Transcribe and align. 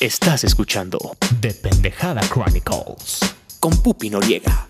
Estás 0.00 0.44
escuchando 0.44 0.96
The 1.40 1.54
Pendejada 1.54 2.20
Chronicles. 2.20 3.18
con 3.58 3.76
Pupi 3.82 4.10
Noriega. 4.10 4.68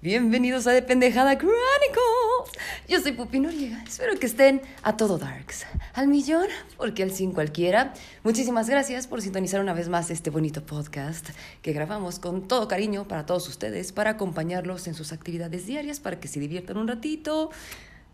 Bienvenidos 0.00 0.68
a 0.68 0.70
De 0.70 0.82
Pendejada 0.82 1.36
Chronicles. 1.36 2.62
Yo 2.86 3.00
soy 3.00 3.10
Pupi 3.10 3.40
Noriega. 3.40 3.82
Espero 3.82 4.16
que 4.20 4.26
estén 4.26 4.62
a 4.84 4.96
todo 4.96 5.18
darks. 5.18 5.66
Al 5.94 6.06
millón, 6.06 6.46
porque 6.76 7.02
al 7.02 7.10
sin 7.10 7.32
cualquiera. 7.32 7.92
Muchísimas 8.22 8.70
gracias 8.70 9.08
por 9.08 9.20
sintonizar 9.20 9.60
una 9.60 9.74
vez 9.74 9.88
más 9.88 10.10
este 10.10 10.30
bonito 10.30 10.64
podcast 10.64 11.30
que 11.60 11.72
grabamos 11.72 12.20
con 12.20 12.46
todo 12.46 12.68
cariño 12.68 13.08
para 13.08 13.26
todos 13.26 13.48
ustedes, 13.48 13.90
para 13.90 14.10
acompañarlos 14.10 14.86
en 14.86 14.94
sus 14.94 15.10
actividades 15.10 15.66
diarias, 15.66 15.98
para 15.98 16.20
que 16.20 16.28
se 16.28 16.38
diviertan 16.38 16.76
un 16.76 16.86
ratito. 16.86 17.50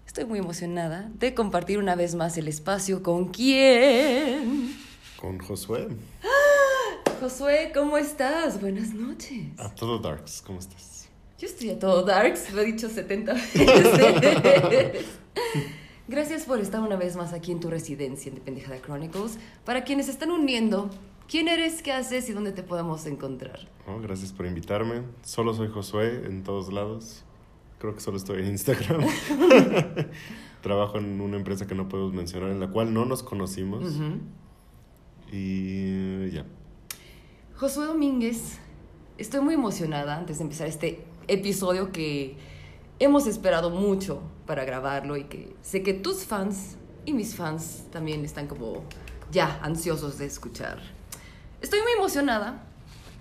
Estoy 0.06 0.24
muy 0.24 0.38
emocionada 0.38 1.10
de 1.12 1.34
compartir 1.34 1.76
una 1.76 1.94
vez 1.94 2.14
más 2.14 2.38
el 2.38 2.48
espacio 2.48 3.02
con 3.02 3.28
quién. 3.28 4.87
Con 5.20 5.38
Josué. 5.38 5.88
Josué, 7.20 7.72
¿cómo 7.74 7.98
estás? 7.98 8.60
Buenas 8.60 8.94
noches. 8.94 9.58
A 9.58 9.74
todo 9.74 9.98
Darks, 9.98 10.42
¿cómo 10.46 10.60
estás? 10.60 11.08
Yo 11.38 11.46
estoy 11.46 11.70
a 11.70 11.78
todo 11.78 12.02
darks, 12.02 12.52
lo 12.52 12.62
he 12.62 12.64
dicho 12.64 12.88
70 12.88 13.32
veces. 13.54 15.06
Gracias 16.08 16.44
por 16.44 16.58
estar 16.58 16.80
una 16.80 16.96
vez 16.96 17.14
más 17.14 17.32
aquí 17.32 17.52
en 17.52 17.60
tu 17.60 17.70
residencia 17.70 18.28
en 18.28 18.34
The 18.36 18.40
Pendejada 18.40 18.80
Chronicles. 18.80 19.38
Para 19.64 19.84
quienes 19.84 20.08
están 20.08 20.32
uniendo, 20.32 20.90
¿quién 21.28 21.46
eres, 21.46 21.80
qué 21.82 21.92
haces 21.92 22.28
y 22.28 22.32
dónde 22.32 22.50
te 22.50 22.64
podemos 22.64 23.06
encontrar? 23.06 23.68
Oh, 23.86 24.00
gracias 24.00 24.32
por 24.32 24.46
invitarme. 24.46 25.02
Solo 25.22 25.54
soy 25.54 25.68
Josué 25.68 26.24
en 26.26 26.42
todos 26.42 26.72
lados. 26.72 27.22
Creo 27.78 27.94
que 27.94 28.00
solo 28.00 28.16
estoy 28.16 28.40
en 28.42 28.48
Instagram. 28.48 29.06
Trabajo 30.62 30.98
en 30.98 31.20
una 31.20 31.36
empresa 31.36 31.68
que 31.68 31.76
no 31.76 31.88
podemos 31.88 32.12
mencionar, 32.14 32.50
en 32.50 32.58
la 32.58 32.68
cual 32.68 32.92
no 32.92 33.04
nos 33.04 33.22
conocimos. 33.22 33.84
Y 35.32 36.30
ya. 36.30 36.44
Josué 37.56 37.86
Domínguez, 37.86 38.58
estoy 39.18 39.40
muy 39.40 39.54
emocionada 39.54 40.16
antes 40.16 40.38
de 40.38 40.44
empezar 40.44 40.68
este 40.68 41.04
episodio 41.26 41.92
que 41.92 42.36
hemos 42.98 43.26
esperado 43.26 43.70
mucho 43.70 44.22
para 44.46 44.64
grabarlo 44.64 45.16
y 45.16 45.24
que 45.24 45.54
sé 45.62 45.82
que 45.82 45.92
tus 45.92 46.24
fans 46.24 46.76
y 47.04 47.12
mis 47.12 47.34
fans 47.34 47.84
también 47.90 48.24
están 48.24 48.46
como 48.46 48.84
ya 49.30 49.60
ansiosos 49.62 50.18
de 50.18 50.26
escuchar. 50.26 50.78
Estoy 51.60 51.80
muy 51.82 51.92
emocionada 51.92 52.64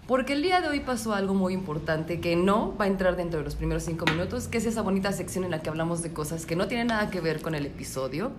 porque 0.08 0.34
el 0.34 0.42
día 0.42 0.62
de 0.62 0.70
hoy 0.70 0.80
pasó 0.80 1.14
algo 1.14 1.34
muy 1.34 1.54
importante 1.54 2.22
que 2.22 2.38
no 2.38 2.76
va 2.78 2.86
a 2.86 2.88
entrar 2.88 3.18
dentro 3.18 3.40
de 3.40 3.44
los 3.46 3.56
primeros 3.56 3.84
cinco 3.84 4.06
minutos, 4.06 4.48
que 4.48 4.58
es 4.60 4.66
esa 4.66 4.82
bonita 4.82 5.12
sección 5.12 5.44
en 5.44 5.52
la 5.52 5.62
que 5.62 5.70
hablamos 5.70 6.02
de 6.02 6.14
cosas 6.14 6.46
que 6.46 6.56
no 6.56 6.68
tienen 6.68 6.88
nada 6.88 7.10
que 7.10 7.20
ver 7.20 7.42
con 7.42 7.56
el 7.56 7.66
episodio. 7.66 8.32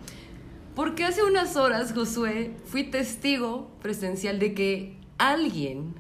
Porque 0.79 1.03
hace 1.03 1.25
unas 1.25 1.57
horas, 1.57 1.93
Josué, 1.93 2.55
fui 2.67 2.85
testigo 2.85 3.69
presencial 3.83 4.39
de 4.39 4.55
que 4.55 4.97
alguien 5.19 5.97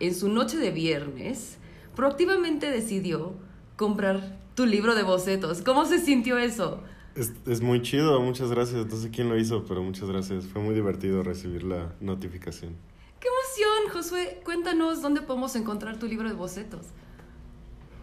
en 0.00 0.16
su 0.16 0.28
noche 0.28 0.56
de 0.56 0.72
viernes 0.72 1.58
proactivamente 1.94 2.68
decidió 2.68 3.34
comprar 3.76 4.36
tu 4.56 4.66
libro 4.66 4.96
de 4.96 5.04
bocetos. 5.04 5.62
¿Cómo 5.62 5.84
se 5.84 6.00
sintió 6.00 6.38
eso? 6.38 6.82
Es, 7.14 7.34
es 7.46 7.60
muy 7.60 7.82
chido, 7.82 8.20
muchas 8.20 8.50
gracias. 8.50 8.86
No 8.86 8.96
sé 8.96 9.12
quién 9.12 9.28
lo 9.28 9.38
hizo, 9.38 9.64
pero 9.64 9.80
muchas 9.80 10.10
gracias. 10.10 10.44
Fue 10.46 10.60
muy 10.60 10.74
divertido 10.74 11.22
recibir 11.22 11.62
la 11.62 11.94
notificación. 12.00 12.74
¡Qué 13.20 13.28
emoción, 13.28 13.92
Josué! 13.92 14.40
Cuéntanos 14.44 15.02
dónde 15.02 15.22
podemos 15.22 15.54
encontrar 15.54 16.00
tu 16.00 16.08
libro 16.08 16.28
de 16.28 16.34
bocetos. 16.34 16.86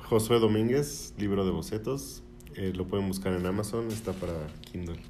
Josué 0.08 0.40
Domínguez, 0.40 1.14
libro 1.18 1.44
de 1.44 1.52
bocetos. 1.52 2.24
Eh, 2.56 2.72
lo 2.74 2.88
pueden 2.88 3.10
buscar 3.10 3.34
en 3.34 3.46
Amazon, 3.46 3.90
está 3.90 4.14
para 4.14 4.48
Kindle. 4.72 5.02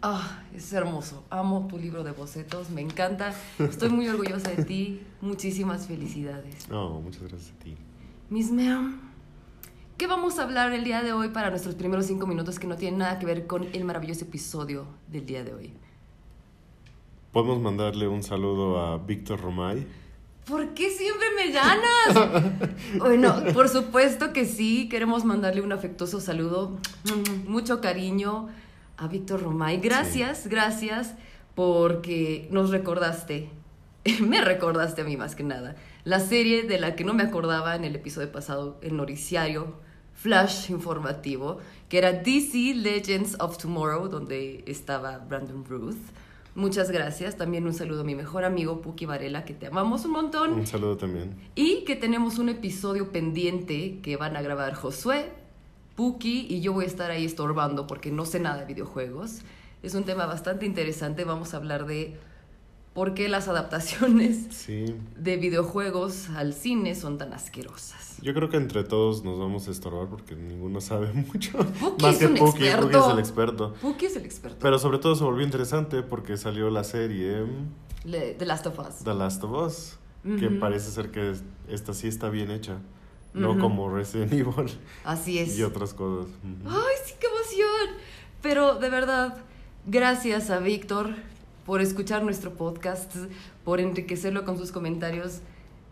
Ah, 0.00 0.42
es 0.54 0.72
hermoso. 0.72 1.24
Amo 1.28 1.66
tu 1.68 1.76
libro 1.76 2.04
de 2.04 2.12
bocetos, 2.12 2.70
me 2.70 2.80
encanta. 2.80 3.34
Estoy 3.58 3.88
muy 3.88 4.08
orgullosa 4.08 4.50
de 4.50 4.64
ti. 4.64 5.02
Muchísimas 5.20 5.88
felicidades. 5.88 6.68
No, 6.68 7.00
muchas 7.00 7.22
gracias 7.22 7.50
a 7.50 7.64
ti. 7.64 7.76
Miss 8.30 8.52
Ma'am, 8.52 9.00
¿qué 9.96 10.06
vamos 10.06 10.38
a 10.38 10.44
hablar 10.44 10.72
el 10.72 10.84
día 10.84 11.02
de 11.02 11.12
hoy 11.12 11.30
para 11.30 11.50
nuestros 11.50 11.74
primeros 11.74 12.06
cinco 12.06 12.28
minutos 12.28 12.60
que 12.60 12.68
no 12.68 12.76
tienen 12.76 13.00
nada 13.00 13.18
que 13.18 13.26
ver 13.26 13.48
con 13.48 13.64
el 13.72 13.84
maravilloso 13.84 14.24
episodio 14.24 14.86
del 15.08 15.26
día 15.26 15.42
de 15.42 15.54
hoy? 15.54 15.72
Podemos 17.32 17.60
mandarle 17.60 18.06
un 18.06 18.22
saludo 18.22 18.80
a 18.80 18.98
Víctor 18.98 19.40
Romay. 19.40 19.84
¿Por 20.46 20.74
qué 20.74 20.90
siempre 20.90 21.26
me 21.36 21.50
ganas? 21.52 22.70
Bueno, 22.98 23.34
por 23.52 23.68
supuesto 23.68 24.32
que 24.32 24.46
sí. 24.46 24.88
Queremos 24.88 25.24
mandarle 25.24 25.60
un 25.60 25.72
afectuoso 25.72 26.20
saludo, 26.20 26.78
mucho 27.46 27.80
cariño 27.80 28.48
a 28.98 29.08
Víctor 29.08 29.42
Romay. 29.42 29.78
Gracias, 29.78 30.46
gracias 30.46 31.14
porque 31.54 32.48
nos 32.50 32.70
recordaste, 32.70 33.50
me 34.20 34.42
recordaste 34.42 35.00
a 35.00 35.04
mí 35.04 35.16
más 35.16 35.34
que 35.34 35.44
nada, 35.44 35.76
la 36.04 36.20
serie 36.20 36.64
de 36.64 36.78
la 36.78 36.94
que 36.94 37.04
no 37.04 37.14
me 37.14 37.22
acordaba 37.22 37.74
en 37.74 37.84
el 37.84 37.96
episodio 37.96 38.30
pasado, 38.30 38.78
el 38.82 38.96
noticiario 38.96 39.74
flash 40.14 40.70
informativo, 40.70 41.58
que 41.88 41.98
era 41.98 42.12
DC 42.12 42.74
Legends 42.74 43.36
of 43.40 43.56
Tomorrow, 43.56 44.08
donde 44.08 44.64
estaba 44.66 45.18
Brandon 45.18 45.64
Ruth. 45.64 45.96
Muchas 46.56 46.90
gracias. 46.90 47.36
También 47.36 47.66
un 47.66 47.74
saludo 47.74 48.00
a 48.00 48.04
mi 48.04 48.16
mejor 48.16 48.44
amigo 48.44 48.82
Puki 48.82 49.06
Varela, 49.06 49.44
que 49.44 49.54
te 49.54 49.68
amamos 49.68 50.04
un 50.04 50.10
montón. 50.10 50.54
Un 50.54 50.66
saludo 50.66 50.96
también. 50.96 51.36
Y 51.54 51.84
que 51.84 51.94
tenemos 51.94 52.38
un 52.38 52.48
episodio 52.48 53.12
pendiente 53.12 54.00
que 54.02 54.16
van 54.16 54.36
a 54.36 54.42
grabar 54.42 54.74
Josué, 54.74 55.30
Puki 56.02 56.46
y 56.48 56.60
yo 56.60 56.72
voy 56.72 56.84
a 56.84 56.86
estar 56.86 57.10
ahí 57.10 57.24
estorbando 57.24 57.88
porque 57.88 58.12
no 58.12 58.24
sé 58.24 58.38
nada 58.38 58.58
de 58.60 58.66
videojuegos. 58.66 59.40
Es 59.82 59.94
un 59.96 60.04
tema 60.04 60.26
bastante 60.26 60.64
interesante. 60.64 61.24
Vamos 61.24 61.54
a 61.54 61.56
hablar 61.56 61.86
de 61.86 62.16
por 62.94 63.14
qué 63.14 63.28
las 63.28 63.48
adaptaciones 63.48 64.46
Sí. 64.50 64.94
de 65.18 65.36
videojuegos 65.38 66.30
al 66.30 66.54
cine 66.54 66.94
son 66.94 67.18
tan 67.18 67.32
asquerosas. 67.32 68.16
Yo 68.22 68.32
creo 68.32 68.48
que 68.48 68.58
entre 68.58 68.84
todos 68.84 69.24
nos 69.24 69.40
vamos 69.40 69.66
a 69.66 69.72
estorbar 69.72 70.06
porque 70.08 70.36
ninguno 70.36 70.80
sabe 70.80 71.12
mucho. 71.32 71.58
Puki 71.58 72.02
Más 72.04 72.12
es 72.14 72.18
que 72.20 72.26
un 72.28 72.34
Puki, 72.36 72.64
experto. 72.68 72.86
Puki 72.90 72.96
es 73.06 73.12
el 73.12 73.18
experto. 73.18 73.74
Puki 73.82 74.06
es 74.06 74.16
el 74.16 74.24
experto. 74.24 74.58
Pero 74.60 74.78
sobre 74.78 74.98
todo 74.98 75.16
se 75.16 75.24
volvió 75.24 75.44
interesante 75.44 76.02
porque 76.04 76.36
salió 76.36 76.70
la 76.70 76.84
serie 76.84 77.44
Le- 78.04 78.34
The 78.34 78.46
Last 78.46 78.66
of 78.68 78.78
Us. 78.78 79.02
The 79.02 79.14
Last 79.14 79.42
of 79.42 79.50
Us, 79.66 79.98
que 80.38 80.48
parece 80.48 80.92
ser 80.92 81.10
que 81.10 81.32
es- 81.32 81.42
esta 81.68 81.92
sí 81.92 82.06
está 82.06 82.28
bien 82.30 82.52
hecha, 82.52 82.76
no 83.34 83.58
como 83.58 83.88
Resident 83.94 84.32
Evil 84.34 84.70
Así 85.04 85.38
es. 85.38 85.58
y 85.58 85.62
otras 85.62 85.94
cosas. 85.94 86.30
¡Ay, 86.66 86.96
sí, 87.04 87.14
qué 87.20 87.26
emoción! 87.26 87.96
Pero 88.42 88.76
de 88.78 88.88
verdad, 88.90 89.36
gracias 89.86 90.50
a 90.50 90.58
Víctor 90.58 91.14
por 91.66 91.80
escuchar 91.80 92.22
nuestro 92.22 92.54
podcast, 92.54 93.14
por 93.64 93.80
enriquecerlo 93.80 94.44
con 94.44 94.56
sus 94.56 94.72
comentarios. 94.72 95.40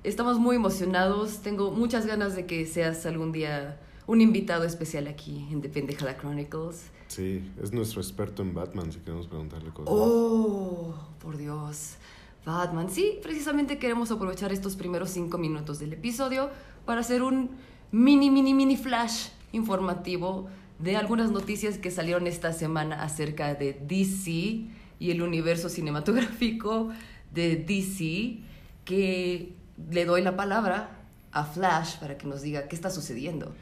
Estamos 0.05 0.39
muy 0.39 0.57
emocionados. 0.57 1.39
Tengo 1.39 1.71
muchas 1.73 2.07
ganas 2.07 2.37
de 2.37 2.47
que 2.47 2.65
seas 2.67 3.05
algún 3.07 3.33
día 3.33 3.79
un 4.07 4.21
invitado 4.21 4.65
especial 4.65 5.09
aquí 5.09 5.47
en 5.51 5.61
The 5.61 5.69
Pendejada 5.69 6.17
Chronicles. 6.17 6.85
Sí, 7.09 7.51
es 7.63 7.73
nuestro 7.73 8.01
experto 8.01 8.43
en 8.43 8.55
Batman, 8.55 8.93
si 8.93 8.99
queremos 9.01 9.27
preguntarle 9.27 9.71
cosas. 9.71 9.93
Oh, 9.95 10.95
por 11.21 11.37
Dios. 11.37 11.95
Batman. 12.45 12.89
Sí, 12.89 13.19
precisamente 13.23 13.79
queremos 13.79 14.11
aprovechar 14.13 14.53
estos 14.53 14.77
primeros 14.77 15.11
cinco 15.11 15.37
minutos 15.39 15.81
del 15.81 15.93
episodio 15.93 16.51
para 16.87 17.01
hacer 17.01 17.23
un 17.23 17.51
mini, 17.93 18.31
mini, 18.31 18.55
mini 18.55 18.77
flash 18.77 19.29
informativo 19.53 20.49
de 20.79 20.97
algunas 20.97 21.31
noticias 21.31 21.79
que 21.79 21.91
salieron 21.91 22.27
esta 22.27 22.53
semana 22.53 23.03
acerca 23.03 23.55
de 23.55 23.75
DC 23.75 24.31
y 24.99 25.11
el 25.11 25.23
universo 25.23 25.69
cinematográfico 25.69 26.91
de 27.33 27.57
DC, 27.57 28.39
que 28.85 29.53
le 29.91 30.05
doy 30.05 30.23
la 30.23 30.37
palabra 30.37 30.91
a 31.33 31.45
Flash 31.45 31.99
para 31.99 32.17
que 32.17 32.27
nos 32.27 32.43
diga 32.43 32.69
qué 32.69 32.77
está 32.77 32.91
sucediendo. 32.91 33.55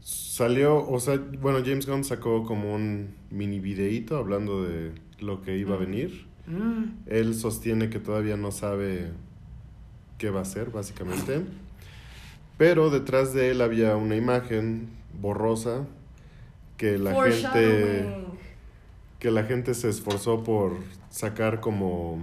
Salió, 0.00 0.88
o 0.88 1.00
sea, 1.00 1.16
bueno, 1.40 1.58
James 1.64 1.86
Gunn 1.86 2.04
sacó 2.04 2.44
como 2.44 2.74
un 2.74 3.14
mini 3.30 3.58
videíto 3.58 4.16
hablando 4.16 4.62
de 4.62 4.92
lo 5.18 5.42
que 5.42 5.58
iba 5.58 5.74
a 5.74 5.78
venir. 5.78 6.26
Mm, 6.46 7.06
Él 7.06 7.34
sostiene 7.34 7.90
que 7.90 7.98
todavía 7.98 8.36
no 8.36 8.52
sabe 8.52 9.10
qué 10.16 10.30
va 10.30 10.40
a 10.40 10.42
hacer, 10.42 10.70
básicamente. 10.70 11.42
Pero 12.58 12.90
detrás 12.90 13.34
de 13.34 13.50
él 13.50 13.60
había 13.60 13.96
una 13.96 14.16
imagen 14.16 14.88
borrosa 15.20 15.86
que 16.76 16.98
la 16.98 17.14
gente 17.24 18.26
que 19.18 19.30
la 19.30 19.44
gente 19.44 19.74
se 19.74 19.88
esforzó 19.88 20.44
por 20.44 20.76
sacar 21.10 21.60
como 21.60 22.18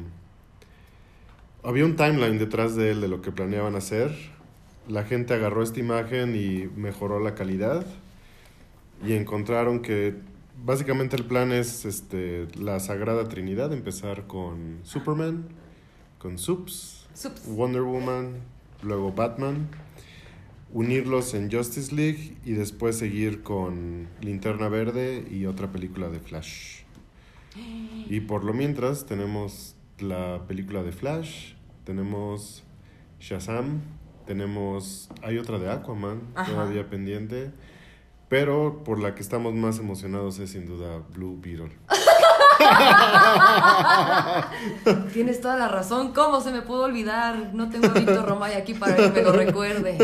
había 1.63 1.85
un 1.85 1.95
timeline 1.95 2.37
detrás 2.37 2.75
de 2.75 2.91
él 2.91 3.01
de 3.01 3.07
lo 3.07 3.21
que 3.21 3.31
planeaban 3.31 3.75
hacer. 3.75 4.11
La 4.87 5.03
gente 5.03 5.33
agarró 5.33 5.63
esta 5.63 5.79
imagen 5.79 6.35
y 6.35 6.69
mejoró 6.75 7.19
la 7.19 7.35
calidad 7.35 7.85
y 9.05 9.13
encontraron 9.13 9.81
que 9.81 10.15
básicamente 10.63 11.15
el 11.15 11.25
plan 11.25 11.51
es 11.51 11.85
este 11.85 12.47
la 12.55 12.79
Sagrada 12.79 13.27
Trinidad, 13.27 13.73
empezar 13.73 14.27
con 14.27 14.79
Superman, 14.83 15.47
con 16.19 16.37
Sups. 16.37 17.07
Wonder 17.47 17.83
Woman, 17.83 18.37
luego 18.81 19.11
Batman, 19.11 19.69
unirlos 20.73 21.35
en 21.35 21.51
Justice 21.51 21.95
League 21.95 22.35
y 22.43 22.53
después 22.53 22.97
seguir 22.97 23.43
con 23.43 24.07
Linterna 24.21 24.67
Verde 24.69 25.25
y 25.29 25.45
otra 25.45 25.71
película 25.71 26.09
de 26.09 26.19
Flash. 26.19 26.81
Y 28.09 28.21
por 28.21 28.43
lo 28.43 28.53
mientras 28.53 29.05
tenemos 29.05 29.75
la 29.99 30.41
película 30.47 30.81
de 30.81 30.91
Flash, 30.91 31.53
tenemos 31.83 32.63
Shazam, 33.19 33.81
tenemos... 34.25 35.09
Hay 35.21 35.37
otra 35.37 35.59
de 35.59 35.69
Aquaman 35.69 36.21
Ajá. 36.33 36.51
todavía 36.51 36.89
pendiente, 36.89 37.51
pero 38.27 38.83
por 38.83 38.99
la 38.99 39.13
que 39.13 39.21
estamos 39.21 39.53
más 39.53 39.77
emocionados 39.77 40.39
es 40.39 40.51
sin 40.51 40.65
duda 40.65 41.03
Blue 41.13 41.39
Beetle. 41.39 41.71
Tienes 45.13 45.41
toda 45.41 45.57
la 45.57 45.67
razón. 45.67 46.13
¿Cómo 46.13 46.41
se 46.41 46.51
me 46.51 46.61
pudo 46.61 46.83
olvidar? 46.83 47.53
No 47.53 47.69
tengo 47.69 47.87
a 47.87 47.93
Víctor 47.93 48.27
Romay 48.27 48.53
aquí 48.53 48.73
para 48.73 48.95
que 48.95 49.09
me 49.09 49.21
lo 49.21 49.31
recuerde. 49.31 49.97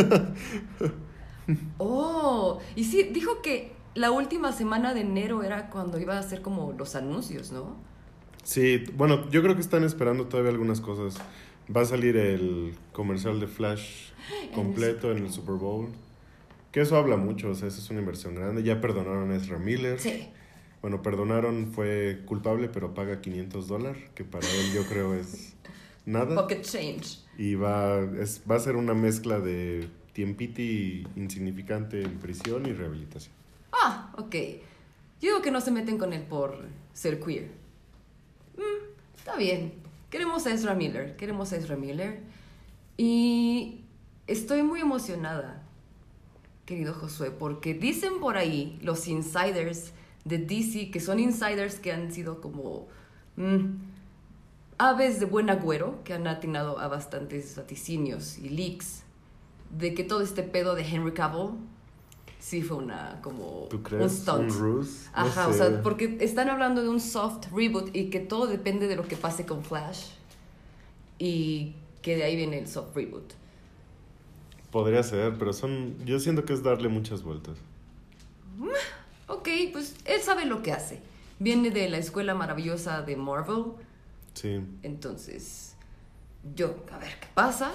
Oh, 1.77 2.59
y 2.75 2.83
sí, 2.83 3.09
dijo 3.11 3.41
que 3.41 3.71
la 3.95 4.11
última 4.11 4.51
semana 4.51 4.93
de 4.93 5.01
enero 5.01 5.43
era 5.43 5.69
cuando 5.69 5.99
iba 5.99 6.15
a 6.15 6.19
hacer 6.19 6.41
como 6.41 6.73
los 6.77 6.95
anuncios, 6.95 7.51
¿no? 7.51 7.75
Sí, 8.43 8.83
bueno, 8.95 9.29
yo 9.29 9.41
creo 9.41 9.55
que 9.55 9.61
están 9.61 9.83
esperando 9.83 10.27
todavía 10.27 10.51
algunas 10.51 10.81
cosas. 10.81 11.21
Va 11.75 11.81
a 11.81 11.85
salir 11.85 12.17
el 12.17 12.73
comercial 12.93 13.39
de 13.39 13.47
Flash 13.47 14.11
completo 14.53 15.11
en 15.11 15.25
el 15.25 15.31
Super 15.31 15.55
Bowl. 15.55 15.89
Que 16.71 16.81
eso 16.81 16.97
habla 16.97 17.17
mucho, 17.17 17.49
o 17.49 17.55
sea, 17.55 17.67
esa 17.67 17.79
es 17.79 17.89
una 17.89 17.99
inversión 17.99 18.35
grande. 18.35 18.63
Ya 18.63 18.79
perdonaron 18.79 19.31
a 19.31 19.35
Ezra 19.35 19.57
Miller. 19.57 19.99
Sí. 19.99 20.29
Bueno, 20.81 21.01
perdonaron, 21.01 21.71
fue 21.73 22.21
culpable, 22.25 22.69
pero 22.69 22.93
paga 22.93 23.19
500 23.21 23.67
dólares, 23.67 24.03
que 24.15 24.23
para 24.23 24.47
él 24.47 24.73
yo 24.73 24.85
creo 24.85 25.13
es 25.13 25.53
nada. 26.05 26.35
Pocket 26.35 26.61
change. 26.61 27.19
Y 27.37 27.55
va, 27.55 27.99
es, 28.19 28.41
va 28.49 28.55
a 28.55 28.59
ser 28.59 28.75
una 28.75 28.93
mezcla 28.93 29.39
de 29.39 29.89
tiempiti 30.13 31.05
insignificante 31.15 32.01
en 32.01 32.19
prisión 32.19 32.65
y 32.65 32.73
rehabilitación. 32.73 33.33
Ah, 33.71 34.13
ok. 34.17 34.35
Yo 35.21 35.31
digo 35.31 35.41
que 35.41 35.51
no 35.51 35.61
se 35.61 35.71
meten 35.71 35.97
con 35.97 36.13
él 36.13 36.23
por 36.23 36.65
ser 36.93 37.19
queer. 37.19 37.51
Mm, 38.57 39.17
está 39.17 39.35
bien. 39.35 39.73
Queremos 40.09 40.45
a 40.45 40.53
Ezra 40.53 40.73
Miller. 40.73 41.15
Queremos 41.17 41.51
a 41.51 41.57
Ezra 41.57 41.75
Miller. 41.75 42.21
Y 42.97 43.81
estoy 44.27 44.63
muy 44.63 44.81
emocionada, 44.81 45.63
querido 46.65 46.93
Josué, 46.93 47.31
porque 47.31 47.73
dicen 47.73 48.19
por 48.19 48.37
ahí 48.37 48.79
los 48.81 49.07
insiders 49.07 49.93
de 50.25 50.37
DC, 50.37 50.91
que 50.91 50.99
son 50.99 51.19
insiders 51.19 51.79
que 51.79 51.91
han 51.91 52.11
sido 52.11 52.41
como 52.41 52.87
mm, 53.37 53.65
aves 54.77 55.19
de 55.19 55.25
buen 55.25 55.49
agüero, 55.49 56.03
que 56.03 56.13
han 56.13 56.27
atinado 56.27 56.79
a 56.79 56.87
bastantes 56.87 57.55
vaticinios 57.55 58.37
y 58.37 58.49
leaks, 58.49 59.03
de 59.77 59.93
que 59.93 60.03
todo 60.03 60.21
este 60.21 60.43
pedo 60.43 60.75
de 60.75 60.83
Henry 60.83 61.13
Cavill 61.13 61.51
sí 62.39 62.61
fue 62.61 62.77
una 62.77 63.19
como 63.21 63.67
¿Tú 63.69 63.81
un 63.91 64.09
stunt. 64.09 64.51
¿Un 64.51 64.59
ruse? 64.59 65.09
No 65.15 65.21
Ajá, 65.23 65.47
o 65.47 65.51
sé. 65.51 65.57
sea, 65.59 65.81
porque 65.83 66.17
están 66.21 66.49
hablando 66.49 66.81
de 66.81 66.89
un 66.89 66.99
soft 66.99 67.47
reboot 67.53 67.95
y 67.95 68.09
que 68.09 68.19
todo 68.19 68.47
depende 68.47 68.87
de 68.87 68.95
lo 68.95 69.03
que 69.07 69.17
pase 69.17 69.45
con 69.45 69.63
Flash 69.63 70.07
y 71.17 71.75
que 72.01 72.15
de 72.15 72.23
ahí 72.23 72.35
viene 72.35 72.59
el 72.59 72.67
soft 72.67 72.95
reboot. 72.95 73.33
Podría 74.71 75.03
ser, 75.03 75.37
pero 75.37 75.51
son. 75.51 75.95
Yo 76.05 76.19
siento 76.19 76.45
que 76.45 76.53
es 76.53 76.63
darle 76.63 76.89
muchas 76.89 77.23
vueltas. 77.23 77.57
Ok, 79.29 79.47
pues 79.71 79.95
él 80.05 80.21
sabe 80.21 80.45
lo 80.45 80.61
que 80.61 80.73
hace. 80.73 81.01
Viene 81.39 81.69
de 81.71 81.87
la 81.87 81.97
escuela 81.97 82.33
maravillosa 82.33 83.01
de 83.01 83.15
Marvel, 83.15 83.63
Sí. 84.33 84.59
entonces 84.83 85.75
yo, 86.55 86.75
a 86.91 86.97
ver 86.97 87.17
qué 87.19 87.27
pasa. 87.33 87.71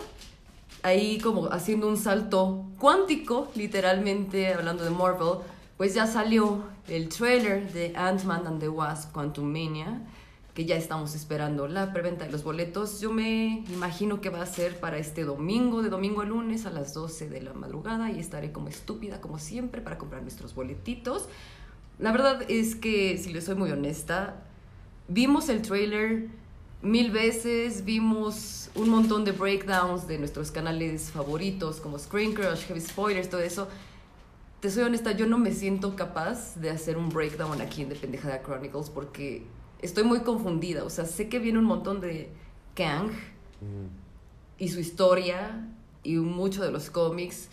Ahí 0.83 1.19
como 1.19 1.47
haciendo 1.47 1.89
un 1.89 1.97
salto 1.97 2.67
cuántico, 2.79 3.51
literalmente 3.55 4.53
hablando 4.53 4.85
de 4.85 4.91
Marvel, 4.91 5.39
pues 5.79 5.95
ya 5.95 6.07
salió 6.07 6.63
el 6.89 7.09
trailer 7.09 7.73
de 7.73 7.93
Ant-Man 7.97 8.47
and 8.47 8.61
the 8.61 8.69
Wasp 8.69 9.13
Quantum 9.13 9.47
Mania, 9.51 10.03
que 10.55 10.65
ya 10.65 10.77
estamos 10.77 11.17
esperando 11.17 11.67
la 11.67 11.93
preventa 11.93 12.25
de 12.25 12.31
los 12.31 12.45
boletos. 12.45 13.01
Yo 13.01 13.13
me 13.13 13.65
imagino 13.73 14.21
que 14.21 14.31
va 14.31 14.41
a 14.41 14.47
ser 14.47 14.79
para 14.79 14.99
este 14.99 15.25
domingo, 15.25 15.83
de 15.83 15.91
domingo 15.91 16.23
a 16.23 16.25
lunes 16.25 16.65
a 16.65 16.71
las 16.71 16.95
12 16.95 17.29
de 17.29 17.43
la 17.43 17.53
madrugada 17.55 18.13
y 18.13 18.21
estaré 18.21 18.53
como 18.53 18.69
estúpida 18.69 19.21
como 19.21 19.41
siempre 19.41 19.81
para 19.81 19.99
comprar 19.99 20.23
nuestros 20.23 20.55
boletitos. 20.55 21.29
La 21.99 22.13
verdad 22.13 22.45
es 22.49 22.77
que, 22.77 23.19
si 23.19 23.33
les 23.33 23.45
soy 23.45 23.57
muy 23.57 23.73
honesta, 23.73 24.45
vimos 25.09 25.49
el 25.49 25.61
trailer 25.63 26.29
mil 26.83 27.11
veces, 27.11 27.85
vimos 27.85 28.71
un 28.77 28.91
montón 28.91 29.25
de 29.25 29.33
breakdowns 29.33 30.07
de 30.07 30.19
nuestros 30.19 30.53
canales 30.53 31.11
favoritos 31.11 31.81
como 31.81 31.99
Screen 31.99 32.33
Crush, 32.33 32.67
Heavy 32.67 32.81
Spoilers, 32.81 33.29
todo 33.29 33.41
eso. 33.41 33.69
Te 34.61 34.71
soy 34.71 34.85
honesta, 34.85 35.13
yo 35.13 35.27
no 35.27 35.37
me 35.37 35.51
siento 35.53 35.97
capaz 35.97 36.55
de 36.57 36.71
hacer 36.71 36.97
un 36.97 37.09
breakdown 37.09 37.61
aquí 37.61 37.83
en 37.83 37.89
The 37.89 37.97
Pendejada 37.97 38.43
Chronicles 38.43 38.89
porque 38.89 39.47
estoy 39.85 40.05
muy 40.05 40.21
confundida. 40.21 40.85
O 40.85 40.91
sea, 40.91 41.05
sé 41.05 41.29
que 41.29 41.39
viene 41.39 41.59
un 41.59 41.65
montón 41.67 42.01
de 42.01 42.31
Kang 42.75 43.11
Mm. 43.61 43.87
y 44.59 44.69
su 44.69 44.81
historia 44.81 45.69
y 46.03 46.17
mucho 46.17 46.63
de 46.63 46.71
los 46.71 46.91
cómics. 46.91 47.49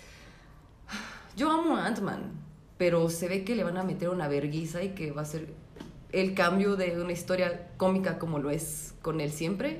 Yo 1.38 1.50
amo 1.50 1.78
a 1.78 1.86
Ant-Man, 1.86 2.31
pero 2.78 3.10
se 3.10 3.28
ve 3.28 3.44
que 3.44 3.56
le 3.56 3.63
van 3.63 3.78
a 3.78 3.83
meter 3.83 4.10
una 4.10 4.28
verguiza 4.28 4.83
y 4.83 4.89
que 4.89 5.12
va 5.12 5.22
a 5.22 5.25
ser 5.25 5.54
el 6.12 6.33
cambio 6.33 6.75
de 6.75 7.00
una 7.01 7.13
historia 7.13 7.69
cómica 7.78 8.19
como 8.19 8.39
lo 8.39 8.50
es 8.50 8.94
con 9.01 9.22
él 9.22 9.31
siempre. 9.31 9.80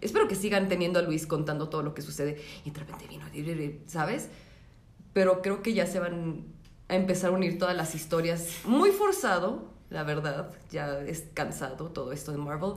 Espero 0.00 0.28
que 0.28 0.34
sigan 0.34 0.68
teniendo 0.68 0.98
a 0.98 1.02
Luis 1.02 1.26
contando 1.26 1.68
todo 1.68 1.82
lo 1.82 1.92
que 1.92 2.00
sucede 2.00 2.40
y 2.64 2.70
de 2.70 2.80
repente 2.80 3.06
vino, 3.06 3.26
¿sabes? 3.86 4.30
Pero 5.12 5.42
creo 5.42 5.60
que 5.62 5.74
ya 5.74 5.86
se 5.86 5.98
van 5.98 6.44
a 6.88 6.94
empezar 6.96 7.30
a 7.30 7.34
unir 7.34 7.58
todas 7.58 7.76
las 7.76 7.94
historias. 7.94 8.60
Muy 8.64 8.90
forzado, 8.92 9.69
la 9.90 10.04
verdad. 10.04 10.50
Ya 10.70 11.00
es 11.00 11.24
cansado 11.34 11.88
todo 11.88 12.12
esto 12.12 12.32
de 12.32 12.38
Marvel. 12.38 12.74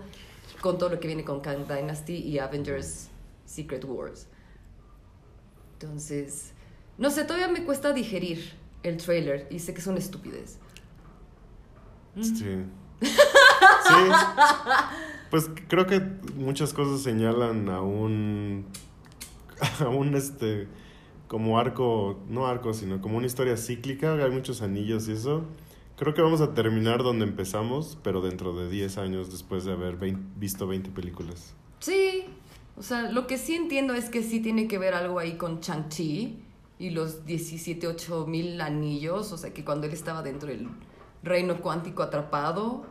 Con 0.62 0.77
todo 0.77 0.89
lo 0.89 1.00
que 1.00 1.07
viene 1.07 1.24
con 1.24 1.42
Kang 1.42 1.68
Dynasty 1.68 2.15
y 2.15 2.39
Avengers 2.39 3.10
Secret 3.45 3.83
Wars. 3.86 4.27
Entonces, 5.74 6.51
no 6.98 7.10
sé, 7.10 7.24
todavía 7.24 7.48
me 7.48 7.63
cuesta 7.63 7.94
digerir 7.94 8.54
el 8.83 8.98
trailer 8.98 9.48
y 9.50 9.60
sé 9.60 9.74
que 9.74 9.81
es 9.81 9.88
una 9.88 10.00
estupidez. 10.00 10.57
Sí. 12.21 12.65
Sí. 13.06 13.10
Pues 15.30 15.50
creo 15.68 15.88
que 15.88 16.00
muchas 16.36 16.74
cosas 16.74 17.01
señalan 17.01 17.68
a 17.68 17.81
un. 17.81 18.65
a 19.80 19.89
un 19.89 20.15
este. 20.15 20.68
como 21.27 21.57
arco. 21.57 22.19
no 22.30 22.45
arco, 22.45 22.74
sino 22.74 23.01
como 23.01 23.18
una 23.18 23.25
historia 23.25 23.57
cíclica. 23.57 24.13
Hay 24.13 24.30
muchos 24.30 24.62
anillos 24.62 25.07
y 25.07 25.13
eso. 25.13 25.44
Creo 25.97 26.13
que 26.13 26.21
vamos 26.21 26.41
a 26.41 26.53
terminar 26.53 27.03
donde 27.03 27.25
empezamos, 27.25 27.97
pero 28.03 28.21
dentro 28.21 28.53
de 28.55 28.69
10 28.69 28.97
años 28.97 29.31
después 29.31 29.63
de 29.63 29.73
haber 29.73 29.97
vein- 29.97 30.33
visto 30.37 30.67
20 30.67 30.89
películas. 30.89 31.53
Sí, 31.79 32.25
o 32.75 32.81
sea, 32.81 33.11
lo 33.11 33.27
que 33.27 33.37
sí 33.37 33.53
entiendo 33.55 33.93
es 33.93 34.09
que 34.09 34.23
sí 34.23 34.39
tiene 34.39 34.67
que 34.67 34.79
ver 34.79 34.95
algo 34.95 35.19
ahí 35.19 35.38
con 35.38 35.59
Chang-Chi 35.59 36.39
y 36.79 36.89
los 36.89 37.25
17, 37.25 37.88
8 37.88 38.25
mil 38.27 38.59
anillos, 38.59 39.31
o 39.31 39.38
sea, 39.38 39.53
que 39.53 39.63
cuando 39.63 39.85
él 39.85 39.93
estaba 39.93 40.23
dentro 40.23 40.50
del 40.50 40.67
reino 41.21 41.62
cuántico 41.62 42.01
atrapado 42.01 42.85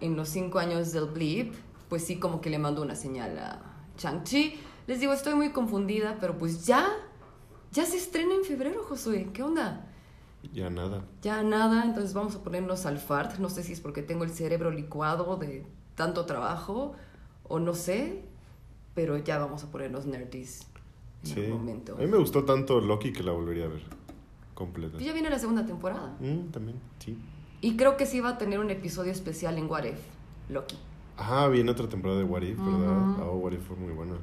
en 0.00 0.16
los 0.16 0.28
5 0.30 0.58
años 0.58 0.92
del 0.92 1.04
blip, 1.06 1.54
pues 1.90 2.04
sí 2.04 2.16
como 2.16 2.40
que 2.40 2.48
le 2.48 2.58
mandó 2.58 2.80
una 2.80 2.94
señal 2.96 3.38
a 3.38 3.60
Chang-Chi. 3.98 4.54
Les 4.86 5.00
digo, 5.00 5.12
estoy 5.12 5.34
muy 5.34 5.50
confundida, 5.50 6.16
pero 6.18 6.38
pues 6.38 6.64
ya, 6.64 6.88
ya 7.72 7.84
se 7.84 7.98
estrena 7.98 8.34
en 8.34 8.44
febrero, 8.44 8.82
Josué, 8.84 9.28
¿qué 9.34 9.42
onda? 9.42 9.86
Ya 10.52 10.70
nada. 10.70 11.04
Ya 11.22 11.42
nada, 11.42 11.84
entonces 11.84 12.14
vamos 12.14 12.34
a 12.36 12.42
ponernos 12.42 12.86
al 12.86 12.98
fart. 12.98 13.38
No 13.38 13.48
sé 13.50 13.62
si 13.62 13.72
es 13.72 13.80
porque 13.80 14.02
tengo 14.02 14.24
el 14.24 14.30
cerebro 14.30 14.70
licuado 14.70 15.36
de 15.36 15.64
tanto 15.94 16.24
trabajo 16.26 16.94
o 17.44 17.58
no 17.58 17.74
sé, 17.74 18.22
pero 18.94 19.18
ya 19.18 19.38
vamos 19.38 19.64
a 19.64 19.70
ponernos 19.70 20.06
nerdies 20.06 20.66
en 21.24 21.28
Sí. 21.34 21.40
momento. 21.48 21.94
A 21.94 21.98
mí 21.98 22.06
me 22.06 22.16
gustó 22.16 22.44
tanto 22.44 22.80
Loki 22.80 23.12
que 23.12 23.22
la 23.22 23.32
volvería 23.32 23.66
a 23.66 23.68
ver 23.68 23.82
completa. 24.54 24.92
Pues 24.94 25.04
ya 25.04 25.12
viene 25.12 25.30
la 25.30 25.38
segunda 25.38 25.64
temporada. 25.66 26.16
Mm, 26.20 26.50
también, 26.50 26.78
sí. 26.98 27.16
Y 27.60 27.76
creo 27.76 27.96
que 27.96 28.06
sí 28.06 28.20
va 28.20 28.30
a 28.30 28.38
tener 28.38 28.58
un 28.58 28.70
episodio 28.70 29.12
especial 29.12 29.58
en 29.58 29.70
What 29.70 29.84
If, 29.84 29.98
Loki. 30.48 30.78
Ajá, 31.16 31.48
viene 31.48 31.70
otra 31.70 31.88
temporada 31.88 32.18
de 32.20 32.24
What 32.24 32.42
If, 32.42 32.58
¿verdad? 32.58 33.22
Oh, 33.28 33.36
What 33.36 33.52
If 33.52 33.66
fue 33.66 33.76
muy 33.76 33.92
buena. 33.92 34.14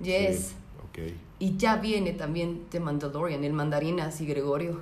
Yes. 0.00 0.48
Sí, 0.48 0.54
ok. 0.88 1.12
Y 1.38 1.56
ya 1.58 1.76
viene 1.76 2.12
también 2.14 2.64
The 2.70 2.80
Mandalorian, 2.80 3.44
el 3.44 3.52
mandarinas 3.52 4.20
y 4.22 4.26
Gregorio. 4.26 4.80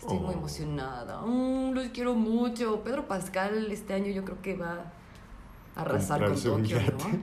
Estoy 0.00 0.18
muy 0.18 0.34
Oh. 0.34 0.38
emocionada. 0.38 1.20
Mm, 1.22 1.72
los 1.72 1.88
quiero 1.88 2.14
mucho. 2.14 2.82
Pedro 2.84 3.06
Pascal 3.08 3.70
este 3.70 3.94
año 3.94 4.12
yo 4.12 4.24
creo 4.24 4.40
que 4.42 4.56
va 4.56 4.92
a 5.76 5.80
arrasar 5.80 6.20
con 6.20 6.28
Comprarse 6.34 6.48
Tokio. 6.48 6.80
¿no? 7.10 7.18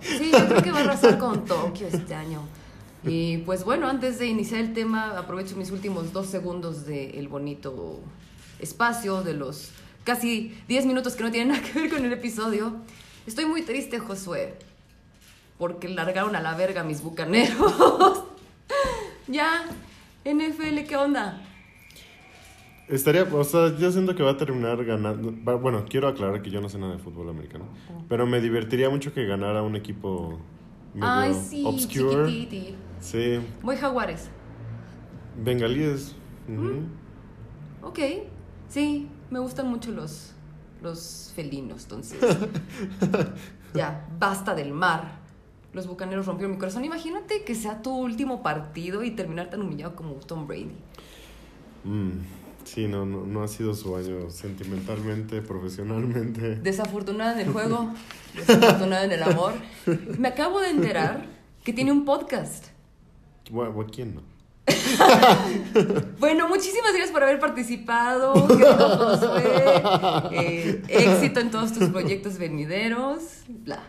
Sí, 0.00 0.30
yo 0.32 0.46
creo 0.48 0.62
que 0.62 0.70
va 0.72 0.78
a 0.78 0.82
arrasar 0.82 1.18
con 1.18 1.44
Tokio 1.44 1.86
este 1.88 2.14
año. 2.14 2.40
Y 3.04 3.38
pues 3.38 3.64
bueno, 3.64 3.88
antes 3.88 4.18
de 4.20 4.26
iniciar 4.26 4.60
el 4.60 4.72
tema, 4.72 5.18
aprovecho 5.18 5.56
mis 5.56 5.70
últimos 5.72 6.12
dos 6.12 6.26
segundos 6.28 6.86
del 6.86 7.26
bonito 7.28 7.98
espacio, 8.60 9.22
de 9.22 9.34
los 9.34 9.70
casi 10.04 10.56
10 10.68 10.86
minutos 10.86 11.14
que 11.16 11.24
no 11.24 11.30
tienen 11.32 11.48
nada 11.54 11.62
que 11.62 11.80
ver 11.80 11.90
con 11.90 12.04
el 12.04 12.12
episodio. 12.12 12.74
Estoy 13.26 13.46
muy 13.46 13.62
triste, 13.62 13.98
Josué, 13.98 14.56
porque 15.58 15.88
largaron 15.88 16.36
a 16.36 16.40
la 16.40 16.54
verga 16.54 16.84
mis 16.84 17.02
bucaneros. 17.02 18.24
ya, 19.28 19.64
NFL, 20.24 20.84
¿qué 20.88 20.96
onda? 20.96 21.40
Estaría, 22.92 23.24
o 23.24 23.42
sea, 23.44 23.76
yo 23.76 23.90
siento 23.90 24.14
que 24.14 24.22
va 24.22 24.32
a 24.32 24.36
terminar 24.36 24.84
ganando. 24.84 25.32
va- 25.46 25.54
Bueno, 25.56 25.84
quiero 25.88 26.08
aclarar 26.08 26.42
que 26.42 26.50
yo 26.50 26.60
no 26.60 26.68
sé 26.68 26.78
nada 26.78 26.92
de 26.92 26.98
fútbol 26.98 27.28
americano. 27.30 27.64
Pero 28.08 28.26
me 28.26 28.40
divertiría 28.40 28.90
mucho 28.90 29.12
que 29.14 29.24
ganara 29.24 29.62
un 29.62 29.76
equipo 29.76 30.38
medio 30.92 31.06
Ay, 31.08 31.34
sí, 31.34 31.62
obscure. 31.66 32.26
chiquititi. 32.26 32.74
Sí, 33.00 33.40
Muy 33.62 33.76
jaguares. 33.76 34.28
bengalíes. 35.42 36.14
Mm. 36.48 37.84
Ok, 37.86 37.98
sí, 38.68 39.08
me 39.30 39.38
gustan 39.38 39.68
mucho 39.68 39.90
los, 39.90 40.34
los 40.82 41.32
felinos, 41.34 41.84
entonces. 41.84 42.18
ya, 43.74 44.06
basta 44.18 44.54
del 44.54 44.72
mar. 44.72 45.20
Los 45.72 45.86
bucaneros 45.86 46.26
rompieron 46.26 46.52
mi 46.52 46.58
corazón. 46.58 46.84
Imagínate 46.84 47.44
que 47.44 47.54
sea 47.54 47.80
tu 47.80 47.90
último 47.96 48.42
partido 48.42 49.02
y 49.02 49.12
terminar 49.12 49.48
tan 49.48 49.62
humillado 49.62 49.96
como 49.96 50.12
Tom 50.16 50.46
Brady. 50.46 50.76
Mm, 51.84 52.10
Sí, 52.64 52.86
no, 52.86 53.04
no, 53.04 53.24
no 53.24 53.42
ha 53.42 53.48
sido 53.48 53.74
su 53.74 53.96
año 53.96 54.30
sentimentalmente, 54.30 55.42
profesionalmente. 55.42 56.56
Desafortunada 56.56 57.34
en 57.34 57.46
el 57.46 57.52
juego, 57.52 57.92
desafortunada 58.34 59.04
en 59.04 59.12
el 59.12 59.22
amor. 59.22 59.54
Me 60.18 60.28
acabo 60.28 60.60
de 60.60 60.70
enterar 60.70 61.26
que 61.64 61.72
tiene 61.72 61.92
un 61.92 62.04
podcast. 62.04 62.66
Bueno, 63.50 63.86
¿quién 63.92 64.14
no? 64.14 64.22
Bueno, 66.18 66.48
muchísimas 66.48 66.92
gracias 66.92 67.10
por 67.10 67.22
haber 67.22 67.40
participado. 67.40 68.34
Josué. 68.34 69.42
Eh, 70.30 70.82
éxito 70.88 71.40
en 71.40 71.50
todos 71.50 71.72
tus 71.72 71.88
proyectos 71.88 72.38
venideros. 72.38 73.42
Bla. 73.48 73.82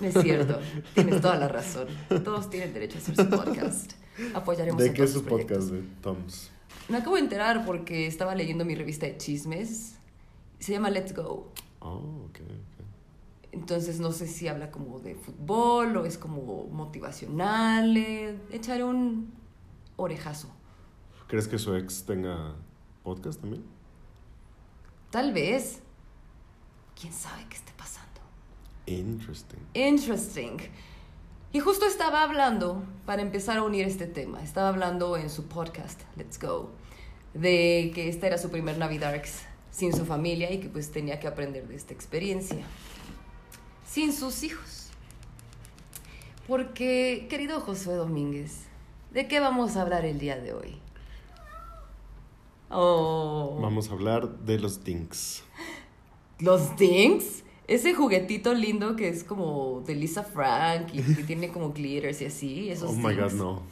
No 0.00 0.08
es 0.08 0.14
cierto. 0.14 0.58
Tienes 0.94 1.20
toda 1.20 1.36
la 1.36 1.48
razón. 1.48 1.88
Todos 2.24 2.50
tienen 2.50 2.72
derecho 2.72 2.98
a 2.98 3.00
hacer 3.00 3.16
su 3.16 3.28
podcast. 3.28 3.92
Apoyaremos 4.34 4.82
¿De 4.82 4.92
qué 4.92 5.04
es 5.04 5.12
su 5.12 5.24
podcast 5.24 5.70
de 5.70 5.82
Toms? 6.00 6.50
Me 6.88 6.98
acabo 6.98 7.16
de 7.16 7.22
enterar 7.22 7.64
porque 7.64 8.06
estaba 8.06 8.34
leyendo 8.34 8.64
mi 8.64 8.74
revista 8.74 9.06
de 9.06 9.16
chismes. 9.16 9.96
Se 10.58 10.72
llama 10.72 10.90
Let's 10.90 11.14
Go. 11.14 11.50
Oh, 11.80 12.26
ok, 12.28 12.40
ok. 12.40 12.84
Entonces 13.52 14.00
no 14.00 14.12
sé 14.12 14.26
si 14.26 14.48
habla 14.48 14.70
como 14.70 14.98
de 15.00 15.14
fútbol 15.14 15.96
o 15.96 16.04
es 16.06 16.18
como 16.18 16.64
motivacional. 16.70 17.96
eh, 17.96 18.38
echaré 18.50 18.84
un 18.84 19.32
orejazo. 19.96 20.48
¿Crees 21.28 21.48
que 21.48 21.58
su 21.58 21.74
ex 21.74 22.04
tenga 22.04 22.54
podcast 23.02 23.40
también? 23.40 23.64
Tal 25.10 25.32
vez. 25.32 25.80
¿Quién 27.00 27.12
sabe 27.12 27.46
qué 27.48 27.56
esté 27.56 27.72
pasando? 27.76 28.20
Interesting. 28.86 29.58
Interesting. 29.74 30.58
Y 31.54 31.60
justo 31.60 31.86
estaba 31.86 32.24
hablando, 32.24 32.82
para 33.06 33.22
empezar 33.22 33.58
a 33.58 33.62
unir 33.62 33.86
este 33.86 34.08
tema, 34.08 34.42
estaba 34.42 34.70
hablando 34.70 35.16
en 35.16 35.30
su 35.30 35.46
podcast, 35.46 36.00
Let's 36.16 36.36
Go, 36.40 36.72
de 37.32 37.92
que 37.94 38.08
esta 38.08 38.26
era 38.26 38.38
su 38.38 38.50
primer 38.50 38.76
Navidarks 38.76 39.42
sin 39.70 39.94
su 39.94 40.04
familia 40.04 40.50
y 40.50 40.58
que 40.58 40.68
pues 40.68 40.90
tenía 40.90 41.20
que 41.20 41.28
aprender 41.28 41.68
de 41.68 41.76
esta 41.76 41.94
experiencia. 41.94 42.64
Sin 43.86 44.12
sus 44.12 44.42
hijos. 44.42 44.88
Porque, 46.48 47.28
querido 47.30 47.60
Josué 47.60 47.94
Domínguez, 47.94 48.64
¿de 49.12 49.28
qué 49.28 49.38
vamos 49.38 49.76
a 49.76 49.82
hablar 49.82 50.04
el 50.04 50.18
día 50.18 50.36
de 50.36 50.54
hoy? 50.54 50.80
Oh. 52.68 53.60
Vamos 53.62 53.90
a 53.90 53.92
hablar 53.92 54.28
de 54.40 54.58
los 54.58 54.82
Dinks. 54.82 55.44
Los 56.40 56.76
Dinks. 56.76 57.43
Ese 57.66 57.94
juguetito 57.94 58.52
lindo 58.52 58.94
que 58.94 59.08
es 59.08 59.24
como 59.24 59.82
de 59.86 59.94
Lisa 59.94 60.22
Frank 60.22 60.88
y 60.92 61.02
que 61.02 61.22
tiene 61.24 61.48
como 61.48 61.72
glitters 61.72 62.20
y 62.20 62.24
así. 62.26 62.68
Esos 62.70 62.90
oh 62.90 62.94
my 62.94 63.14
god, 63.14 63.30
Dinks. 63.30 63.34
no. 63.34 63.62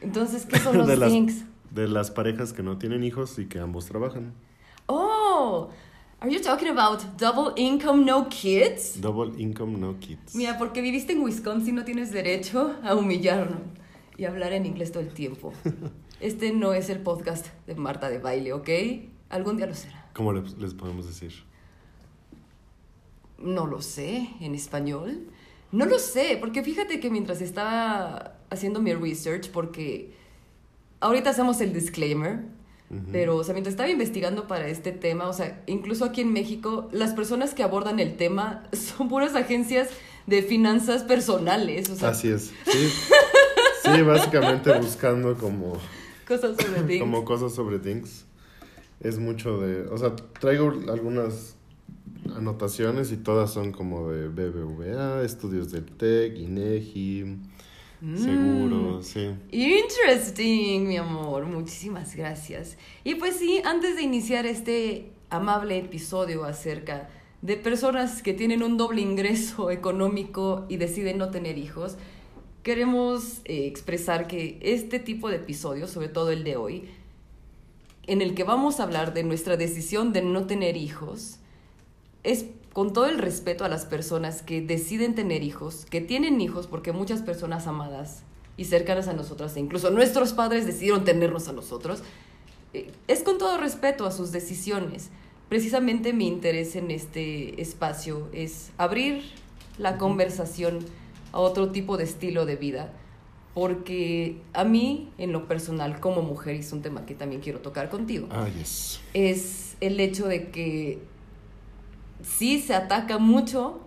Entonces, 0.00 0.46
¿qué 0.46 0.58
son 0.58 0.76
los 0.78 0.86
de, 0.86 0.96
las, 0.96 1.10
Dinks? 1.10 1.44
de 1.70 1.88
las 1.88 2.10
parejas 2.10 2.52
que 2.52 2.62
no 2.62 2.78
tienen 2.78 3.02
hijos 3.02 3.38
y 3.38 3.46
que 3.46 3.58
ambos 3.58 3.86
trabajan. 3.86 4.34
Oh, 4.86 5.68
are 6.20 6.32
you 6.32 6.40
talking 6.40 6.68
about 6.68 7.00
double 7.18 7.52
income 7.60 8.04
no 8.04 8.28
kids? 8.28 9.00
Double 9.00 9.32
income, 9.40 9.78
no 9.78 9.98
kids. 9.98 10.34
Mira, 10.34 10.56
porque 10.56 10.80
viviste 10.80 11.12
en 11.12 11.22
Wisconsin 11.22 11.74
no 11.74 11.84
tienes 11.84 12.12
derecho 12.12 12.76
a 12.84 12.94
humillarnos 12.94 13.60
y 14.16 14.26
hablar 14.26 14.52
en 14.52 14.66
inglés 14.66 14.92
todo 14.92 15.02
el 15.02 15.12
tiempo. 15.12 15.52
Este 16.20 16.52
no 16.52 16.74
es 16.74 16.90
el 16.90 16.98
podcast 17.00 17.46
de 17.66 17.74
Marta 17.74 18.10
de 18.10 18.18
baile, 18.18 18.52
¿ok? 18.52 18.68
Algún 19.30 19.56
día 19.56 19.66
lo 19.66 19.74
será. 19.74 20.06
¿Cómo 20.12 20.34
les 20.34 20.74
podemos 20.74 21.06
decir? 21.06 21.32
No 23.40 23.66
lo 23.66 23.82
sé, 23.82 24.28
en 24.40 24.54
español. 24.54 25.26
No 25.72 25.86
lo 25.86 25.98
sé, 25.98 26.36
porque 26.40 26.62
fíjate 26.62 27.00
que 27.00 27.10
mientras 27.10 27.40
estaba 27.40 28.36
haciendo 28.50 28.80
mi 28.80 28.92
research, 28.92 29.50
porque 29.50 30.12
ahorita 31.00 31.30
hacemos 31.30 31.60
el 31.60 31.72
disclaimer, 31.72 32.40
pero 33.12 33.36
o 33.36 33.44
sea, 33.44 33.52
mientras 33.54 33.74
estaba 33.74 33.88
investigando 33.88 34.48
para 34.48 34.66
este 34.66 34.90
tema, 34.90 35.28
o 35.28 35.32
sea, 35.32 35.62
incluso 35.66 36.04
aquí 36.04 36.22
en 36.22 36.32
México, 36.32 36.88
las 36.90 37.14
personas 37.14 37.54
que 37.54 37.62
abordan 37.62 38.00
el 38.00 38.16
tema 38.16 38.64
son 38.72 39.08
puras 39.08 39.36
agencias 39.36 39.90
de 40.26 40.42
finanzas 40.42 41.04
personales, 41.04 41.88
o 41.88 41.94
sea, 41.94 42.08
Así 42.10 42.28
es. 42.28 42.52
Sí, 42.64 42.88
sí 43.84 44.02
básicamente 44.02 44.76
buscando 44.78 45.36
como, 45.36 45.74
cosas 46.26 46.56
sobre 46.56 46.82
things. 46.82 47.00
como 47.00 47.24
cosas 47.24 47.54
sobre 47.54 47.78
Dinks. 47.78 48.26
Es 49.00 49.18
mucho 49.18 49.58
de... 49.60 49.88
O 49.88 49.96
sea, 49.96 50.14
traigo 50.14 50.74
algunas 50.92 51.56
anotaciones 52.36 53.12
y 53.12 53.16
todas 53.16 53.52
son 53.52 53.72
como 53.72 54.08
de 54.10 54.28
BBVA, 54.28 55.22
estudios 55.24 55.70
del 55.70 55.84
TEC, 55.84 56.38
INEGI, 56.38 57.38
Mm. 58.02 58.16
seguros, 58.16 59.06
sí. 59.06 59.28
Interesting, 59.50 60.86
mi 60.88 60.96
amor. 60.96 61.44
Muchísimas 61.44 62.16
gracias. 62.16 62.78
Y 63.04 63.16
pues 63.16 63.36
sí, 63.36 63.60
antes 63.64 63.96
de 63.96 64.02
iniciar 64.02 64.46
este 64.46 65.10
amable 65.28 65.76
episodio 65.78 66.44
acerca 66.44 67.10
de 67.42 67.56
personas 67.56 68.22
que 68.22 68.32
tienen 68.32 68.62
un 68.62 68.76
doble 68.78 69.02
ingreso 69.02 69.70
económico 69.70 70.64
y 70.68 70.78
deciden 70.78 71.18
no 71.18 71.30
tener 71.30 71.58
hijos, 71.58 71.96
queremos 72.62 73.40
eh, 73.44 73.66
expresar 73.66 74.26
que 74.26 74.58
este 74.62 74.98
tipo 74.98 75.28
de 75.28 75.36
episodios, 75.36 75.90
sobre 75.90 76.08
todo 76.08 76.30
el 76.30 76.42
de 76.42 76.56
hoy, 76.56 76.88
en 78.06 78.22
el 78.22 78.34
que 78.34 78.44
vamos 78.44 78.80
a 78.80 78.84
hablar 78.84 79.12
de 79.12 79.24
nuestra 79.24 79.56
decisión 79.58 80.12
de 80.14 80.22
no 80.22 80.46
tener 80.46 80.76
hijos, 80.78 81.39
es 82.24 82.46
con 82.72 82.92
todo 82.92 83.06
el 83.06 83.18
respeto 83.18 83.64
a 83.64 83.68
las 83.68 83.84
personas 83.84 84.42
que 84.42 84.60
deciden 84.60 85.14
tener 85.14 85.42
hijos, 85.42 85.86
que 85.90 86.00
tienen 86.00 86.40
hijos, 86.40 86.66
porque 86.66 86.92
muchas 86.92 87.22
personas 87.22 87.66
amadas 87.66 88.22
y 88.56 88.66
cercanas 88.66 89.08
a 89.08 89.12
nosotras, 89.12 89.56
e 89.56 89.60
incluso 89.60 89.90
nuestros 89.90 90.32
padres 90.32 90.66
decidieron 90.66 91.04
tenernos 91.04 91.48
a 91.48 91.52
nosotros, 91.52 92.02
eh, 92.74 92.90
es 93.08 93.22
con 93.22 93.38
todo 93.38 93.56
respeto 93.58 94.06
a 94.06 94.12
sus 94.12 94.30
decisiones. 94.32 95.08
Precisamente 95.48 96.12
mi 96.12 96.28
interés 96.28 96.76
en 96.76 96.90
este 96.92 97.60
espacio 97.60 98.28
es 98.32 98.70
abrir 98.78 99.22
la 99.78 99.98
conversación 99.98 100.78
a 101.32 101.40
otro 101.40 101.70
tipo 101.72 101.96
de 101.96 102.04
estilo 102.04 102.46
de 102.46 102.54
vida, 102.56 102.92
porque 103.54 104.36
a 104.52 104.62
mí, 104.62 105.08
en 105.18 105.32
lo 105.32 105.48
personal, 105.48 105.98
como 105.98 106.22
mujer, 106.22 106.54
y 106.54 106.60
es 106.60 106.72
un 106.72 106.82
tema 106.82 107.04
que 107.04 107.14
también 107.16 107.40
quiero 107.40 107.58
tocar 107.58 107.90
contigo, 107.90 108.28
Ah, 108.30 108.46
yes. 108.56 109.00
es 109.12 109.74
el 109.80 109.98
hecho 109.98 110.28
de 110.28 110.50
que 110.50 111.00
sí 112.22 112.60
se 112.60 112.74
ataca 112.74 113.18
mucho 113.18 113.80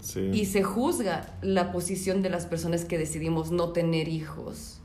Sí. 0.00 0.30
y 0.32 0.46
se 0.46 0.62
juzga 0.62 1.36
la 1.42 1.72
posición 1.72 2.22
de 2.22 2.30
las 2.30 2.46
personas 2.46 2.86
que 2.86 2.96
decidimos 2.96 3.50
no 3.50 3.70
tener 3.70 4.08
hijos. 4.08 4.80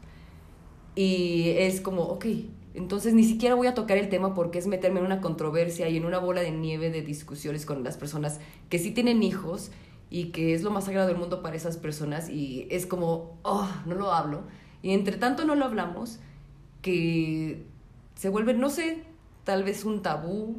Y 0.94 1.52
es 1.58 1.80
como, 1.80 2.04
ok, 2.04 2.26
entonces 2.74 3.14
ni 3.14 3.24
siquiera 3.24 3.56
voy 3.56 3.68
a 3.68 3.74
tocar 3.74 3.98
el 3.98 4.10
tema 4.10 4.34
porque 4.34 4.60
es 4.60 4.68
meterme 4.68 5.00
en 5.00 5.06
una 5.06 5.22
controversia 5.22 5.88
y 5.88 5.96
en 5.96 6.06
una 6.06 6.20
bola 6.20 6.42
de 6.42 6.52
nieve 6.52 6.90
de 6.90 7.02
discusiones 7.02 7.66
con 7.66 7.84
las 7.86 7.96
personas 7.96 8.42
que 8.70 8.78
sí 8.78 8.92
tienen 8.92 9.24
hijos 9.24 9.72
y 10.10 10.26
que 10.32 10.54
es 10.54 10.64
lo 10.64 10.72
más 10.72 10.84
sagrado 10.86 11.08
del 11.08 11.18
mundo 11.18 11.42
para 11.42 11.56
esas 11.56 11.78
personas 11.78 12.30
y 12.30 12.68
es 12.70 12.86
como, 12.86 13.38
oh, 13.44 13.70
no 13.86 13.96
lo 13.96 14.12
hablo. 14.12 14.44
Y 14.82 14.92
entre 14.92 15.16
tanto 15.18 15.46
no 15.46 15.56
lo 15.56 15.64
hablamos, 15.66 16.20
que 16.82 17.64
se 18.16 18.30
vuelve, 18.30 18.54
no 18.54 18.70
sé, 18.70 19.04
tal 19.46 19.64
vez 19.64 19.86
un 19.86 20.02
tabú. 20.02 20.58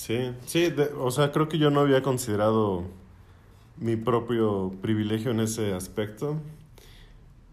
Sí, 0.00 0.32
sí, 0.46 0.70
de- 0.70 0.90
o 0.98 1.10
sea, 1.10 1.30
creo 1.30 1.46
que 1.50 1.58
yo 1.58 1.68
no 1.70 1.80
había 1.80 2.00
considerado 2.00 2.84
mi 3.76 3.96
propio 3.96 4.72
privilegio 4.80 5.30
en 5.30 5.40
ese 5.40 5.74
aspecto, 5.74 6.38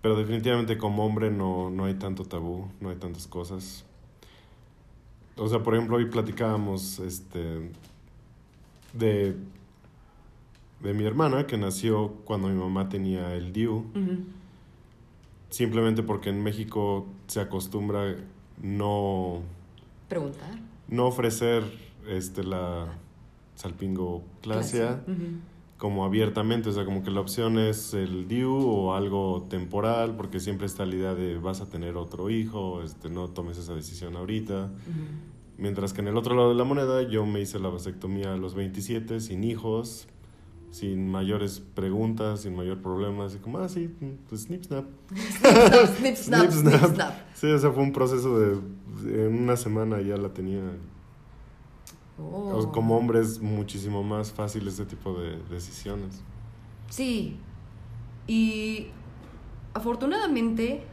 pero 0.02 0.16
definitivamente 0.16 0.78
como 0.78 1.06
hombre 1.06 1.30
no, 1.30 1.70
no 1.70 1.84
hay 1.84 1.96
tanto 1.96 2.24
tabú, 2.24 2.70
no 2.80 2.90
hay 2.90 2.96
tantas 2.96 3.28
cosas. 3.28 3.84
O 5.36 5.50
sea, 5.50 5.60
por 5.62 5.76
ejemplo, 5.76 5.98
hoy 5.98 6.06
platicábamos 6.06 7.00
este, 7.00 7.70
de, 8.94 9.36
de 10.80 10.94
mi 10.94 11.04
hermana 11.04 11.48
que 11.48 11.58
nació 11.58 12.14
cuando 12.24 12.48
mi 12.48 12.56
mamá 12.56 12.88
tenía 12.88 13.36
el 13.36 13.52
DIU, 13.52 13.84
simplemente 15.50 16.02
porque 16.02 16.30
en 16.30 16.42
México 16.42 17.08
se 17.28 17.42
acostumbra 17.42 18.16
no 18.62 19.42
Preguntar. 20.08 20.58
no 20.88 21.08
ofrecer 21.08 21.64
este 22.08 22.44
la 22.44 22.88
salpingoclasia 23.56 25.02
Ujú. 25.08 25.16
como 25.78 26.06
abiertamente, 26.06 26.70
o 26.70 26.72
sea, 26.72 26.86
como 26.86 27.04
que 27.04 27.12
la 27.12 27.20
opción 27.22 27.58
es 27.60 27.94
el 27.94 28.28
DIU 28.28 28.52
o 28.56 28.94
algo 28.96 29.46
temporal, 29.50 30.16
porque 30.16 30.40
siempre 30.40 30.66
está 30.66 30.86
la 30.86 30.96
idea 30.96 31.14
de 31.16 31.38
vas 31.38 31.62
a 31.62 31.70
tener 31.70 31.98
otro 31.98 32.30
hijo, 32.30 32.82
este 32.84 33.10
no 33.10 33.28
tomes 33.30 33.58
esa 33.58 33.74
decisión 33.76 34.16
ahorita. 34.16 34.72
Mientras 35.58 35.94
que 35.94 36.02
en 36.02 36.08
el 36.08 36.18
otro 36.18 36.36
lado 36.36 36.50
de 36.50 36.56
la 36.56 36.64
moneda 36.64 37.02
yo 37.04 37.26
me 37.26 37.42
hice 37.42 37.60
la 37.60 37.70
vasectomía 37.70 38.34
a 38.34 38.38
los 38.38 38.54
27 38.54 39.20
sin 39.20 39.44
hijos, 39.44 40.08
sin 40.70 41.10
mayores 41.10 41.60
preguntas, 41.74 42.42
sin 42.42 42.56
mayor 42.56 42.80
problema, 42.80 43.26
así 43.26 43.38
como, 43.40 43.58
ah, 43.60 43.70
sí, 43.70 43.90
pues 44.30 44.44
snip, 44.44 44.64
snap. 44.66 44.86
snip, 45.98 46.16
snap, 46.16 46.52
Snip, 46.52 46.52
snip, 46.52 46.74
snap. 46.76 46.94
snap. 46.96 47.14
Sí, 47.34 47.48
o 47.48 47.58
sea, 47.58 47.72
fue 47.72 47.82
un 47.84 47.92
proceso 47.94 48.38
de, 48.40 48.58
en 49.26 49.42
una 49.44 49.56
semana 49.58 50.02
ya 50.02 50.18
la 50.18 50.30
tenía. 50.34 50.62
Oh. 52.20 52.72
Como 52.74 52.98
hombre 52.98 53.20
es 53.20 53.40
muchísimo 53.40 54.04
más 54.04 54.32
fácil 54.32 54.68
este 54.68 54.86
tipo 54.86 55.14
de 55.14 55.38
decisiones. 55.50 56.22
Sí. 56.90 57.38
Y 58.26 58.88
afortunadamente 59.74 60.84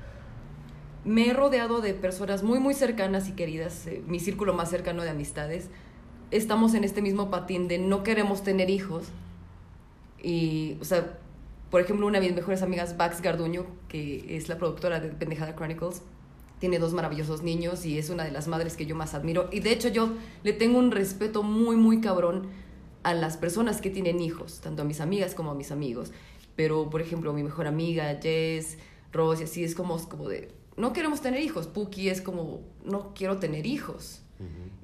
me 1.05 1.29
he 1.29 1.33
rodeado 1.33 1.81
de 1.81 1.95
personas 1.95 2.43
muy, 2.43 2.61
muy 2.61 2.75
cercanas 2.75 3.29
y 3.29 3.33
queridas, 3.33 3.87
eh, 3.87 4.03
mi 4.07 4.21
círculo 4.21 4.55
más 4.55 4.71
cercano 4.71 5.03
de 5.03 5.11
amistades. 5.11 5.69
Estamos 6.31 6.75
en 6.75 6.85
este 6.85 7.03
mismo 7.03 7.31
patín 7.31 7.69
de 7.69 7.79
no 7.79 8.03
queremos 8.03 8.43
tener 8.43 8.71
hijos. 8.71 9.09
Y, 10.23 10.77
o 10.81 10.85
sea, 10.85 11.19
por 11.71 11.81
ejemplo, 11.81 12.07
una 12.07 12.21
de 12.21 12.27
mis 12.27 12.37
mejores 12.37 12.63
amigas, 12.63 12.97
Bax 12.97 13.21
Garduño, 13.21 13.67
que 13.89 14.37
es 14.37 14.49
la 14.49 14.59
productora 14.59 15.01
de 15.01 15.09
Pendejada 15.09 15.55
Chronicles, 15.55 16.03
tiene 16.59 16.79
dos 16.79 16.93
maravillosos 16.93 17.43
niños 17.43 17.85
y 17.85 17.99
es 17.99 18.11
una 18.11 18.25
de 18.25 18.31
las 18.31 18.49
madres 18.49 18.77
que 18.77 18.87
yo 18.87 18.97
más 18.97 19.15
admiro. 19.15 19.49
Y 19.53 19.61
de 19.61 19.73
hecho 19.73 19.89
yo 19.89 20.11
le 20.43 20.53
tengo 20.53 20.79
un 20.79 20.91
respeto 20.91 21.43
muy, 21.43 21.77
muy 21.77 22.01
cabrón 22.01 22.49
a 23.03 23.15
las 23.15 23.37
personas 23.37 23.81
que 23.81 23.91
tienen 23.91 24.21
hijos, 24.21 24.61
tanto 24.61 24.83
a 24.83 24.85
mis 24.85 25.01
amigas 25.01 25.35
como 25.35 25.51
a 25.51 25.55
mis 25.55 25.71
amigos. 25.71 26.11
Pero, 26.57 26.89
por 26.91 27.01
ejemplo, 27.01 27.33
mi 27.33 27.43
mejor 27.43 27.67
amiga, 27.67 28.19
Jess, 28.23 28.79
Rose, 29.13 29.43
y 29.43 29.45
así 29.45 29.65
es 29.65 29.75
como, 29.75 29.97
es 29.97 30.05
como 30.07 30.29
de, 30.29 30.53
no 30.77 30.93
queremos 30.93 31.21
tener 31.21 31.43
hijos. 31.43 31.67
Puki 31.67 32.09
es 32.09 32.21
como, 32.21 32.63
no 32.85 33.13
quiero 33.15 33.39
tener 33.39 33.67
hijos. 33.67 34.21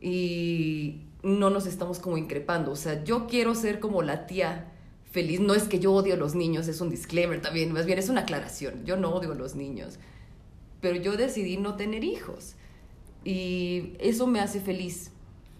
Y 0.01 1.03
no 1.23 1.51
nos 1.51 1.67
estamos 1.67 1.99
como 1.99 2.17
increpando. 2.17 2.71
O 2.71 2.77
sea, 2.77 3.05
yo 3.05 3.27
quiero 3.27 3.55
ser 3.55 3.81
como 3.81 4.03
la 4.03 4.27
tía 4.27 4.73
feliz. 5.11 5.41
No 5.41 5.55
es 5.55 5.65
que 5.65 5.79
yo 5.79 5.93
odio 5.93 6.15
a 6.15 6.17
los 6.17 6.35
niños, 6.35 6.69
es 6.69 6.81
un 6.81 6.91
disclaimer 6.91 7.43
también, 7.43 7.73
más 7.73 7.87
bien 7.87 7.99
es 7.99 8.09
una 8.09 8.23
aclaración. 8.23 8.85
Yo 8.85 8.97
no 8.97 9.11
odio 9.11 9.33
a 9.33 9.35
los 9.35 9.55
niños. 9.55 9.99
Pero 10.81 10.97
yo 10.97 11.17
decidí 11.17 11.57
no 11.57 11.77
tener 11.77 12.05
hijos. 12.05 12.55
Y 13.25 13.93
eso 13.99 14.27
me 14.27 14.41
hace 14.41 14.61
feliz 14.61 15.13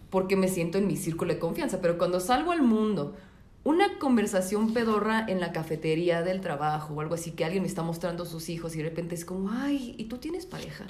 porque 0.09 0.35
me 0.35 0.47
siento 0.47 0.77
en 0.77 0.87
mi 0.87 0.97
círculo 0.97 1.33
de 1.33 1.39
confianza. 1.39 1.81
Pero 1.81 1.97
cuando 1.97 2.19
salgo 2.19 2.51
al 2.51 2.61
mundo, 2.61 3.15
una 3.63 3.99
conversación 3.99 4.73
pedorra 4.73 5.25
en 5.27 5.39
la 5.39 5.51
cafetería 5.51 6.21
del 6.23 6.41
trabajo 6.41 6.95
o 6.95 7.01
algo 7.01 7.15
así, 7.15 7.31
que 7.31 7.45
alguien 7.45 7.63
me 7.63 7.67
está 7.67 7.83
mostrando 7.83 8.25
sus 8.25 8.49
hijos 8.49 8.75
y 8.75 8.79
de 8.79 8.85
repente 8.85 9.15
es 9.15 9.25
como, 9.25 9.51
ay, 9.51 9.95
¿y 9.97 10.05
tú 10.05 10.17
tienes 10.17 10.45
pareja? 10.45 10.85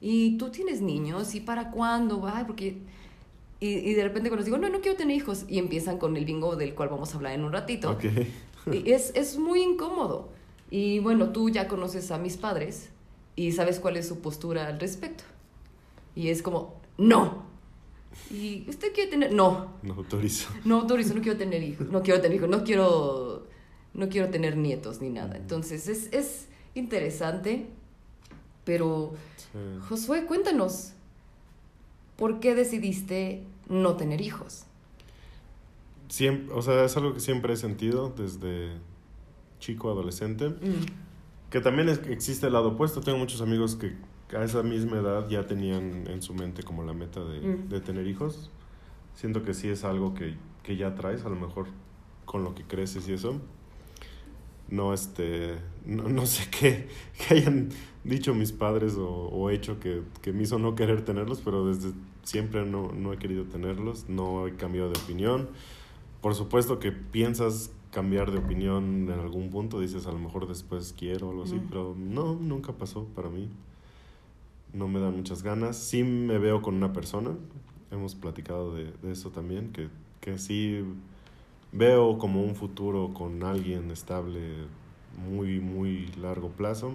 ¿Y 0.00 0.36
tú 0.38 0.50
tienes 0.50 0.80
niños? 0.80 1.34
¿Y 1.34 1.40
para 1.40 1.70
cuándo? 1.70 2.26
Ay, 2.26 2.44
porque... 2.46 2.78
Y, 3.60 3.68
y 3.68 3.94
de 3.94 4.02
repente 4.02 4.28
cuando 4.28 4.38
les 4.38 4.46
digo, 4.46 4.58
no, 4.58 4.68
no 4.68 4.80
quiero 4.80 4.96
tener 4.96 5.16
hijos, 5.16 5.44
y 5.48 5.58
empiezan 5.58 5.96
con 5.96 6.16
el 6.16 6.24
bingo 6.24 6.56
del 6.56 6.74
cual 6.74 6.88
vamos 6.88 7.12
a 7.12 7.16
hablar 7.16 7.32
en 7.32 7.44
un 7.44 7.52
ratito. 7.52 7.92
Ok. 7.92 8.04
Y 8.72 8.90
es, 8.90 9.12
es 9.14 9.38
muy 9.38 9.62
incómodo. 9.62 10.30
Y 10.70 10.98
bueno, 10.98 11.30
tú 11.30 11.50
ya 11.50 11.68
conoces 11.68 12.10
a 12.10 12.18
mis 12.18 12.36
padres 12.36 12.90
y 13.36 13.52
sabes 13.52 13.80
cuál 13.80 13.96
es 13.96 14.08
su 14.08 14.20
postura 14.20 14.66
al 14.66 14.78
respecto. 14.80 15.24
Y 16.14 16.28
es 16.28 16.42
como, 16.42 16.80
no. 16.98 17.44
¿Y 18.30 18.64
usted 18.68 18.92
quiere 18.92 19.10
tener? 19.10 19.32
No, 19.32 19.72
No 19.82 19.94
autorizo. 19.94 20.48
no 20.64 20.80
autorizo, 20.80 21.14
no 21.14 21.22
quiero 21.22 21.36
tener 21.36 21.62
hijos, 21.62 21.88
no 21.88 22.02
quiero 22.02 22.20
tener 22.20 22.36
hijos, 22.36 22.48
no 22.48 22.62
quiero, 22.64 23.46
no 23.92 24.08
quiero 24.08 24.30
tener 24.30 24.56
nietos 24.56 25.00
ni 25.00 25.10
nada. 25.10 25.36
Entonces 25.36 25.88
es, 25.88 26.12
es 26.12 26.48
interesante, 26.74 27.66
pero 28.64 29.14
Sí. 29.52 29.58
Josué, 29.88 30.26
cuéntanos, 30.26 30.94
¿por 32.16 32.40
qué 32.40 32.56
decidiste 32.56 33.44
no 33.68 33.94
tener 33.94 34.20
hijos? 34.20 34.64
Siempre, 36.08 36.54
o 36.54 36.60
sea, 36.62 36.84
es 36.84 36.96
algo 36.96 37.14
que 37.14 37.20
siempre 37.20 37.54
he 37.54 37.56
sentido 37.56 38.12
desde 38.16 38.72
chico, 39.60 39.90
adolescente. 39.90 40.48
Mm, 40.48 40.86
Que 41.54 41.60
también 41.60 41.88
es- 41.88 42.00
existe 42.08 42.48
el 42.48 42.52
lado 42.54 42.70
opuesto. 42.70 43.00
Tengo 43.00 43.16
muchos 43.16 43.40
amigos 43.40 43.76
que 43.76 43.94
a 44.36 44.42
esa 44.42 44.64
misma 44.64 44.96
edad 44.98 45.28
ya 45.28 45.46
tenían 45.46 46.08
en 46.08 46.20
su 46.20 46.34
mente 46.34 46.64
como 46.64 46.82
la 46.82 46.94
meta 46.94 47.22
de, 47.24 47.38
Mm. 47.40 47.68
de 47.68 47.80
tener 47.80 48.08
hijos. 48.08 48.50
Siento 49.14 49.44
que 49.44 49.54
sí 49.54 49.68
es 49.68 49.84
algo 49.84 50.14
que, 50.14 50.34
que 50.64 50.76
ya 50.76 50.96
traes, 50.96 51.24
a 51.24 51.28
lo 51.28 51.36
mejor 51.36 51.66
con 52.24 52.42
lo 52.42 52.56
que 52.56 52.64
creces 52.64 53.08
y 53.08 53.12
eso. 53.12 53.40
No, 54.68 54.92
este, 54.94 55.54
no, 55.86 56.08
no 56.08 56.26
sé 56.26 56.48
qué, 56.50 56.88
qué 57.28 57.34
hayan 57.34 57.68
dicho 58.02 58.34
mis 58.34 58.50
padres 58.50 58.96
o, 58.96 59.08
o 59.08 59.50
hecho 59.50 59.78
que, 59.78 60.02
que 60.22 60.32
me 60.32 60.42
hizo 60.42 60.58
no 60.58 60.74
querer 60.74 61.04
tenerlos, 61.04 61.40
pero 61.44 61.66
desde 61.68 61.92
siempre 62.24 62.66
no, 62.66 62.90
no 62.90 63.12
he 63.12 63.16
querido 63.18 63.44
tenerlos, 63.44 64.08
no 64.08 64.48
he 64.48 64.56
cambiado 64.56 64.90
de 64.90 64.98
opinión. 64.98 65.48
Por 66.20 66.34
supuesto 66.34 66.80
que 66.80 66.90
piensas 66.90 67.70
cambiar 67.94 68.32
de 68.32 68.38
opinión 68.38 69.08
en 69.08 69.20
algún 69.20 69.50
punto, 69.50 69.78
dices 69.78 70.08
a 70.08 70.10
lo 70.12 70.18
mejor 70.18 70.48
después 70.48 70.92
quiero 70.98 71.28
o 71.28 71.30
algo 71.30 71.44
así, 71.44 71.54
Mm. 71.54 71.66
pero 71.68 71.94
no, 71.96 72.34
nunca 72.34 72.72
pasó 72.72 73.04
para 73.14 73.28
mí. 73.30 73.48
No 74.72 74.88
me 74.88 74.98
dan 74.98 75.16
muchas 75.16 75.44
ganas. 75.44 75.76
Sí 75.76 76.02
me 76.02 76.38
veo 76.38 76.60
con 76.60 76.74
una 76.74 76.92
persona, 76.92 77.30
hemos 77.92 78.16
platicado 78.16 78.74
de, 78.74 78.90
de 79.02 79.12
eso 79.12 79.30
también, 79.30 79.70
que, 79.72 79.88
que 80.20 80.38
sí 80.38 80.82
veo 81.70 82.18
como 82.18 82.42
un 82.42 82.56
futuro 82.56 83.14
con 83.14 83.44
alguien 83.44 83.92
estable 83.92 84.40
muy, 85.30 85.60
muy 85.60 86.08
largo 86.20 86.48
plazo, 86.48 86.94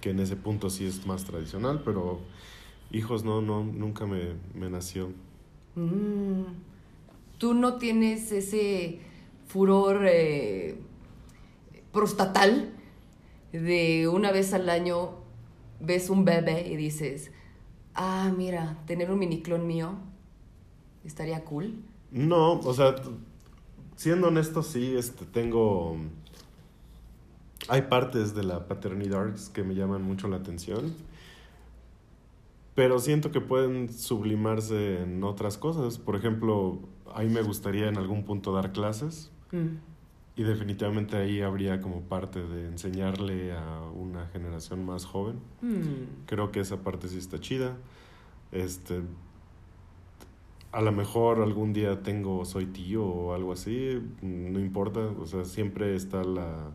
que 0.00 0.10
en 0.10 0.18
ese 0.18 0.34
punto 0.34 0.68
sí 0.68 0.84
es 0.84 1.06
más 1.06 1.22
tradicional, 1.24 1.82
pero 1.84 2.18
hijos 2.90 3.22
no, 3.24 3.40
no, 3.40 3.62
nunca 3.62 4.04
me, 4.04 4.34
me 4.52 4.68
nació. 4.68 5.10
Mm. 5.76 6.42
Tú 7.38 7.54
no 7.54 7.76
tienes 7.76 8.32
ese 8.32 9.00
furor 9.46 10.06
eh, 10.06 10.78
prostatal 11.92 12.72
de 13.52 14.08
una 14.08 14.32
vez 14.32 14.52
al 14.52 14.68
año 14.68 15.26
ves 15.80 16.10
un 16.10 16.24
bebé 16.24 16.68
y 16.68 16.76
dices, 16.76 17.30
ah, 17.94 18.32
mira, 18.36 18.78
tener 18.86 19.10
un 19.10 19.18
miniclón 19.18 19.66
mío 19.66 19.94
estaría 21.04 21.44
cool. 21.44 21.74
No, 22.10 22.60
o 22.60 22.74
sea, 22.74 22.96
siendo 23.96 24.28
honesto, 24.28 24.62
sí, 24.62 24.94
este, 24.96 25.24
tengo... 25.24 25.96
Hay 27.68 27.82
partes 27.82 28.34
de 28.34 28.44
la 28.44 28.68
paternidad 28.68 29.34
que 29.52 29.64
me 29.64 29.74
llaman 29.74 30.02
mucho 30.02 30.28
la 30.28 30.36
atención, 30.36 30.94
pero 32.76 33.00
siento 33.00 33.32
que 33.32 33.40
pueden 33.40 33.92
sublimarse 33.92 35.02
en 35.02 35.24
otras 35.24 35.58
cosas. 35.58 35.98
Por 35.98 36.14
ejemplo, 36.14 36.78
a 37.14 37.22
mí 37.22 37.28
me 37.28 37.42
gustaría 37.42 37.88
en 37.88 37.96
algún 37.96 38.24
punto 38.24 38.52
dar 38.52 38.72
clases 38.72 39.30
Mm. 39.52 39.78
y 40.36 40.42
definitivamente 40.42 41.16
ahí 41.16 41.40
habría 41.40 41.80
como 41.80 42.02
parte 42.02 42.42
de 42.42 42.66
enseñarle 42.66 43.52
a 43.52 43.80
una 43.94 44.26
generación 44.26 44.84
más 44.84 45.04
joven. 45.04 45.36
Mm. 45.62 46.26
Creo 46.26 46.50
que 46.50 46.60
esa 46.60 46.82
parte 46.82 47.08
sí 47.08 47.18
está 47.18 47.38
chida. 47.40 47.76
Este, 48.52 49.02
a 50.72 50.82
lo 50.82 50.92
mejor 50.92 51.40
algún 51.40 51.72
día 51.72 52.02
tengo, 52.02 52.44
soy 52.44 52.66
tío 52.66 53.04
o 53.04 53.34
algo 53.34 53.52
así, 53.52 54.02
no 54.20 54.60
importa, 54.60 55.00
o 55.00 55.26
sea, 55.26 55.44
siempre 55.44 55.94
está 55.96 56.22
la... 56.22 56.72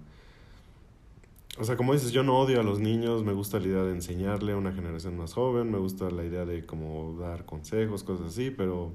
O 1.60 1.65
sea, 1.65 1.76
como 1.76 1.94
dices, 1.94 2.12
yo 2.12 2.24
no 2.24 2.39
odio 2.39 2.62
a 2.62 2.63
los 2.63 2.80
niños, 2.80 3.24
me 3.24 3.34
gusta 3.34 3.60
la 3.60 3.67
idea 3.67 3.84
de 3.84 3.91
enseñarle 3.91 4.54
a 4.54 4.58
una 4.58 4.72
generación 4.72 5.17
más 5.17 5.34
joven, 5.34 5.70
me 5.70 5.78
gusta 5.78 6.10
la 6.10 6.24
idea 6.24 6.46
de 6.46 6.65
como 6.65 7.17
dar 7.20 7.46
consejos, 7.46 8.04
cosas 8.04 8.28
así, 8.28 8.50
pero 8.50 8.94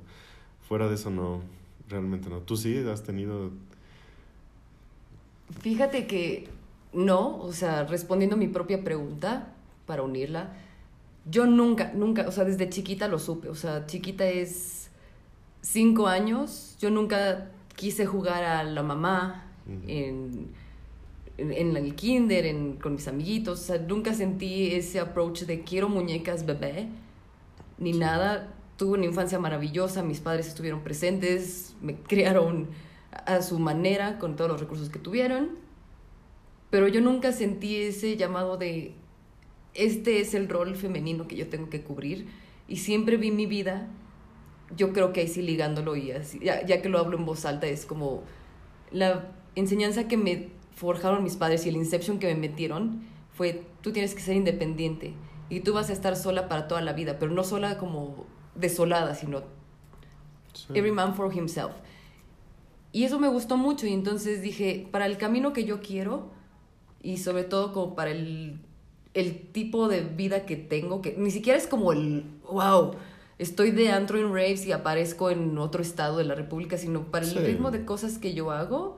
fuera 0.68 0.88
de 0.88 0.94
eso 0.94 1.10
no, 1.10 1.40
realmente 1.88 2.28
no. 2.28 2.40
¿Tú 2.40 2.56
sí 2.56 2.76
has 2.78 3.02
tenido... 3.02 3.50
Fíjate 5.60 6.06
que 6.06 6.48
no, 6.92 7.38
o 7.38 7.52
sea, 7.52 7.84
respondiendo 7.84 8.36
a 8.36 8.38
mi 8.38 8.48
propia 8.48 8.82
pregunta, 8.82 9.52
para 9.86 10.02
unirla, 10.02 10.52
yo 11.30 11.46
nunca, 11.46 11.92
nunca, 11.94 12.26
o 12.28 12.32
sea, 12.32 12.44
desde 12.44 12.68
chiquita 12.68 13.08
lo 13.08 13.18
supe, 13.18 13.48
o 13.48 13.54
sea, 13.54 13.86
chiquita 13.86 14.26
es 14.26 14.90
cinco 15.60 16.08
años, 16.08 16.76
yo 16.80 16.90
nunca 16.90 17.50
quise 17.74 18.06
jugar 18.06 18.44
a 18.44 18.64
la 18.64 18.82
mamá 18.82 19.44
en, 19.86 20.48
en 21.38 21.76
el 21.76 21.94
kinder, 21.94 22.46
en, 22.46 22.76
con 22.76 22.94
mis 22.94 23.08
amiguitos, 23.08 23.60
o 23.60 23.64
sea, 23.64 23.78
nunca 23.78 24.14
sentí 24.14 24.74
ese 24.74 25.00
approach 25.00 25.42
de 25.42 25.62
quiero 25.62 25.88
muñecas 25.88 26.46
bebé, 26.46 26.88
ni 27.78 27.92
nada. 27.92 28.52
Tuve 28.76 28.98
una 28.98 29.06
infancia 29.06 29.38
maravillosa, 29.38 30.02
mis 30.02 30.20
padres 30.20 30.48
estuvieron 30.48 30.82
presentes, 30.82 31.76
me 31.80 31.96
criaron 31.96 32.68
a 33.10 33.40
su 33.42 33.58
manera, 33.58 34.18
con 34.18 34.36
todos 34.36 34.50
los 34.50 34.60
recursos 34.60 34.90
que 34.90 34.98
tuvieron, 34.98 35.50
pero 36.70 36.88
yo 36.88 37.00
nunca 37.00 37.32
sentí 37.32 37.76
ese 37.76 38.16
llamado 38.16 38.56
de 38.56 38.94
este 39.74 40.20
es 40.20 40.34
el 40.34 40.48
rol 40.48 40.74
femenino 40.74 41.28
que 41.28 41.36
yo 41.36 41.48
tengo 41.48 41.70
que 41.70 41.82
cubrir 41.82 42.26
y 42.68 42.76
siempre 42.76 43.16
vi 43.16 43.30
mi 43.30 43.46
vida, 43.46 43.88
yo 44.76 44.92
creo 44.92 45.12
que 45.12 45.20
ahí 45.20 45.28
sí 45.28 45.42
ligándolo 45.42 45.96
y 45.96 46.10
así, 46.10 46.38
ya, 46.42 46.64
ya 46.64 46.82
que 46.82 46.88
lo 46.88 46.98
hablo 46.98 47.16
en 47.16 47.24
voz 47.24 47.44
alta, 47.44 47.66
es 47.66 47.86
como 47.86 48.24
la 48.90 49.32
enseñanza 49.54 50.08
que 50.08 50.16
me 50.16 50.48
forjaron 50.74 51.22
mis 51.22 51.36
padres 51.36 51.64
y 51.64 51.70
el 51.70 51.76
inception 51.76 52.18
que 52.18 52.26
me 52.26 52.34
metieron 52.34 53.02
fue 53.32 53.62
tú 53.80 53.92
tienes 53.92 54.14
que 54.14 54.20
ser 54.20 54.36
independiente 54.36 55.14
y 55.48 55.60
tú 55.60 55.72
vas 55.72 55.90
a 55.90 55.92
estar 55.92 56.16
sola 56.16 56.48
para 56.48 56.68
toda 56.68 56.80
la 56.80 56.92
vida, 56.92 57.18
pero 57.18 57.32
no 57.32 57.44
sola 57.44 57.78
como 57.78 58.26
desolada, 58.58 59.14
sino 59.14 59.42
Sí. 60.52 60.66
every 60.74 60.90
man 60.92 61.14
for 61.14 61.32
himself. 61.36 61.72
Y 62.92 63.04
eso 63.04 63.18
me 63.18 63.28
gustó 63.28 63.56
mucho 63.56 63.86
y 63.86 63.92
entonces 63.92 64.40
dije, 64.40 64.88
para 64.90 65.06
el 65.06 65.18
camino 65.18 65.52
que 65.52 65.64
yo 65.64 65.80
quiero 65.80 66.30
y 67.02 67.18
sobre 67.18 67.44
todo 67.44 67.72
como 67.72 67.94
para 67.94 68.10
el, 68.10 68.58
el 69.12 69.38
tipo 69.52 69.88
de 69.88 70.00
vida 70.00 70.46
que 70.46 70.56
tengo, 70.56 71.02
que 71.02 71.14
ni 71.18 71.30
siquiera 71.30 71.58
es 71.58 71.66
como 71.66 71.92
el, 71.92 72.24
wow, 72.50 72.92
estoy 73.38 73.70
de 73.70 73.90
antro 73.90 74.18
en 74.18 74.28
raves 74.32 74.64
y 74.66 74.72
aparezco 74.72 75.30
en 75.30 75.58
otro 75.58 75.82
estado 75.82 76.16
de 76.16 76.24
la 76.24 76.34
República, 76.34 76.78
sino 76.78 77.02
para 77.10 77.26
el 77.26 77.32
Sí. 77.32 77.38
ritmo 77.40 77.70
de 77.70 77.84
cosas 77.84 78.16
que 78.18 78.32
yo 78.32 78.50
hago, 78.50 78.96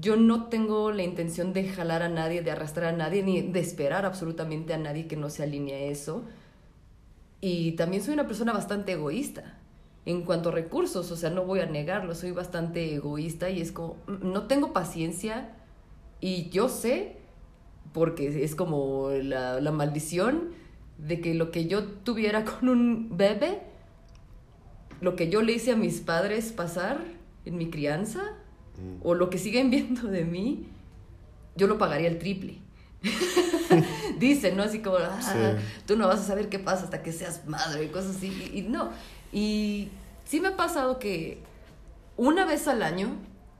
yo 0.00 0.16
no 0.16 0.46
tengo 0.48 0.90
la 0.90 1.04
intención 1.04 1.52
de 1.52 1.68
jalar 1.68 2.02
a 2.02 2.08
nadie, 2.08 2.42
de 2.42 2.50
arrastrar 2.50 2.92
a 2.94 2.96
nadie, 2.96 3.22
ni 3.22 3.42
de 3.42 3.60
esperar 3.60 4.04
absolutamente 4.04 4.74
a 4.74 4.78
nadie 4.78 5.06
que 5.06 5.14
no 5.16 5.30
se 5.30 5.44
alinee 5.44 5.74
a 5.86 5.90
eso. 5.92 6.24
Y 7.40 7.72
también 7.72 8.02
soy 8.02 8.14
una 8.14 8.26
persona 8.26 8.52
bastante 8.52 8.92
egoísta 8.92 9.58
en 10.06 10.22
cuanto 10.22 10.50
a 10.50 10.52
recursos, 10.52 11.10
o 11.10 11.16
sea, 11.16 11.30
no 11.30 11.44
voy 11.44 11.60
a 11.60 11.66
negarlo, 11.66 12.14
soy 12.14 12.30
bastante 12.30 12.94
egoísta 12.94 13.48
y 13.50 13.60
es 13.60 13.72
como, 13.72 13.96
mm, 14.06 14.32
no 14.32 14.46
tengo 14.46 14.72
paciencia 14.72 15.50
y 16.20 16.50
yo 16.50 16.68
sé, 16.68 17.16
porque 17.92 18.44
es 18.44 18.54
como 18.54 19.10
la, 19.10 19.60
la 19.60 19.72
maldición 19.72 20.50
de 20.98 21.20
que 21.20 21.34
lo 21.34 21.50
que 21.50 21.66
yo 21.66 21.84
tuviera 21.84 22.44
con 22.60 22.68
un 22.68 23.16
bebé, 23.16 23.62
lo 25.00 25.16
que 25.16 25.30
yo 25.30 25.42
le 25.42 25.52
hice 25.52 25.72
a 25.72 25.76
mis 25.76 26.00
padres 26.00 26.52
pasar 26.52 26.98
en 27.44 27.56
mi 27.56 27.70
crianza, 27.70 28.34
Mm. 28.76 29.06
o 29.06 29.14
lo 29.14 29.30
que 29.30 29.38
siguen 29.38 29.70
viendo 29.70 30.08
de 30.08 30.24
mí, 30.24 30.66
yo 31.56 31.66
lo 31.66 31.78
pagaría 31.78 32.08
el 32.08 32.18
triple. 32.18 32.58
Dicen, 34.18 34.56
¿no? 34.56 34.62
Así 34.62 34.80
como, 34.80 34.96
ah, 34.96 35.20
Sí. 35.20 35.64
tú 35.86 35.96
no 35.96 36.06
vas 36.06 36.20
a 36.20 36.24
saber 36.24 36.48
qué 36.48 36.58
pasa 36.58 36.84
hasta 36.84 37.02
que 37.02 37.12
seas 37.12 37.46
madre 37.46 37.84
y 37.84 37.88
cosas 37.88 38.16
así. 38.16 38.50
Y, 38.52 38.58
y 38.60 38.62
no. 38.62 38.90
Y 39.32 39.88
sí 40.24 40.40
me 40.40 40.48
ha 40.48 40.56
pasado 40.56 40.98
que 40.98 41.38
una 42.16 42.44
vez 42.44 42.68
al 42.68 42.82
año, 42.82 43.16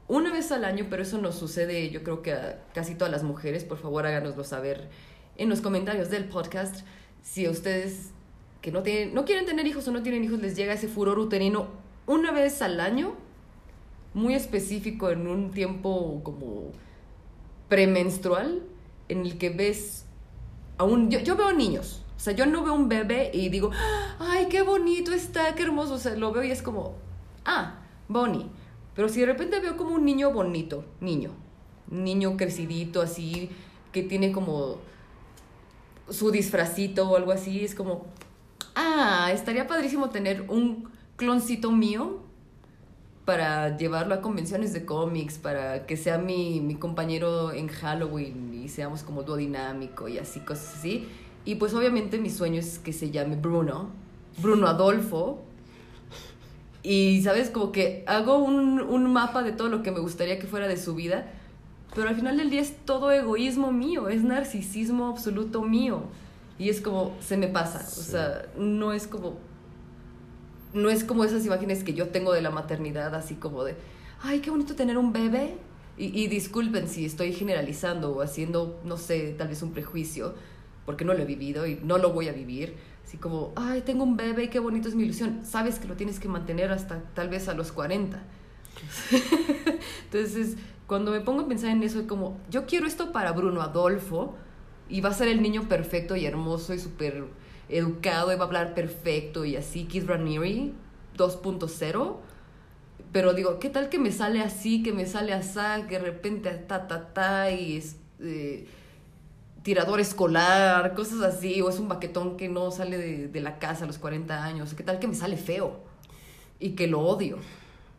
una 0.07 0.31
vez 0.31 0.51
al 0.51 0.65
año, 0.65 0.87
pero 0.89 1.03
eso 1.03 1.17
nos 1.17 1.35
sucede, 1.35 1.89
yo 1.89 2.03
creo 2.03 2.21
que 2.21 2.33
a 2.33 2.63
casi 2.73 2.95
todas 2.95 3.11
las 3.11 3.23
mujeres, 3.23 3.63
por 3.63 3.77
favor 3.77 4.05
háganoslo 4.05 4.43
saber 4.43 4.87
en 5.37 5.49
los 5.49 5.61
comentarios 5.61 6.09
del 6.09 6.25
podcast, 6.25 6.85
si 7.21 7.45
a 7.45 7.51
ustedes 7.51 8.11
que 8.61 8.71
no, 8.71 8.83
tienen, 8.83 9.13
no 9.13 9.25
quieren 9.25 9.45
tener 9.45 9.67
hijos 9.67 9.87
o 9.87 9.91
no 9.91 10.01
tienen 10.03 10.23
hijos 10.23 10.39
les 10.39 10.55
llega 10.55 10.73
ese 10.73 10.87
furor 10.87 11.19
uterino 11.19 11.67
una 12.07 12.31
vez 12.31 12.61
al 12.61 12.79
año, 12.79 13.15
muy 14.13 14.33
específico 14.35 15.09
en 15.09 15.27
un 15.27 15.51
tiempo 15.51 16.21
como 16.23 16.71
premenstrual, 17.67 18.61
en 19.09 19.21
el 19.21 19.37
que 19.37 19.49
ves 19.49 20.05
a 20.77 20.83
un... 20.83 21.09
Yo, 21.09 21.35
veo 21.35 21.53
niños, 21.53 22.03
o 22.15 22.19
sea, 22.19 22.33
yo 22.33 22.45
no 22.45 22.63
veo 22.63 22.73
un 22.73 22.89
bebé 22.89 23.31
y 23.33 23.49
digo, 23.49 23.71
ay, 24.19 24.47
qué 24.49 24.61
bonito 24.61 25.11
está, 25.11 25.55
qué 25.55 25.63
hermoso, 25.63 25.95
o 25.95 25.97
sea, 25.97 26.15
lo 26.15 26.31
veo 26.31 26.43
y 26.43 26.51
es 26.51 26.61
como, 26.61 26.95
ah, 27.45 27.79
Bonnie. 28.07 28.47
Pero 28.95 29.09
si 29.09 29.19
de 29.19 29.25
repente 29.25 29.59
veo 29.59 29.77
como 29.77 29.95
un 29.95 30.05
niño 30.05 30.31
bonito, 30.31 30.85
niño, 31.01 31.31
niño 31.89 32.37
crecidito 32.37 33.01
así, 33.01 33.49
que 33.91 34.03
tiene 34.03 34.31
como 34.31 34.77
su 36.09 36.31
disfrazito 36.31 37.09
o 37.09 37.15
algo 37.15 37.31
así, 37.31 37.63
es 37.63 37.75
como, 37.75 38.05
ah, 38.75 39.31
estaría 39.33 39.67
padrísimo 39.67 40.09
tener 40.09 40.45
un 40.49 40.89
cloncito 41.17 41.71
mío 41.71 42.24
para 43.25 43.75
llevarlo 43.75 44.13
a 44.13 44.21
convenciones 44.21 44.71
de 44.71 44.85
cómics, 44.85 45.39
para 45.39 45.87
que 45.87 45.97
sea 45.97 46.19
mi, 46.19 46.61
mi 46.61 46.75
compañero 46.75 47.51
en 47.51 47.67
Halloween 47.67 48.53
y 48.53 48.69
seamos 48.69 49.01
como 49.01 49.23
dúo 49.23 49.35
dinámico 49.35 50.07
y 50.07 50.19
así, 50.19 50.39
cosas 50.41 50.75
así. 50.75 51.07
Y 51.43 51.55
pues 51.55 51.73
obviamente 51.73 52.19
mi 52.19 52.29
sueño 52.29 52.59
es 52.59 52.77
que 52.77 52.93
se 52.93 53.09
llame 53.09 53.35
Bruno, 53.35 53.89
Bruno 54.37 54.67
Adolfo. 54.67 55.43
Y, 56.83 57.23
¿sabes? 57.23 57.49
Como 57.49 57.71
que 57.71 58.03
hago 58.05 58.37
un, 58.37 58.79
un 58.79 59.11
mapa 59.11 59.41
de 59.41 59.51
todo 59.51 59.69
lo 59.69 59.81
que 59.81 59.89
me 59.89 59.99
gustaría 59.99 60.37
que 60.37 60.45
fuera 60.45 60.67
de 60.67 60.77
su 60.77 60.93
vida, 60.93 61.25
pero 61.95 62.09
al 62.09 62.15
final 62.15 62.37
del 62.37 62.51
día 62.51 62.61
es 62.61 62.75
todo 62.85 63.11
egoísmo 63.11 63.71
mío, 63.71 64.07
es 64.07 64.23
narcisismo 64.23 65.07
absoluto 65.07 65.63
mío. 65.63 66.03
Y 66.59 66.69
es 66.69 66.79
como, 66.79 67.15
se 67.21 67.37
me 67.37 67.47
pasa, 67.47 67.79
o 67.79 68.03
sea, 68.03 68.45
no 68.57 68.93
es 68.93 69.07
como 69.07 69.33
no 70.75 70.89
es 70.89 71.03
como 71.03 71.23
esas 71.23 71.45
imágenes 71.45 71.83
que 71.83 71.93
yo 71.93 72.09
tengo 72.09 72.33
de 72.33 72.41
la 72.41 72.51
maternidad, 72.51 73.15
así 73.15 73.35
como 73.35 73.63
de, 73.63 73.75
ay, 74.21 74.39
qué 74.39 74.49
bonito 74.49 74.75
tener 74.75 74.97
un 74.97 75.13
bebé. 75.13 75.57
Y, 75.97 76.07
y 76.21 76.27
disculpen 76.27 76.89
si 76.89 77.05
estoy 77.05 77.31
generalizando 77.31 78.11
o 78.11 78.21
haciendo, 78.21 78.81
no 78.83 78.97
sé, 78.97 79.33
tal 79.37 79.47
vez 79.47 79.61
un 79.61 79.71
prejuicio, 79.71 80.35
porque 80.85 81.05
no 81.05 81.13
lo 81.13 81.21
he 81.21 81.25
vivido 81.25 81.65
y 81.65 81.79
no 81.83 81.97
lo 81.97 82.11
voy 82.11 82.27
a 82.27 82.33
vivir. 82.33 82.75
Así 83.05 83.17
como, 83.17 83.53
ay, 83.55 83.81
tengo 83.81 84.03
un 84.03 84.17
bebé 84.17 84.49
qué 84.49 84.59
bonito 84.59 84.89
es 84.89 84.95
mi 84.95 85.03
ilusión. 85.03 85.45
Sabes 85.45 85.79
que 85.79 85.87
lo 85.87 85.95
tienes 85.95 86.19
que 86.19 86.27
mantener 86.27 86.71
hasta 86.71 87.01
tal 87.13 87.29
vez 87.29 87.47
a 87.47 87.53
los 87.53 87.71
40. 87.71 88.21
Entonces, 90.05 90.57
cuando 90.87 91.11
me 91.11 91.21
pongo 91.21 91.41
a 91.41 91.47
pensar 91.47 91.69
en 91.69 91.83
eso, 91.83 91.99
es 91.99 92.07
como, 92.07 92.37
yo 92.49 92.65
quiero 92.65 92.87
esto 92.87 93.11
para 93.11 93.31
Bruno 93.31 93.61
Adolfo 93.61 94.35
y 94.89 95.01
va 95.01 95.09
a 95.09 95.13
ser 95.13 95.27
el 95.27 95.41
niño 95.41 95.67
perfecto 95.67 96.15
y 96.15 96.25
hermoso 96.25 96.73
y 96.73 96.79
súper 96.79 97.25
educado 97.69 98.31
y 98.31 98.35
va 98.35 98.43
a 98.43 98.47
hablar 98.47 98.73
perfecto 98.73 99.45
y 99.45 99.55
así, 99.55 99.85
Keith 99.85 100.07
Raniere 100.07 100.71
2.0. 101.17 102.15
Pero 103.11 103.33
digo, 103.33 103.59
¿qué 103.59 103.69
tal 103.69 103.89
que 103.89 103.97
me 103.97 104.11
sale 104.11 104.41
así, 104.41 104.83
que 104.83 104.91
me 104.91 105.05
sale 105.05 105.33
así, 105.33 105.59
que 105.87 105.99
de 105.99 105.99
repente 105.99 106.49
ta, 106.51 106.87
ta, 106.87 107.13
ta, 107.13 107.49
y 107.49 107.77
es 107.77 107.95
eh, 108.19 108.67
tirador 109.63 109.99
escolar, 109.99 110.93
cosas 110.95 111.21
así, 111.21 111.61
o 111.61 111.69
es 111.69 111.79
un 111.79 111.87
baquetón 111.87 112.35
que 112.35 112.49
no 112.49 112.71
sale 112.71 112.97
de, 112.97 113.27
de 113.27 113.41
la 113.41 113.57
casa 113.57 113.85
a 113.85 113.87
los 113.87 113.97
40 113.97 114.43
años? 114.43 114.73
¿Qué 114.73 114.83
tal 114.83 114.99
que 114.99 115.07
me 115.07 115.15
sale 115.15 115.37
feo 115.37 115.79
y 116.59 116.71
que 116.71 116.87
lo 116.87 116.99
odio? 116.99 117.37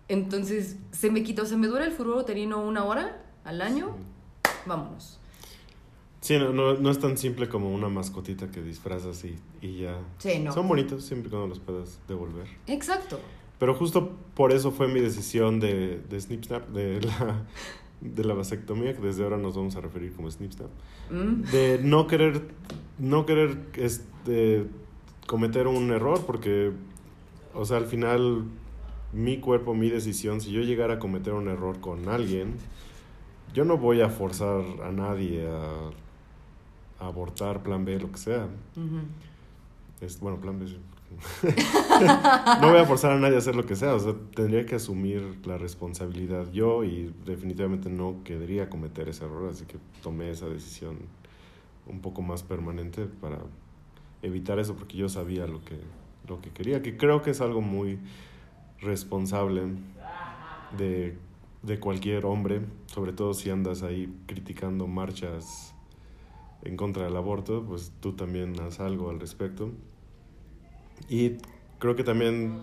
Entonces, 0.08 0.76
se 0.92 1.10
me 1.10 1.22
quita, 1.22 1.42
o 1.42 1.46
sea, 1.46 1.56
me 1.56 1.66
dura 1.66 1.84
el 1.84 1.92
furor 1.92 2.18
uterino 2.18 2.62
una 2.62 2.84
hora 2.84 3.22
al 3.44 3.62
año, 3.62 3.96
vámonos. 4.66 5.18
Sí, 6.26 6.36
no, 6.40 6.52
no, 6.52 6.74
no 6.74 6.90
es 6.90 6.98
tan 6.98 7.16
simple 7.16 7.48
como 7.48 7.72
una 7.72 7.88
mascotita 7.88 8.50
que 8.50 8.60
disfrazas 8.60 9.24
y, 9.24 9.36
y 9.62 9.82
ya. 9.82 9.96
Sí, 10.18 10.40
no. 10.40 10.52
Son 10.52 10.66
bonitos 10.66 11.04
siempre 11.04 11.28
y 11.28 11.30
cuando 11.30 11.46
los 11.46 11.60
puedas 11.60 12.00
devolver. 12.08 12.48
Exacto. 12.66 13.20
Pero 13.60 13.74
justo 13.74 14.10
por 14.34 14.50
eso 14.50 14.72
fue 14.72 14.88
mi 14.88 14.98
decisión 14.98 15.60
de, 15.60 16.00
de 16.00 16.20
Snip 16.20 16.42
Snap, 16.42 16.66
de 16.70 17.00
la, 17.00 17.44
de 18.00 18.24
la 18.24 18.34
vasectomía, 18.34 18.96
que 18.96 19.02
desde 19.02 19.22
ahora 19.22 19.36
nos 19.36 19.54
vamos 19.54 19.76
a 19.76 19.80
referir 19.80 20.14
como 20.14 20.28
Snip 20.28 20.50
Snap. 20.50 20.70
Mm. 21.12 21.42
De 21.52 21.78
no 21.80 22.08
querer, 22.08 22.42
no 22.98 23.24
querer 23.24 23.58
este, 23.76 24.64
cometer 25.28 25.68
un 25.68 25.92
error, 25.92 26.26
porque, 26.26 26.72
o 27.54 27.64
sea, 27.64 27.76
al 27.76 27.86
final, 27.86 28.46
mi 29.12 29.38
cuerpo, 29.38 29.74
mi 29.74 29.90
decisión, 29.90 30.40
si 30.40 30.50
yo 30.50 30.62
llegara 30.62 30.94
a 30.94 30.98
cometer 30.98 31.34
un 31.34 31.46
error 31.46 31.78
con 31.78 32.08
alguien, 32.08 32.56
yo 33.54 33.64
no 33.64 33.78
voy 33.78 34.00
a 34.00 34.08
forzar 34.08 34.64
a 34.82 34.90
nadie 34.90 35.46
a 35.46 35.92
abortar 36.98 37.62
plan 37.62 37.84
B, 37.84 37.98
lo 38.00 38.10
que 38.10 38.18
sea. 38.18 38.48
Es, 40.00 40.20
bueno, 40.20 40.40
plan 40.40 40.58
B. 40.58 40.66
sí. 40.66 40.78
no 42.60 42.68
voy 42.68 42.78
a 42.78 42.84
forzar 42.84 43.12
a 43.12 43.18
nadie 43.18 43.36
a 43.36 43.38
hacer 43.38 43.54
lo 43.54 43.64
que 43.64 43.76
sea, 43.76 43.94
o 43.94 43.98
sea, 43.98 44.14
tendría 44.34 44.66
que 44.66 44.74
asumir 44.74 45.38
la 45.46 45.56
responsabilidad 45.56 46.50
yo 46.52 46.84
y 46.84 47.14
definitivamente 47.24 47.88
no 47.88 48.22
querría 48.24 48.68
cometer 48.68 49.08
ese 49.08 49.24
error, 49.24 49.48
así 49.50 49.64
que 49.66 49.78
tomé 50.02 50.30
esa 50.30 50.46
decisión 50.46 50.98
un 51.86 52.00
poco 52.00 52.22
más 52.22 52.42
permanente 52.42 53.06
para 53.06 53.38
evitar 54.22 54.58
eso, 54.58 54.74
porque 54.74 54.96
yo 54.96 55.08
sabía 55.08 55.46
lo 55.46 55.64
que, 55.64 55.78
lo 56.28 56.40
que 56.40 56.50
quería, 56.50 56.82
que 56.82 56.96
creo 56.96 57.22
que 57.22 57.30
es 57.30 57.40
algo 57.40 57.60
muy 57.60 57.98
responsable 58.80 59.62
de, 60.76 61.16
de 61.62 61.80
cualquier 61.80 62.26
hombre, 62.26 62.62
sobre 62.86 63.12
todo 63.12 63.32
si 63.32 63.50
andas 63.50 63.82
ahí 63.82 64.12
criticando 64.26 64.88
marchas 64.88 65.75
en 66.62 66.76
contra 66.76 67.04
del 67.04 67.16
aborto, 67.16 67.64
pues 67.66 67.92
tú 68.00 68.12
también 68.12 68.58
haz 68.60 68.80
algo 68.80 69.10
al 69.10 69.20
respecto. 69.20 69.70
Y 71.08 71.32
creo 71.78 71.94
que 71.96 72.04
también 72.04 72.58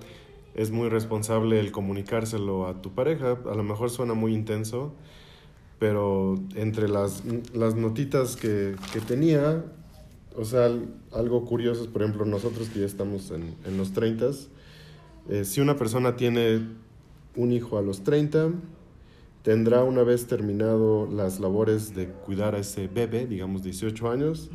es 0.56 0.72
muy 0.72 0.90
responsable 0.90 1.60
el 1.60 1.72
comunicárselo 1.72 2.68
a 2.68 2.82
tu 2.82 2.92
pareja. 2.92 3.38
A 3.50 3.56
lo 3.56 3.64
mejor 3.64 3.90
suena 3.90 4.14
muy 4.14 4.34
intenso, 4.34 4.94
pero 5.80 6.36
entre 6.56 6.88
las, 6.90 7.24
las 7.54 7.76
notitas 7.76 8.36
que, 8.36 8.76
que 8.92 9.00
tenía, 9.02 9.64
o 10.36 10.46
sea, 10.46 10.66
al- 10.66 10.94
algo 11.12 11.46
curioso 11.46 11.84
es, 11.84 11.88
por 11.88 12.04
ejemplo, 12.04 12.26
nosotros 12.26 12.70
que 12.70 12.80
ya 12.82 12.86
estamos 12.86 13.32
en, 13.32 13.56
en 13.66 13.78
los 13.78 13.94
30, 13.94 14.32
eh, 15.30 15.46
si 15.46 15.62
una 15.62 15.76
persona 15.78 16.16
tiene 16.16 16.62
un 17.36 17.52
hijo 17.52 17.78
a 17.78 17.82
los 17.82 18.04
30, 18.04 18.50
tendrá 19.44 19.84
una 19.84 20.04
vez 20.04 20.26
terminado 20.26 21.06
las 21.06 21.40
labores 21.40 21.94
de 21.94 22.08
cuidar 22.08 22.56
a 22.56 22.60
ese 22.60 22.88
bebé, 22.88 23.28
digamos 23.28 23.62
18 23.62 24.10
años, 24.10 24.50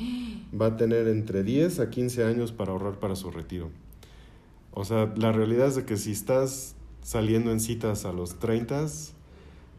va 0.58 0.66
a 0.66 0.76
tener 0.76 1.06
entre 1.08 1.42
10 1.44 1.80
a 1.80 1.90
15 1.90 2.24
años 2.24 2.52
para 2.52 2.72
ahorrar 2.72 2.98
para 2.98 3.14
su 3.14 3.30
retiro. 3.30 3.70
O 4.72 4.84
sea, 4.84 5.12
la 5.16 5.30
realidad 5.30 5.68
es 5.68 5.76
de 5.76 5.84
que 5.84 5.96
si 5.96 6.12
estás 6.12 6.74
saliendo 7.02 7.52
en 7.52 7.60
citas 7.60 8.06
a 8.06 8.12
los 8.12 8.38
30, 8.38 8.86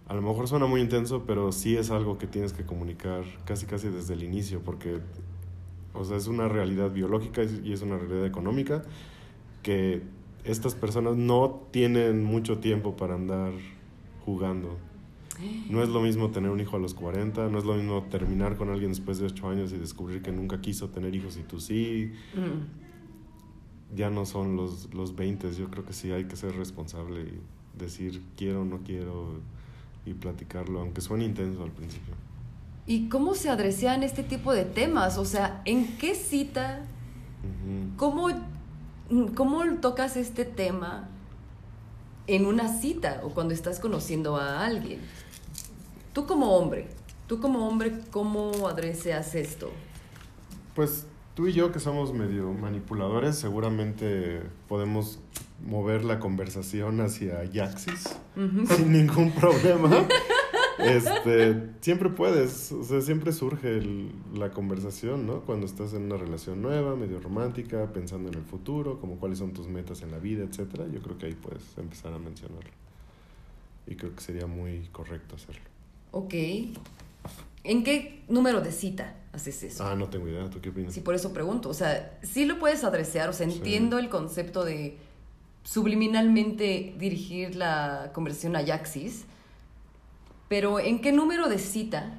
a 0.08 0.14
lo 0.14 0.22
mejor 0.22 0.48
suena 0.48 0.68
muy 0.68 0.82
intenso, 0.82 1.24
pero 1.26 1.52
sí 1.52 1.76
es 1.76 1.90
algo 1.90 2.18
que 2.18 2.28
tienes 2.28 2.54
que 2.54 2.66
comunicar 2.66 3.24
casi 3.46 3.66
casi 3.66 3.90
desde 3.90 4.14
el 4.14 4.24
inicio, 4.24 4.62
porque 4.62 5.00
o 5.94 6.04
sea, 6.04 6.18
es 6.18 6.28
una 6.28 6.48
realidad 6.48 6.92
biológica 6.92 7.42
y 7.44 7.74
es 7.74 7.82
una 7.82 7.98
realidad 7.98 8.26
económica 8.26 8.84
que 9.64 10.04
estas 10.44 10.76
personas 10.76 11.16
no 11.18 11.68
tienen 11.72 12.24
mucho 12.24 12.60
tiempo 12.60 12.96
para 12.96 13.16
andar 13.16 13.54
jugando. 14.24 14.78
No 15.70 15.82
es 15.82 15.90
lo 15.90 16.02
mismo 16.02 16.32
tener 16.32 16.50
un 16.50 16.60
hijo 16.60 16.76
a 16.76 16.80
los 16.80 16.94
40, 16.94 17.48
no 17.50 17.60
es 17.60 17.66
lo 17.66 17.76
mismo 17.76 18.04
terminar 18.10 18.58
con 18.58 18.70
alguien 18.70 18.92
después 18.92 19.20
de 19.20 19.26
8 19.26 19.50
años 19.50 19.72
y 19.72 19.78
descubrir 19.78 20.22
que 20.22 20.32
nunca 20.32 20.60
quiso 20.60 20.90
tener 20.90 21.16
hijos 21.16 21.38
y 21.38 21.44
tú 21.44 21.60
sí. 21.60 22.12
Mm. 22.36 23.96
Ya 23.96 24.10
no 24.10 24.26
son 24.26 24.56
los, 24.56 24.94
los 24.94 25.16
20, 25.16 25.54
yo 25.54 25.70
creo 25.70 25.86
que 25.86 25.94
sí 25.94 26.12
hay 26.12 26.26
que 26.26 26.36
ser 26.36 26.56
responsable 26.56 27.22
y 27.22 27.80
decir 27.80 28.22
quiero 28.36 28.62
o 28.62 28.66
no 28.66 28.80
quiero 28.84 29.40
y 30.06 30.14
platicarlo, 30.14 30.82
aunque 30.82 31.02
suene 31.02 31.26
intenso 31.26 31.64
al 31.64 31.72
principio. 31.72 32.14
¿Y 32.86 33.08
cómo 33.08 33.36
se 33.36 33.50
adresean 33.50 34.04
este 34.04 34.24
tipo 34.24 34.54
de 34.54 34.66
temas? 34.66 35.18
O 35.18 35.26
sea, 35.26 35.62
¿en 35.66 35.98
qué 35.98 36.16
cita? 36.16 36.82
¿Cómo, 37.98 38.30
cómo 39.36 39.64
tocas 39.80 40.18
este 40.18 40.44
tema 40.44 41.08
en 42.28 42.46
una 42.46 42.68
cita 42.68 43.22
o 43.24 43.30
cuando 43.30 43.54
estás 43.54 43.80
conociendo 43.80 44.38
a 44.38 44.66
alguien? 44.66 45.02
Tú 46.14 46.26
como 46.26 46.56
hombre, 46.58 46.88
tú 47.28 47.40
como 47.40 47.68
hombre, 47.68 48.00
¿cómo 48.12 48.68
adreseas 48.68 49.36
esto? 49.36 49.72
Pues 50.76 51.06
tú 51.36 51.48
y 51.48 51.54
yo 51.54 51.72
que 51.72 51.80
somos 51.80 52.14
medio 52.14 52.52
manipuladores, 52.54 53.36
seguramente 53.38 54.42
podemos 54.68 55.20
mover 55.66 56.04
la 56.06 56.20
conversación 56.20 57.02
hacia 57.02 57.44
Yaxis 57.46 58.16
sin 58.76 58.92
ningún 58.92 59.32
problema. 59.32 60.08
Este, 60.78 61.72
siempre 61.82 62.10
puedes, 62.10 62.72
o 62.72 62.84
sea, 62.86 63.02
siempre 63.02 63.34
surge 63.34 63.78
el- 63.78 64.14
la 64.34 64.52
conversación, 64.52 65.28
¿no? 65.28 65.42
Cuando 65.42 65.66
estás 65.66 65.94
en 65.94 66.04
una 66.04 66.16
relación 66.16 66.62
nueva, 66.62 66.96
medio 66.96 67.20
romántica, 67.20 67.92
pensando 67.92 68.30
en 68.30 68.36
el 68.36 68.46
futuro, 68.46 68.98
como 69.02 69.18
cuáles 69.18 69.40
son 69.40 69.52
tus 69.52 69.68
metas 69.68 70.02
en 70.04 70.12
la 70.12 70.20
vida, 70.20 70.46
etcétera. 70.46 70.86
Yo 70.92 71.02
creo 71.02 71.18
que 71.18 71.26
ahí 71.26 71.34
puedes 71.36 71.64
empezar 71.78 72.14
a 72.14 72.20
mencionarlo. 72.20 72.72
Y 73.88 73.96
creo 73.96 74.16
que 74.16 74.22
sería 74.22 74.48
muy 74.48 74.88
correcto 74.94 75.36
hacerlo. 75.36 75.69
Ok. 76.12 76.34
¿En 77.64 77.84
qué 77.84 78.24
número 78.28 78.62
de 78.62 78.72
cita 78.72 79.16
haces 79.34 79.62
eso? 79.64 79.86
Ah, 79.86 79.96
no 79.96 80.08
tengo 80.08 80.28
idea, 80.28 80.50
¿tú 80.50 80.60
qué 80.62 80.70
opinas? 80.70 80.94
Sí, 80.94 81.02
por 81.02 81.14
eso 81.16 81.34
pregunto. 81.34 81.70
O 81.70 81.74
sea, 81.74 82.18
sí 82.24 82.46
lo 82.46 82.58
puedes 82.60 82.84
adresear, 82.84 83.30
o 83.30 83.34
sea, 83.34 83.48
Sí. 83.50 83.58
entiendo 83.58 84.00
el 84.00 84.10
concepto 84.10 84.64
de 84.66 84.98
subliminalmente 85.64 86.96
dirigir 86.98 87.56
la 87.56 88.12
conversación 88.14 88.56
a 88.56 88.62
Yaxis, 88.62 89.26
pero 90.48 90.80
¿en 90.80 91.00
qué 91.02 91.12
número 91.12 91.48
de 91.48 91.60
cita? 91.60 92.14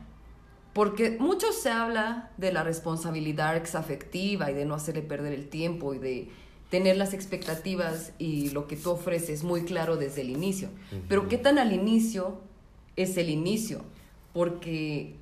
Porque 0.73 1.17
mucho 1.19 1.51
se 1.53 1.69
habla 1.71 2.31
de 2.37 2.53
la 2.53 2.63
responsabilidad 2.63 3.57
exafectiva 3.57 4.51
y 4.51 4.55
de 4.55 4.65
no 4.67 4.75
hacerle 4.75 5.03
perder 5.03 5.33
el 5.33 5.49
tiempo 5.49 5.95
y 5.95 5.99
de 5.99 6.29
tener 6.71 6.97
las 6.97 7.13
expectativas 7.13 8.13
y 8.19 8.51
lo 8.51 8.69
que 8.69 8.77
tú 8.77 8.91
ofreces 8.91 9.43
muy 9.43 9.63
claro 9.65 9.97
desde 9.97 10.21
el 10.21 10.31
inicio. 10.31 10.69
Pero 11.09 11.27
¿qué 11.29 11.39
tan 11.39 11.59
al 11.59 11.73
inicio 11.73 12.39
es 12.97 13.17
el 13.17 13.29
inicio? 13.31 13.83
Porque 14.33 15.15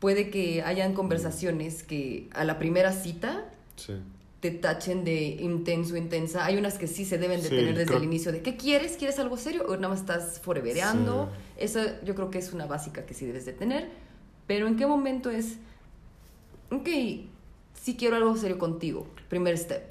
puede 0.00 0.30
que 0.30 0.62
hayan 0.62 0.94
conversaciones 0.94 1.82
que 1.82 2.28
a 2.32 2.44
la 2.44 2.58
primera 2.58 2.92
cita 2.92 3.44
Sí. 3.76 3.94
te 4.40 4.50
tachen 4.50 5.04
de 5.04 5.22
intenso, 5.40 5.96
intensa. 5.96 6.44
Hay 6.44 6.56
unas 6.58 6.76
que 6.78 6.86
sí 6.86 7.04
se 7.04 7.16
deben 7.18 7.40
de 7.42 7.48
Sí, 7.48 7.56
tener 7.56 7.74
desde 7.74 7.86
creo- 7.86 7.98
el 7.98 8.04
inicio. 8.04 8.30
¿De 8.32 8.42
qué 8.42 8.56
quieres? 8.56 8.96
¿Quieres 8.98 9.18
algo 9.18 9.36
serio 9.36 9.64
o 9.66 9.74
nada 9.76 9.88
más 9.88 10.00
estás 10.00 10.38
forevereando? 10.40 11.30
Esa 11.56 12.02
yo 12.04 12.14
creo 12.14 12.30
que 12.30 12.38
es 12.38 12.52
una 12.52 12.66
básica 12.66 13.06
que 13.06 13.14
sí 13.14 13.24
debes 13.26 13.46
de 13.46 13.52
tener. 13.54 13.88
Pero 14.46 14.66
¿en 14.68 14.76
qué 14.76 14.86
momento 14.86 15.30
es, 15.30 15.56
ok, 16.70 16.88
sí 17.74 17.96
quiero 17.96 18.16
algo 18.16 18.36
serio 18.36 18.58
contigo? 18.58 19.06
Primer 19.28 19.56
step. 19.58 19.82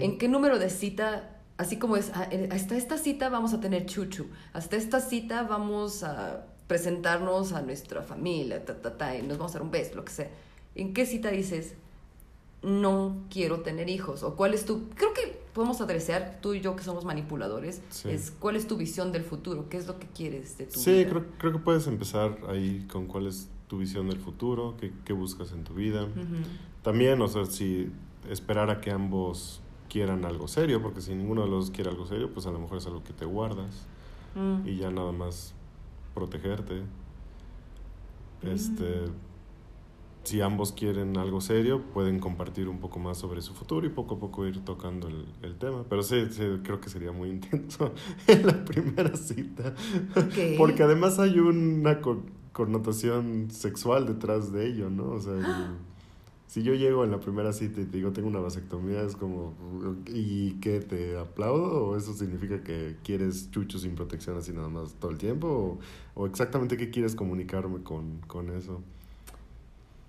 ¿En 0.00 0.16
qué 0.16 0.28
número 0.28 0.58
de 0.60 0.70
cita, 0.70 1.28
así 1.58 1.76
como 1.76 1.96
es, 1.96 2.12
ah, 2.14 2.28
eh, 2.30 2.48
hasta 2.52 2.76
esta 2.76 2.96
cita 2.98 3.28
vamos 3.30 3.52
a 3.52 3.60
tener 3.60 3.84
chuchu, 3.84 4.26
hasta 4.52 4.76
esta 4.76 5.00
cita 5.00 5.42
vamos 5.42 6.04
a 6.04 6.46
presentarnos 6.76 7.52
a 7.52 7.60
nuestra 7.60 8.00
familia, 8.00 8.64
ta, 8.64 8.80
ta, 8.80 8.96
ta, 8.96 9.14
y 9.14 9.20
nos 9.20 9.36
vamos 9.36 9.52
a 9.52 9.58
dar 9.58 9.62
un 9.62 9.70
beso, 9.70 9.94
lo 9.94 10.06
que 10.06 10.12
sea. 10.12 10.30
¿En 10.74 10.94
qué 10.94 11.04
cita 11.04 11.28
dices, 11.30 11.74
no 12.62 13.14
quiero 13.28 13.60
tener 13.60 13.90
hijos? 13.90 14.22
¿O 14.22 14.36
cuál 14.36 14.54
es 14.54 14.64
tu, 14.64 14.88
creo 14.94 15.12
que 15.12 15.38
podemos 15.52 15.82
adresear, 15.82 16.38
tú 16.40 16.54
y 16.54 16.62
yo 16.62 16.74
que 16.74 16.82
somos 16.82 17.04
manipuladores, 17.04 17.82
Sí. 17.90 18.08
es 18.08 18.30
cuál 18.30 18.56
es 18.56 18.66
tu 18.66 18.78
visión 18.78 19.12
del 19.12 19.22
futuro, 19.22 19.68
qué 19.68 19.76
es 19.76 19.86
lo 19.86 19.98
que 19.98 20.06
quieres 20.06 20.56
de 20.56 20.64
tu 20.64 20.80
Sí, 20.80 20.92
vida? 20.92 21.10
creo, 21.10 21.24
creo 21.36 21.52
que 21.52 21.58
puedes 21.58 21.86
empezar 21.86 22.38
ahí 22.48 22.86
con 22.90 23.06
cuál 23.06 23.26
es 23.26 23.50
tu 23.68 23.76
visión 23.76 24.08
del 24.08 24.18
futuro, 24.18 24.74
qué, 24.80 24.92
qué 25.04 25.12
buscas 25.12 25.52
en 25.52 25.64
tu 25.64 25.74
vida. 25.74 26.04
Ujú. 26.04 26.14
También, 26.82 27.20
o 27.20 27.28
sea, 27.28 27.44
si 27.44 27.90
esperar 28.30 28.70
a 28.70 28.80
que 28.80 28.90
ambos 28.92 29.60
quieran 29.90 30.24
algo 30.24 30.48
serio, 30.48 30.80
porque 30.80 31.02
si 31.02 31.14
ninguno 31.14 31.42
de 31.42 31.50
los 31.50 31.66
dos 31.66 31.70
quiere 31.74 31.90
algo 31.90 32.06
serio, 32.06 32.32
pues 32.32 32.46
a 32.46 32.50
lo 32.50 32.58
mejor 32.58 32.78
es 32.78 32.86
algo 32.86 33.04
que 33.04 33.12
te 33.12 33.26
guardas 33.26 33.84
Mm. 34.34 34.66
y 34.66 34.76
ya 34.78 34.90
nada 34.90 35.12
más 35.12 35.52
protegerte. 36.14 36.82
Este, 38.42 39.06
Mm. 39.06 39.12
si 40.24 40.40
ambos 40.40 40.72
quieren 40.72 41.16
algo 41.16 41.40
serio, 41.40 41.82
pueden 41.94 42.18
compartir 42.20 42.68
un 42.68 42.78
poco 42.78 42.98
más 42.98 43.18
sobre 43.18 43.40
su 43.40 43.54
futuro 43.54 43.86
y 43.86 43.90
poco 43.90 44.16
a 44.16 44.18
poco 44.18 44.46
ir 44.46 44.64
tocando 44.64 45.08
el, 45.08 45.26
el 45.42 45.56
tema. 45.56 45.84
Pero 45.88 46.02
sí, 46.02 46.26
sí, 46.30 46.42
creo 46.62 46.80
que 46.80 46.88
sería 46.88 47.12
muy 47.12 47.28
intenso 47.36 47.92
en 48.26 48.46
la 48.46 48.64
primera 48.64 49.16
cita. 49.16 49.74
Porque 50.58 50.82
además 50.82 51.18
hay 51.18 51.38
una 51.38 52.00
co- 52.00 52.22
connotación 52.52 53.48
sexual 53.50 54.06
detrás 54.06 54.52
de 54.52 54.66
ello, 54.68 54.90
¿no? 54.90 55.10
O 55.12 55.20
sea, 55.20 55.32
si 56.52 56.62
yo 56.62 56.74
llego 56.74 57.02
en 57.02 57.10
la 57.10 57.18
primera 57.18 57.50
cita 57.54 57.80
y 57.80 57.86
te 57.86 57.96
digo 57.96 58.12
tengo 58.12 58.28
una 58.28 58.38
vasectomía, 58.40 59.00
es 59.00 59.16
como, 59.16 59.54
¿y 60.06 60.50
qué? 60.60 60.80
¿Te 60.80 61.16
aplaudo? 61.16 61.86
¿O 61.86 61.96
eso 61.96 62.12
significa 62.12 62.62
que 62.62 62.96
quieres 63.02 63.50
chucho 63.50 63.78
sin 63.78 63.94
protección 63.94 64.36
así 64.36 64.52
nada 64.52 64.68
más 64.68 64.92
todo 65.00 65.10
el 65.12 65.16
tiempo? 65.16 65.78
¿O, 66.14 66.20
o 66.22 66.26
exactamente 66.26 66.76
qué 66.76 66.90
quieres 66.90 67.14
comunicarme 67.14 67.82
con, 67.82 68.18
con 68.26 68.50
eso? 68.54 68.82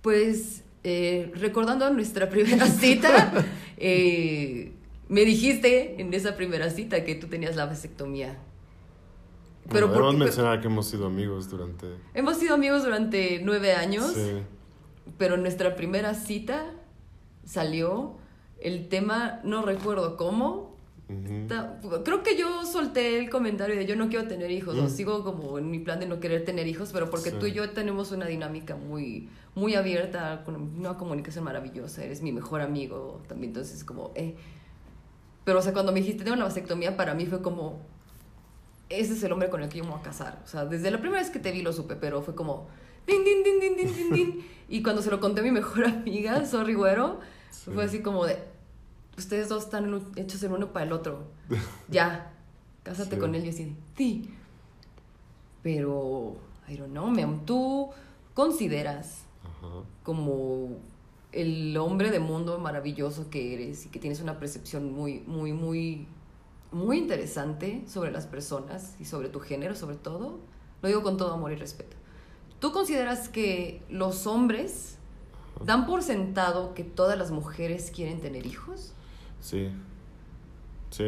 Pues 0.02 0.64
eh, 0.84 1.32
recordando 1.36 1.90
nuestra 1.92 2.30
primera 2.30 2.66
cita, 2.82 3.46
eh, 3.78 4.74
me 5.08 5.22
dijiste 5.24 6.02
en 6.02 6.14
esa 6.14 6.36
primera 6.36 6.70
cita 6.70 7.06
que 7.06 7.16
tú 7.16 7.28
tenías 7.28 7.56
la 7.56 7.68
vasectomía. 7.68 8.38
Pero 9.70 9.74
Pero 9.74 9.88
por- 9.88 9.96
podemos 10.02 10.18
mencionar 10.26 10.60
que 10.60 10.68
hemos 10.68 10.88
sido 10.90 11.06
amigos 11.08 11.50
durante... 11.50 11.88
Hemos 12.14 12.36
sido 12.38 12.54
amigos 12.56 12.84
durante 12.84 13.40
nueve 13.46 13.72
años, 13.74 14.12
Sí. 14.14 14.32
Pero 15.18 15.36
en 15.36 15.42
nuestra 15.42 15.76
primera 15.76 16.14
cita 16.14 16.66
salió 17.46 18.16
el 18.62 18.88
tema, 18.88 19.40
no 19.44 19.62
recuerdo 19.64 20.18
cómo. 20.18 20.74
Creo 22.04 22.24
que 22.24 22.38
yo 22.38 22.66
solté 22.66 23.20
el 23.20 23.30
comentario 23.30 23.76
de 23.76 23.86
yo 23.86 23.96
no 23.96 24.08
quiero 24.10 24.28
tener 24.28 24.50
hijos, 24.52 24.76
o 24.78 24.84
Mm. 24.84 24.90
sigo 24.90 25.24
como 25.24 25.60
en 25.60 25.70
mi 25.70 25.80
plan 25.80 26.00
de 26.00 26.06
no 26.08 26.20
querer 26.20 26.44
tener 26.46 26.66
hijos, 26.68 26.92
pero 26.94 27.10
porque 27.10 27.30
Sí. 27.32 27.36
tú 27.40 27.46
y 27.46 27.52
yo 27.52 27.70
tenemos 27.72 28.12
una 28.12 28.26
dinámica 28.26 28.76
muy, 28.76 29.30
muy 29.54 29.76
abierta, 29.76 30.44
con 30.46 30.56
una 30.56 30.98
comunicación 30.98 31.44
maravillosa, 31.44 32.04
eres 32.04 32.22
mi 32.22 32.32
mejor 32.32 32.62
amigo 32.62 33.22
también, 33.28 33.50
entonces 33.52 33.84
como, 33.84 34.12
eh. 34.16 34.36
Pero, 35.44 35.60
o 35.60 35.62
sea, 35.62 35.74
cuando 35.74 35.92
me 35.92 36.00
dijiste 36.00 36.24
tengo 36.24 36.36
una 36.38 36.46
vasectomía, 36.46 36.96
para 36.96 37.14
mí 37.14 37.26
fue 37.26 37.42
como, 37.42 37.80
ese 38.90 39.14
es 39.14 39.24
el 39.24 39.32
hombre 39.34 39.50
con 39.50 39.62
el 39.62 39.70
que 39.70 39.80
yo 39.80 39.84
me 39.84 39.92
voy 39.92 40.00
a 40.00 40.04
casar. 40.04 40.40
O 40.44 40.48
sea, 40.48 40.66
desde 40.66 40.90
la 40.90 41.00
primera 41.00 41.22
vez 41.22 41.30
que 41.30 41.40
te 41.40 41.52
vi 41.52 41.62
lo 41.62 41.74
supe, 41.74 41.96
pero 41.96 42.22
fue 42.22 42.34
como, 42.34 42.68
din, 43.08 43.24
din, 43.24 43.44
din, 43.44 43.60
din, 43.60 43.76
din, 43.78 43.96
din, 43.96 44.10
din. 44.14 44.46
Y 44.70 44.82
cuando 44.84 45.02
se 45.02 45.12
lo 45.12 45.20
conté 45.20 45.42
a 45.42 45.44
mi 45.44 45.52
mejor 45.52 45.86
amiga, 45.86 46.46
Sorry 46.46 46.74
Güero, 46.74 47.20
Sí. 47.50 47.70
fue 47.72 47.84
así 47.84 48.02
como 48.02 48.26
de, 48.26 48.40
ustedes 49.18 49.48
dos 49.48 49.64
están 49.66 50.04
hechos 50.16 50.42
el 50.44 50.52
uno 50.52 50.74
para 50.74 50.86
el 50.86 50.92
otro. 50.92 51.28
Ya, 51.90 52.34
cásate 52.84 53.16
Sí. 53.16 53.22
con 53.22 53.36
él 53.36 53.46
y 53.46 53.50
así, 53.50 53.76
sí. 53.96 54.30
Pero, 55.62 56.36
I 56.68 56.76
don't 56.78 56.92
know, 56.92 57.08
ma'am, 57.08 57.46
tú 57.46 57.90
consideras 58.34 59.24
Ajá. 59.44 59.84
como 60.04 60.78
el 61.32 61.76
hombre 61.78 62.12
de 62.12 62.20
mundo 62.20 62.60
maravilloso 62.60 63.30
que 63.30 63.54
eres 63.54 63.86
y 63.86 63.90
que 63.90 64.00
tienes 64.00 64.20
una 64.22 64.40
percepción 64.40 64.92
muy, 64.94 65.22
muy, 65.22 65.54
muy, 65.54 66.08
muy 66.72 66.98
interesante 66.98 67.84
sobre 67.88 68.12
las 68.12 68.28
personas 68.28 68.96
y 69.00 69.06
sobre 69.06 69.30
tu 69.30 69.40
género, 69.40 69.76
sobre 69.76 69.96
todo. 69.96 70.40
Lo 70.82 70.88
digo 70.90 71.02
con 71.02 71.18
todo 71.18 71.34
amor 71.34 71.52
y 71.52 71.56
respeto. 71.56 71.96
¿Tú 72.64 72.72
consideras 72.72 73.28
que 73.28 73.82
los 73.90 74.26
hombres 74.26 74.98
dan 75.66 75.86
por 75.86 76.02
sentado 76.02 76.74
que 76.74 76.86
todas 76.86 77.18
las 77.18 77.30
mujeres 77.30 77.92
quieren 77.94 78.22
tener 78.22 78.46
hijos? 78.46 78.94
Sí, 79.42 79.68
sí, 80.90 81.08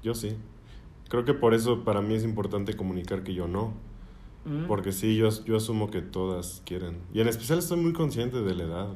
yo 0.00 0.14
sí. 0.14 0.36
Creo 1.08 1.24
que 1.24 1.34
por 1.34 1.54
eso 1.54 1.82
para 1.82 2.02
mí 2.02 2.14
es 2.14 2.22
importante 2.22 2.76
comunicar 2.76 3.24
que 3.24 3.34
yo 3.34 3.48
no. 3.48 3.72
Mm. 4.44 4.68
Porque 4.68 4.92
sí, 4.92 5.16
yo, 5.16 5.28
yo 5.44 5.56
asumo 5.56 5.90
que 5.90 6.02
todas 6.02 6.62
quieren. 6.64 6.98
Y 7.12 7.20
en 7.20 7.26
especial 7.26 7.58
estoy 7.58 7.80
muy 7.80 7.92
consciente 7.92 8.40
de 8.40 8.54
la 8.54 8.62
edad. 8.62 8.88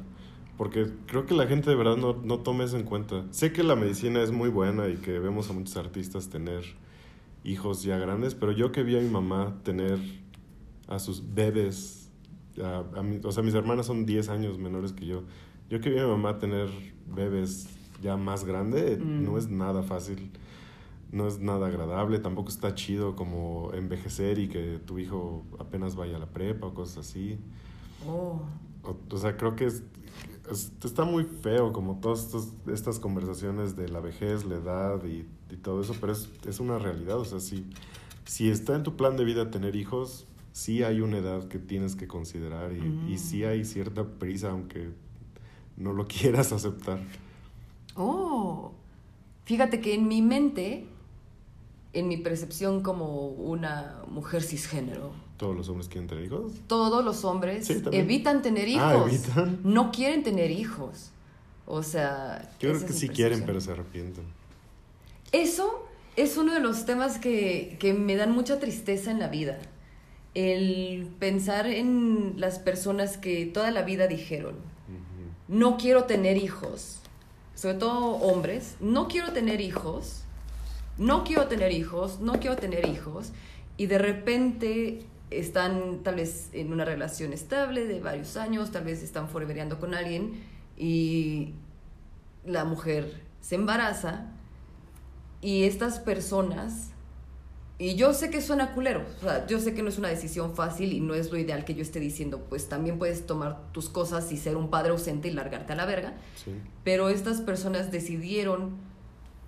Porque 0.57 0.93
creo 1.07 1.27
que 1.27 1.35
la 1.35 1.49
gente 1.49 1.71
de 1.71 1.75
verdad 1.75 1.97
no, 1.97 2.13
no 2.13 2.39
toma 2.39 2.63
eso 2.63 2.77
en 2.77 2.85
cuenta. 2.85 3.25
Sé 3.33 3.53
que 3.53 3.65
la 3.65 3.75
medicina 3.75 4.23
es 4.23 4.31
muy 4.31 4.49
buena 4.49 4.87
y 4.87 4.99
que 4.99 5.19
vemos 5.19 5.51
a 5.51 5.55
muchos 5.55 5.77
artistas 5.77 6.29
tener 6.29 6.63
hijos 7.43 7.83
ya 7.83 7.99
grandes, 7.99 8.37
pero 8.37 8.53
yo 8.53 8.71
que 8.71 8.83
vi 8.83 8.97
a 8.97 9.01
mi 9.01 9.09
mamá 9.09 9.57
tener 9.65 9.99
a 10.89 10.99
sus 10.99 11.35
bebés, 11.35 12.11
a, 12.63 12.85
a 12.99 13.03
mi- 13.03 13.21
o 13.23 13.33
sea, 13.33 13.43
mis 13.43 13.55
hermanas 13.55 13.87
son 13.87 14.07
10 14.07 14.29
años 14.29 14.59
menores 14.59 14.93
que 14.93 15.07
yo. 15.07 15.23
Yo 15.69 15.81
que 15.81 15.91
vi 15.91 15.99
a 15.99 16.05
mi 16.05 16.11
mamá 16.11 16.39
tener 16.39 16.69
bebés 17.15 17.69
ya 18.03 18.17
más 18.17 18.45
grande, 18.45 18.97
Mm. 18.97 19.25
no 19.25 19.39
es 19.39 19.49
nada 19.49 19.83
fácil. 19.83 20.31
no 21.13 21.29
es 21.29 21.39
nada 21.39 21.69
agradable, 21.69 22.19
tampoco 22.19 22.49
está 22.49 22.75
chido 22.75 23.15
como 23.15 23.71
envejecer 23.75 24.41
y 24.41 24.49
que 24.49 24.81
tu 24.85 24.99
hijo 24.99 25.45
apenas 25.59 25.95
vaya 25.95 26.17
a 26.17 26.19
la 26.19 26.27
prepa 26.27 26.67
o 26.67 26.75
cosas 26.75 26.99
así. 27.09 27.39
Oh. 28.07 28.41
O, 28.83 28.97
o 29.11 29.17
sea, 29.17 29.37
creo 29.37 29.55
que 29.55 29.67
es, 29.67 29.85
es- 30.51 30.73
está 30.85 31.05
muy 31.05 31.23
feo 31.25 31.73
como 31.73 32.01
todas 32.01 32.37
estas 32.67 32.99
conversaciones 32.99 33.77
de 33.77 33.89
la 33.89 34.01
vejez, 34.01 34.45
la 34.45 34.57
edad 34.57 35.05
y, 35.05 35.27
y 35.49 35.57
todo 35.57 35.81
eso, 35.81 35.95
pero 36.01 36.13
es, 36.13 36.29
es 36.47 36.59
una 36.59 36.77
realidad. 36.79 37.19
O 37.19 37.25
sea, 37.25 37.39
si, 37.39 37.65
si 38.25 38.51
está 38.51 38.75
en 38.75 38.83
tu 38.83 38.97
plan 38.97 39.17
de 39.17 39.25
vida 39.25 39.51
tener 39.51 39.77
hijos, 39.77 40.27
sí 40.57 40.83
hay 40.83 41.03
una 41.03 41.19
edad 41.19 41.49
que 41.49 41.59
tienes 41.59 41.97
que 41.97 42.07
considerar 42.09 42.73
y, 42.73 42.77
y 42.79 43.15
Mm. 43.15 43.19
sí 43.19 43.45
hay 43.45 43.63
cierta 43.67 44.05
prisa, 44.05 44.51
aunque 44.53 44.89
no 45.77 45.93
lo 45.93 46.07
quieras 46.09 46.51
aceptar. 46.53 46.99
Oh, 47.95 48.73
fíjate 49.45 49.81
que 49.83 49.93
en 49.95 50.09
mi 50.09 50.23
mente, 50.23 50.87
en 51.93 52.09
mi 52.09 52.17
percepción 52.17 52.83
como 52.83 53.29
una 53.29 54.01
mujer 54.09 54.43
cisgénero, 54.43 55.13
¿Todos 55.37 55.55
los 55.55 55.69
hombres 55.69 55.89
quieren 55.89 56.09
tener 56.09 56.25
hijos? 56.25 56.53
todos 56.67 57.05
los 57.05 57.23
hombres 57.27 57.67
Sí, 57.67 57.83
evitan 57.93 58.41
tener 58.41 58.69
hijos. 58.69 58.83
Ah, 58.83 59.05
evitan. 59.07 59.61
No 59.65 59.91
quieren 59.93 60.23
tener 60.23 60.51
hijos. 60.51 61.11
O 61.67 61.83
sea, 61.83 62.51
Yo 62.59 62.71
creo 62.73 62.87
que 62.87 62.95
sí 62.95 63.11
quieren, 63.11 63.43
pero 63.45 63.61
se 63.61 63.73
arrepienten. 63.73 64.25
Eso 65.33 65.87
es 66.17 66.39
uno 66.39 66.55
de 66.55 66.61
los 66.61 66.87
temas 66.87 67.19
que, 67.19 67.77
que 67.79 67.93
me 67.93 68.17
dan 68.17 68.33
mucha 68.33 68.59
tristeza 68.59 69.11
en 69.11 69.19
la 69.19 69.29
vida. 69.29 69.59
El 70.37 71.09
pensar 71.19 71.67
en 71.67 72.35
las 72.37 72.59
personas 72.59 73.17
que 73.17 73.47
toda 73.47 73.71
la 73.71 73.81
vida 73.83 74.07
dijeron, 74.07 74.57
no 75.49 75.79
quiero 75.79 76.05
tener 76.05 76.37
hijos, 76.37 77.01
sobre 77.55 77.77
todo 77.77 78.17
hombres, 78.17 78.77
no 78.81 79.09
quiero 79.09 79.33
tener 79.33 79.63
hijos, 79.63 80.25
no 80.99 81.25
quiero 81.25 81.47
tener 81.47 81.73
hijos, 81.73 82.21
no 82.21 82.35
quiero 82.35 82.57
tener 82.57 82.87
hijos, 82.87 83.33
y 83.79 83.87
de 83.87 83.97
repente 83.97 85.07
están 85.31 86.03
tal 86.03 86.17
vez 86.17 86.51
en 86.53 86.71
una 86.71 86.85
relación 86.85 87.33
estable 87.33 87.87
de 87.87 88.01
varios 88.01 88.37
años, 88.37 88.71
tal 88.71 88.85
vez 88.85 89.03
están 89.03 89.31
forevereando 89.31 89.81
con 89.81 89.95
alguien 89.95 90.45
y 90.77 91.55
la 92.45 92.65
mujer 92.65 93.23
se 93.41 93.55
embaraza 93.55 94.27
y 95.41 95.65
estas 95.65 95.99
personas 95.99 96.91
y 97.79 97.95
yo 97.95 98.15
sé 98.15 98.31
que 98.31 98.41
suena 98.41 98.73
culero, 98.73 99.05
o 99.19 99.25
sea, 99.25 99.47
yo 99.47 99.59
sé 99.61 99.75
que 99.75 99.83
no 99.83 99.91
es 99.91 99.99
una 99.99 100.09
decisión 100.09 100.55
fácil 100.55 100.93
y 100.95 101.01
no 101.01 101.15
es 101.15 101.31
lo 101.31 101.37
ideal 101.39 101.65
que 101.67 101.75
yo 101.75 101.83
esté 101.83 102.01
diciendo, 102.01 102.41
pues 102.49 102.69
también 102.69 102.99
puedes 102.99 103.27
tomar 103.27 103.59
tus 103.73 103.89
cosas 103.91 104.33
y 104.33 104.37
ser 104.39 104.57
un 104.57 104.71
padre 104.71 104.91
ausente 104.93 105.29
y 105.29 105.33
largarte 105.33 105.75
a 105.75 105.77
la 105.77 105.85
verga, 105.85 106.15
Sí. 106.43 106.53
pero 106.85 107.09
estas 107.11 107.41
personas 107.43 107.91
decidieron 107.93 108.71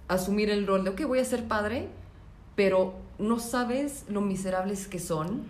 asumir 0.08 0.50
el 0.50 0.66
rol 0.66 0.84
de, 0.84 0.90
ok, 0.90 1.02
voy 1.06 1.18
a 1.20 1.24
ser 1.24 1.44
padre, 1.48 1.88
pero 2.54 2.94
no 3.18 3.38
sabes 3.38 4.04
lo 4.08 4.20
miserables 4.20 4.86
que 4.88 4.98
son 4.98 5.42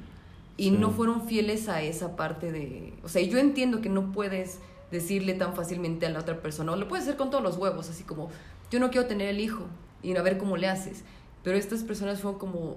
y 0.57 0.65
Sí. 0.65 0.71
no 0.71 0.91
fueron 0.91 1.27
fieles 1.27 1.69
a 1.69 1.83
esa 1.83 2.15
parte 2.17 2.53
de, 2.53 2.93
o 3.03 3.09
sea, 3.09 3.23
yo 3.23 3.39
entiendo 3.39 3.81
que 3.81 3.89
no 3.89 4.13
puedes 4.13 4.59
decirle 4.91 5.35
tan 5.35 5.55
fácilmente 5.55 6.07
a 6.07 6.11
la 6.11 6.21
otra 6.21 6.41
persona, 6.41 6.73
o 6.73 6.77
lo 6.77 6.89
puedes 6.89 7.05
hacer 7.07 7.17
con 7.17 7.31
todos 7.31 7.43
los 7.45 7.57
huevos, 7.57 7.91
así 7.91 8.05
como, 8.05 8.31
yo 8.71 8.79
no 8.81 8.91
quiero 8.91 9.07
tener 9.07 9.29
el 9.29 9.41
hijo 9.41 9.65
y 10.03 10.17
a 10.17 10.23
ver 10.23 10.39
cómo 10.39 10.57
le 10.57 10.69
haces, 10.69 11.03
pero 11.49 11.57
estas 11.57 11.83
personas 11.83 12.21
fueron 12.21 12.39
como, 12.39 12.77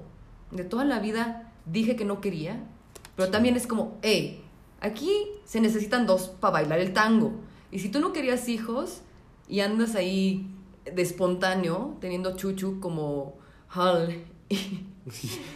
de 0.50 0.64
toda 0.64 0.86
la 0.86 1.00
vida 1.00 1.52
dije 1.66 1.98
que 1.98 2.06
no 2.06 2.22
quería, 2.22 2.64
pero 3.18 3.30
también 3.30 3.58
es 3.58 3.68
como, 3.68 3.98
hey, 4.02 4.42
aquí 4.80 5.12
se 5.44 5.60
necesitan 5.60 6.06
dos 6.08 6.30
para 6.40 6.54
bailar 6.54 6.80
el 6.80 6.94
tango. 6.94 7.34
Y 7.70 7.80
si 7.80 7.90
tú 7.90 8.00
no 8.00 8.14
querías 8.14 8.48
hijos 8.48 9.02
y 9.50 9.60
andas 9.60 9.96
ahí 9.96 10.48
de 10.86 11.02
espontáneo, 11.02 11.98
teniendo 12.00 12.38
chuchu 12.38 12.80
como 12.80 13.36
Hal 13.68 14.24
y, 14.48 14.86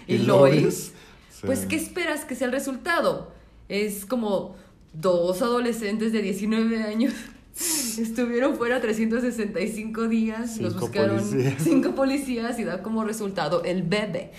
y 0.14 0.18
Lois, 0.18 0.92
Sí. 1.30 1.44
pues 1.46 1.66
¿qué 1.68 1.78
esperas 1.78 2.26
que 2.26 2.36
sea 2.36 2.48
el 2.48 2.52
resultado? 2.54 3.32
Es 3.70 4.06
como 4.06 4.58
dos 4.92 5.42
adolescentes 5.42 6.12
de 6.12 6.22
19 6.22 6.84
años 6.84 7.14
estuvieron 8.00 8.56
fuera 8.58 8.82
365 8.82 10.08
días, 10.08 10.58
los 10.60 10.74
Cinco 10.74 10.86
buscaron 10.86 11.18
policías. 11.18 11.56
cinco 11.64 11.96
policías 11.96 12.60
y 12.60 12.64
da 12.64 12.82
como 12.84 13.04
resultado 13.04 13.64
el 13.64 13.84
bebé. 13.84 14.32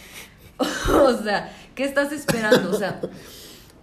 o 0.58 1.22
sea, 1.22 1.52
¿qué 1.74 1.84
estás 1.84 2.12
esperando? 2.12 2.70
O 2.70 2.78
sea, 2.78 3.00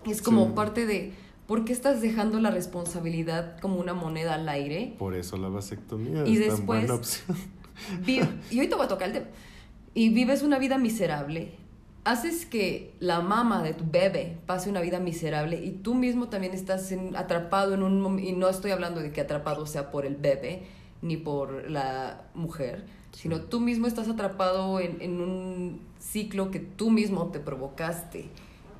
es 0.05 0.21
como 0.21 0.45
Sí. 0.47 0.51
parte 0.55 0.85
de 0.85 1.13
¿por 1.47 1.65
qué 1.65 1.73
estás 1.73 2.01
dejando 2.01 2.39
la 2.39 2.51
responsabilidad 2.51 3.59
como 3.59 3.79
una 3.79 3.93
moneda 3.93 4.35
al 4.35 4.47
aire? 4.49 4.95
Por 4.97 5.15
eso 5.15 5.37
la 5.37 5.49
vasectomía 5.49 6.25
Y 6.25 6.33
es 6.37 6.47
tan 6.47 6.49
después- 6.57 6.65
buena 6.81 6.93
opción. 6.95 7.37
Vi- 8.05 8.21
y 8.51 8.59
hoy 8.59 8.67
te 8.67 8.75
voy 8.75 8.85
a 8.85 8.87
tocar 8.87 9.07
el 9.07 9.13
tema. 9.13 9.25
Y 9.95 10.09
vives 10.09 10.41
una 10.43 10.57
vida 10.59 10.77
miserable. 10.77 11.55
Haces 12.05 12.45
que 12.45 12.93
la 12.99 13.21
mamá 13.21 13.63
de 13.63 13.73
tu 13.73 13.85
bebé 13.89 14.37
pase 14.45 14.69
una 14.69 14.81
vida 14.81 14.99
miserable 14.99 15.63
y 15.63 15.71
tú 15.71 15.95
mismo 15.95 16.27
también 16.27 16.53
estás 16.53 16.91
en- 16.91 17.15
atrapado 17.15 17.73
en 17.73 17.81
un 17.83 18.19
y 18.19 18.33
no 18.33 18.49
estoy 18.49 18.71
hablando 18.71 18.99
de 18.99 19.11
que 19.13 19.21
atrapado 19.21 19.65
sea 19.65 19.89
por 19.89 20.05
el 20.05 20.15
bebé 20.17 20.63
ni 21.01 21.15
por 21.15 21.69
la 21.71 22.25
mujer, 22.33 22.85
sino 23.13 23.41
tú 23.41 23.61
mismo 23.61 23.87
estás 23.87 24.09
atrapado 24.09 24.81
en, 24.81 25.01
en 25.01 25.21
un 25.21 25.79
ciclo 25.97 26.51
que 26.51 26.59
tú 26.59 26.89
mismo 26.89 27.27
te 27.31 27.39
provocaste 27.39 28.29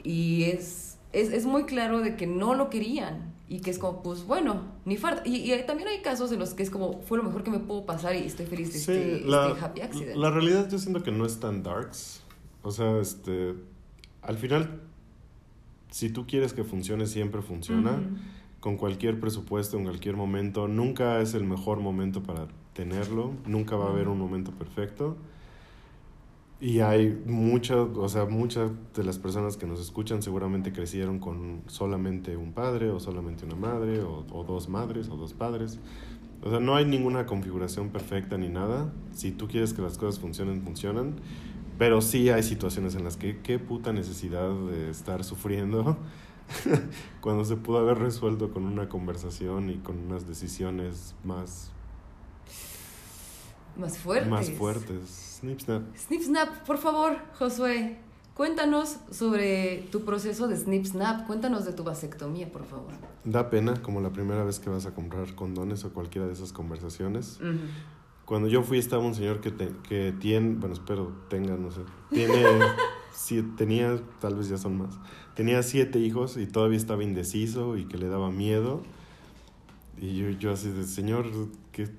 y 0.04 0.44
es, 0.46 0.98
es, 1.14 1.32
es 1.32 1.46
muy 1.46 1.64
claro 1.64 2.02
de 2.02 2.18
que 2.18 2.28
no 2.28 2.56
lo 2.56 2.70
querían 2.70 3.32
y 3.48 3.60
que 3.60 3.70
es 3.72 3.78
como, 3.80 4.02
pues 4.04 4.26
bueno, 4.26 4.64
ni 4.84 4.98
falta. 4.98 5.22
Y, 5.26 5.36
y 5.38 5.52
hay- 5.54 5.66
también 5.66 5.88
hay 5.88 6.02
casos 6.02 6.32
en 6.32 6.40
los 6.40 6.54
que 6.54 6.64
es 6.64 6.70
como, 6.70 7.02
fue 7.04 7.18
lo 7.20 7.24
mejor 7.24 7.44
que 7.44 7.52
me 7.52 7.60
pudo 7.60 7.86
pasar 7.86 8.16
y 8.16 8.20
estoy 8.26 8.48
feliz 8.48 8.74
de 8.74 8.80
Sí, 8.80 8.92
este, 8.92 9.30
la, 9.30 9.50
este 9.50 9.62
happy 9.66 9.82
accident. 9.82 10.16
la 10.18 10.30
realidad 10.32 10.68
yo 10.70 10.78
siento 10.80 11.04
que 11.04 11.12
no 11.12 11.26
es 11.26 11.40
tan 11.40 11.62
darks. 11.64 12.22
O 12.64 12.72
sea, 12.72 13.00
este, 13.00 13.54
al 14.22 14.38
final, 14.38 14.82
si 15.92 16.10
tú 16.10 16.26
quieres 16.26 16.54
que 16.54 16.64
funcione, 16.64 17.06
siempre 17.06 17.42
funciona. 17.42 18.02
Con 18.60 18.78
cualquier 18.78 19.20
presupuesto, 19.20 19.78
en 19.78 19.84
cualquier 19.84 20.16
momento. 20.16 20.70
Nunca 20.70 21.20
es 21.20 21.34
el 21.34 21.44
mejor 21.44 21.82
momento 21.82 22.24
para 22.24 22.48
tenerlo. 22.74 23.34
Nunca 23.46 23.76
va 23.76 23.88
a 23.88 23.90
haber 23.90 24.08
un 24.08 24.18
momento 24.18 24.52
perfecto. 24.52 25.18
Y 26.62 26.80
hay 26.80 27.22
muchas, 27.26 27.90
o 27.94 28.08
sea, 28.08 28.24
muchas 28.24 28.72
de 28.96 29.04
las 29.04 29.20
personas 29.20 29.58
que 29.58 29.68
nos 29.68 29.82
escuchan 29.82 30.24
seguramente 30.24 30.72
crecieron 30.72 31.20
con 31.20 31.62
solamente 31.68 32.38
un 32.38 32.54
padre 32.54 32.90
o 32.90 33.02
solamente 33.02 33.46
una 33.46 33.56
madre 33.56 34.02
o, 34.02 34.26
o 34.32 34.44
dos 34.46 34.70
madres 34.70 35.10
o 35.10 35.18
dos 35.18 35.34
padres. 35.34 35.80
O 36.42 36.50
sea, 36.50 36.62
no 36.62 36.76
hay 36.78 36.86
ninguna 36.86 37.26
configuración 37.26 37.90
perfecta 37.90 38.38
ni 38.38 38.48
nada. 38.48 38.94
Si 39.12 39.32
tú 39.32 39.50
quieres 39.50 39.74
que 39.74 39.82
las 39.82 39.98
cosas 39.98 40.22
funcionen, 40.22 40.62
funcionan. 40.62 41.16
Pero 41.78 42.02
sí 42.02 42.30
hay 42.30 42.44
situaciones 42.44 42.96
en 42.96 43.04
las 43.04 43.18
que 43.18 43.42
qué 43.42 43.60
puta 43.60 43.92
necesidad 43.94 44.50
de 44.50 44.90
estar 44.90 45.24
sufriendo 45.24 45.98
cuando 47.22 47.46
se 47.46 47.56
pudo 47.56 47.80
haber 47.80 47.98
resuelto 48.00 48.52
con 48.52 48.66
una 48.66 48.90
conversación 48.90 49.70
y 49.70 49.78
con 49.78 49.98
unas 49.98 50.28
decisiones 50.28 51.16
más, 51.24 51.72
Más 53.78 53.98
fuertes. 53.98 54.30
más 54.30 54.52
fuertes. 54.52 55.38
Snip, 55.40 55.60
snap. 55.62 55.84
Snip 55.98 56.22
Snap, 56.22 56.50
por 56.66 56.78
favor, 56.78 57.18
Josué, 57.40 57.98
cuéntanos 58.36 58.98
sobre 59.12 59.88
tu 59.92 60.06
proceso 60.06 60.48
de 60.48 60.56
Snip 60.56 60.86
Snap. 60.86 61.26
Cuéntanos 61.26 61.66
de 61.66 61.74
tu 61.74 61.84
vasectomía, 61.84 62.52
por 62.52 62.66
favor. 62.66 62.94
Da 63.26 63.50
pena 63.50 63.82
como 63.82 64.00
la 64.00 64.12
primera 64.12 64.44
vez 64.44 64.60
que 64.60 64.70
vas 64.70 64.86
a 64.86 64.94
comprar 64.94 65.34
condones 65.36 65.84
o 65.86 65.92
cualquiera 65.94 66.28
de 66.28 66.34
esas 66.34 66.54
conversaciones. 66.54 67.40
Ujú. 67.42 67.58
Cuando 68.26 68.48
yo 68.48 68.64
fui 68.64 68.78
estaba 68.78 69.04
un 69.04 69.14
señor 69.16 69.42
que, 69.42 69.52
te- 69.52 69.74
que 69.88 70.14
tiene, 70.18 70.56
bueno, 70.56 70.74
espero 70.76 71.12
tenga, 71.30 71.56
no 71.58 71.72
sé, 71.72 71.82
tiene, 72.10 72.44
sí, 73.14 73.44
tenía, 73.58 74.00
tal 74.22 74.36
vez 74.36 74.48
ya 74.50 74.58
son 74.58 74.78
más, 74.78 74.98
tenía 75.36 75.62
siete 75.62 76.00
hijos 76.00 76.38
y 76.38 76.48
todavía 76.48 76.78
estaba 76.78 77.04
indeciso 77.04 77.76
y 77.78 77.86
que 77.86 77.98
le 77.98 78.08
daba 78.08 78.32
miedo. 78.32 78.82
Y 80.02 80.16
yo, 80.18 80.30
yo 80.32 80.52
así 80.54 80.70
de, 80.70 80.86
señor, 80.86 81.28
que 81.72 81.90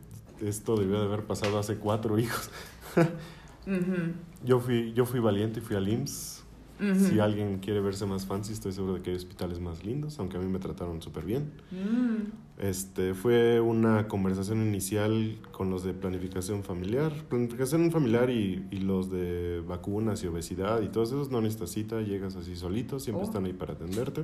esto 0.41 0.77
debió 0.77 0.99
de 0.99 1.05
haber 1.07 1.25
pasado 1.25 1.59
hace 1.59 1.77
cuatro 1.77 2.19
hijos. 2.19 2.51
Ujú. 3.67 4.13
Yo 4.45 4.61
fui, 4.61 4.93
yo 4.95 5.07
fui 5.07 5.21
valiente 5.21 5.61
y 5.61 5.63
fui 5.63 5.77
al 5.77 5.89
IMSS. 5.89 6.34
Si 6.79 7.21
alguien 7.21 7.59
quiere 7.61 7.81
verse 7.81 8.05
más 8.05 8.27
fancy, 8.27 8.53
estoy 8.53 8.73
seguro 8.73 8.95
de 8.95 9.03
que 9.03 9.11
hay 9.11 9.17
hospitales 9.17 9.61
más 9.61 9.85
lindos, 9.85 10.19
aunque 10.19 10.37
a 10.37 10.41
mí 10.41 10.47
me 10.47 10.59
trataron 10.59 11.01
súper 11.01 11.25
bien. 11.25 11.53
Mm. 11.71 12.33
Este, 12.61 13.15
fue 13.15 13.61
una 13.61 14.09
conversación 14.09 14.61
inicial 14.61 15.39
con 15.53 15.71
los 15.71 15.85
de 15.85 15.95
planificación 15.95 16.63
familiar. 16.65 17.13
Planificación 17.29 17.91
familiar 17.93 18.29
y, 18.31 18.67
y 18.71 18.79
los 18.79 19.11
de 19.11 19.63
vacunas 19.67 20.23
y 20.25 20.27
obesidad 20.27 20.83
y 20.83 20.89
todos 20.89 21.11
esos 21.11 21.31
no 21.31 21.41
necesitas 21.41 21.71
cita, 21.71 22.01
llegas 22.01 22.37
así 22.37 22.57
solito, 22.57 22.99
siempre 22.99 23.23
Oh. 23.25 23.27
están 23.27 23.45
ahí 23.45 23.53
para 23.53 23.75
atenderte. 23.75 24.23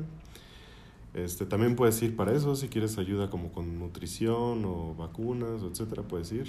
Este, 1.14 1.44
también 1.44 1.74
puedes 1.74 2.00
ir 2.02 2.14
para 2.14 2.32
eso, 2.32 2.54
si 2.54 2.68
quieres 2.68 2.96
ayuda 2.98 3.30
como 3.30 3.50
con 3.50 3.78
nutrición 3.80 4.64
o 4.64 4.94
vacunas, 4.96 5.62
etcétera, 5.62 6.02
puedes 6.02 6.30
ir. 6.32 6.46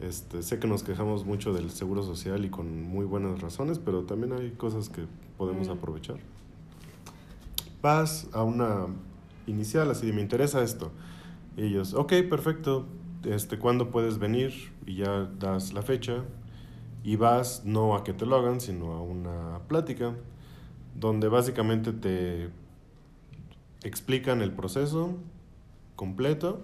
Este, 0.00 0.42
sé 0.42 0.58
que 0.58 0.66
nos 0.66 0.82
quejamos 0.82 1.24
mucho 1.26 1.52
del 1.52 1.70
seguro 1.70 2.02
social 2.02 2.44
y 2.44 2.50
con 2.50 2.82
muy 2.82 3.04
buenas 3.04 3.40
razones, 3.40 3.78
pero 3.78 4.04
también 4.04 4.32
hay 4.32 4.50
cosas 4.52 4.88
que 4.88 5.04
podemos 5.36 5.68
Mm. 5.68 5.72
aprovechar. 5.72 6.16
Vas 7.82 8.28
a 8.32 8.42
una 8.42 8.86
inicial, 9.46 9.90
así 9.90 10.06
de 10.06 10.12
me 10.12 10.22
interesa 10.22 10.62
esto. 10.62 10.90
Y 11.56 11.64
ellos, 11.64 11.94
ok, 11.94 12.12
perfecto, 12.28 12.86
este, 13.24 13.58
¿cuándo 13.58 13.90
puedes 13.90 14.18
venir? 14.18 14.52
Y 14.86 14.96
ya 14.96 15.30
das 15.38 15.72
la 15.72 15.82
fecha. 15.82 16.24
y 17.02 17.16
vas 17.16 17.62
no 17.64 17.94
a 17.96 18.04
que 18.04 18.12
te 18.12 18.26
lo 18.26 18.36
hagan, 18.36 18.60
sino 18.60 18.92
a 18.92 19.00
una 19.00 19.60
plática 19.68 20.14
donde 20.94 21.28
básicamente 21.28 21.94
te 21.94 22.50
explican 23.82 24.42
el 24.42 24.52
proceso 24.52 25.14
completo, 25.96 26.60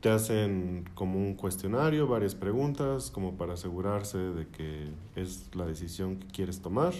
te 0.00 0.10
hacen 0.10 0.88
como 0.94 1.18
un 1.18 1.34
cuestionario, 1.34 2.06
varias 2.06 2.34
preguntas, 2.34 3.10
como 3.10 3.36
para 3.36 3.54
asegurarse 3.54 4.18
de 4.18 4.46
que 4.46 4.88
es 5.16 5.48
la 5.54 5.66
decisión 5.66 6.16
que 6.18 6.26
quieres 6.28 6.60
tomar. 6.62 6.92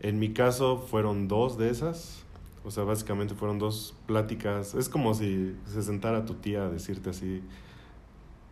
En 0.00 0.18
mi 0.18 0.32
caso 0.32 0.78
fueron 0.78 1.28
dos 1.28 1.56
de 1.58 1.70
esas, 1.70 2.24
o 2.64 2.70
sea, 2.70 2.84
básicamente 2.84 3.34
fueron 3.34 3.58
dos 3.58 3.94
pláticas. 4.06 4.74
Es 4.74 4.88
como 4.88 5.14
si 5.14 5.54
se 5.66 5.82
sentara 5.82 6.24
tu 6.24 6.34
tía 6.34 6.64
a 6.64 6.68
decirte 6.68 7.10
así 7.10 7.42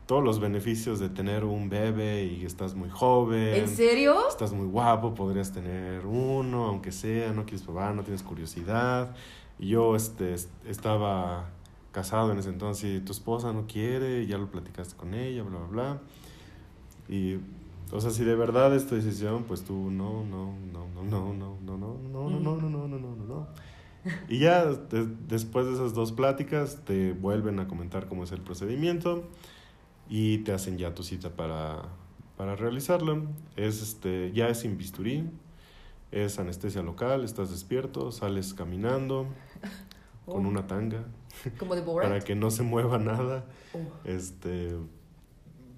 todos 0.07 0.25
los 0.25 0.41
beneficios 0.41 0.99
de 1.01 1.11
tener 1.11 1.45
un 1.45 1.69
bebé 1.69 2.25
y 2.25 2.45
estás 2.47 2.75
muy 2.75 2.89
joven. 2.89 3.55
¿En 3.55 3.69
serio? 3.69 4.27
Estás 4.29 4.53
muy 4.53 4.67
guapo, 4.67 5.15
podrías 5.15 5.53
tener 5.53 6.07
uno, 6.07 6.65
aunque 6.67 6.93
sea, 6.93 7.33
no 7.33 7.43
quieres 7.45 7.63
probar, 7.63 7.95
no 7.95 8.03
tienes 8.03 8.23
curiosidad. 8.23 9.15
Y 9.59 9.69
yo 9.71 9.97
este, 9.97 10.33
est- 10.33 10.49
estaba 10.67 11.51
casado 11.93 12.33
en 12.33 12.39
ese 12.39 12.51
entonces 12.51 13.01
y 13.01 13.05
tu 13.05 13.13
esposa 13.13 13.53
no 13.53 13.67
quiere, 13.67 14.27
ya 14.27 14.39
lo 14.39 14.51
platicaste 14.51 14.97
con 14.97 15.15
ella, 15.15 15.43
bla, 15.43 15.59
bla, 15.59 15.69
bla. 15.69 16.01
Y, 17.09 17.39
o 17.91 18.01
sea, 18.01 18.11
si 18.11 18.25
de 18.25 18.35
verdad 18.35 18.75
es 18.75 18.87
tu 18.87 18.95
decisión, 18.95 19.45
pues 19.45 19.65
tú 19.65 19.91
no, 19.91 20.25
no, 20.25 20.55
no, 20.73 20.87
no, 20.95 21.05
no, 21.05 21.33
no, 21.35 21.57
no, 21.65 21.79
no, 21.79 21.99
no, 22.13 22.31
no, 22.31 22.41
no, 22.41 22.57
no, 22.57 22.69
no, 22.69 22.89
no, 22.89 22.99
no, 22.99 23.25
no. 23.27 23.47
Y 24.29 24.39
ya 24.39 24.65
de- 24.67 25.09
después 25.27 25.67
de 25.67 25.73
esas 25.75 25.95
dos 25.95 26.13
pláticas 26.13 26.85
te 26.85 27.13
vuelven 27.13 27.59
a 27.61 27.67
comentar 27.69 28.09
cómo 28.09 28.25
es 28.25 28.33
el 28.33 28.41
procedimiento 28.41 29.25
y 30.09 30.39
te 30.39 30.53
hacen 30.53 30.79
ya 30.79 30.95
tu 30.95 31.03
cita 31.03 31.31
para, 31.31 31.83
para 32.37 32.55
realizarlo. 32.57 33.23
Es 33.57 33.83
este, 33.83 34.33
ya 34.33 34.49
es 34.49 34.61
sin 34.61 34.79
bisturí, 34.79 35.29
es 36.13 36.39
anestesia 36.39 36.83
local, 36.83 37.25
estás 37.25 37.51
despierto, 37.51 38.13
sales 38.13 38.55
caminando 38.55 39.27
con 40.27 40.45
Oh. 40.45 40.49
una 40.49 40.67
tanga 40.67 41.05
Como 41.59 41.75
de 41.75 41.83
para 41.83 41.93
Borat. 41.93 42.23
que 42.25 42.35
no 42.35 42.51
se 42.51 42.63
mueva 42.63 42.99
nada. 42.99 43.45
Oh. 43.73 43.79
Este, 44.05 44.77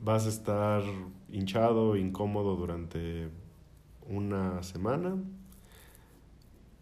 vas 0.02 0.26
a 0.26 0.28
estar 0.28 0.82
hinchado, 1.30 1.96
incómodo 1.96 2.56
durante 2.56 3.28
una 4.08 4.62
semana. 4.62 5.16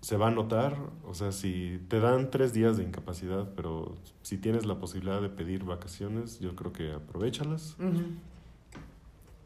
Se 0.00 0.16
va 0.16 0.28
a 0.28 0.30
notar, 0.30 0.76
o 1.04 1.12
sea, 1.12 1.32
si 1.32 1.80
te 1.88 1.98
dan 1.98 2.30
tres 2.30 2.52
días 2.52 2.76
de 2.76 2.84
incapacidad, 2.84 3.52
pero 3.56 3.96
si 4.22 4.38
tienes 4.38 4.64
la 4.64 4.78
posibilidad 4.78 5.20
de 5.20 5.28
pedir 5.28 5.64
vacaciones, 5.64 6.38
yo 6.38 6.54
creo 6.54 6.72
que 6.72 6.92
aprovechalas. 6.92 7.76
Ujú. 7.80 8.02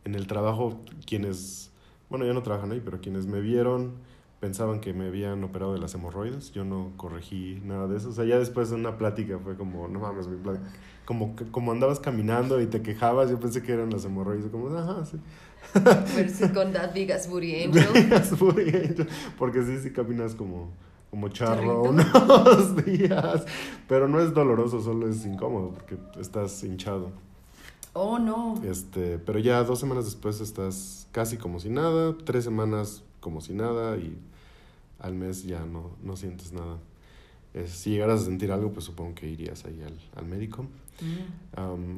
En 0.05 0.15
el 0.15 0.27
trabajo, 0.27 0.83
quienes, 1.07 1.73
bueno, 2.11 2.27
ya 2.27 2.35
no 2.35 2.43
trabajan 2.43 2.71
ahí, 2.73 2.83
pero 2.85 3.01
quienes 3.01 3.27
me 3.27 3.41
vieron 3.41 3.95
pensaban 4.43 4.81
que 4.81 4.93
me 4.93 5.07
habían 5.07 5.45
operado 5.45 5.73
de 5.73 5.79
las 5.79 5.95
hemorroides. 5.95 6.51
Yo 6.51 6.65
no 6.65 6.91
corregí 6.97 7.63
nada 7.65 7.87
de 7.87 7.97
eso. 7.97 8.09
O 8.09 8.13
sea, 8.13 8.25
ya 8.25 8.41
después 8.41 8.71
de 8.71 8.75
una 8.75 8.99
plática 8.99 9.39
fue 9.39 9.55
como, 9.55 9.87
no 9.87 10.01
mames, 10.01 10.27
mi 10.27 10.37
plática. 10.37 10.67
Como, 11.05 11.37
que- 11.37 11.45
como 11.47 11.71
andabas 11.71 12.01
caminando 12.01 12.61
y 12.61 12.67
te 12.67 12.83
quejabas, 12.83 13.31
yo 13.31 13.39
pensé 13.39 13.63
que 13.63 13.71
eran 13.73 13.91
las 13.91 14.05
hemorroides. 14.05 14.51
Como, 14.51 14.77
ajá, 14.77 15.05
sí. 15.05 15.17
Versus 16.17 16.51
con 16.51 16.73
That 16.73 16.93
Big 16.93 17.13
Booty 17.29 17.67
Angel. 17.67 19.07
Porque 19.39 19.63
sí, 19.63 19.79
sí 19.79 19.93
caminas 19.93 20.35
como, 20.35 20.71
como 21.11 21.29
charro 21.29 21.85
unos 21.85 22.75
días. 22.85 23.45
Pero 23.87 24.09
no 24.09 24.19
es 24.21 24.35
doloroso, 24.35 24.83
solo 24.83 25.09
es 25.09 25.25
incómodo 25.25 25.71
porque 25.71 25.97
estás 26.21 26.65
hinchado. 26.65 27.13
Oh, 27.93 28.19
no. 28.19 28.61
Este, 28.65 29.21
pero 29.21 29.39
ya 29.39 29.63
dos 29.63 29.79
semanas 29.79 30.05
después 30.07 30.41
estás 30.41 31.07
casi 31.13 31.37
como 31.37 31.61
si 31.61 31.69
nada, 31.71 32.17
tres 32.25 32.43
semanas 32.43 33.05
como 33.21 33.41
si 33.41 33.53
nada 33.55 33.97
y 33.99 34.19
al 35.03 35.15
mes 35.15 35.45
ya 35.45 35.65
no, 35.67 35.91
no 36.03 36.17
sientes 36.17 36.53
nada. 36.53 36.79
Si 37.67 37.91
llegaras 37.91 38.23
a 38.23 38.25
sentir 38.25 38.51
algo, 38.51 38.73
pues 38.73 38.87
supongo 38.87 39.15
que 39.15 39.29
irías 39.29 39.65
ahí 39.67 39.83
al, 39.83 39.99
al 40.17 40.25
médico. 40.27 40.63
Mm. 41.03 41.97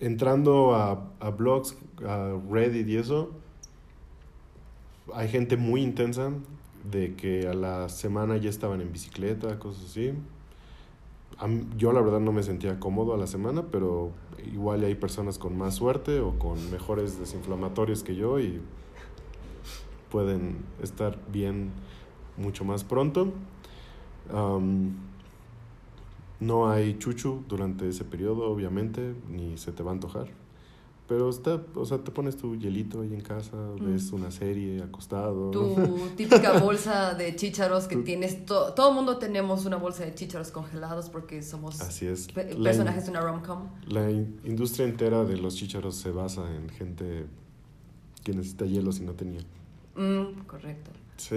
Entrando 0.00 0.74
a, 0.74 1.10
a 1.20 1.30
blogs, 1.30 1.76
a 2.06 2.38
Reddit 2.50 2.88
y 2.88 2.96
eso, 2.96 3.32
hay 5.12 5.28
gente 5.28 5.56
muy 5.56 5.82
intensa 5.82 6.30
de 6.90 7.14
que 7.16 7.48
a 7.48 7.54
la 7.54 7.88
semana 7.88 8.36
ya 8.36 8.48
estaban 8.48 8.80
en 8.80 8.92
bicicleta, 8.92 9.58
cosas 9.58 9.84
así. 9.86 10.12
Mí- 11.48 11.66
yo 11.76 11.92
la 11.92 12.00
verdad 12.00 12.20
no 12.20 12.32
me 12.32 12.42
sentía 12.42 12.78
cómodo 12.80 13.12
a 13.14 13.18
la 13.18 13.26
semana, 13.26 13.64
pero 13.70 14.12
igual 14.52 14.84
hay 14.84 14.94
personas 14.94 15.38
con 15.38 15.58
más 15.58 15.74
suerte 15.74 16.20
o 16.20 16.38
con 16.38 16.70
mejores 16.70 17.18
desinflamatorios 17.18 18.02
que 18.04 18.14
yo 18.16 18.38
y 18.40 18.60
pueden 20.10 20.58
estar 20.82 21.18
bien 21.30 21.70
mucho 22.38 22.64
más 22.64 22.84
pronto. 22.84 23.32
No 26.40 26.70
hay 26.70 26.98
chuchu 26.98 27.42
durante 27.48 27.88
ese 27.88 28.04
periodo, 28.04 28.48
obviamente, 28.48 29.14
ni 29.28 29.58
se 29.58 29.72
te 29.72 29.82
va 29.82 29.90
a 29.90 29.94
antojar. 29.94 30.28
Pero 31.08 31.30
está, 31.30 31.60
o 31.74 31.86
sea, 31.86 31.98
te 32.04 32.10
pones 32.10 32.36
tu 32.36 32.54
hielito 32.54 33.00
ahí 33.00 33.14
en 33.14 33.22
casa, 33.22 33.56
ves 33.80 34.12
una 34.12 34.30
serie 34.30 34.82
acostado. 34.82 35.50
Tu 35.50 35.74
típica 36.16 36.58
bolsa 36.60 37.14
de 37.14 37.34
chícharos 37.36 37.88
que 37.88 37.96
Tu- 37.96 38.04
tienes. 38.04 38.44
to- 38.44 38.74
todo 38.74 38.90
el 38.90 38.94
mundo 38.94 39.16
tenemos 39.16 39.64
una 39.64 39.76
bolsa 39.78 40.04
de 40.04 40.14
chícharos 40.14 40.50
congelados 40.50 41.08
porque 41.08 41.42
somos 41.42 41.80
Así 41.80 42.06
es. 42.06 42.28
pe- 42.30 42.52
La, 42.54 42.64
personajes 42.70 43.06
de 43.06 43.10
una 43.12 43.20
rom-com. 43.22 43.68
la 43.88 44.10
in- 44.10 44.38
industria 44.44 44.86
entera 44.86 45.24
de 45.24 45.38
los 45.38 45.56
chícharos 45.56 45.96
se 45.96 46.10
basa 46.10 46.54
en 46.54 46.68
gente 46.68 47.24
que 48.22 48.32
necesita 48.34 48.66
hielo 48.66 48.92
si 48.92 49.02
no 49.02 49.12
tenía. 49.14 49.40
Mm, 49.96 50.42
correcto. 50.46 50.90
Sí. 51.16 51.36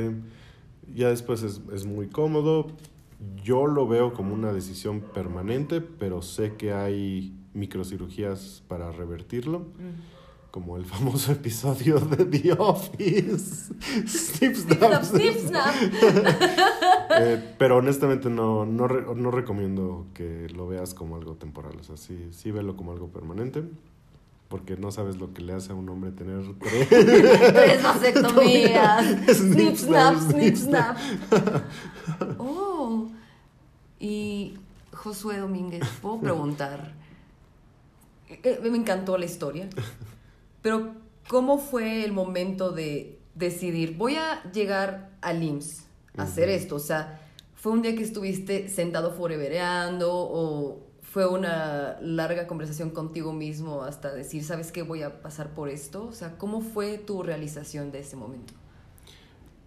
Ya 0.93 1.09
después 1.09 1.43
es, 1.43 1.61
es 1.73 1.86
muy 1.86 2.07
cómodo. 2.07 2.67
Yo 3.43 3.67
lo 3.67 3.88
veo 3.88 4.13
como 4.13 4.34
una 4.34 4.51
decisión 4.51 5.01
permanente, 5.01 5.82
pero 5.82 6.21
sé 6.21 6.55
que 6.55 6.73
hay 6.73 7.34
microcirugías 7.53 8.63
para 8.67 8.91
revertirlo. 8.91 9.59
Mm. 9.59 10.49
Como 10.51 10.75
el 10.75 10.86
famoso 10.86 11.32
episodio 11.32 11.99
de 11.99 12.25
The 12.25 12.53
Office. 12.53 13.73
Snip, 14.05 14.55
snap, 14.55 14.79
snap, 14.79 15.03
snip, 15.03 15.38
snap. 15.47 15.75
Eh, 17.19 17.55
pero 17.57 17.77
honestamente 17.77 18.29
no, 18.29 18.65
no, 18.65 18.88
no 18.88 19.32
recomiendo 19.32 20.07
que 20.13 20.47
lo 20.49 20.67
veas 20.67 20.93
como 20.93 21.15
algo 21.15 21.36
temporal. 21.36 21.77
O 21.79 21.84
sea, 21.84 21.95
sí, 21.95 22.27
sí 22.32 22.51
velo 22.51 22.75
como 22.75 22.91
algo 22.91 23.07
permanente. 23.09 23.63
Porque 24.52 24.76
no 24.76 24.91
sabes 24.91 25.18
lo 25.18 25.34
que 25.34 25.41
le 25.41 25.54
hace 25.54 25.72
a 25.72 25.76
un 25.76 25.88
hombre 25.88 26.12
tener 26.12 26.43
tres. 26.60 26.89
Tres 26.89 27.82
vasectomías. 27.82 29.06
Snip, 29.34 29.76
snap, 29.78 30.18
snip, 30.30 30.56
snap. 30.58 30.97
Oh. 32.38 33.08
Y 33.97 34.56
Josué 34.91 35.38
Domínguez, 35.38 35.88
puedo 36.02 36.20
preguntar. 36.20 36.93
Eh, 38.28 38.60
Me 38.62 38.78
encantó 38.78 39.18
la 39.18 39.26
historia. 39.26 39.70
Pero, 40.62 40.95
¿cómo 41.30 41.58
fue 41.58 42.04
el 42.04 42.12
momento 42.12 42.72
de 42.72 43.20
decidir, 43.36 43.95
voy 43.95 44.16
a 44.16 44.43
llegar 44.52 45.12
al 45.22 45.41
IMSS 45.41 45.86
a 46.18 46.24
hacer 46.24 46.49
esto? 46.49 46.76
O 46.76 46.80
sea, 46.80 47.22
¿fue 47.56 47.72
un 47.72 47.82
día 47.82 47.95
que 47.95 48.04
estuviste 48.04 48.68
sentado 48.68 49.14
forevereando 49.14 50.12
o 50.14 50.91
fue 51.12 51.28
una 51.28 51.97
larga 51.99 52.47
conversación 52.47 52.91
contigo 52.91 53.34
mismo 53.34 53.84
hasta 53.84 54.14
decir, 54.14 54.45
¿sabes 54.45 54.72
qué? 54.72 54.82
Voy 54.82 55.01
a 55.01 55.22
pasar 55.22 55.49
por 55.49 55.68
esto. 55.68 56.05
O 56.05 56.14
sea, 56.14 56.38
¿cómo 56.38 56.62
fue 56.62 56.97
tu 56.97 57.22
realización 57.22 57.91
de 57.91 57.99
ese 57.99 58.16
momento? 58.16 58.53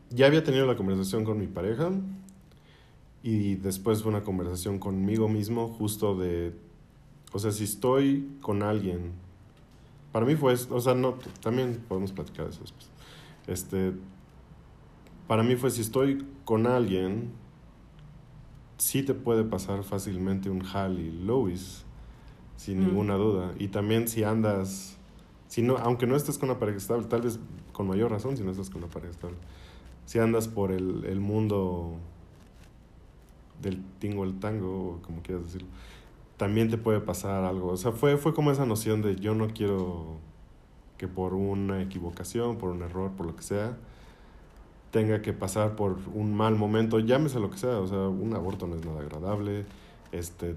Ya 0.09 0.25
había 0.25 0.43
tenido 0.43 0.65
la 0.65 0.75
conversación 0.75 1.23
con 1.23 1.39
mi 1.39 1.47
pareja 1.47 1.91
y 3.23 3.57
después 3.57 4.03
fue 4.03 4.11
una 4.11 4.23
conversación 4.23 4.79
conmigo 4.79 5.29
mismo 5.29 5.69
justo 5.69 6.17
de, 6.17 6.55
o 7.35 7.39
sea, 7.39 7.53
si 7.53 7.65
estoy 7.65 8.27
con 8.41 8.63
alguien, 8.63 9.13
para 10.13 10.25
mí 10.25 10.37
fue, 10.37 10.55
o 10.71 10.81
sea, 10.81 10.95
no, 10.95 11.19
también 11.43 11.85
podemos 11.87 12.13
platicar 12.13 12.47
de 12.47 12.53
eso 12.53 12.63
después. 12.63 12.89
Este, 13.49 13.93
para 15.29 15.43
mí 15.43 15.57
fue 15.57 15.71
si 15.71 15.83
estoy 15.83 16.27
con 16.47 16.67
alguien, 16.67 17.33
sí 18.79 19.03
te 19.03 19.15
puede 19.15 19.45
pasar 19.45 19.85
fácilmente 19.85 20.51
un 20.51 20.65
Hal 20.67 20.99
y 21.01 21.11
Lois, 21.11 21.85
sin 22.57 22.81
Mm. 22.81 22.87
ninguna 22.87 23.15
duda. 23.15 23.53
Y 23.59 23.69
también 23.69 24.09
si 24.09 24.25
andas, 24.25 24.97
si 25.49 25.63
no, 25.63 25.77
aunque 25.79 26.07
no 26.07 26.17
estés 26.17 26.39
con 26.39 26.51
una 26.51 26.59
pareja 26.59 26.79
estable, 26.79 27.07
tal 27.07 27.23
vez 27.23 27.39
con 27.73 27.87
mayor 27.89 28.11
razón 28.11 28.37
si 28.37 28.43
no 28.45 28.51
estás 28.51 28.71
con 28.71 28.83
una 28.85 28.93
pareja 28.93 29.11
estable. 29.13 29.37
Si 30.07 30.19
andas 30.19 30.49
por 30.49 30.71
el, 30.71 31.05
el 31.07 31.21
mundo 31.21 31.95
del 33.63 33.83
tingo 33.99 34.25
el 34.25 34.39
tango, 34.41 34.97
o 34.97 35.03
como 35.03 35.23
quieras 35.23 35.45
decirlo, 35.45 35.69
también 36.37 36.69
te 36.69 36.77
puede 36.77 37.01
pasar 37.01 37.45
algo. 37.45 37.69
O 37.69 37.77
sea, 37.77 37.93
fue, 37.93 38.17
fue 38.17 38.35
como 38.35 38.51
esa 38.51 38.67
noción 38.67 39.01
de 39.03 39.17
yo 39.17 39.35
no 39.35 39.49
quiero 39.49 40.19
que 40.99 41.09
por 41.09 41.35
una 41.35 41.81
equivocación, 41.83 42.59
por 42.59 42.71
un 42.71 42.83
error, 42.83 43.13
por 43.13 43.27
lo 43.27 43.35
que 43.37 43.43
sea, 43.43 43.77
tenga 44.95 45.21
que 45.23 45.33
pasar 45.33 45.75
por 45.75 45.99
un 46.15 46.37
mal 46.37 46.55
momento, 46.55 47.01
llámese 47.01 47.41
lo 47.41 47.51
que 47.51 47.59
sea, 47.59 47.81
o 47.81 47.87
sea, 47.89 47.99
un 47.99 48.33
aborto 48.33 48.69
no 48.69 48.77
es 48.77 48.87
nada 48.87 49.01
agradable, 49.01 49.67
este, 50.13 50.55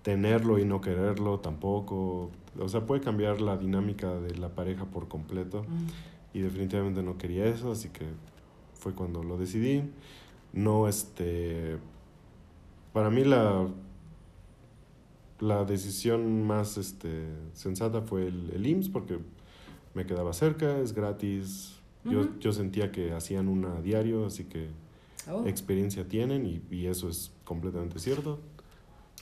tenerlo 0.00 0.58
y 0.58 0.64
no 0.64 0.80
quererlo 0.80 1.40
tampoco. 1.40 2.30
O 2.58 2.68
sea, 2.70 2.86
puede 2.86 3.02
cambiar 3.02 3.42
la 3.42 3.58
dinámica 3.58 4.14
de 4.14 4.38
la 4.38 4.48
pareja 4.48 4.86
por 4.86 5.06
completo. 5.06 5.66
Mm. 5.68 6.38
Y 6.38 6.40
definitivamente 6.40 7.02
no 7.02 7.18
quería 7.18 7.44
eso, 7.44 7.72
así 7.72 7.90
que 7.90 8.06
fue 8.72 8.94
cuando 8.94 9.22
lo 9.22 9.36
decidí. 9.36 9.82
No, 10.54 10.88
este... 10.88 11.76
Para 12.94 13.10
mí 13.10 13.22
la, 13.22 13.68
la 15.40 15.66
decisión 15.66 16.46
más 16.46 16.78
este, 16.78 17.26
sensata 17.52 18.00
fue 18.00 18.28
el, 18.28 18.50
el 18.54 18.66
IMSS 18.66 18.88
porque 18.88 19.18
me 19.92 20.06
quedaba 20.06 20.32
cerca, 20.32 20.78
es 20.78 20.94
gratis. 20.94 21.73
Yo, 22.04 22.38
yo 22.38 22.52
sentía 22.52 22.90
que 22.92 23.12
hacían 23.12 23.48
una 23.48 23.76
a 23.78 23.82
diario, 23.82 24.26
así 24.26 24.44
que 24.44 24.68
Oh. 25.26 25.46
experiencia 25.46 26.06
tienen 26.06 26.44
y, 26.44 26.60
y 26.70 26.86
eso 26.86 27.08
es 27.08 27.30
completamente 27.44 27.98
cierto. 27.98 28.40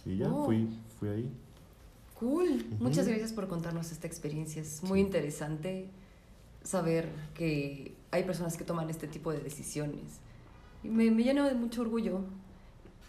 Y 0.05 0.17
ya, 0.17 0.29
Oh. 0.33 0.45
fui, 0.47 0.69
fui 0.99 1.09
ahí. 1.11 1.31
Cool. 2.19 2.65
Muchas 2.81 3.05
Ujú. 3.05 3.11
gracias 3.11 3.33
por 3.33 3.47
contarnos 3.49 3.93
esta 3.93 4.07
experiencia. 4.09 4.61
Es 4.63 4.83
muy 4.83 4.99
interesante 5.01 5.87
saber 6.65 7.09
que 7.35 7.95
hay 8.11 8.25
personas 8.25 8.57
que 8.57 8.65
toman 8.65 8.91
este 8.91 9.07
tipo 9.07 9.31
de 9.33 9.39
decisiones. 9.41 10.03
Y 10.83 10.89
me, 10.89 11.11
me 11.13 11.23
llena 11.23 11.49
de 11.49 11.55
mucho 11.55 11.83
orgullo 11.83 12.21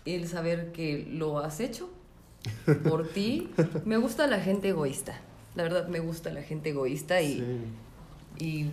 el 0.05 0.27
saber 0.27 0.71
que 0.71 1.07
lo 1.11 1.39
has 1.39 1.59
hecho 1.59 1.89
por 2.87 3.07
ti. 3.07 3.49
Me 3.85 3.97
gusta 3.97 4.27
la 4.27 4.39
gente 4.39 4.69
egoísta. 4.69 5.19
La 5.55 5.63
verdad, 5.63 5.87
me 5.87 5.99
gusta 5.99 6.31
la 6.31 6.43
gente 6.43 6.69
egoísta 6.69 7.21
y, 7.21 7.39
Sí. 8.37 8.45
y 8.45 8.65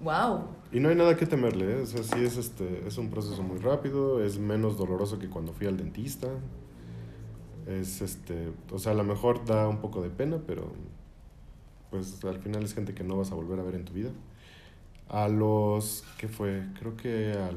wow. 0.00 0.44
Y 0.72 0.80
no 0.80 0.88
hay 0.88 0.94
nada 0.94 1.16
que 1.16 1.26
temerle, 1.26 1.72
¿eh? 1.72 1.82
o 1.82 1.86
sea, 1.86 2.02
sí 2.02 2.24
es, 2.24 2.36
este, 2.36 2.86
es 2.86 2.98
un 2.98 3.10
proceso 3.10 3.42
muy 3.42 3.58
rápido, 3.58 4.22
es 4.22 4.38
menos 4.38 4.76
doloroso 4.76 5.18
que 5.18 5.28
cuando 5.28 5.52
fui 5.52 5.66
al 5.66 5.76
dentista. 5.76 6.28
Es 7.66 8.00
este, 8.00 8.52
o 8.70 8.78
sea, 8.78 8.92
a 8.92 8.94
lo 8.94 9.04
mejor 9.04 9.44
da 9.44 9.68
un 9.68 9.78
poco 9.78 10.00
de 10.00 10.10
pena, 10.10 10.38
pero 10.46 10.72
pues 11.90 12.24
al 12.24 12.38
final 12.38 12.62
es 12.62 12.74
gente 12.74 12.94
que 12.94 13.04
no 13.04 13.16
vas 13.16 13.32
a 13.32 13.34
volver 13.34 13.58
a 13.58 13.62
ver 13.62 13.74
en 13.74 13.84
tu 13.84 13.92
vida. 13.92 14.10
A 15.08 15.28
los, 15.28 16.04
¿qué 16.18 16.28
fue? 16.28 16.64
Creo 16.78 16.96
que 16.96 17.32
al, 17.32 17.56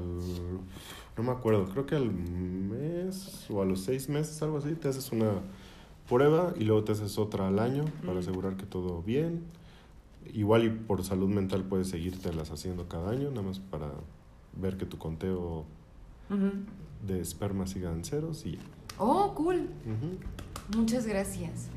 no 1.18 1.24
me 1.24 1.32
acuerdo, 1.32 1.66
creo 1.66 1.86
que 1.86 1.96
al 1.96 2.12
mes 2.12 3.46
o 3.50 3.62
a 3.62 3.66
los 3.66 3.82
seis 3.82 4.08
meses, 4.08 4.42
algo 4.42 4.58
así, 4.58 4.74
te 4.74 4.88
haces 4.88 5.12
una 5.12 5.32
prueba 6.08 6.54
y 6.58 6.64
luego 6.64 6.84
te 6.84 6.94
haces 6.94 7.18
otra 7.18 7.48
al 7.48 7.60
año 7.60 7.86
para 8.06 8.20
asegurar 8.20 8.56
que 8.56 8.66
todo 8.66 9.02
bien. 9.02 9.44
Igual 10.34 10.65
y 10.65 10.70
por 10.70 11.03
salud 11.03 11.30
mental 11.30 11.63
puedes 11.63 11.89
seguírtelas 11.89 12.51
haciendo 12.51 12.88
cada 12.88 13.11
año, 13.11 13.30
nada 13.30 13.41
más 13.41 13.59
para 13.59 13.91
ver 14.53 14.78
que 14.78 14.86
tu 14.86 14.97
conteo 14.97 15.65
de 17.05 17.20
esperma 17.20 17.65
siga 17.65 17.91
en 17.91 18.03
ceros 18.03 18.45
y... 18.45 18.59
Oh, 18.97 19.34
cool. 19.36 19.70
Muchas 20.76 21.07
gracias. 21.07 21.70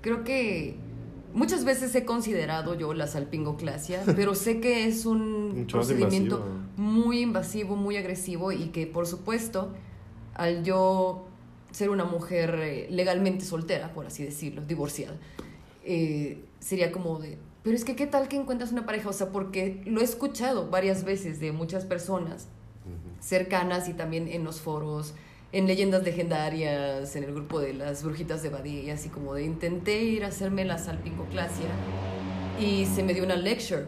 Creo 0.00 0.24
que 0.24 0.76
muchas 1.34 1.64
veces 1.64 1.94
he 1.94 2.04
considerado 2.04 2.74
yo 2.74 2.94
la 2.94 3.06
salpingoclasia, 3.06 4.02
pero 4.16 4.34
sé 4.34 4.60
que 4.60 4.86
es 4.86 5.04
un 5.04 5.66
procedimiento 5.70 6.36
invasivo. 6.36 6.72
muy 6.76 7.20
invasivo, 7.20 7.76
muy 7.76 7.96
agresivo 7.96 8.52
y 8.52 8.68
que 8.68 8.86
por 8.86 9.06
supuesto 9.06 9.72
al 10.34 10.64
yo 10.64 11.26
ser 11.72 11.90
una 11.90 12.04
mujer 12.04 12.54
eh, 12.60 12.86
legalmente 12.90 13.44
soltera, 13.44 13.92
por 13.92 14.06
así 14.06 14.22
decirlo, 14.22 14.62
divorciada, 14.62 15.16
eh, 15.84 16.44
sería 16.60 16.92
como 16.92 17.18
de, 17.18 17.38
pero 17.62 17.76
es 17.76 17.84
que 17.84 17.94
qué 17.96 18.06
tal 18.06 18.28
que 18.28 18.36
encuentras 18.36 18.72
una 18.72 18.86
pareja, 18.86 19.08
o 19.08 19.12
sea, 19.12 19.28
porque 19.30 19.82
lo 19.86 20.00
he 20.00 20.04
escuchado 20.04 20.68
varias 20.70 21.04
veces 21.04 21.40
de 21.40 21.52
muchas 21.52 21.84
personas 21.84 22.48
cercanas 23.20 23.88
y 23.88 23.94
también 23.94 24.26
en 24.28 24.42
los 24.44 24.60
foros, 24.60 25.14
en 25.52 25.66
leyendas 25.66 26.02
legendarias, 26.02 27.14
en 27.14 27.24
el 27.24 27.32
grupo 27.34 27.60
de 27.60 27.74
las 27.74 28.02
brujitas 28.02 28.42
de 28.42 28.48
Badía, 28.48 28.82
y 28.82 28.90
así 28.90 29.08
como 29.10 29.34
de 29.34 29.44
intenté 29.44 30.02
ir 30.02 30.24
a 30.24 30.28
hacerme 30.28 30.64
la 30.64 30.78
salpingoclasia 30.78 31.66
y 32.58 32.86
se 32.86 33.02
me 33.02 33.14
dio 33.14 33.22
una 33.24 33.36
lecture. 33.36 33.84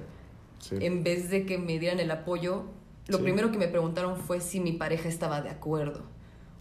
Sí. 0.61 0.77
En 0.81 1.03
vez 1.03 1.31
de 1.31 1.45
que 1.47 1.59
me 1.59 1.79
dieran 1.79 2.01
el 2.01 2.11
apoyo, 2.11 2.65
lo 3.09 3.19
Sí. 3.19 3.23
primero 3.25 3.51
que 3.51 3.59
me 3.59 3.69
preguntaron 3.69 4.17
fue 4.17 4.41
si 4.41 4.61
mi 4.61 4.73
pareja 4.73 5.09
estaba 5.09 5.41
de 5.43 5.51
acuerdo. 5.51 6.03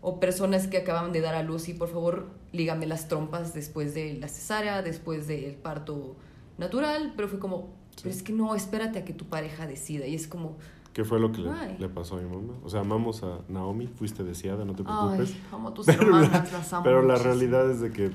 O 0.02 0.20
personas 0.20 0.68
que 0.68 0.78
acababan 0.78 1.14
de 1.14 1.22
dar 1.22 1.36
a 1.36 1.44
luz 1.44 1.70
y 1.70 1.74
por 1.74 1.90
favor 1.90 2.28
lígame 2.52 2.86
las 2.88 3.08
trompas 3.08 3.54
después 3.54 3.94
de 3.94 4.16
la 4.16 4.28
cesárea, 4.28 4.82
después 4.82 5.28
del 5.28 5.54
parto 5.56 6.16
natural, 6.58 7.14
pero 7.16 7.28
fue 7.28 7.40
como, 7.40 7.70
pero 7.98 8.10
es 8.10 8.24
que 8.24 8.34
no, 8.34 8.56
espérate 8.56 9.00
a 9.00 9.06
que 9.06 9.14
tu 9.14 9.26
pareja 9.26 9.68
decida. 9.68 10.06
Y 10.08 10.16
es 10.16 10.28
como, 10.28 10.58
¿Qué 10.94 11.04
fue 11.04 11.20
lo 11.20 11.32
que 11.32 11.42
le, 11.80 11.90
pasó 11.90 12.18
a 12.18 12.22
mi 12.22 12.30
mamá? 12.30 12.54
O 12.64 12.70
sea, 12.70 12.82
amamos 12.82 13.24
a 13.24 13.40
Naomi, 13.50 13.88
fuiste 13.88 14.24
deseada, 14.24 14.64
no 14.64 14.76
te 14.76 14.84
preocupes. 14.84 15.32
ay, 15.32 15.42
amo 15.52 15.70
a 15.70 15.74
tus 15.74 15.86
Pero 15.88 16.08
la- 16.20 16.28
las 16.28 16.74
amo 16.74 16.84
Pero 16.84 17.02
la 17.02 17.16
realidad 17.16 17.70
es 17.72 17.82
de 17.82 17.92
que 17.92 18.12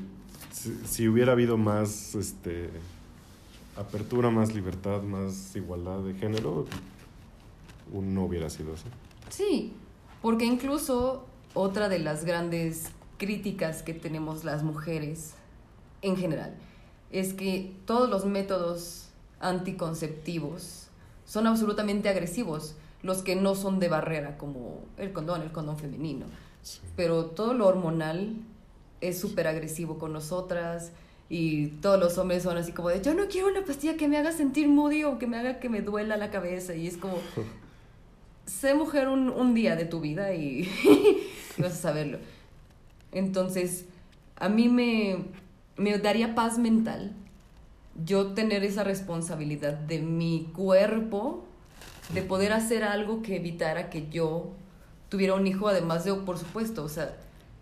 si, 0.53 0.75
si 0.85 1.09
hubiera 1.09 1.33
habido 1.33 1.57
más 1.57 2.15
este, 2.15 2.71
apertura, 3.77 4.31
más 4.31 4.55
libertad, 4.55 5.03
más 5.03 5.55
igualdad 5.57 6.01
de 6.01 6.15
género, 6.15 6.67
no 7.93 8.25
hubiera 8.25 8.49
sido 8.51 8.75
así. 8.75 8.85
Sí, 9.29 9.73
porque 10.23 10.45
incluso 10.45 11.27
otra 11.55 11.89
de 11.89 11.99
las 11.99 12.25
grandes 12.25 12.91
críticas 13.19 13.83
que 13.83 13.95
tenemos 13.95 14.45
las 14.45 14.63
mujeres 14.63 15.35
en 16.03 16.17
general 16.17 16.55
es 17.11 17.33
que 17.35 17.73
todos 17.87 18.09
los 18.09 18.25
métodos 18.25 19.09
anticonceptivos 19.41 20.89
son 21.25 21.47
absolutamente 21.47 22.09
agresivos, 22.09 22.75
los 23.03 23.23
que 23.23 23.37
no 23.37 23.55
son 23.55 23.79
de 23.79 23.89
barrera, 23.89 24.37
como 24.39 24.81
el 24.97 25.13
condón, 25.13 25.43
el 25.43 25.53
condón 25.53 25.79
femenino. 25.79 26.27
Pero 26.97 27.27
todo 27.27 27.55
lo 27.55 27.67
hormonal 27.67 28.37
es 29.01 29.21
súper 29.21 29.47
agresivo 29.47 29.99
con 29.99 30.13
nosotras 30.13 30.93
y 31.29 31.69
todos 31.69 32.01
los 32.01 32.19
hombres 32.19 32.43
son 32.43 32.57
así 32.57 32.73
como 32.73 32.89
de, 32.89 33.01
yo 33.03 33.15
no 33.15 33.29
quiero 33.29 33.49
una 33.49 33.65
pastilla 33.65 33.97
que 33.97 34.09
me 34.09 34.17
haga 34.17 34.33
sentir 34.33 34.69
moody 34.69 35.05
o 35.05 35.19
que 35.19 35.27
me 35.27 35.39
haga 35.39 35.61
que 35.61 35.69
me 35.69 35.83
duela 35.83 36.17
la 36.17 36.31
cabeza 36.31 36.75
y 36.75 36.87
es 36.87 36.97
como, 36.97 37.19
sé 38.47 38.75
mujer 38.75 39.09
un, 39.09 39.29
un 39.29 39.55
día 39.55 39.77
de 39.77 39.85
tu 39.85 40.01
vida 40.01 40.35
y, 40.35 40.69
y 41.59 41.63
vas 41.63 41.73
a 41.73 41.77
saberlo. 41.77 42.19
Entonces, 43.13 43.85
a 44.37 44.49
mí 44.49 44.69
me, 44.69 45.19
me 45.79 45.97
daría 45.99 46.35
paz 46.35 46.59
mental 46.59 47.15
yo 48.05 48.29
tener 48.35 48.63
esa 48.63 48.85
responsabilidad 48.85 49.73
de 49.75 50.01
mi 50.01 50.51
cuerpo, 50.55 51.45
de 52.15 52.23
poder 52.23 52.53
hacer 52.53 52.85
algo 52.85 53.23
que 53.23 53.37
evitara 53.37 53.91
que 53.91 54.09
yo 54.09 54.53
tuviera 55.09 55.35
un 55.35 55.47
hijo, 55.47 55.69
además 55.69 56.05
de, 56.05 56.15
por 56.15 56.39
supuesto, 56.39 56.85
o 56.85 56.89
sea, 56.89 57.17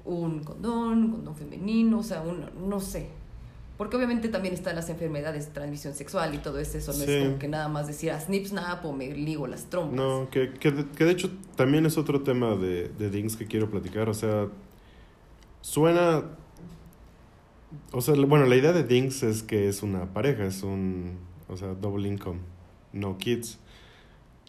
un 0.04 0.42
condón, 0.44 1.04
un 1.04 1.10
condón 1.12 1.36
femenino, 1.36 2.00
o 2.00 2.02
sea, 2.02 2.20
un, 2.20 2.44
no 2.68 2.80
sé. 2.80 3.08
Porque 3.78 3.96
obviamente 3.96 4.28
también 4.28 4.54
están 4.54 4.74
las 4.76 4.88
enfermedades 4.88 5.46
de 5.46 5.52
transmisión 5.52 5.94
sexual 5.94 6.34
y 6.34 6.38
todo 6.38 6.58
eso, 6.58 6.78
no 6.78 6.92
Sí. 6.92 7.12
es 7.12 7.24
como 7.26 7.38
que 7.38 7.48
nada 7.48 7.68
más 7.68 7.86
decir 7.86 8.10
a 8.10 8.20
snip 8.20 8.46
snap 8.46 8.84
o 8.86 8.92
me 8.92 9.08
ligo 9.14 9.46
las 9.46 9.64
trompas. 9.66 9.94
No, 9.96 10.28
que, 10.30 10.52
que, 10.54 10.70
de, 10.70 10.86
que 10.90 11.04
de 11.04 11.12
hecho 11.12 11.30
también 11.56 11.84
es 11.86 11.98
otro 11.98 12.22
tema 12.22 12.56
de, 12.56 12.88
de 12.88 13.10
Dings 13.10 13.36
que 13.36 13.46
quiero 13.46 13.70
platicar. 13.70 14.08
O 14.08 14.14
sea, 14.14 14.48
suena. 15.60 16.22
O 17.92 18.00
sea, 18.00 18.14
bueno, 18.14 18.46
la 18.46 18.56
idea 18.56 18.72
de 18.72 18.84
Dings 18.84 19.22
es 19.22 19.42
que 19.42 19.68
es 19.68 19.82
una 19.82 20.12
pareja, 20.12 20.44
es 20.46 20.62
un. 20.62 21.18
O 21.48 21.56
sea, 21.56 21.74
double 21.74 22.08
income, 22.08 22.40
no 22.92 23.18
kids. 23.18 23.58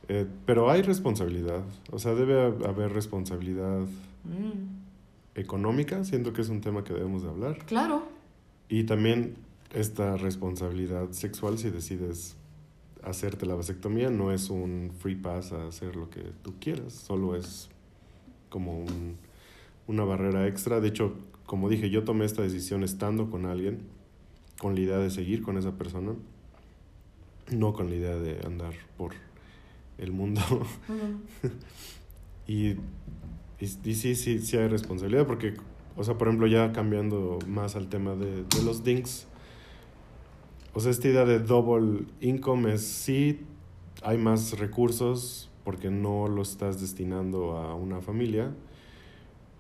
Eh, 0.08 0.26
pero 0.46 0.70
hay 0.70 0.82
responsabilidad. 0.82 1.62
O 1.92 2.00
sea, 2.00 2.14
debe 2.16 2.42
haber 2.68 2.94
responsabilidad 2.94 3.82
Mm, 4.24 4.78
económica. 5.36 6.04
Siento 6.04 6.34
que 6.34 6.42
es 6.42 6.50
un 6.50 6.62
tema 6.62 6.84
que 6.84 6.94
debemos 6.94 7.24
de 7.24 7.30
hablar. 7.30 7.66
claro. 7.66 8.04
Y 8.70 8.84
también 8.84 9.36
esta 9.74 10.18
responsabilidad 10.18 11.12
sexual 11.12 11.58
si 11.58 11.70
decides 11.70 12.36
hacerte 13.04 13.46
la 13.46 13.56
vasectomía 13.56 14.10
no 14.10 14.32
es 14.34 14.50
un 14.50 14.92
free 15.00 15.16
pass 15.16 15.54
a 15.54 15.68
hacer 15.68 15.96
lo 15.96 16.10
que 16.10 16.22
tú 16.44 16.56
quieras, 16.60 16.92
solo 16.94 17.36
es 17.38 17.70
como 18.50 18.78
un- 18.80 19.16
una 19.88 20.04
barrera 20.04 20.48
extra. 20.48 20.82
De 20.82 20.90
hecho, 20.90 21.14
como 21.48 21.70
dije, 21.70 21.90
yo 21.90 22.04
tomé 22.04 22.26
esta 22.26 22.44
decisión 22.44 22.84
estando 22.84 23.32
con 23.32 23.48
alguien, 23.48 23.80
con 24.60 24.76
la 24.76 24.82
idea 24.82 24.98
de 25.00 25.10
seguir 25.10 25.42
con 25.42 25.58
esa 25.58 25.72
persona, 25.72 26.14
no 27.52 27.74
con 27.74 27.90
la 27.90 27.96
idea 27.96 28.16
de 28.18 28.46
andar 28.46 28.74
por 28.98 29.14
el 29.98 30.12
mundo. 30.12 30.42
Mm, 30.88 31.48
Y, 32.48 32.68
y, 32.70 32.78
y 33.60 33.96
sí, 33.96 34.16
sí, 34.16 34.40
sí 34.40 34.56
hay 34.58 34.70
responsabilidad 34.70 35.28
porque, 35.28 35.56
o 35.98 36.04
sea, 36.06 36.18
por 36.18 36.28
ejemplo, 36.30 36.48
ya 36.48 36.72
cambiando 36.72 37.40
más 37.46 37.76
al 37.76 37.90
tema 37.90 38.16
de, 38.16 38.44
de 38.44 38.64
los 38.64 38.86
dinks, 38.86 39.28
o 40.74 40.80
sea, 40.80 40.92
esta 40.92 41.08
idea 41.10 41.26
de 41.26 41.40
double 41.40 42.06
income 42.22 42.74
es 42.74 42.88
sí, 42.88 43.42
hay 44.04 44.18
más 44.18 44.58
recursos 44.60 45.50
porque 45.66 45.90
no 45.90 46.28
lo 46.30 46.42
estás 46.42 46.80
destinando 46.80 47.58
a 47.58 47.76
una 47.76 48.00
familia, 48.00 48.54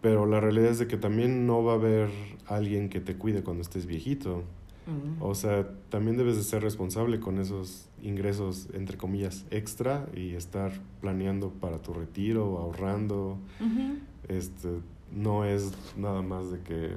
pero 0.02 0.26
la 0.26 0.40
realidad 0.40 0.70
es 0.72 0.80
de 0.80 0.88
que 0.88 0.98
también 0.98 1.46
no 1.48 1.64
va 1.64 1.74
a 1.74 1.76
haber 1.76 2.10
alguien 2.46 2.90
que 2.90 3.00
te 3.00 3.16
cuide 3.16 3.44
cuando 3.44 3.62
estés 3.62 3.86
viejito. 3.86 4.44
mm. 4.86 5.22
O 5.22 5.36
sea, 5.36 5.68
también 5.90 6.18
debes 6.18 6.38
de 6.38 6.44
ser 6.44 6.62
responsable 6.62 7.20
con 7.20 7.40
esos 7.40 7.90
ingresos, 8.02 8.70
entre 8.74 8.98
comillas, 8.98 9.46
extra 9.52 10.08
y 10.16 10.36
estar 10.36 10.72
planeando 11.02 11.50
para 11.50 11.82
tu 11.82 11.94
retiro, 11.94 12.58
ahorrando. 12.60 13.38
Ujú. 13.60 13.98
Este, 14.28 14.70
no 15.12 15.46
es 15.46 15.74
nada 15.98 16.22
más 16.22 16.52
de 16.52 16.60
que 16.60 16.92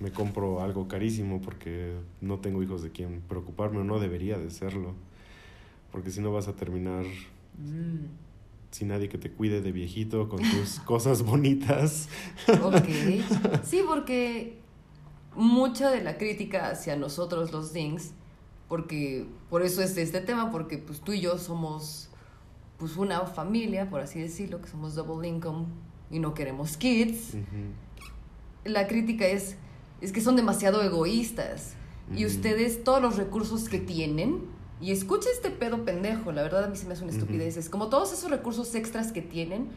me 0.00 0.10
compro 0.10 0.60
algo 0.60 0.88
carísimo 0.88 1.40
porque 1.40 1.94
no 2.20 2.38
tengo 2.40 2.62
hijos 2.62 2.82
de 2.82 2.90
quien 2.90 3.22
preocuparme 3.28 3.78
o 3.78 3.84
no 3.84 3.98
debería 4.00 4.38
de 4.38 4.50
serlo. 4.50 4.94
Porque 5.92 6.10
si 6.10 6.20
no 6.20 6.32
vas 6.32 6.48
a 6.48 6.54
terminar 6.54 7.04
Mm, 7.58 8.04
sin 8.70 8.88
nadie 8.88 9.08
que 9.08 9.18
te 9.18 9.30
cuide 9.30 9.60
de 9.60 9.72
viejito 9.72 10.28
con 10.28 10.40
tus 10.40 10.80
cosas 10.84 11.22
bonitas. 11.22 12.08
ok. 12.62 12.88
Sí, 13.62 13.82
porque 13.86 14.58
mucha 15.34 15.90
de 15.90 16.02
la 16.02 16.18
crítica 16.18 16.70
hacia 16.70 16.96
nosotros 16.96 17.52
los 17.52 17.72
Dings, 17.72 18.12
porque 18.68 19.26
por 19.50 19.62
eso 19.62 19.82
es 19.82 19.96
este 19.96 20.20
tema, 20.20 20.50
porque 20.50 20.78
pues 20.78 21.00
tú 21.00 21.12
y 21.12 21.20
yo 21.20 21.38
somos 21.38 22.10
pues 22.78 22.96
una 22.96 23.20
familia, 23.26 23.88
por 23.88 24.00
así 24.00 24.20
decirlo, 24.20 24.60
que 24.60 24.68
somos 24.68 24.94
double 24.94 25.26
income 25.26 25.66
y 26.10 26.18
no 26.18 26.34
queremos 26.34 26.76
kids. 26.76 27.34
La 28.64 28.86
crítica 28.86 29.26
es, 29.26 29.56
es 30.00 30.12
que 30.12 30.20
son 30.20 30.36
demasiado 30.36 30.82
egoístas. 30.82 31.74
Y 32.14 32.24
ustedes, 32.24 32.84
todos 32.84 33.02
los 33.02 33.16
recursos 33.16 33.68
que 33.68 33.80
tienen, 33.80 34.44
y 34.80 34.90
escucha 34.92 35.28
este 35.32 35.50
pedo 35.50 35.84
pendejo, 35.84 36.32
la 36.32 36.42
verdad 36.42 36.64
a 36.64 36.68
mí 36.68 36.76
se 36.76 36.86
me 36.86 36.92
hace 36.94 37.02
una 37.04 37.12
estupidez, 37.12 37.56
es 37.56 37.68
como 37.70 37.88
todos 37.88 38.12
esos 38.12 38.30
recursos 38.30 38.74
extras 38.74 39.12
que 39.12 39.22
tienen, 39.22 39.68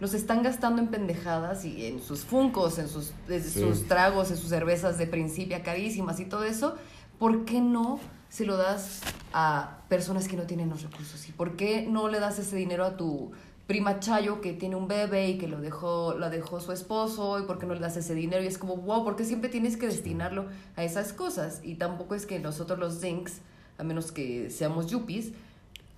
los 0.00 0.12
están 0.12 0.42
gastando 0.42 0.82
en 0.82 0.88
pendejadas 0.88 1.64
y 1.64 1.86
en 1.86 2.02
sus 2.02 2.24
funcos, 2.24 2.78
en 2.78 2.88
sus, 2.88 3.12
en 3.28 3.42
Sí. 3.42 3.60
sus 3.60 3.86
tragos, 3.86 4.30
en 4.30 4.36
sus 4.36 4.50
cervezas 4.50 4.98
de 4.98 5.06
principia 5.06 5.62
carísimas 5.62 6.18
y 6.20 6.24
todo 6.26 6.44
eso. 6.44 6.74
¿Por 7.18 7.44
qué 7.44 7.60
no 7.60 8.00
se 8.28 8.44
lo 8.44 8.56
das 8.56 9.00
a 9.32 9.78
personas 9.88 10.26
que 10.28 10.36
no 10.36 10.42
tienen 10.42 10.68
los 10.68 10.82
recursos? 10.82 11.26
¿Y 11.28 11.32
por 11.32 11.56
qué 11.56 11.86
no 11.88 12.08
le 12.08 12.18
das 12.18 12.38
ese 12.40 12.56
dinero 12.56 12.84
a 12.84 12.96
tu 12.96 13.30
prima 13.68 14.00
Chayo 14.00 14.40
que 14.40 14.52
tiene 14.52 14.74
un 14.76 14.88
bebé 14.88 15.30
y 15.30 15.38
que 15.38 15.46
lo 15.48 15.60
dejó, 15.60 16.14
la 16.18 16.28
dejó 16.28 16.60
su 16.60 16.72
esposo? 16.72 17.38
¿Y 17.38 17.44
por 17.44 17.58
qué 17.58 17.64
no 17.66 17.74
le 17.74 17.80
das 17.80 17.96
ese 17.96 18.14
dinero? 18.14 18.42
Y 18.42 18.48
es 18.48 18.58
como, 18.58 18.76
wow, 18.76 19.04
¿por 19.04 19.14
qué 19.14 19.24
siempre 19.24 19.48
tienes 19.48 19.76
que 19.76 19.86
destinarlo 19.86 20.46
a 20.76 20.82
esas 20.82 21.12
cosas? 21.12 21.60
Y 21.62 21.76
tampoco 21.76 22.16
es 22.16 22.26
que 22.26 22.40
nosotros 22.40 22.78
los 22.80 23.00
Zincs, 23.00 23.38
a 23.78 23.84
menos 23.84 24.12
que 24.12 24.50
seamos 24.50 24.86
yuppies, 24.88 25.28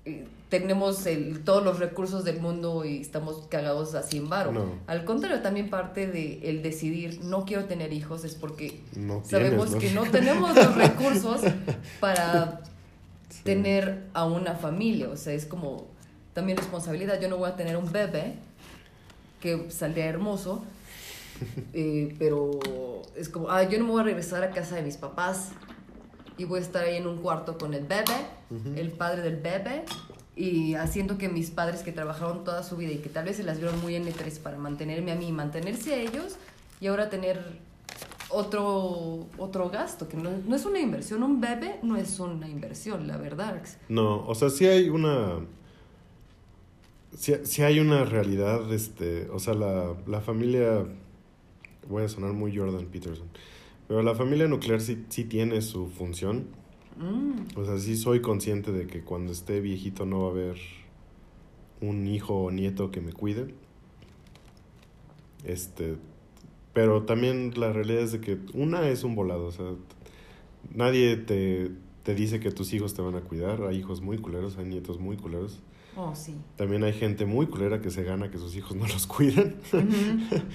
eh, 0.05 0.27
tenemos 0.49 1.05
el, 1.07 1.43
todos 1.43 1.64
los 1.64 1.81
recursos 1.81 2.22
del 2.24 2.41
mundo 2.41 2.85
y 2.85 3.01
estamos 3.01 3.47
cagados 3.49 3.95
así 3.97 4.18
en 4.18 4.29
varo. 4.29 4.53
No. 4.53 4.66
Al 4.87 5.05
contrario, 5.05 5.43
también 5.43 5.68
parte 5.68 6.07
de 6.07 6.49
el 6.49 6.62
decidir 6.62 7.20
no 7.24 7.45
quiero 7.45 7.64
tener 7.64 7.93
hijos 7.93 8.24
es 8.24 8.37
porque 8.37 8.81
No 8.95 9.22
sabemos 9.24 9.70
tienes, 9.70 9.89
que 9.89 9.95
¿no? 9.95 10.05
no 10.05 10.11
tenemos 10.12 10.55
los 10.55 10.74
recursos 10.77 11.41
para 12.01 12.61
Sí. 13.29 13.43
tener 13.43 14.05
a 14.14 14.24
una 14.24 14.55
familia. 14.55 15.09
O 15.09 15.16
sea, 15.16 15.33
es 15.33 15.45
como 15.47 15.89
también 16.33 16.57
responsabilidad. 16.57 17.20
Yo 17.20 17.29
no 17.29 17.37
voy 17.39 17.51
a 17.51 17.57
tener 17.57 17.77
un 17.77 17.91
bebé 17.91 18.35
que 19.41 19.68
saldría 19.70 20.07
hermoso, 20.07 20.62
eh, 21.74 22.14
pero 22.20 22.53
es 23.16 23.29
como, 23.29 23.51
ah, 23.51 23.64
yo 23.64 23.79
no 23.79 23.85
me 23.85 23.91
voy 23.91 24.01
a 24.03 24.05
regresar 24.05 24.45
a 24.45 24.51
casa 24.51 24.77
de 24.77 24.83
mis 24.83 24.97
papás 24.97 25.51
y 26.39 26.45
voy 26.45 26.61
a 26.61 26.62
estar 26.62 26.84
ahí 26.84 26.97
en 26.97 27.07
un 27.07 27.18
cuarto 27.18 27.59
con 27.59 27.74
el 27.74 27.84
bebé, 27.84 28.26
el 28.76 28.93
padre 28.93 29.22
del 29.22 29.37
bebé, 29.37 29.84
y 30.34 30.74
haciendo 30.74 31.16
que 31.16 31.28
mis 31.28 31.51
padres 31.51 31.82
que 31.82 31.93
trabajaron 31.93 32.45
toda 32.45 32.62
su 32.62 32.76
vida 32.76 32.93
y 32.93 32.99
que 32.99 33.09
tal 33.09 33.24
vez 33.24 33.37
se 33.37 33.43
las 33.43 33.59
vieron 33.59 33.80
muy 33.80 33.95
en 33.95 34.07
estrés 34.07 34.39
para 34.39 34.59
mantenerme 34.59 35.12
a 35.12 35.14
mí 35.14 35.28
y 35.28 35.32
mantenerse 35.32 35.95
a 35.95 35.97
ellos, 35.97 36.37
y 36.80 36.89
ahora 36.89 37.09
tener 37.09 37.41
otro, 38.28 39.26
otro 39.39 39.70
gasto, 39.70 40.09
que 40.09 40.16
no, 40.16 40.30
no 40.47 40.57
es 40.57 40.64
una 40.64 40.78
inversión, 40.80 41.22
un 41.22 41.41
bebé 41.41 41.78
no 41.82 41.97
es 41.97 42.18
una 42.20 42.49
inversión, 42.49 43.07
la 43.07 43.16
verdad. 43.16 43.62
No, 43.89 44.26
o 44.26 44.34
sea, 44.34 44.51
sí 44.51 44.66
hay 44.66 44.89
una. 44.89 45.41
Sí, 47.16 47.34
sí 47.45 47.62
hay 47.62 47.80
una 47.80 48.05
realidad, 48.05 48.70
este. 48.72 49.28
O 49.30 49.39
sea, 49.39 49.55
la, 49.55 49.95
la 50.07 50.20
familia. 50.20 50.84
Voy 51.89 52.03
a 52.03 52.09
sonar 52.09 52.32
muy 52.32 52.57
Jordan 52.57 52.87
Peterson. 52.87 53.28
Pero 53.89 54.03
la 54.03 54.14
familia 54.14 54.49
nuclear 54.49 54.80
sí, 54.80 55.05
sí 55.09 55.24
tiene 55.24 55.62
su 55.62 55.89
función. 55.89 56.47
Mm, 56.99 57.59
O 57.59 57.64
sea, 57.64 57.78
sí 57.78 57.97
soy 57.97 58.20
consciente 58.20 58.72
de 58.72 58.87
que 58.87 59.03
cuando 59.03 59.32
esté 59.32 59.61
viejito 59.61 60.07
no 60.07 60.20
va 60.22 60.28
a 60.28 60.30
haber 60.30 60.57
un 61.80 62.07
hijo 62.07 62.34
o 62.34 62.51
nieto 62.51 62.91
que 62.91 63.01
me 63.01 63.12
cuide. 63.12 63.55
Este. 65.45 65.97
Pero 66.72 67.05
también 67.05 67.53
la 67.57 67.72
realidad 67.72 68.03
es 68.03 68.12
de 68.12 68.20
que 68.20 68.39
una 68.55 68.89
es 68.89 69.05
un 69.05 69.14
volado. 69.14 69.47
O 69.47 69.53
sea, 69.53 69.66
nadie 70.74 71.16
te, 71.16 71.70
te 72.03 72.14
dice 72.14 72.41
que 72.41 72.51
tus 72.51 72.72
hijos 72.74 72.95
te 72.95 73.03
van 73.03 73.14
a 73.14 73.20
cuidar. 73.20 73.62
Hay 73.62 73.76
hijos 73.78 74.01
muy 74.01 74.18
culeros, 74.18 74.59
hay 74.59 74.66
nietos 74.66 74.99
muy 74.99 75.16
culeros. 75.16 75.61
oh, 75.97 76.14
sí. 76.14 76.34
También 76.57 76.84
hay 76.84 76.93
gente 76.93 77.24
muy 77.24 77.47
culera 77.47 77.80
que 77.80 77.91
se 77.91 78.03
gana 78.03 78.30
que 78.30 78.39
sus 78.39 78.57
hijos 78.57 78.76
no 78.76 78.87
los 78.87 79.07
cuiden. 79.07 79.57
Ujú. 79.72 80.43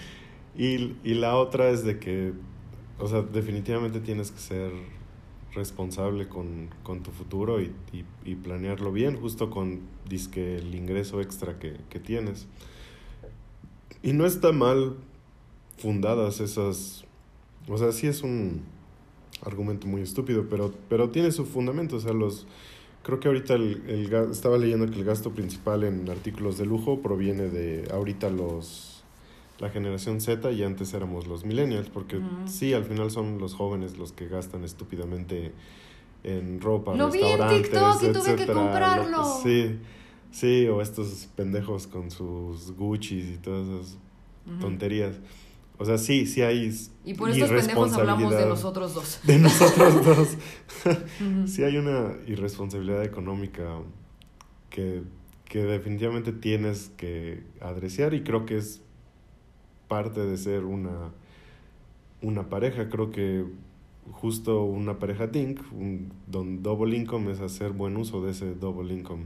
Y, 0.54 0.98
y 1.06 1.14
la 1.14 1.38
otra 1.38 1.70
es 1.70 1.86
de 1.86 1.98
que, 1.98 2.34
o 3.02 3.08
sea, 3.08 3.24
definitivamente 3.24 4.00
tienes 4.00 4.32
que 4.32 4.40
ser 4.40 4.72
responsable 5.54 6.28
con, 6.30 6.70
con 6.84 7.02
tu 7.04 7.12
futuro 7.12 7.60
y, 7.60 7.74
y, 8.24 8.36
planearlo 8.36 8.92
bien, 8.92 9.20
justo 9.20 9.50
con 9.50 9.82
dizque 10.08 10.58
el 10.58 10.74
ingreso 10.76 11.20
extra 11.20 11.60
que, 11.60 11.76
que 11.90 12.00
tienes. 12.00 12.48
Y 14.04 14.14
no 14.14 14.26
está 14.26 14.52
mal 14.52 14.96
fundadas 15.78 16.40
esas, 16.40 17.04
o 17.68 17.78
sea, 17.78 17.92
sí 17.92 18.08
es 18.08 18.22
un 18.22 18.62
argumento 19.44 19.88
muy 19.88 20.02
estúpido, 20.02 20.46
pero, 20.50 20.72
pero 20.88 21.10
tiene 21.10 21.32
su 21.32 21.46
fundamento, 21.46 21.98
o 21.98 22.00
sea, 22.00 22.14
los... 22.14 22.48
Creo 23.04 23.20
que 23.20 23.30
ahorita 23.30 23.56
el, 23.56 23.82
el 23.88 24.14
estaba 24.30 24.60
leyendo 24.60 24.86
que 24.86 25.00
el 25.00 25.04
gasto 25.04 25.32
principal 25.32 25.84
en 25.84 26.08
artículos 26.08 26.60
de 26.60 26.68
lujo 26.68 27.02
proviene 27.02 27.50
de 27.50 27.90
ahorita 27.92 28.30
los 28.30 28.91
la 29.62 29.70
generación 29.70 30.20
Z 30.20 30.52
y 30.52 30.64
antes 30.64 30.94
éramos 30.94 31.28
los 31.28 31.46
millennials, 31.46 31.88
porque 31.90 32.22
sí, 32.46 32.74
al 32.74 32.84
final 32.84 33.12
son 33.12 33.38
los 33.38 33.54
jóvenes 33.54 33.98
los 33.98 34.12
que 34.12 34.28
gastan 34.28 34.64
estúpidamente 34.66 35.54
en 36.24 36.60
ropa, 36.60 36.96
Lo 36.96 37.10
vi 37.10 37.20
en 37.20 37.38
restaurantes, 37.40 37.62
TikTok 37.70 37.96
y 37.96 38.06
tuve 38.08 38.14
que 38.26 38.32
etcétera, 38.44 38.54
comprarlo. 38.64 39.18
lo- 39.20 39.24
Sí, 39.44 39.76
sí, 40.32 40.68
o 40.68 40.82
estos 40.82 41.30
pendejos 41.36 41.88
con 41.88 42.12
sus 42.12 42.72
Gucci's 42.76 43.36
y 43.36 43.38
todas 43.38 43.68
esas 43.68 43.98
tonterías. 44.60 45.16
O 45.78 45.86
sea, 45.86 45.98
sí, 45.98 46.26
sí 46.28 46.42
hay 46.44 46.72
Y 47.06 47.14
por 47.16 47.30
estos 47.32 47.50
pendejos 47.52 47.94
hablamos 47.94 48.36
de 48.36 48.46
nosotros 48.46 48.94
dos. 48.94 49.20
de 49.24 49.40
nosotros 49.40 50.06
dos. 50.06 50.38
Sí 51.46 51.64
hay 51.64 51.78
una 51.78 52.16
irresponsabilidad 52.28 53.04
económica 53.04 53.78
que, 54.70 55.02
que 55.46 55.60
definitivamente 55.64 56.34
tienes 56.34 56.92
que 56.98 57.44
adreciar 57.60 58.14
y 58.14 58.22
creo 58.24 58.46
que 58.46 58.58
es 58.58 58.82
parte 59.92 60.22
de 60.22 60.38
ser 60.38 60.64
una, 60.64 61.12
una 62.22 62.48
pareja. 62.48 62.88
Creo 62.88 63.12
que 63.12 63.44
justo 64.14 64.64
una 64.64 65.00
pareja 65.00 65.28
DINK, 65.28 65.60
un 65.74 66.14
don 66.28 66.64
double 66.64 66.96
income, 66.96 67.30
es 67.30 67.42
hacer 67.42 67.72
buen 67.74 67.98
uso 67.98 68.24
de 68.24 68.32
ese 68.32 68.56
double 68.56 68.94
income 68.94 69.26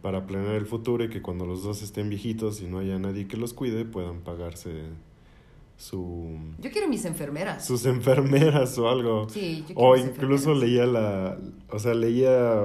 para 0.00 0.26
planear 0.26 0.54
el 0.54 0.64
futuro 0.66 1.04
y 1.04 1.10
que 1.10 1.20
cuando 1.20 1.44
los 1.44 1.62
dos 1.62 1.82
estén 1.82 2.08
viejitos 2.08 2.62
y 2.62 2.68
no 2.68 2.78
haya 2.78 2.98
nadie 2.98 3.26
que 3.26 3.36
los 3.36 3.52
cuide, 3.52 3.84
puedan 3.84 4.20
pagarse 4.20 4.70
su, 5.76 6.38
Yo 6.60 6.70
quiero 6.70 6.88
mis 6.88 7.04
enfermeras. 7.04 7.66
sus 7.66 7.84
enfermeras 7.84 8.78
o 8.78 8.88
algo. 8.88 9.28
Sí, 9.28 9.64
yo 9.68 9.74
quiero 9.74 9.80
O 9.80 9.96
mis 9.96 10.06
incluso 10.06 10.54
leía 10.54 10.86
la, 10.86 11.36
o 11.70 11.78
sea, 11.80 11.92
leía 11.92 12.64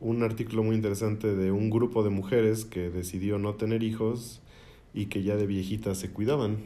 un 0.00 0.22
artículo 0.22 0.62
muy 0.62 0.76
interesante 0.76 1.34
de 1.34 1.50
un 1.50 1.68
grupo 1.68 2.04
de 2.04 2.10
mujeres 2.10 2.64
que 2.64 2.90
decidió 2.90 3.38
no 3.38 3.54
tener 3.54 3.82
hijos 3.82 4.40
y 4.94 5.06
que 5.06 5.22
ya 5.22 5.36
de 5.36 5.46
viejitas 5.46 5.98
se 5.98 6.10
cuidaban. 6.10 6.58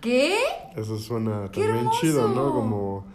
¿Qué? 0.00 0.36
Eso 0.76 0.98
suena 0.98 1.48
¡Qué 1.50 1.62
también 1.64 1.90
chido, 2.00 2.28
¿no? 2.28 2.52
Como, 2.52 3.06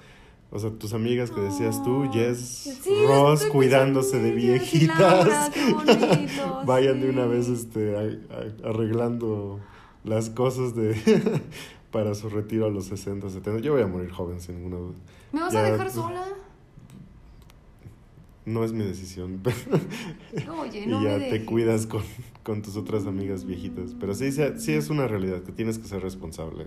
o 0.50 0.60
sea, 0.60 0.72
tus 0.72 0.94
amigas 0.94 1.30
que 1.32 1.40
decías 1.40 1.82
tú, 1.84 2.06
Oh, 2.08 2.12
Jess, 2.12 2.80
sí, 2.82 3.06
Ross, 3.08 3.46
cuidándose 3.46 4.20
de 4.20 4.32
viejitas. 4.32 5.50
qué 5.52 5.72
bonito, 5.74 6.64
Vayan 6.66 7.00
de 7.00 7.08
sí. 7.08 7.14
una 7.14 7.26
vez 7.28 7.48
este, 7.48 7.96
arreglando 8.66 9.60
las 10.04 10.30
cosas 10.32 10.76
de 10.76 10.96
para 11.92 12.16
su 12.16 12.30
retiro 12.30 12.66
a 12.66 12.70
los 12.70 12.86
60, 12.86 13.30
70. 13.30 13.62
Yo 13.62 13.74
voy 13.74 13.84
a 13.84 13.88
morir 13.88 14.10
joven, 14.12 14.42
sin 14.42 14.56
ninguna 14.56 14.78
duda. 14.78 14.96
¿Me 15.32 15.42
vas 15.42 15.54
Ya, 15.54 15.60
a 15.60 15.72
dejar 15.72 15.92
sola? 15.92 16.26
No 18.46 18.64
es 18.64 18.74
mi 18.74 18.84
decisión. 18.84 19.42
Oye, 20.60 20.84
y 20.84 20.88
no 20.88 21.04
ya 21.04 21.18
me 21.18 21.30
te 21.30 21.46
cuidas 21.46 21.86
con, 21.86 22.02
con 22.44 22.62
tus 22.62 22.76
otras 22.76 23.06
amigas 23.06 23.46
viejitas. 23.46 23.96
Pero 24.00 24.16
sí, 24.16 24.32
sí, 24.32 24.42
sí 24.58 24.74
es 24.74 24.90
una 24.90 25.08
realidad 25.08 25.44
que 25.44 25.52
tienes 25.52 25.78
que 25.78 25.88
ser 25.88 26.02
responsable 26.02 26.66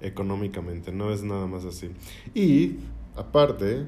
económicamente, 0.00 0.92
no 0.92 1.12
es 1.12 1.22
nada 1.22 1.46
más 1.46 1.64
así. 1.64 1.90
Y 2.34 2.76
aparte, 3.16 3.86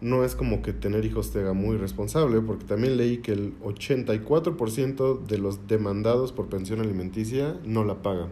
no 0.00 0.24
es 0.24 0.34
como 0.34 0.62
que 0.62 0.72
tener 0.72 1.04
hijos 1.04 1.30
te 1.32 1.40
haga 1.40 1.52
muy 1.52 1.76
responsable, 1.76 2.40
porque 2.40 2.64
también 2.64 2.96
leí 2.96 3.18
que 3.18 3.32
el 3.32 3.58
84% 3.60 5.24
de 5.24 5.38
los 5.38 5.66
demandados 5.66 6.32
por 6.32 6.48
pensión 6.48 6.80
alimenticia 6.80 7.56
no 7.64 7.84
la 7.84 8.02
pagan. 8.02 8.28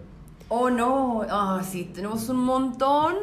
Oh, 0.49 0.69
no. 0.69 1.23
Ah, 1.31 1.63
sí, 1.65 1.91
tenemos 1.95 2.29
un 2.29 2.45
montón 2.45 3.15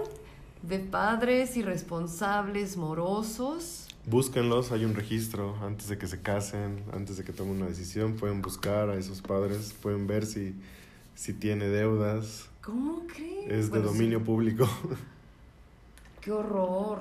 de 0.64 0.80
padres 0.80 1.56
irresponsables, 1.58 2.76
morosos. 2.76 3.89
Búsquenlos, 4.06 4.72
hay 4.72 4.86
un 4.86 4.96
registro 4.96 5.56
antes 5.62 5.88
de 5.88 5.98
que 5.98 6.08
se 6.08 6.22
casen, 6.22 6.84
antes 6.94 7.18
de 7.18 7.24
que 7.24 7.32
tomen 7.34 7.58
una 7.58 7.68
decisión, 7.68 8.16
pueden 8.16 8.42
buscar 8.42 8.90
a 8.90 8.96
esos 8.96 9.22
padres, 9.22 9.76
pueden 9.82 10.08
ver 10.08 10.26
si, 10.26 10.56
si 11.16 11.34
tiene 11.34 11.68
deudas, 11.68 12.48
¿Cómo 12.64 13.06
crees? 13.08 13.46
es 13.52 13.66
de 13.72 13.80
Bueno, 13.80 13.90
sí. 13.90 13.94
dominio 13.98 14.24
público. 14.24 14.68
Qué 16.22 16.32
horror. 16.32 17.00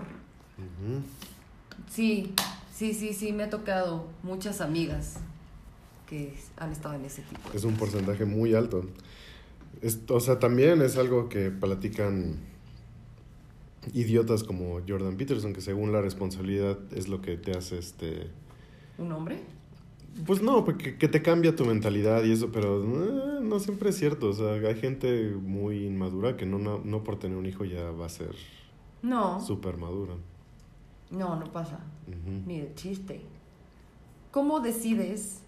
Sí, 1.90 2.34
sí, 2.74 2.92
sí, 2.92 3.14
sí, 3.14 3.32
me 3.32 3.44
ha 3.44 3.51
tocado 3.51 4.07
muchas 4.22 4.61
amigas 4.61 5.14
que 6.09 6.34
han 6.59 6.72
estado 6.72 6.94
en 6.94 7.05
ese 7.05 7.22
tipo. 7.22 7.51
de 7.51 7.57
Es 7.57 7.64
un 7.64 7.76
porcentaje 7.76 8.24
muy 8.24 8.55
alto. 8.55 8.84
Es- 9.82 10.01
o 10.09 10.20
sea, 10.20 10.38
también 10.38 10.82
es 10.82 10.96
algo 10.96 11.28
que 11.28 11.51
platican 11.51 12.36
idiotas 13.95 14.45
como 14.45 14.80
Jordan 14.86 15.16
Peterson, 15.16 15.53
que 15.53 15.61
según 15.61 15.93
la 15.93 16.01
responsabilidad 16.01 16.78
es 16.95 17.09
lo 17.09 17.20
que 17.20 17.36
te 17.36 17.53
hace 17.53 17.78
este... 17.78 18.28
¿Un 18.99 19.12
hombre? 19.12 19.41
Pues 20.26 20.43
no, 20.43 20.64
porque 20.64 20.99
que 20.99 21.07
te 21.07 21.22
cambia 21.22 21.55
tu 21.55 21.64
mentalidad 21.64 22.24
y 22.24 22.32
eso, 22.32 22.51
pero 22.51 22.82
eh, 22.82 23.41
no 23.43 23.61
siempre 23.61 23.91
es 23.91 23.97
cierto. 23.97 24.30
O 24.30 24.32
sea, 24.32 24.55
hay 24.55 24.74
gente 24.74 25.30
muy 25.41 25.86
inmadura 25.86 26.36
que 26.36 26.45
no, 26.47 26.59
no, 26.59 26.80
no 26.84 27.05
por 27.05 27.18
tener 27.18 27.36
un 27.36 27.47
hijo 27.47 27.64
ya 27.64 27.91
va 27.93 28.07
a 28.07 28.09
ser 28.09 28.34
No, 29.03 29.41
súper 29.41 29.76
madura. 29.76 30.14
no, 31.11 31.36
no 31.36 31.53
pasa. 31.53 31.78
Ni 32.47 32.61
de 32.61 32.74
chiste. 32.74 33.20
¿Cómo 34.32 34.59
decides 34.61 35.41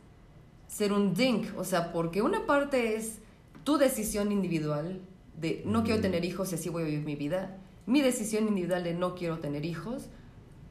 ser 0.68 0.92
un 0.92 1.14
dink? 1.14 1.46
O 1.58 1.64
sea, 1.64 1.92
porque 1.92 2.22
una 2.22 2.46
parte 2.46 2.94
es 2.94 3.18
tu 3.64 3.76
decisión 3.76 4.30
individual 4.30 5.00
de 5.40 5.62
no 5.66 5.82
quiero 5.82 6.00
tener 6.00 6.24
hijos 6.24 6.52
y 6.52 6.54
así 6.54 6.68
voy 6.68 6.82
a 6.82 6.86
vivir 6.86 7.04
mi 7.04 7.16
vida. 7.16 7.58
Mi 7.90 8.02
decisión 8.02 8.46
individual 8.46 8.84
de 8.84 8.94
no 8.94 9.16
quiero 9.16 9.40
tener 9.40 9.64
hijos. 9.64 10.06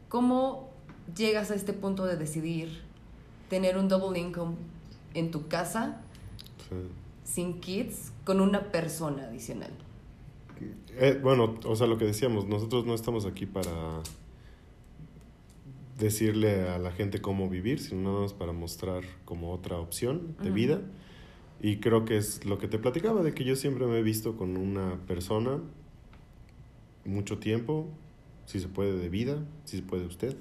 ¿Cómo 0.08 0.70
llegas 1.18 1.52
a 1.52 1.56
este 1.56 1.74
punto 1.74 2.06
de 2.06 2.16
decidir 2.16 2.80
tener 3.50 3.78
un 3.78 3.90
double 3.90 4.18
income 4.18 4.56
en 5.14 5.30
tu 5.30 5.50
casa, 5.50 6.00
Sí. 6.70 6.76
sin 7.26 7.60
kids, 7.60 8.14
con 8.24 8.40
una 8.40 8.72
persona 8.72 9.24
adicional? 9.26 9.72
Eh, 10.98 11.20
bueno, 11.22 11.60
o 11.66 11.76
sea, 11.76 11.88
lo 11.88 11.98
que 11.98 12.06
decíamos, 12.06 12.48
nosotros 12.48 12.86
no 12.86 12.94
estamos 12.94 13.26
aquí 13.26 13.46
para 13.46 14.02
decirle 15.98 16.70
a 16.70 16.80
la 16.80 16.94
gente 16.94 17.20
cómo 17.20 17.50
vivir, 17.50 17.82
sino 17.82 18.12
nada 18.12 18.22
más 18.22 18.34
para 18.34 18.54
mostrar 18.54 19.04
como 19.26 19.52
otra 19.52 19.78
opción 19.78 20.38
de 20.42 20.52
vida. 20.52 20.80
Y 21.62 21.82
creo 21.82 22.06
que 22.06 22.16
es 22.16 22.46
lo 22.46 22.60
que 22.60 22.70
te 22.70 22.80
platicaba, 22.80 23.24
de 23.24 23.34
que 23.34 23.44
yo 23.44 23.58
siempre 23.58 23.88
me 23.88 24.00
he 24.00 24.04
visto 24.04 24.38
con 24.38 24.56
una 24.56 24.96
persona 25.06 25.60
mucho 27.06 27.38
tiempo, 27.40 27.88
si 28.46 28.60
se 28.60 28.68
puede 28.68 28.98
de 28.98 29.10
vida, 29.10 29.38
si 29.66 29.78
se 29.78 29.84
puede 29.84 30.06
usted. 30.06 30.36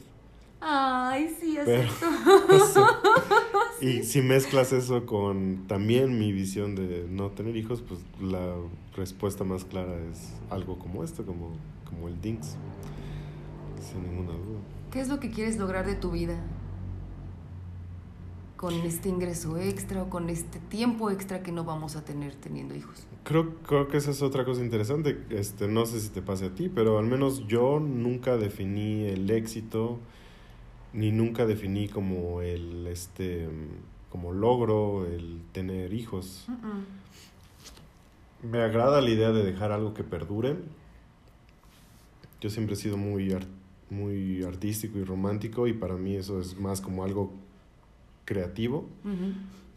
Ay, 0.60 1.34
sí, 1.40 1.56
Pero- 1.64 1.88
acepto. 1.88 2.86
Y 3.80 4.02
si 4.02 4.22
mezclas 4.22 4.72
eso 4.72 5.06
con 5.06 5.68
también 5.68 6.18
mi 6.18 6.32
visión 6.32 6.74
de 6.74 7.06
no 7.08 7.30
tener 7.30 7.56
hijos, 7.56 7.80
pues 7.80 8.00
la 8.20 8.56
respuesta 8.96 9.44
más 9.44 9.64
clara 9.64 9.94
es 10.10 10.32
algo 10.50 10.80
como 10.80 11.04
esto, 11.04 11.24
como, 11.24 11.52
como 11.88 12.08
el 12.08 12.20
Dinks. 12.20 12.56
Sin 13.80 14.02
ninguna 14.02 14.32
duda. 14.32 14.58
¿Qué 14.90 15.00
es 15.00 15.08
lo 15.08 15.20
que 15.20 15.30
quieres 15.30 15.58
lograr 15.58 15.86
de 15.86 15.94
tu 15.94 16.10
vida? 16.10 16.34
Con 18.58 18.74
este 18.74 19.08
ingreso 19.08 19.56
extra 19.56 20.02
o 20.02 20.10
con 20.10 20.28
este 20.28 20.58
tiempo 20.58 21.10
extra 21.10 21.42
que 21.44 21.52
no 21.52 21.62
vamos 21.64 21.94
a 21.96 22.04
tener 22.04 22.34
teniendo 22.34 22.74
hijos. 22.74 23.06
Creo, 23.22 23.54
creo 23.66 23.86
que 23.88 23.96
esa 23.98 24.10
es 24.10 24.20
otra 24.20 24.44
cosa 24.44 24.62
interesante. 24.62 25.16
Este, 25.30 25.68
no 25.68 25.86
sé 25.86 26.00
si 26.00 26.08
te 26.08 26.20
pase 26.22 26.46
a 26.46 26.54
ti, 26.54 26.68
pero 26.68 26.98
al 26.98 27.06
menos 27.06 27.46
yo 27.46 27.78
nunca 27.78 28.36
definí 28.36 29.04
el 29.04 29.30
éxito, 29.30 30.00
ni 30.92 31.12
nunca 31.12 31.46
definí 31.46 31.88
como 31.88 32.42
el 32.42 32.86
este 32.88 33.48
como 34.10 34.32
logro 34.32 35.06
el 35.06 35.40
tener 35.52 35.92
hijos. 35.94 36.46
Me 38.42 38.60
agrada 38.62 39.00
la 39.00 39.10
idea 39.10 39.30
de 39.30 39.44
dejar 39.44 39.70
algo 39.70 39.94
que 39.94 40.02
perdure. 40.02 40.56
Yo 42.40 42.50
siempre 42.50 42.74
he 42.74 42.76
sido 42.76 42.96
muy, 42.96 43.32
ar- 43.32 43.46
muy 43.90 44.42
artístico 44.42 44.98
y 44.98 45.04
romántico 45.04 45.66
y 45.68 45.72
para 45.74 45.94
mí 45.94 46.16
eso 46.16 46.40
es 46.40 46.58
más 46.58 46.80
como 46.80 47.04
algo 47.04 47.32
creativo, 48.28 48.86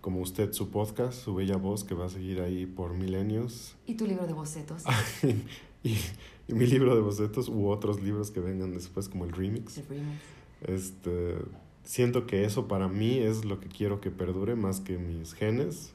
como 0.02 0.20
usted 0.20 0.52
su 0.52 0.72
podcast, 0.72 1.24
su 1.24 1.34
bella 1.34 1.56
voz 1.56 1.86
que 1.86 1.96
va 1.96 2.08
a 2.08 2.10
seguir 2.10 2.42
ahí 2.42 2.66
por 2.66 2.94
milenios. 2.94 3.78
¿Y 3.88 3.94
tu 3.94 4.06
libro 4.06 4.28
de 4.28 4.34
bocetos? 4.34 4.84
y, 5.84 5.96
y 6.50 6.54
mi 6.54 6.68
libro 6.68 6.94
de 6.94 7.02
bocetos 7.02 7.48
u 7.48 7.70
otros 7.70 8.04
libros 8.04 8.30
que 8.30 8.42
vengan 8.42 8.74
después 8.74 9.08
como 9.08 9.24
el 9.24 9.32
remix. 9.32 9.76
The 9.76 9.84
remix. 9.84 10.22
Este, 10.64 11.38
siento 11.86 12.28
que 12.28 12.44
eso 12.44 12.68
para 12.68 12.90
mí 12.90 13.20
es 13.20 13.46
lo 13.46 13.62
que 13.62 13.70
quiero 13.70 14.02
que 14.02 14.12
perdure 14.12 14.56
más 14.56 14.82
que 14.82 14.98
mis 14.98 15.34
genes. 15.34 15.94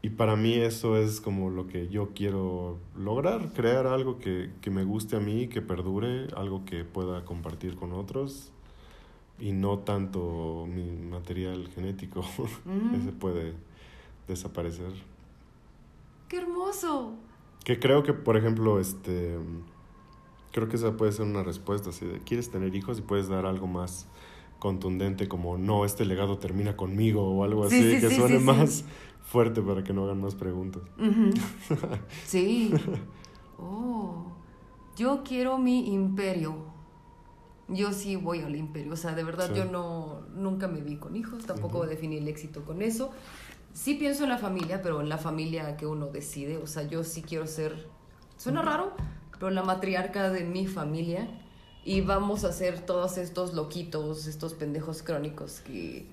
Y 0.00 0.08
para 0.10 0.34
mí 0.34 0.54
eso 0.54 0.96
es 0.96 1.20
como 1.20 1.50
lo 1.50 1.66
que 1.66 1.88
yo 1.88 2.14
quiero 2.14 2.78
lograr, 2.96 3.52
crear 3.52 3.86
algo 3.86 4.18
que, 4.18 4.48
que 4.62 4.70
me 4.70 4.84
guste 4.84 5.16
a 5.16 5.20
mí, 5.20 5.48
que 5.48 5.60
perdure, 5.60 6.28
algo 6.34 6.64
que 6.64 6.84
pueda 6.84 7.26
compartir 7.26 7.76
con 7.76 7.92
otros 7.92 8.50
y 9.40 9.52
no 9.52 9.78
tanto 9.80 10.66
mi 10.68 10.90
material 10.90 11.68
genético, 11.74 12.20
Ujú. 12.20 12.96
ese 12.96 13.12
puede 13.12 13.54
desaparecer. 14.26 14.92
¡Qué 16.28 16.38
hermoso! 16.38 17.14
Que 17.64 17.78
creo 17.78 18.02
que, 18.02 18.12
por 18.12 18.36
ejemplo, 18.36 18.80
este. 18.80 19.38
Creo 20.52 20.68
que 20.68 20.76
esa 20.76 20.96
puede 20.96 21.12
ser 21.12 21.26
una 21.26 21.42
respuesta. 21.42 21.90
De, 21.90 22.20
¿quieres 22.20 22.50
tener 22.50 22.74
hijos? 22.74 22.98
Y 22.98 23.02
puedes 23.02 23.28
dar 23.28 23.46
algo 23.46 23.66
más 23.66 24.08
contundente, 24.58 25.28
como 25.28 25.56
no, 25.56 25.84
este 25.84 26.04
legado 26.04 26.38
termina 26.38 26.76
conmigo 26.76 27.22
o 27.22 27.44
algo 27.44 27.68
Sí, 27.68 27.76
así, 27.76 27.94
sí, 27.94 28.00
que 28.00 28.08
sí, 28.08 28.16
suene 28.16 28.38
más 28.40 28.84
fuerte 29.22 29.62
para 29.62 29.84
que 29.84 29.92
no 29.92 30.04
hagan 30.04 30.20
más 30.20 30.34
preguntas. 30.34 30.82
Sí. 32.24 32.72
Oh, 33.58 34.32
yo 34.96 35.22
quiero 35.24 35.58
mi 35.58 35.92
imperio. 35.92 36.77
Yo 37.68 37.92
sí 37.92 38.16
voy 38.16 38.40
al 38.40 38.56
imperio. 38.56 38.92
O 38.92 38.96
sea, 38.96 39.14
de 39.14 39.24
verdad, 39.24 39.48
Sí. 39.48 39.54
yo 39.56 39.64
no 39.66 40.22
nunca 40.34 40.68
me 40.68 40.80
vi 40.80 40.96
con 40.96 41.16
hijos, 41.16 41.44
tampoco 41.44 41.78
Ujú. 41.80 41.88
definí 41.88 42.16
el 42.18 42.28
éxito 42.28 42.64
con 42.64 42.80
eso. 42.82 43.10
Sí 43.74 43.94
pienso 43.94 44.24
en 44.24 44.30
la 44.30 44.38
familia, 44.38 44.80
pero 44.82 45.00
en 45.00 45.08
la 45.08 45.18
familia 45.18 45.76
que 45.76 45.86
uno 45.86 46.06
decide. 46.06 46.56
O 46.56 46.66
sea, 46.66 46.84
yo 46.84 47.04
sí 47.04 47.22
quiero 47.22 47.46
ser. 47.46 47.86
Suena 48.36 48.62
raro, 48.62 48.92
pero 49.32 49.50
la 49.50 49.62
matriarca 49.62 50.30
de 50.30 50.44
mi 50.44 50.66
familia. 50.66 51.28
Y 51.84 52.00
vamos 52.00 52.44
a 52.44 52.52
ser 52.52 52.80
todos 52.84 53.16
estos 53.18 53.54
loquitos, 53.54 54.26
estos 54.26 54.54
pendejos 54.54 55.02
crónicos 55.02 55.60
que. 55.60 56.06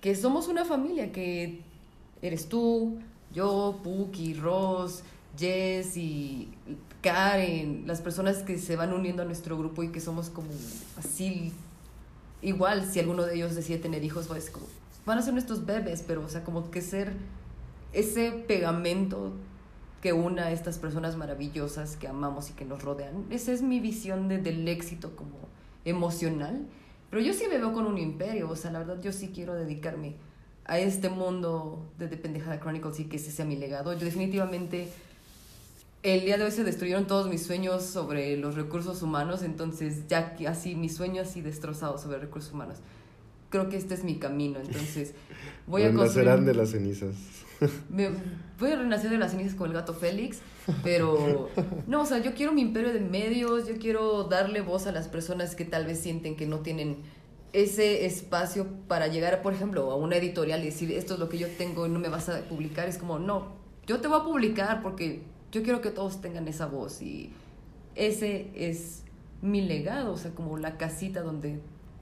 que 0.00 0.14
somos 0.14 0.46
una 0.48 0.64
familia, 0.64 1.10
que 1.12 1.62
eres 2.22 2.48
tú, 2.48 2.98
yo, 3.32 3.80
Puki, 3.82 4.34
Ross, 4.34 5.02
Jess 5.36 5.96
y 5.96 6.50
Karen, 7.02 7.84
las 7.86 8.00
personas 8.00 8.38
que 8.38 8.58
se 8.58 8.76
van 8.76 8.92
uniendo 8.92 9.22
a 9.22 9.24
nuestro 9.24 9.56
grupo 9.56 9.82
y 9.82 9.88
que 9.90 10.00
somos 10.00 10.30
como 10.30 10.48
así, 10.96 11.52
igual 12.42 12.86
si 12.90 13.00
alguno 13.00 13.24
de 13.24 13.36
ellos 13.36 13.54
decide 13.54 13.78
tener 13.78 14.04
hijos, 14.04 14.26
pues 14.26 14.50
como, 14.50 14.66
van 15.06 15.18
a 15.18 15.22
ser 15.22 15.32
nuestros 15.32 15.64
bebés, 15.64 16.02
pero 16.06 16.24
o 16.24 16.28
sea, 16.28 16.44
como 16.44 16.70
que 16.70 16.80
ser 16.82 17.12
ese 17.92 18.32
pegamento 18.32 19.32
que 20.02 20.12
una 20.12 20.46
a 20.46 20.52
estas 20.52 20.78
personas 20.78 21.16
maravillosas 21.16 21.96
que 21.96 22.06
amamos 22.06 22.50
y 22.50 22.52
que 22.52 22.64
nos 22.64 22.82
rodean. 22.82 23.24
Esa 23.30 23.52
es 23.52 23.62
mi 23.62 23.80
visión 23.80 24.28
de- 24.28 24.38
del 24.38 24.66
éxito 24.68 25.16
como 25.16 25.36
emocional. 25.84 26.66
Pero 27.10 27.22
yo 27.22 27.32
sí 27.32 27.44
me 27.50 27.58
veo 27.58 27.72
con 27.72 27.86
un 27.86 27.98
imperio, 27.98 28.50
o 28.50 28.54
sea, 28.56 28.70
la 28.70 28.80
verdad 28.80 29.00
yo 29.02 29.12
sí 29.12 29.30
quiero 29.34 29.54
dedicarme 29.54 30.14
a 30.66 30.78
este 30.78 31.08
mundo 31.08 31.90
de 31.98 32.06
The 32.08 32.16
Pendejada 32.18 32.60
Chronicles 32.60 33.00
y 33.00 33.04
que 33.06 33.16
ese 33.16 33.32
sea 33.32 33.44
mi 33.46 33.56
legado. 33.56 33.92
Yo 33.94 34.04
definitivamente 34.04 34.88
el 36.02 36.20
día 36.24 36.38
de 36.38 36.44
hoy 36.44 36.50
se 36.50 36.64
destruyeron 36.64 37.06
todos 37.06 37.28
mis 37.28 37.42
sueños 37.44 37.84
sobre 37.84 38.36
los 38.36 38.54
recursos 38.54 39.02
humanos, 39.02 39.42
entonces 39.42 40.06
ya 40.08 40.34
que 40.36 40.46
así, 40.46 40.74
mi 40.74 40.88
sueño 40.88 41.22
así 41.22 41.40
destrozado 41.40 41.98
sobre 41.98 42.18
recursos 42.18 42.52
humanos. 42.52 42.78
Creo 43.50 43.68
que 43.68 43.76
este 43.76 43.94
es 43.94 44.04
mi 44.04 44.18
camino, 44.18 44.60
entonces 44.60 45.14
voy 45.66 45.82
a 45.82 45.88
Renacerán 45.88 46.40
construir- 46.40 46.44
de 46.46 46.54
las 46.54 46.70
cenizas. 46.70 47.14
me, 47.90 48.10
voy 48.60 48.70
a 48.70 48.76
renacer 48.76 49.10
de 49.10 49.18
las 49.18 49.32
cenizas 49.32 49.54
como 49.54 49.66
el 49.66 49.72
gato 49.72 49.92
Félix, 49.92 50.38
pero 50.84 51.48
no, 51.88 52.02
o 52.02 52.06
sea, 52.06 52.18
yo 52.18 52.34
quiero 52.34 52.52
mi 52.52 52.60
imperio 52.60 52.92
de 52.92 53.00
medios, 53.00 53.66
yo 53.66 53.78
quiero 53.78 54.24
darle 54.24 54.60
voz 54.60 54.86
a 54.86 54.92
las 54.92 55.08
personas 55.08 55.56
que 55.56 55.64
tal 55.64 55.84
vez 55.86 55.98
sienten 55.98 56.36
que 56.36 56.46
no 56.46 56.60
tienen 56.60 56.98
ese 57.52 58.06
espacio 58.06 58.66
para 58.86 59.08
llegar, 59.08 59.42
por 59.42 59.54
ejemplo, 59.54 59.90
a 59.90 59.96
una 59.96 60.16
editorial 60.16 60.62
y 60.62 60.66
decir, 60.66 60.92
esto 60.92 61.14
es 61.14 61.20
lo 61.20 61.28
que 61.28 61.38
yo 61.38 61.48
tengo 61.48 61.86
y 61.86 61.88
no 61.88 61.98
me 61.98 62.08
vas 62.10 62.28
a 62.28 62.42
publicar. 62.42 62.88
Es 62.88 62.98
como, 62.98 63.18
no, 63.18 63.54
yo 63.86 64.00
te 64.00 64.06
voy 64.06 64.20
a 64.20 64.24
publicar 64.24 64.82
porque 64.82 65.22
yo 65.52 65.62
quiero 65.62 65.80
que 65.80 65.90
todos 65.90 66.20
tengan 66.20 66.46
esa 66.48 66.66
voz 66.66 67.00
y 67.02 67.30
ese 67.94 68.50
es 68.54 69.02
mi 69.42 69.60
legado, 69.62 70.12
o 70.12 70.16
sea, 70.16 70.32
como 70.34 70.56
la 70.58 70.76
casita 70.76 71.22
donde 71.22 71.60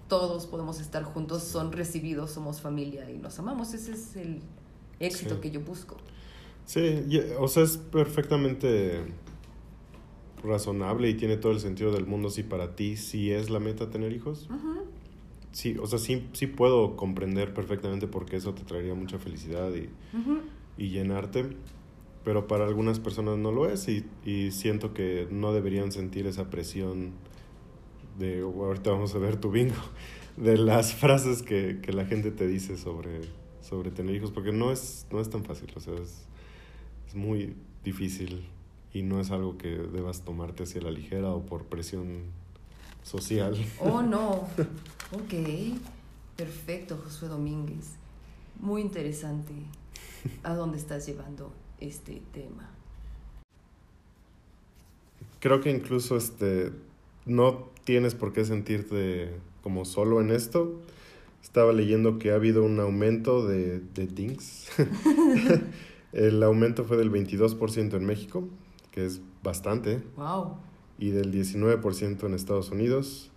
todos 0.09 0.47
podemos 0.47 0.81
estar 0.81 1.03
juntos, 1.05 1.43
son 1.43 1.73
recibidos, 1.73 2.31
somos 2.31 2.61
familia 2.61 3.11
y 3.11 3.19
nos 3.19 3.39
amamos. 3.39 3.75
Ese 3.75 3.93
es 3.93 4.17
el 4.17 4.41
éxito 5.01 5.35
Sí. 5.37 5.41
que 5.41 5.51
yo 5.51 5.61
busco. 5.61 5.97
Sí, 6.65 6.81
y- 7.09 7.19
o 7.39 7.49
sea, 7.49 7.63
es 7.65 7.77
perfectamente 7.77 9.03
razonable 10.43 11.09
y 11.09 11.15
tiene 11.15 11.37
todo 11.37 11.53
el 11.53 11.61
sentido 11.61 11.93
del 11.93 12.07
mundo 12.07 12.31
si 12.31 12.43
para 12.43 12.77
ti 12.77 12.97
sí 12.97 13.33
es 13.33 13.51
la 13.51 13.59
meta 13.59 13.91
tener 13.91 14.13
hijos. 14.13 14.49
Sí, 15.53 15.77
o 15.81 15.87
sea, 15.87 15.99
sí, 15.99 16.29
sí 16.35 16.47
puedo 16.47 16.97
comprender 16.97 17.55
perfectamente 17.55 18.07
por 18.07 18.27
qué 18.27 18.37
eso 18.37 18.55
te 18.55 18.63
traería 18.63 18.95
mucha 18.95 19.19
felicidad 19.19 19.71
y, 19.75 19.89
y 20.77 20.91
llenarte. 20.91 21.57
Pero 22.27 22.49
para 22.49 22.67
algunas 22.67 22.99
personas 22.99 23.39
no 23.39 23.53
lo 23.53 23.71
es 23.71 23.87
y, 23.87 24.05
y 24.25 24.51
siento 24.51 24.93
que 24.93 25.29
no 25.31 25.53
deberían 25.53 25.93
sentir 25.93 26.27
esa 26.27 26.51
presión 26.51 27.13
de, 28.19 28.41
ahorita 28.41 28.91
vamos 28.91 29.15
a 29.15 29.19
ver 29.19 29.37
tu 29.37 29.53
bingo, 29.53 29.77
de 30.37 30.59
las 30.59 30.93
frases 30.93 31.43
que, 31.43 31.79
que 31.81 31.93
la 31.93 32.05
gente 32.05 32.33
te 32.33 32.49
dice 32.49 32.79
sobre, 32.79 33.21
sobre 33.61 33.93
tener 33.93 34.17
hijos, 34.17 34.33
porque 34.33 34.51
no 34.51 34.73
es, 34.73 35.07
no 35.13 35.21
es 35.21 35.31
tan 35.31 35.45
fácil, 35.45 35.73
o 35.77 35.79
sea, 35.79 35.95
es, 35.95 36.27
es 37.07 37.15
muy 37.15 37.55
difícil 37.85 38.45
y 38.93 39.03
no 39.03 39.21
es 39.21 39.31
algo 39.31 39.57
que 39.57 39.69
debas 39.69 40.23
tomarte 40.23 40.65
hacia 40.65 40.83
la 40.83 40.91
ligera 40.91 41.31
o 41.31 41.47
por 41.47 41.67
presión 41.67 42.23
social. 43.05 43.55
Oh, 43.79 44.03
no. 44.03 44.49
Ok. 45.13 45.79
Perfecto, 46.35 47.01
Josué 47.05 47.29
Domínguez. 47.29 47.93
Muy 48.59 48.83
interesante 48.83 49.53
a 50.43 50.57
dónde 50.57 50.77
estás 50.77 51.07
llevando 51.07 51.53
este 51.81 52.23
tema. 52.33 52.71
Creo 55.41 55.61
que 55.61 55.71
incluso 55.71 56.17
este 56.17 56.73
no 57.25 57.69
tienes 57.85 58.15
por 58.15 58.33
qué 58.33 58.45
sentirte 58.45 59.31
como 59.63 59.85
solo 59.85 60.21
en 60.21 60.31
esto. 60.31 60.81
Estaba 61.43 61.73
leyendo 61.73 62.19
que 62.19 62.33
ha 62.33 62.35
habido 62.35 62.65
un 62.65 62.81
aumento 62.81 63.47
de, 63.47 63.81
de 63.95 64.07
DINKs. 64.07 64.69
El 66.13 66.43
aumento 66.43 66.85
fue 66.85 66.97
del 66.97 67.11
22% 67.13 67.95
en 67.95 68.05
México, 68.07 68.49
que 68.91 69.05
es 69.05 69.21
bastante, 69.43 70.03
Wow. 70.17 70.57
y 70.99 71.11
del 71.11 71.31
19% 71.33 72.25
en 72.27 72.35
Estados 72.35 72.71
Unidos. 72.71 73.31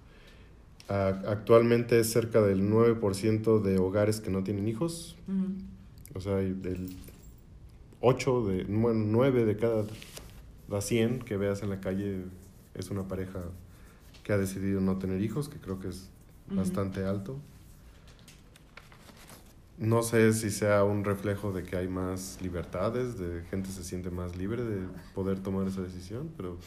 Actualmente 0.88 2.00
es 2.00 2.10
cerca 2.12 2.42
del 2.42 2.64
9% 2.68 3.62
de 3.62 3.78
hogares 3.78 4.22
que 4.22 4.32
no 4.32 4.44
tienen 4.44 4.68
hijos. 4.68 5.18
O 6.16 6.22
sea, 6.22 6.38
hay 6.38 6.54
del 6.54 6.90
8 8.02 8.46
de, 8.48 8.64
bueno, 8.66 9.04
9 9.08 9.46
de 9.46 9.58
cada 9.58 9.86
da 10.68 10.82
100 10.82 11.20
que 11.20 11.36
veas 11.38 11.64
en 11.64 11.70
la 11.70 11.80
calle 11.82 12.24
es 12.76 12.90
una 12.92 13.08
pareja 13.08 13.40
que 14.24 14.34
ha 14.34 14.38
decidido 14.38 14.80
no 14.82 14.98
tener 14.98 15.22
hijos, 15.22 15.50
que 15.50 15.58
creo 15.58 15.80
que 15.80 15.90
es 15.90 16.10
Ujú. 16.48 16.58
bastante 16.58 17.04
alto. 17.06 17.38
No 19.78 20.04
sé 20.04 20.34
si 20.34 20.52
sea 20.52 20.84
un 20.84 21.06
reflejo 21.06 21.54
de 21.54 21.64
que 21.64 21.78
hay 21.78 21.88
más 21.88 22.38
libertades, 22.42 23.18
de 23.18 23.44
gente 23.50 23.70
se 23.70 23.84
siente 23.84 24.10
más 24.10 24.36
libre 24.36 24.64
de 24.64 24.86
poder 25.16 25.40
tomar 25.40 25.68
esa 25.68 25.82
decisión, 25.82 26.30
pero 26.36 26.58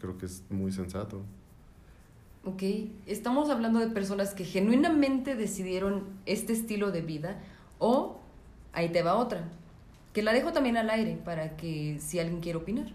creo 0.00 0.18
que 0.18 0.26
es 0.26 0.42
muy 0.50 0.72
sensato. 0.72 1.22
Ok, 2.44 2.62
estamos 3.06 3.48
hablando 3.50 3.78
de 3.78 3.86
personas 3.86 4.34
que 4.34 4.44
genuinamente 4.44 5.36
decidieron 5.36 6.02
este 6.26 6.52
estilo 6.52 6.90
de 6.90 7.00
vida 7.00 7.40
o 7.78 8.18
ahí 8.72 8.90
te 8.90 9.02
va 9.02 9.14
otra, 9.14 9.48
que 10.12 10.22
la 10.22 10.32
dejo 10.32 10.52
también 10.52 10.76
al 10.76 10.90
aire 10.90 11.18
para 11.24 11.56
que 11.56 11.98
si 12.00 12.18
alguien 12.18 12.40
quiere 12.40 12.58
opinar. 12.58 12.86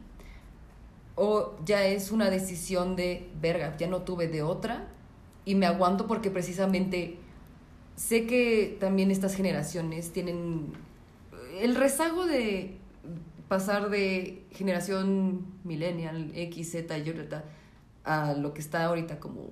O 1.16 1.56
ya 1.66 1.86
es 1.86 2.12
una 2.12 2.30
decisión 2.30 2.96
de, 2.96 3.30
verga, 3.42 3.76
ya 3.78 3.88
no 3.88 4.04
tuve 4.04 4.28
de 4.28 4.44
otra 4.44 4.88
y 5.46 5.56
me 5.56 5.66
aguanto 5.66 6.06
porque 6.06 6.30
precisamente 6.30 7.18
sé 7.96 8.28
que 8.28 8.78
también 8.80 9.10
estas 9.10 9.36
generaciones 9.36 10.12
tienen 10.12 10.74
el 11.60 11.76
rezago 11.76 12.28
de 12.28 12.78
pasar 13.48 13.90
de 13.90 14.44
generación 14.52 15.46
millennial, 15.64 16.32
X, 16.36 16.72
Z, 16.72 16.98
Y, 17.00 17.14
a 18.04 18.34
lo 18.34 18.54
que 18.54 18.62
está 18.62 18.86
ahorita 18.86 19.20
como, 19.20 19.52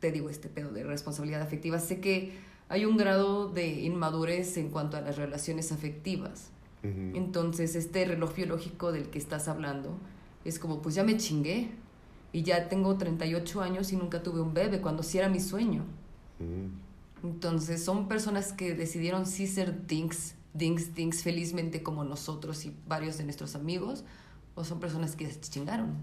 te 0.00 0.12
digo, 0.12 0.28
este 0.28 0.48
pedo 0.48 0.70
de 0.70 0.84
responsabilidad 0.84 1.40
afectiva. 1.42 1.78
Sé 1.78 2.00
que 2.00 2.32
hay 2.68 2.84
un 2.84 2.96
grado 2.96 3.48
de 3.48 3.68
inmadurez 3.68 4.56
en 4.56 4.68
cuanto 4.68 4.96
a 4.96 5.00
las 5.00 5.16
relaciones 5.16 5.72
afectivas. 5.72 6.50
Entonces, 6.82 7.76
este 7.76 8.06
reloj 8.06 8.34
biológico 8.34 8.90
del 8.90 9.10
que 9.10 9.18
estás 9.18 9.48
hablando 9.48 9.98
es 10.44 10.58
como, 10.58 10.80
pues 10.80 10.94
ya 10.94 11.04
me 11.04 11.16
chingué 11.16 11.70
y 12.32 12.42
ya 12.42 12.68
tengo 12.68 12.96
38 12.96 13.60
años 13.60 13.92
y 13.92 13.96
nunca 13.96 14.22
tuve 14.22 14.40
un 14.40 14.54
bebé, 14.54 14.80
cuando 14.80 15.02
sí 15.02 15.18
era 15.18 15.28
mi 15.28 15.40
sueño. 15.40 15.84
Mm. 16.38 17.26
Entonces, 17.26 17.84
son 17.84 18.08
personas 18.08 18.52
que 18.52 18.74
decidieron 18.74 19.26
sí 19.26 19.46
ser 19.46 19.86
dinks, 19.86 20.34
dinks, 20.54 20.94
dinks 20.94 21.22
felizmente 21.22 21.82
como 21.82 22.04
nosotros 22.04 22.64
y 22.64 22.74
varios 22.88 23.18
de 23.18 23.24
nuestros 23.24 23.54
amigos, 23.54 24.04
o 24.54 24.64
son 24.64 24.80
personas 24.80 25.16
que 25.16 25.30
se 25.30 25.40
chingaron. 25.40 25.96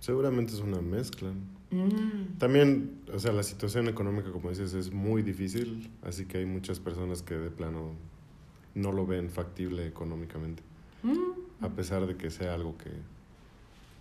Seguramente 0.00 0.54
es 0.54 0.60
una 0.60 0.80
mezcla. 0.80 1.30
Mm. 1.70 2.38
También, 2.38 3.02
o 3.12 3.18
sea, 3.18 3.32
la 3.32 3.42
situación 3.42 3.88
económica, 3.88 4.32
como 4.32 4.48
dices, 4.48 4.74
es 4.74 4.92
muy 4.92 5.22
difícil, 5.22 5.90
así 6.02 6.24
que 6.24 6.38
hay 6.38 6.46
muchas 6.46 6.80
personas 6.80 7.22
que 7.22 7.34
de 7.34 7.50
plano 7.50 7.94
no 8.74 8.92
lo 8.92 9.06
ven 9.06 9.30
factible 9.30 9.86
económicamente, 9.86 10.62
Mm. 11.02 11.64
a 11.64 11.68
pesar 11.70 12.06
de 12.06 12.16
que 12.16 12.30
sea 12.30 12.54
algo 12.54 12.76
que, 12.78 12.90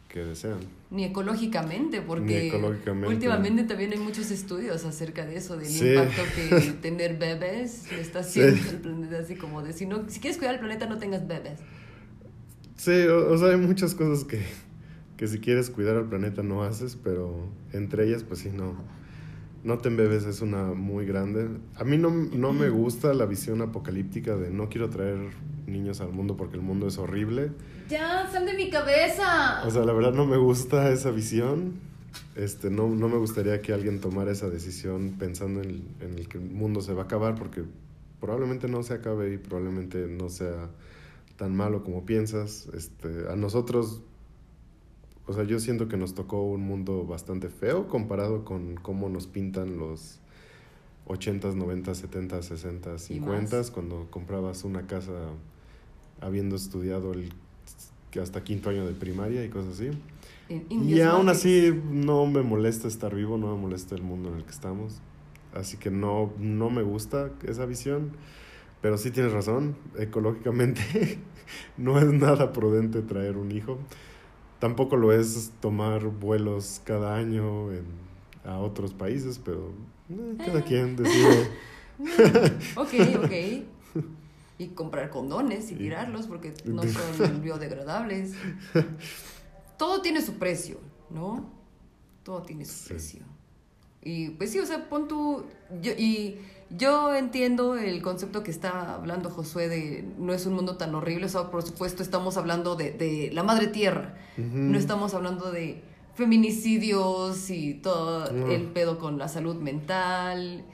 que 0.10 0.24
desean. 0.26 0.60
Ni 0.92 1.06
ecológicamente, 1.06 2.02
porque 2.02 2.42
Ni 2.42 2.48
ecológicamente. 2.48 3.08
últimamente 3.08 3.64
también 3.64 3.94
hay 3.94 4.00
muchos 4.00 4.30
estudios 4.32 4.84
acerca 4.86 5.26
de 5.26 5.38
eso, 5.38 5.58
del 5.58 5.68
Sí. 5.68 5.88
impacto 5.90 6.22
que 6.36 6.72
tener 6.82 7.18
bebés 7.18 7.92
le 7.92 8.02
está 8.02 8.20
haciendo 8.20 8.70
al 8.70 8.78
planeta, 8.82 9.20
así 9.20 9.36
como 9.36 9.64
de 9.64 9.74
si, 9.74 9.86
no, 9.86 10.08
si 10.10 10.20
quieres 10.20 10.38
cuidar 10.38 10.54
el 10.56 10.60
planeta 10.60 10.86
no 10.86 10.98
tengas 11.00 11.28
bebés. 11.28 11.60
Sí, 12.78 12.92
o, 13.08 13.32
o 13.32 13.38
sea, 13.38 13.50
hay 13.50 13.58
muchas 13.58 13.94
cosas 13.96 14.24
que, 14.26 14.42
que 15.18 15.28
si 15.28 15.40
quieres 15.40 15.70
cuidar 15.70 15.96
al 15.98 16.10
planeta 16.10 16.42
no 16.44 16.64
haces, 16.64 16.98
pero 17.02 17.48
entre 17.74 18.08
ellas, 18.08 18.24
pues 18.24 18.40
sí, 18.42 18.50
no. 18.52 18.76
No 19.64 19.78
te 19.78 19.90
embebes 19.90 20.26
es 20.26 20.42
una 20.42 20.74
muy 20.74 21.06
grande. 21.06 21.48
A 21.76 21.84
mí 21.84 21.98
no, 21.98 22.10
no 22.10 22.54
me 22.54 22.70
gusta 22.70 23.14
la 23.14 23.26
visión 23.26 23.62
apocalíptica 23.62 24.36
de 24.36 24.50
no 24.50 24.70
quiero 24.70 24.90
traer 24.90 25.18
niños 25.68 26.02
al 26.02 26.12
mundo 26.12 26.36
porque 26.36 26.56
el 26.56 26.62
mundo 26.62 26.88
es 26.88 26.98
horrible. 26.98 27.52
Ya, 27.90 28.28
sal 28.32 28.46
de 28.46 28.54
mi 28.54 28.70
cabeza. 28.70 29.64
O 29.66 29.72
sea, 29.72 29.84
la 29.84 29.94
verdad 29.94 30.14
no 30.14 30.26
me 30.26 30.38
gusta 30.38 30.92
esa 30.92 31.12
visión. 31.12 31.74
Este, 32.36 32.70
no, 32.70 32.90
no 32.90 33.08
me 33.08 33.18
gustaría 33.18 33.62
que 33.62 33.74
alguien 33.74 34.00
tomara 34.02 34.32
esa 34.32 34.50
decisión 34.50 35.16
pensando 35.18 35.62
en, 35.62 35.84
en 36.02 36.18
el 36.18 36.28
que 36.28 36.38
el 36.38 36.50
mundo 36.50 36.82
se 36.82 36.94
va 36.94 37.04
a 37.04 37.06
acabar 37.06 37.36
porque 37.36 37.64
probablemente 38.20 38.68
no 38.68 38.84
se 38.84 38.94
acabe 38.94 39.34
y 39.34 39.38
probablemente 39.38 40.08
no 40.08 40.30
sea 40.30 40.70
tan 41.38 41.56
malo 41.56 41.84
como 41.84 42.06
piensas. 42.06 42.68
Este, 42.74 43.28
a 43.30 43.36
nosotros, 43.36 44.02
o 45.32 45.34
sea, 45.34 45.46
yo 45.46 45.60
siento 45.60 45.88
que 45.88 45.96
nos 45.96 46.14
tocó 46.14 46.44
un 46.44 46.62
mundo 46.62 47.06
bastante 47.06 47.48
feo 47.48 47.88
comparado 47.88 48.44
con 48.44 48.76
cómo 48.76 49.08
nos 49.08 49.28
pintan 49.28 49.78
los 49.78 50.20
80s, 51.08 51.56
90s, 51.56 52.10
70s, 52.10 52.50
60s, 52.52 53.16
Y 53.16 53.20
50s, 53.22 53.52
más. 53.52 53.72
cuando 53.72 54.08
comprabas 54.12 54.66
una 54.66 54.88
casa 54.88 55.14
habiendo 56.20 56.58
estudiado 56.58 57.14
el 57.14 57.32
hasta 58.22 58.44
quinto 58.44 58.70
año 58.70 58.86
de 58.86 58.94
primaria 58.94 59.46
y 59.46 59.50
cosas 59.50 59.76
así. 59.76 59.92
Y 60.70 61.00
aún 61.00 61.30
así 61.30 61.74
no 61.90 62.26
me 62.26 62.42
molesta 62.42 62.90
estar 62.90 63.16
vivo, 63.16 63.38
no 63.38 63.56
me 63.56 63.62
molesta 63.62 63.96
el 63.96 64.02
mundo 64.02 64.30
en 64.30 64.36
el 64.36 64.44
que 64.44 64.52
estamos. 64.52 65.00
Así 65.54 65.78
que 65.78 65.92
no, 65.92 66.34
no 66.40 66.70
me 66.70 66.82
gusta 66.82 67.32
esa 67.48 67.66
visión. 67.66 68.12
Pero 68.82 68.98
sí 68.98 69.12
tienes 69.12 69.32
razón, 69.32 69.78
ecológicamente 69.98 70.82
no 71.78 72.00
es 72.00 72.12
nada 72.12 72.52
prudente 72.52 73.02
traer 73.02 73.38
un 73.38 73.54
hijo. 73.54 73.78
Tampoco 74.62 74.96
lo 74.96 75.12
es 75.12 75.52
tomar 75.60 76.06
vuelos 76.06 76.82
cada 76.86 77.16
año 77.18 77.74
en- 77.74 77.84
a 78.46 78.58
otros 78.60 78.94
países, 78.94 79.38
pero 79.44 79.74
eh, 80.10 80.36
cada 80.38 80.60
Eh. 80.60 80.64
quien 80.64 80.96
decide. 80.96 81.50
Ok, 82.78 82.94
ok. 83.24 83.32
Y 84.58 84.68
comprar 84.70 85.10
condones 85.10 85.72
y 85.72 85.76
tirarlos 85.76 86.28
porque 86.28 86.54
no 86.66 86.84
son 86.84 87.42
biodegradables. 87.44 88.34
Todo 89.78 90.02
tiene 90.04 90.22
su 90.22 90.34
precio, 90.36 90.78
¿no? 91.10 91.50
Todo 92.24 92.44
tiene 92.44 92.64
su 92.66 92.74
Sí. 92.84 92.90
precio. 92.90 93.22
Y 94.04 94.30
pues 94.30 94.52
sí, 94.52 94.60
o 94.60 94.66
sea, 94.68 94.88
pon 94.88 95.08
tú. 95.08 95.46
Yo, 95.82 95.92
y 95.94 96.40
yo 96.78 97.14
entiendo 97.16 97.76
el 97.76 98.02
concepto 98.02 98.44
que 98.44 98.52
está 98.52 98.96
hablando 98.96 99.30
Josué 99.30 99.68
de 99.68 100.06
no 100.18 100.34
es 100.34 100.46
un 100.46 100.54
mundo 100.54 100.78
tan 100.78 100.96
horrible. 100.96 101.26
O 101.26 101.30
sea, 101.30 101.52
por 101.52 101.64
supuesto, 101.64 102.04
estamos 102.04 102.38
hablando 102.38 102.76
de, 102.76 102.92
de 102.92 103.30
la 103.34 103.44
madre 103.44 103.68
tierra. 103.68 104.16
No 104.38 104.78
estamos 104.78 105.14
hablando 105.14 105.52
de 105.52 105.84
feminicidios 106.16 107.50
y 107.50 107.76
todo 107.76 108.28
el 108.50 108.68
pedo 108.68 109.00
con 109.00 109.18
la 109.18 109.28
salud 109.28 109.56
mental 109.56 110.66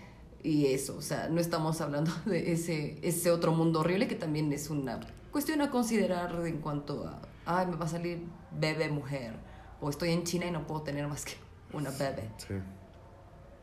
y 0.44 0.68
eso. 0.68 0.98
O 0.98 1.02
sea, 1.02 1.30
no 1.30 1.40
estamos 1.40 1.82
hablando 1.82 2.12
de 2.26 2.52
ese, 2.52 3.00
ese 3.02 3.32
otro 3.32 3.52
mundo 3.52 3.80
horrible 3.80 4.08
que 4.08 4.16
también 4.16 4.52
es 4.54 4.70
una 4.70 5.00
cuestión 5.32 5.62
a 5.62 5.70
considerar 5.70 6.36
en 6.46 6.60
cuanto 6.60 7.08
a, 7.08 7.22
ay, 7.46 7.68
me 7.68 7.76
va 7.76 7.86
a 7.86 7.90
salir 7.90 8.24
bebé 8.52 8.90
mujer. 8.90 9.34
O 9.82 9.90
estoy 9.90 10.10
en 10.10 10.24
China 10.24 10.46
y 10.46 10.52
no 10.52 10.66
puedo 10.66 10.82
tener 10.82 11.08
más 11.08 11.26
que 11.26 11.34
una 11.74 11.90
bebé. 11.92 12.30
Sí. 12.38 12.54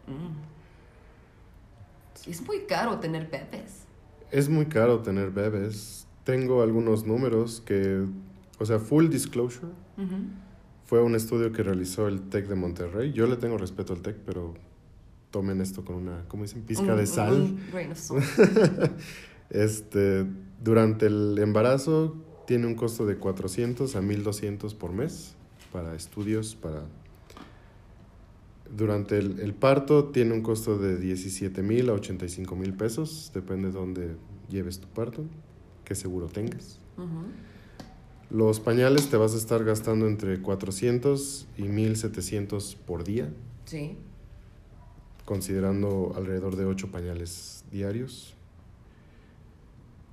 Mm. 0.06 0.53
Es 2.26 2.46
muy 2.46 2.60
caro 2.60 2.98
tener 2.98 3.28
bebés. 3.30 3.84
Es 4.30 4.48
muy 4.48 4.66
caro 4.66 5.00
tener 5.00 5.30
bebés. 5.30 6.06
Tengo 6.24 6.62
algunos 6.62 7.06
números 7.06 7.62
que, 7.64 8.04
o 8.58 8.66
sea, 8.66 8.78
full 8.78 9.08
disclosure. 9.08 9.72
Fue 10.84 11.02
un 11.02 11.14
estudio 11.14 11.52
que 11.52 11.62
realizó 11.62 12.08
el 12.08 12.28
TEC 12.28 12.48
de 12.48 12.54
Monterrey. 12.54 13.12
Yo 13.12 13.26
le 13.26 13.36
tengo 13.36 13.58
respeto 13.58 13.92
al 13.92 14.02
TEC, 14.02 14.16
pero 14.24 14.54
tomen 15.30 15.60
esto 15.60 15.84
con 15.84 15.96
una, 15.96 16.24
¿cómo 16.28 16.44
dicen? 16.44 16.62
Pizca 16.62 16.94
de 16.94 17.06
sal. 17.06 17.34
un 17.34 17.60
grain 17.72 17.92
of 17.92 17.98
salt. 17.98 18.24
Este, 19.50 20.26
durante 20.62 21.06
el 21.06 21.38
embarazo, 21.38 22.16
tiene 22.46 22.66
un 22.66 22.74
costo 22.74 23.06
de 23.06 23.16
400 23.16 23.94
a 23.94 24.00
1200 24.00 24.74
por 24.74 24.92
mes 24.92 25.34
para 25.72 25.94
estudios, 25.94 26.54
para... 26.54 26.86
Durante 28.76 29.18
el, 29.18 29.38
el 29.40 29.54
parto 29.54 30.06
tiene 30.06 30.32
un 30.34 30.42
costo 30.42 30.78
de 30.78 30.98
17 30.98 31.62
mil 31.62 31.88
a 31.90 31.92
85 31.92 32.56
mil 32.56 32.74
pesos, 32.74 33.30
depende 33.34 33.68
de 33.68 33.72
dónde 33.72 34.16
lleves 34.48 34.80
tu 34.80 34.88
parto, 34.88 35.24
qué 35.84 35.94
seguro 35.94 36.26
tengas. 36.26 36.78
Los 38.30 38.58
pañales 38.58 39.08
te 39.10 39.16
vas 39.16 39.34
a 39.34 39.36
estar 39.36 39.64
gastando 39.64 40.06
entre 40.08 40.40
400 40.40 41.46
y 41.56 41.62
1700 41.64 42.74
por 42.86 43.04
día, 43.04 43.32
Sí. 43.64 43.96
considerando 45.24 46.12
alrededor 46.16 46.56
de 46.56 46.64
8 46.64 46.90
pañales 46.90 47.64
diarios. 47.70 48.34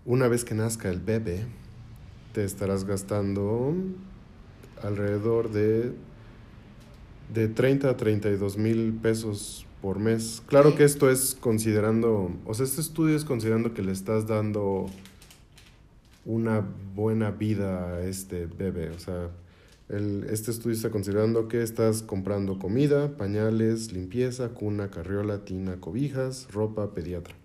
Una 0.06 0.28
vez 0.28 0.46
que 0.46 0.54
nazca 0.56 0.90
el 0.90 1.00
bebé, 1.00 1.46
te 2.34 2.44
estarás 2.44 2.86
gastando 2.86 3.74
alrededor 4.84 5.52
de, 5.52 5.94
de 7.34 7.48
30 7.48 7.90
a 7.90 7.98
32 7.98 8.58
mil 8.58 8.94
pesos 8.94 9.66
por 9.82 10.00
mes. 10.00 10.44
Claro 10.48 10.76
que 10.76 10.84
esto 10.84 11.10
es 11.10 11.36
considerando, 11.40 12.32
o 12.46 12.54
sea, 12.54 12.66
este 12.66 12.82
estudio 12.82 13.16
es 13.16 13.26
considerando 13.26 13.74
que 13.74 13.82
le 13.82 13.92
estás 13.92 14.28
dando 14.28 14.88
una 16.26 16.64
buena 16.96 17.32
vida 17.32 17.96
a 17.96 18.02
este 18.06 18.46
bebé. 18.46 18.90
O 18.90 19.00
sea, 19.00 19.30
el- 19.90 20.26
este 20.30 20.52
estudio 20.52 20.76
está 20.76 20.90
considerando 20.92 21.48
que 21.48 21.62
estás 21.64 22.04
comprando 22.04 22.60
comida, 22.60 23.18
pañales, 23.18 23.92
limpieza, 23.92 24.50
cuna, 24.50 24.90
carriola, 24.90 25.44
tina, 25.44 25.78
cobijas, 25.80 26.48
ropa, 26.52 26.94
pediatra. 26.94 27.36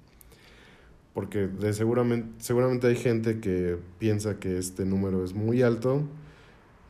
Porque 1.14 1.46
de 1.46 1.72
seguramente, 1.72 2.28
seguramente 2.38 2.88
hay 2.88 2.96
gente 2.96 3.40
que 3.40 3.78
piensa 3.98 4.38
que 4.38 4.58
este 4.58 4.84
número 4.84 5.24
es 5.24 5.32
muy 5.32 5.62
alto, 5.62 6.02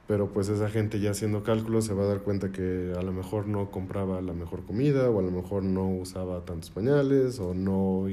pero 0.06 0.32
pues 0.32 0.48
esa 0.48 0.68
gente 0.68 1.00
ya 1.00 1.10
haciendo 1.10 1.42
cálculos 1.42 1.84
se 1.84 1.92
va 1.92 2.04
a 2.04 2.06
dar 2.06 2.20
cuenta 2.22 2.52
que 2.52 2.92
a 2.96 3.02
lo 3.02 3.12
mejor 3.12 3.48
no 3.48 3.70
compraba 3.72 4.20
la 4.20 4.34
mejor 4.34 4.64
comida 4.64 5.10
o 5.10 5.18
a 5.18 5.22
lo 5.22 5.32
mejor 5.32 5.64
no 5.64 5.88
usaba 5.88 6.44
tantos 6.44 6.70
pañales 6.70 7.40
o 7.40 7.54
no 7.54 8.06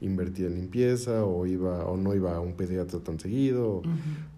invertía 0.00 0.48
en 0.48 0.56
limpieza 0.56 1.24
o 1.24 1.46
iba 1.46 1.86
o 1.86 1.96
no 1.96 2.14
iba 2.14 2.36
a 2.36 2.40
un 2.40 2.54
pediatra 2.54 3.00
tan 3.00 3.18
seguido. 3.18 3.82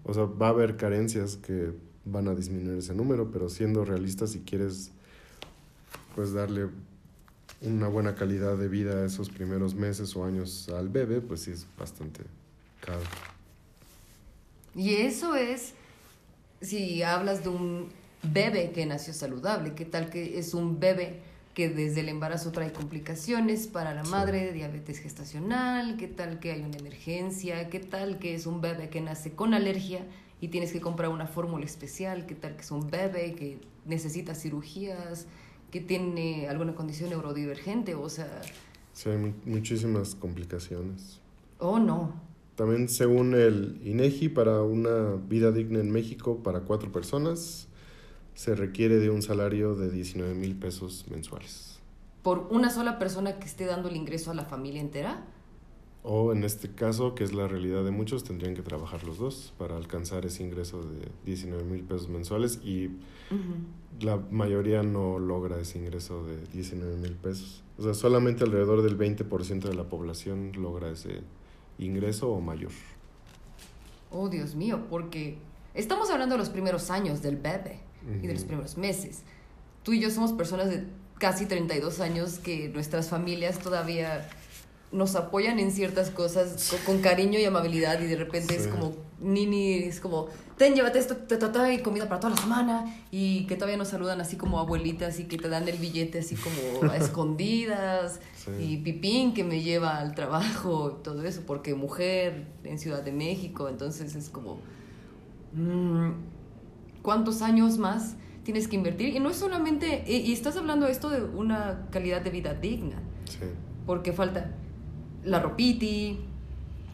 O 0.03 0.13
sea, 0.13 0.23
va 0.23 0.47
a 0.47 0.49
haber 0.51 0.77
carencias 0.77 1.35
que 1.35 1.73
van 2.05 2.29
a 2.29 2.35
disminuir 2.35 2.77
ese 2.77 2.95
número, 2.95 3.29
pero 3.29 3.49
siendo 3.49 3.83
realistas 3.83 4.31
si 4.31 4.39
quieres 4.39 4.91
pues 6.15 6.31
darle 6.33 6.69
una 7.61 7.89
buena 7.89 8.15
calidad 8.15 8.57
de 8.57 8.69
vida 8.69 9.05
esos 9.05 9.29
primeros 9.29 9.75
meses 9.75 10.15
o 10.15 10.23
años 10.23 10.69
al 10.69 10.87
bebé, 10.87 11.19
pues 11.19 11.41
sí 11.41 11.51
es 11.51 11.67
bastante 11.77 12.21
caro. 12.79 13.01
Y 14.73 14.93
eso 14.93 15.35
es 15.35 15.73
si 16.61 17.03
hablas 17.03 17.43
de 17.43 17.49
un 17.49 17.89
bebé 18.23 18.71
que 18.71 18.85
nació 18.85 19.13
saludable, 19.13 19.73
¿qué 19.73 19.85
tal 19.85 20.09
que 20.09 20.37
es 20.39 20.53
un 20.53 20.79
bebé 20.79 21.19
que 21.53 21.69
desde 21.69 21.99
el 22.01 22.09
embarazo 22.09 22.51
trae 22.51 22.71
complicaciones 22.71 23.67
para 23.67 23.93
la 23.93 24.05
Sí. 24.05 24.11
madre, 24.11 24.53
diabetes 24.53 24.99
gestacional, 24.99 25.97
qué 25.97 26.07
tal 26.07 26.39
que 26.39 26.51
hay 26.53 26.61
una 26.61 26.77
emergencia, 26.77 27.69
qué 27.69 27.79
tal 27.79 28.19
que 28.19 28.35
es 28.35 28.45
un 28.45 28.61
bebé 28.61 28.89
que 28.89 29.01
nace 29.01 29.31
con 29.33 29.53
alergia 29.53 30.05
y 30.39 30.47
tienes 30.47 30.71
que 30.71 30.79
comprar 30.79 31.09
una 31.09 31.27
fórmula 31.27 31.65
especial, 31.65 32.25
qué 32.25 32.35
tal 32.35 32.55
que 32.55 32.61
es 32.61 32.71
un 32.71 32.89
bebé 32.89 33.33
que 33.35 33.59
necesita 33.85 34.33
cirugías, 34.33 35.27
que 35.71 35.81
tiene 35.81 36.47
alguna 36.47 36.73
condición 36.75 37.09
neurodivergente, 37.09 37.95
o 37.95 38.07
sea, 38.09 38.41
Sí, 38.93 39.09
hay 39.09 39.17
mu- 39.17 39.33
muchísimas 39.45 40.15
complicaciones. 40.15 41.19
oh 41.59 41.79
no, 41.79 42.13
También 42.61 42.89
según 42.89 43.33
el 43.33 43.81
INEGI, 43.83 44.29
para 44.29 44.61
una 44.61 45.15
vida 45.27 45.51
digna 45.51 45.79
en 45.79 45.89
México 45.89 46.43
para 46.43 46.59
cuatro 46.59 46.91
personas, 46.91 47.67
se 48.35 48.53
requiere 48.53 48.97
de 48.99 49.09
un 49.09 49.23
salario 49.23 49.73
de 49.73 49.89
19 49.89 50.35
mil 50.35 50.55
pesos 50.55 51.05
mensuales. 51.09 51.79
por 52.21 52.49
una 52.51 52.69
sola 52.69 52.99
persona 52.99 53.39
que 53.39 53.47
esté 53.47 53.65
dando 53.65 53.89
el 53.89 53.95
ingreso 53.95 54.29
a 54.29 54.35
la 54.35 54.45
familia 54.45 54.79
entera. 54.79 55.25
O 56.03 56.33
en 56.33 56.43
este 56.43 56.69
caso, 56.69 57.15
que 57.15 57.23
es 57.23 57.33
la 57.33 57.47
realidad 57.47 57.83
de 57.83 57.89
muchos, 57.89 58.23
tendrían 58.23 58.53
que 58.53 58.61
trabajar 58.61 59.03
los 59.05 59.17
dos 59.17 59.53
para 59.57 59.75
alcanzar 59.75 60.27
ese 60.27 60.43
ingreso 60.43 60.83
de 60.83 61.07
19 61.25 61.63
mil 61.63 61.81
pesos 61.81 62.09
mensuales 62.09 62.59
y 62.63 62.89
Ujú. 63.31 64.05
la 64.05 64.17
mayoría 64.29 64.83
no 64.83 65.17
logra 65.17 65.59
ese 65.59 65.79
ingreso 65.79 66.23
de 66.27 66.37
19 66.53 66.95
mil 66.97 67.13
pesos. 67.13 67.63
O 67.79 67.81
sea, 67.81 67.95
solamente 67.95 68.43
alrededor 68.43 68.83
del 68.83 68.99
20% 68.99 69.61
de 69.67 69.73
la 69.73 69.89
población 69.89 70.51
logra 70.55 70.91
ese 70.91 71.21
ingreso 71.77 72.31
o 72.31 72.41
mayor. 72.41 72.71
Oh, 74.11 74.29
Dios 74.29 74.55
mío, 74.55 74.87
porque 74.89 75.37
estamos 75.73 76.09
hablando 76.09 76.35
de 76.35 76.39
los 76.39 76.49
primeros 76.49 76.89
años 76.89 77.21
del 77.21 77.37
bebé 77.37 77.79
y 78.21 78.27
de 78.27 78.33
los 78.33 78.43
primeros 78.43 78.77
meses. 78.77 79.23
Tú 79.83 79.93
y 79.93 79.99
yo 79.99 80.09
somos 80.09 80.33
personas 80.33 80.69
de 80.69 80.85
casi 81.17 81.45
32 81.45 81.99
años 81.99 82.39
que 82.39 82.69
nuestras 82.69 83.09
familias 83.09 83.59
todavía 83.59 84.27
nos 84.91 85.15
apoyan 85.15 85.59
en 85.59 85.71
ciertas 85.71 86.09
cosas 86.09 86.69
con, 86.69 86.79
con 86.95 87.01
cariño 87.01 87.39
y 87.39 87.45
amabilidad 87.45 88.01
y 88.01 88.07
de 88.07 88.15
repente 88.17 88.55
es 88.55 88.67
como 88.67 88.95
Nini, 89.21 89.75
es 89.75 89.99
como, 89.99 90.27
ten, 90.57 90.73
llévate 90.73 90.97
esto, 90.99 91.15
ta, 91.15 91.37
ta, 91.37 91.51
ta, 91.51 91.71
y 91.71 91.79
comida 91.83 92.07
para 92.09 92.19
toda 92.19 92.33
la 92.35 92.41
semana 92.41 92.85
y 93.11 93.45
que 93.45 93.55
todavía 93.55 93.77
nos 93.77 93.89
saludan 93.89 94.19
así 94.19 94.35
como 94.35 94.59
abuelitas 94.59 95.19
y 95.19 95.25
que 95.25 95.37
te 95.37 95.47
dan 95.47 95.67
el 95.69 95.77
billete 95.77 96.19
así 96.19 96.35
como 96.35 96.91
a 96.91 96.97
escondidas 96.97 98.19
Sí. 98.35 98.51
y 98.59 98.77
Pipín 98.77 99.33
que 99.35 99.43
me 99.43 99.61
lleva 99.61 99.99
al 99.99 100.15
trabajo 100.15 100.93
todo 101.03 101.23
eso 101.23 101.43
porque 101.45 101.75
mujer 101.75 102.47
en 102.63 102.79
Ciudad 102.79 103.03
de 103.03 103.11
México, 103.11 103.69
entonces 103.69 104.15
es 104.15 104.29
como, 104.29 104.57
mm, 105.53 106.09
¿cuántos 107.03 107.41
años 107.43 107.77
más 107.77 108.15
tienes 108.43 108.67
que 108.67 108.75
invertir? 108.75 109.15
Y 109.15 109.19
no 109.19 109.29
es 109.29 109.35
solamente, 109.37 110.03
y, 110.07 110.17
y 110.17 110.33
estás 110.33 110.57
hablando 110.57 110.87
esto 110.87 111.09
de 111.09 111.21
una 111.21 111.87
calidad 111.91 112.21
de 112.21 112.29
vida 112.31 112.53
digna 112.55 112.95
Sí. 113.25 113.45
porque 113.85 114.11
falta 114.13 114.51
la 115.23 115.39
ropiti, 115.39 116.17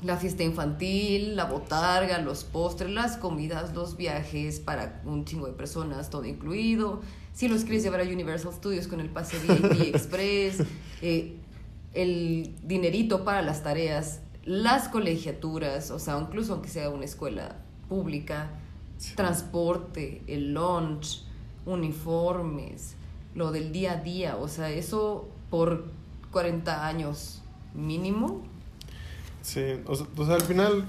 la 0.03 0.17
fiesta 0.17 0.43
infantil, 0.43 1.35
la 1.35 1.45
botarga, 1.45 2.19
los 2.19 2.43
postres, 2.43 2.91
las 2.91 3.17
comidas, 3.17 3.73
los 3.73 3.97
viajes 3.97 4.59
para 4.59 5.01
un 5.05 5.25
chingo 5.25 5.47
de 5.47 5.53
personas, 5.53 6.09
todo 6.09 6.25
incluido. 6.25 7.01
Si 7.33 7.47
los 7.47 7.63
quieres 7.63 7.83
llevar 7.83 8.01
a 8.01 8.03
Universal 8.03 8.53
Studios 8.53 8.87
con 8.87 8.99
el 8.99 9.09
pase 9.09 9.37
VIP 9.39 9.81
Express, 9.95 10.63
eh, 11.01 11.35
el 11.93 12.55
dinerito 12.63 13.23
para 13.23 13.41
las 13.41 13.63
tareas, 13.63 14.21
las 14.45 14.87
colegiaturas, 14.87 15.91
o 15.91 15.99
sea, 15.99 16.19
incluso 16.19 16.53
aunque 16.53 16.69
sea 16.69 16.89
una 16.89 17.05
escuela 17.05 17.57
pública, 17.89 18.49
Sí. 18.97 19.15
transporte, 19.15 20.23
el 20.25 20.53
lunch, 20.55 21.21
uniformes, 21.67 22.95
lo 23.35 23.51
del 23.51 23.71
día 23.71 23.93
a 23.93 23.95
día, 23.97 24.37
o 24.37 24.47
sea, 24.47 24.69
eso 24.71 25.27
por 25.49 25.85
40 26.31 26.87
años 26.87 27.43
mínimo. 27.75 28.41
Sí, 29.47 29.61
o 29.85 29.95
sea, 29.95 30.05
o 30.17 30.25
sea, 30.25 30.35
al 30.35 30.41
final 30.41 30.83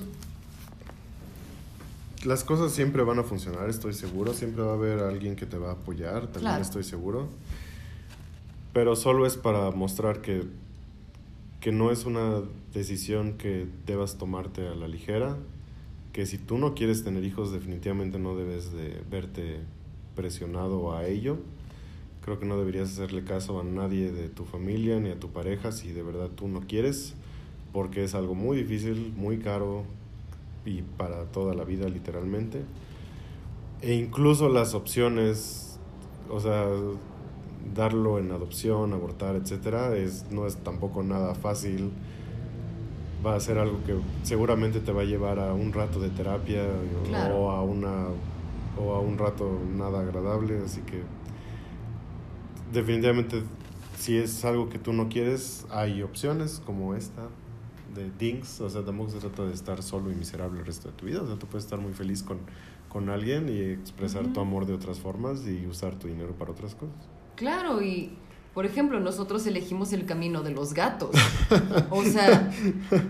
las 2.25 2.43
cosas 2.43 2.73
siempre 2.73 3.05
van 3.05 3.21
a 3.21 3.23
funcionar, 3.23 3.71
estoy 3.71 3.95
seguro. 3.95 4.35
Siempre 4.35 4.65
va 4.65 4.73
a 4.73 4.75
haber 4.75 4.99
alguien 4.99 5.37
que 5.37 5.47
te 5.47 5.57
va 5.59 5.69
a 5.71 5.73
apoyar, 5.75 6.23
también 6.23 6.41
Claro. 6.41 6.63
estoy 6.63 6.83
seguro. 6.83 7.29
Pero 8.73 8.97
solo 8.97 9.27
es 9.27 9.37
para 9.37 9.71
mostrar 9.71 10.21
que, 10.23 10.43
que 11.61 11.71
no 11.71 11.93
es 11.93 12.05
una 12.05 12.43
decisión 12.75 13.35
que 13.35 13.69
debas 13.87 14.19
tomarte 14.19 14.67
a 14.67 14.75
la 14.75 14.89
ligera. 14.89 15.37
Que 16.13 16.27
si 16.27 16.37
tú 16.37 16.59
no 16.59 16.75
quieres 16.75 17.05
tener 17.05 17.23
hijos, 17.23 17.53
definitivamente 17.53 18.19
no 18.19 18.35
debes 18.37 18.73
de 18.73 19.01
verte 19.09 19.61
presionado 20.17 20.97
a 20.97 21.07
ello. 21.07 21.39
Creo 22.25 22.41
que 22.41 22.47
no 22.47 22.59
deberías 22.59 22.91
hacerle 22.91 23.23
caso 23.23 23.61
a 23.61 23.63
nadie 23.63 24.11
de 24.11 24.29
tu 24.29 24.45
familia 24.45 24.99
ni 24.99 25.11
a 25.11 25.21
tu 25.21 25.29
pareja 25.31 25.71
si 25.71 25.93
de 25.93 26.03
verdad 26.03 26.29
tú 26.35 26.49
no 26.49 26.63
quieres, 26.63 27.15
porque 27.73 28.05
es 28.05 28.15
algo 28.15 28.35
muy 28.35 28.57
difícil, 28.57 29.13
muy 29.17 29.39
caro 29.39 29.85
y 30.65 30.83
para 30.83 31.25
toda 31.27 31.55
la 31.55 31.65
vida 31.65 31.89
literalmente. 31.89 32.63
E 33.83 33.95
incluso 33.95 34.49
las 34.49 34.75
opciones, 34.75 35.79
o 36.31 36.41
sea, 36.41 36.67
darlo 37.75 38.19
en 38.19 38.33
adopción, 38.33 38.93
abortar, 38.93 39.37
etcétera, 39.37 39.97
es 39.97 40.27
no 40.31 40.47
es 40.47 40.57
tampoco 40.57 41.03
nada 41.03 41.35
fácil. 41.35 41.91
Va 43.25 43.35
a 43.35 43.41
ser 43.41 43.59
algo 43.59 43.79
que 43.85 43.95
seguramente 44.23 44.81
te 44.81 44.93
va 44.93 45.03
a 45.03 45.05
llevar 45.05 45.39
a 45.41 45.53
un 45.53 45.73
rato 45.73 46.01
de 46.01 46.09
terapia 46.11 46.63
o- 46.65 47.09
Claro. 47.09 47.35
o 47.37 47.51
a 47.51 47.63
una 47.63 48.07
o 48.81 48.95
a 48.95 49.01
un 49.01 49.19
rato 49.19 49.59
nada 49.77 50.01
agradable, 50.01 50.59
así 50.65 50.81
que 50.83 51.03
definitivamente 52.73 53.43
si 53.97 54.17
es 54.17 54.45
algo 54.45 54.69
que 54.69 54.79
tú 54.79 54.93
no 54.93 55.09
quieres, 55.09 55.67
hay 55.71 56.03
opciones 56.03 56.63
como 56.65 56.95
esta 56.95 57.23
de 57.99 58.11
Dings, 58.19 58.61
o 58.63 58.71
sea, 58.71 58.85
tampoco 58.85 59.11
se 59.11 59.19
trata 59.19 59.45
de 59.45 59.53
estar 59.55 59.83
solo 59.83 60.11
y 60.11 60.15
miserable 60.15 60.61
el 60.61 60.67
resto 60.67 60.89
de 60.89 60.95
tu 60.95 61.07
vida, 61.07 61.23
o 61.23 61.27
sea, 61.27 61.37
tú 61.39 61.47
puedes 61.47 61.65
estar 61.65 61.79
muy 61.81 61.93
feliz 61.93 62.23
con, 62.23 62.39
con 62.89 63.09
alguien 63.11 63.49
y 63.49 63.61
expresar 63.61 64.25
tu 64.33 64.41
Ujú. 64.41 64.41
amor 64.41 64.67
de 64.67 64.73
otras 64.75 64.99
formas 65.01 65.47
y 65.47 65.67
usar 65.67 65.99
tu 65.99 66.09
dinero 66.09 66.35
para 66.39 66.53
otras 66.53 66.75
cosas. 66.75 66.97
Claro, 67.37 67.83
y 67.83 68.19
Por 68.55 68.67
ejemplo, 68.67 68.99
nosotros 68.99 69.47
elegimos 69.47 69.93
el 69.93 70.05
camino 70.05 70.43
de 70.43 70.51
los 70.51 70.75
gatos. 70.75 71.11
O 71.91 72.03
sea, 72.05 72.51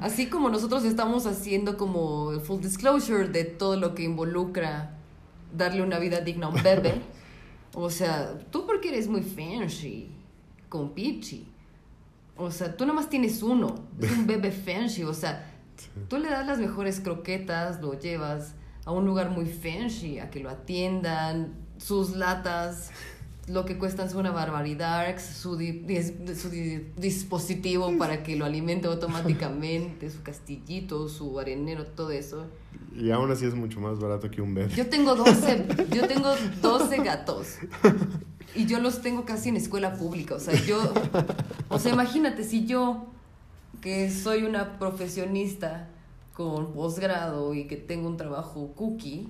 así 0.01 0.29
como 0.29 0.51
nosotros 0.51 0.85
estamos 0.85 1.27
haciendo 1.27 1.79
como 1.79 2.33
el 2.33 2.41
full 2.41 2.61
disclosure 2.61 3.29
de 3.29 3.45
todo 3.45 3.77
lo 3.81 3.95
que 3.95 4.03
involucra 4.05 4.99
darle 5.57 5.83
una 5.83 5.99
vida 5.99 6.21
digna 6.21 6.49
a 6.49 6.51
un 6.51 6.63
bebé. 6.63 7.03
O 7.75 7.91
sea, 7.91 8.39
tú 8.51 8.67
porque 8.67 8.89
eres 8.89 9.09
muy 9.09 9.23
fancy 9.23 10.11
con 10.69 10.95
Pichi. 10.95 11.48
O 12.39 12.51
sea, 12.51 12.77
tú 12.77 12.87
nomás 12.87 13.11
tienes 13.11 13.43
uno. 13.43 13.75
Es 14.01 14.11
un 14.13 14.27
bebé 14.29 14.51
fancy. 14.53 15.03
O 15.05 15.13
sea, 15.15 15.45
tú 16.09 16.19
le 16.19 16.31
das 16.31 16.47
las 16.47 16.59
mejores 16.59 17.01
croquetas, 17.01 17.81
lo 17.83 17.99
llevas 17.99 18.55
a 18.85 18.93
un 18.93 19.05
lugar 19.05 19.31
muy 19.31 19.47
fancy, 19.47 20.19
a 20.19 20.31
que 20.31 20.41
lo 20.41 20.49
atiendan, 20.49 21.53
sus 21.77 22.17
latas, 22.17 22.91
lo 23.47 23.65
que 23.65 23.77
cuestan 23.79 24.09
son 24.11 24.21
una 24.21 24.31
barbaridad, 24.31 25.19
su, 25.19 25.57
di- 25.57 25.83
dis- 25.87 26.35
su 26.35 26.49
di- 26.51 26.87
dispositivo 26.97 27.93
para 27.99 28.23
que 28.23 28.37
lo 28.37 28.45
alimente 28.45 28.89
automáticamente, 28.89 30.11
su 30.11 30.23
castillito, 30.23 31.09
su 31.09 31.39
arenero, 31.39 31.87
todo 31.87 32.11
eso. 32.11 32.47
Y 32.97 33.11
aún 33.11 33.31
así 33.31 33.45
es 33.47 33.55
mucho 33.55 33.81
más 33.81 33.99
barato 33.99 34.31
que 34.31 34.41
un 34.43 34.55
bebé. 34.55 34.73
Yo 34.75 34.87
tengo 34.89 35.15
12, 35.15 35.67
yo 35.95 36.07
tengo 36.09 36.31
12 36.63 36.97
gatos. 37.03 37.57
Y 38.59 38.67
yo 38.67 38.81
los 38.81 39.03
tengo 39.03 39.25
casi 39.25 39.51
en 39.51 39.57
escuela 39.57 39.95
pública. 39.95 40.35
O 40.35 40.41
sea, 40.41 40.53
yo. 40.67 40.93
O 41.69 41.79
sea, 41.79 41.93
imagínate 41.93 42.43
si 42.43 42.67
yo, 42.67 43.07
que 43.81 44.11
soy 44.11 44.43
una 44.43 44.81
profesionista 44.81 45.87
con 46.35 46.73
posgrado 46.73 47.55
y 47.55 47.69
que 47.69 47.77
tengo 47.77 48.09
un 48.09 48.17
trabajo 48.17 48.73
cookie, 48.75 49.29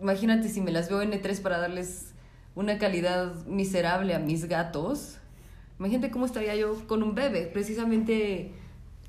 imagínate 0.00 0.48
si 0.48 0.62
me 0.62 0.72
las 0.72 0.88
veo 0.88 1.02
en 1.02 1.12
E3 1.12 1.42
para 1.42 1.58
darles 1.58 2.12
una 2.54 2.78
calidad 2.78 3.34
miserable 3.44 4.14
a 4.14 4.20
mis 4.20 4.46
gatos. 4.46 5.16
Imagínate 5.78 6.10
cómo 6.10 6.24
estaría 6.24 6.56
yo 6.56 6.86
con 6.86 7.02
un 7.02 7.14
bebé. 7.14 7.42
Precisamente 7.42 8.52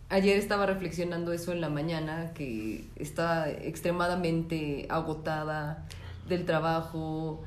ayer 0.09 0.38
estaba 0.38 0.65
reflexionando 0.65 1.32
eso 1.32 1.53
en 1.53 1.61
la 1.61 1.70
mañana, 1.70 2.34
que 2.34 2.84
estaba 2.97 3.49
extremadamente 3.49 4.88
agotada 4.89 5.88
del 6.28 6.43
trabajo 6.43 7.45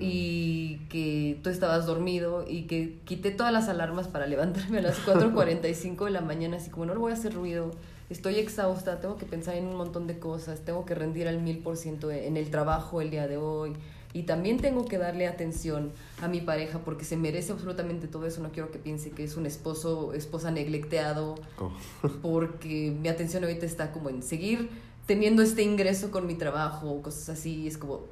y 0.00 0.78
que 0.88 1.38
tú 1.42 1.50
estabas 1.50 1.86
dormido 1.86 2.44
y 2.48 2.62
que 2.62 2.98
quité 3.04 3.30
todas 3.30 3.52
las 3.52 3.68
alarmas 3.68 4.08
para 4.08 4.26
levantarme 4.26 4.78
a 4.78 4.82
las 4.82 4.98
4.45 5.06 6.06
de 6.06 6.10
la 6.10 6.20
mañana, 6.20 6.56
así 6.56 6.70
como 6.70 6.86
no 6.86 6.94
le 6.94 6.98
voy 6.98 7.12
a 7.12 7.14
hacer 7.14 7.34
ruido, 7.34 7.70
estoy 8.10 8.36
exhausta, 8.36 9.00
tengo 9.00 9.16
que 9.16 9.26
pensar 9.26 9.56
en 9.56 9.66
un 9.66 9.76
montón 9.76 10.06
de 10.06 10.18
cosas, 10.18 10.60
tengo 10.60 10.84
que 10.84 10.94
rendir 10.94 11.28
al 11.28 11.40
mil 11.40 11.58
por 11.58 11.76
ciento 11.76 12.10
en 12.10 12.36
el 12.36 12.50
trabajo 12.50 13.00
el 13.00 13.10
día 13.10 13.26
de 13.28 13.36
hoy 13.36 13.74
y 14.14 14.24
también 14.24 14.58
tengo 14.58 14.84
que 14.84 14.98
darle 14.98 15.26
atención 15.26 15.92
a 16.20 16.28
mi 16.28 16.40
pareja 16.40 16.80
porque 16.80 17.04
se 17.04 17.16
merece 17.16 17.52
absolutamente 17.52 18.08
todo 18.08 18.26
eso, 18.26 18.42
no 18.42 18.50
quiero 18.52 18.70
que 18.70 18.78
piense 18.78 19.10
que 19.10 19.24
es 19.24 19.36
un 19.36 19.46
esposo, 19.46 20.12
esposa 20.12 20.50
neglecteado, 20.50 21.36
porque 22.22 22.94
mi 23.00 23.08
atención 23.08 23.44
ahorita 23.44 23.66
está 23.66 23.92
como 23.92 24.10
en 24.10 24.22
seguir 24.22 24.70
teniendo 25.06 25.42
este 25.42 25.62
ingreso 25.62 26.10
con 26.10 26.26
mi 26.26 26.34
trabajo, 26.34 27.02
cosas 27.02 27.30
así, 27.30 27.66
es 27.66 27.78
como, 27.78 28.02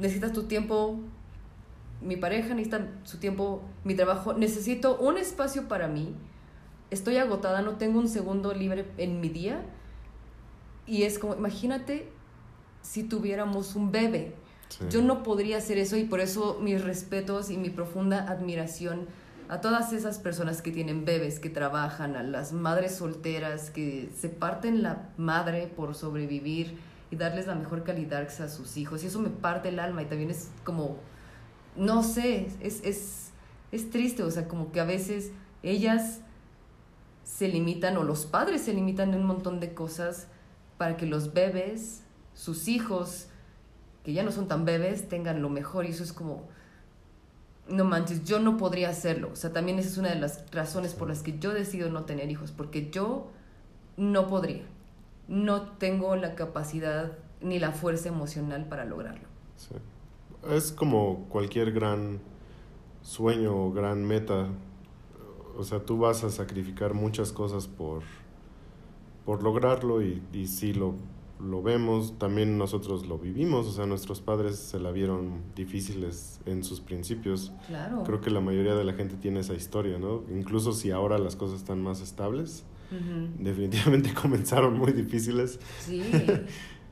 necesitas 0.00 0.32
tu 0.32 0.44
tiempo, 0.44 0.98
mi 2.02 2.16
pareja 2.16 2.54
necesita 2.54 2.88
su 3.04 3.18
tiempo, 3.18 3.62
mi 3.84 3.94
trabajo, 3.94 4.32
necesito 4.32 4.98
un 4.98 5.18
espacio 5.18 5.68
para 5.68 5.86
mí, 5.86 6.14
estoy 6.90 7.18
agotada, 7.18 7.62
no 7.62 7.76
tengo 7.76 7.98
un 8.00 8.08
segundo 8.08 8.52
libre 8.54 8.86
en 8.96 9.20
mi 9.20 9.28
día, 9.28 9.62
y 10.86 11.02
es 11.04 11.18
como, 11.18 11.34
imagínate 11.34 12.08
si 12.82 13.02
tuviéramos 13.04 13.76
un 13.76 13.92
bebé, 13.92 14.34
Sí. 14.70 14.84
yo 14.88 15.02
no 15.02 15.24
podría 15.24 15.58
hacer 15.58 15.78
eso 15.78 15.96
y 15.96 16.04
por 16.04 16.20
eso 16.20 16.58
mis 16.62 16.82
respetos 16.84 17.50
y 17.50 17.56
mi 17.58 17.70
profunda 17.70 18.30
admiración 18.30 19.08
a 19.48 19.60
todas 19.60 19.92
esas 19.92 20.20
personas 20.20 20.62
que 20.62 20.70
tienen 20.70 21.04
bebés, 21.04 21.40
que 21.40 21.50
trabajan, 21.50 22.14
a 22.14 22.22
las 22.22 22.52
madres 22.52 22.94
solteras, 22.94 23.70
que 23.70 24.10
se 24.16 24.28
parten 24.28 24.84
la 24.84 25.08
madre 25.16 25.66
por 25.66 25.96
sobrevivir 25.96 26.78
y 27.10 27.16
darles 27.16 27.46
la 27.46 27.54
mejor 27.54 27.82
calidad 27.82 28.22
a 28.22 28.48
sus 28.48 28.76
hijos. 28.76 29.02
Y 29.02 29.08
eso 29.08 29.20
me 29.20 29.30
parte 29.30 29.68
el 29.68 29.80
alma 29.80 30.02
y 30.02 30.06
también 30.06 30.30
es 30.30 30.50
como, 30.64 30.96
no 31.76 32.02
sé, 32.02 32.48
es, 32.60 32.84
es, 32.84 33.30
es 33.72 33.90
triste, 33.90 34.22
o 34.22 34.30
sea, 34.30 34.48
como 34.48 34.72
que 34.72 34.80
a 34.80 34.84
veces 34.84 35.32
ellas 35.62 36.20
se 37.24 37.48
limitan 37.48 37.96
o 37.96 38.04
los 38.04 38.26
padres 38.26 38.62
se 38.62 38.74
limitan 38.74 39.14
en 39.14 39.20
un 39.20 39.26
montón 39.26 39.60
de 39.60 39.74
cosas 39.74 40.28
para 40.78 40.96
que 40.96 41.06
los 41.06 41.32
bebés, 41.32 42.02
sus 42.34 42.68
hijos, 42.68 43.28
que 44.04 44.12
ya 44.12 44.22
no 44.22 44.32
son 44.32 44.48
tan 44.48 44.64
bebés, 44.64 45.08
tengan 45.08 45.42
lo 45.42 45.48
mejor. 45.48 45.84
Y 45.84 45.90
eso 45.90 46.02
es 46.02 46.12
como, 46.12 46.48
no 47.68 47.84
manches, 47.84 48.24
yo 48.24 48.38
no 48.38 48.56
podría 48.56 48.90
hacerlo. 48.90 49.30
O 49.32 49.36
sea, 49.36 49.52
también 49.52 49.78
esa 49.78 49.88
es 49.88 49.98
una 49.98 50.08
de 50.10 50.16
las 50.16 50.50
razones 50.50 50.94
por 50.94 51.08
las 51.08 51.22
que 51.22 51.38
yo 51.38 51.52
decido 51.52 51.90
no 51.90 52.04
tener 52.04 52.30
hijos, 52.30 52.52
porque 52.52 52.90
yo 52.90 53.30
no 53.96 54.26
podría. 54.28 54.64
No 55.30 55.62
tengo 55.78 56.14
la 56.16 56.34
capacidad 56.34 57.16
ni 57.40 57.58
la 57.58 57.72
fuerza 57.72 58.08
emocional 58.10 58.66
para 58.68 58.84
lograrlo. 58.84 59.26
Sí. 59.56 59.76
Es 60.50 60.72
como 60.72 61.26
cualquier 61.30 61.72
gran 61.72 62.20
sueño 63.00 63.56
o 63.56 63.72
gran 63.72 64.04
meta. 64.04 64.48
O 65.56 65.64
sea, 65.64 65.80
tú 65.80 65.98
vas 65.98 66.22
a 66.24 66.30
sacrificar 66.30 66.92
muchas 66.92 67.32
cosas 67.32 67.66
por, 67.66 68.02
por 69.24 69.42
lograrlo 69.42 70.02
y, 70.02 70.22
y 70.32 70.46
sí 70.46 70.74
lo, 70.74 70.94
lo 71.40 71.62
vemos, 71.62 72.18
también 72.18 72.58
nosotros 72.58 73.06
lo 73.06 73.18
vivimos, 73.18 73.66
o 73.66 73.72
sea, 73.72 73.86
nuestros 73.86 74.20
padres 74.20 74.56
se 74.56 74.78
la 74.78 74.90
vieron 74.90 75.42
difíciles 75.54 76.40
en 76.46 76.64
sus 76.64 76.80
principios. 76.80 77.52
Claro. 77.66 78.02
Creo 78.04 78.20
que 78.20 78.30
la 78.30 78.40
mayoría 78.40 78.74
de 78.74 78.84
la 78.84 78.92
gente 78.92 79.16
tiene 79.16 79.40
esa 79.40 79.54
historia, 79.54 79.98
¿no? 79.98 80.22
Incluso 80.30 80.72
si 80.72 80.90
ahora 80.90 81.18
las 81.18 81.36
cosas 81.36 81.60
están 81.60 81.82
más 81.82 82.00
estables, 82.00 82.64
Definitivamente 83.38 84.12
comenzaron 84.20 84.78
muy 84.78 84.92
difíciles. 84.92 85.58
Sí. 85.80 86.02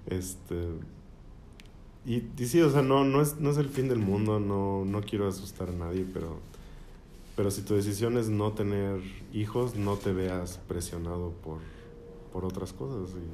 Este. 0.06 0.54
Y, 2.06 2.22
y 2.38 2.46
sí, 2.46 2.62
o 2.62 2.70
sea, 2.70 2.80
no, 2.80 3.04
no, 3.04 3.20
es, 3.20 3.38
no 3.38 3.50
es 3.50 3.58
el 3.58 3.68
fin 3.68 3.88
del 3.88 3.98
mundo, 3.98 4.40
no, 4.40 4.86
no 4.86 5.02
quiero 5.02 5.28
asustar 5.28 5.68
a 5.68 5.72
nadie, 5.72 6.06
pero, 6.10 6.40
pero 7.36 7.50
si 7.50 7.60
tu 7.60 7.74
decisión 7.74 8.16
es 8.16 8.30
no 8.30 8.52
tener 8.52 9.02
hijos, 9.34 9.76
no 9.76 9.96
te 9.96 10.14
veas 10.14 10.60
presionado 10.66 11.34
por, 11.44 11.58
por 12.32 12.46
otras 12.46 12.72
cosas. 12.72 13.14
Y 13.14 13.26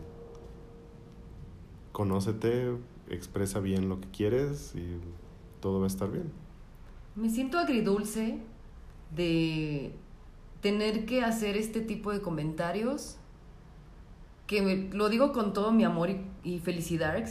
conócete, 1.92 2.72
expresa 3.08 3.60
bien 3.60 3.88
lo 3.88 4.00
que 4.00 4.08
quieres 4.08 4.74
y 4.74 4.98
todo 5.60 5.78
va 5.78 5.84
a 5.84 5.88
estar 5.88 6.10
bien. 6.10 6.32
Me 7.14 7.30
siento 7.30 7.58
agridulce 7.58 8.38
de 9.14 9.94
tener 10.64 11.04
que 11.06 11.22
hacer 11.22 11.58
este 11.58 11.80
tipo 11.82 12.10
de 12.12 12.22
comentarios, 12.22 13.18
que 14.46 14.62
me- 14.62 14.88
lo 14.96 15.08
digo 15.08 15.32
con 15.32 15.52
todo 15.52 15.72
mi 15.72 15.84
amor 15.84 16.10
y, 16.10 16.20
y 16.42 16.58
felicidad, 16.58 17.22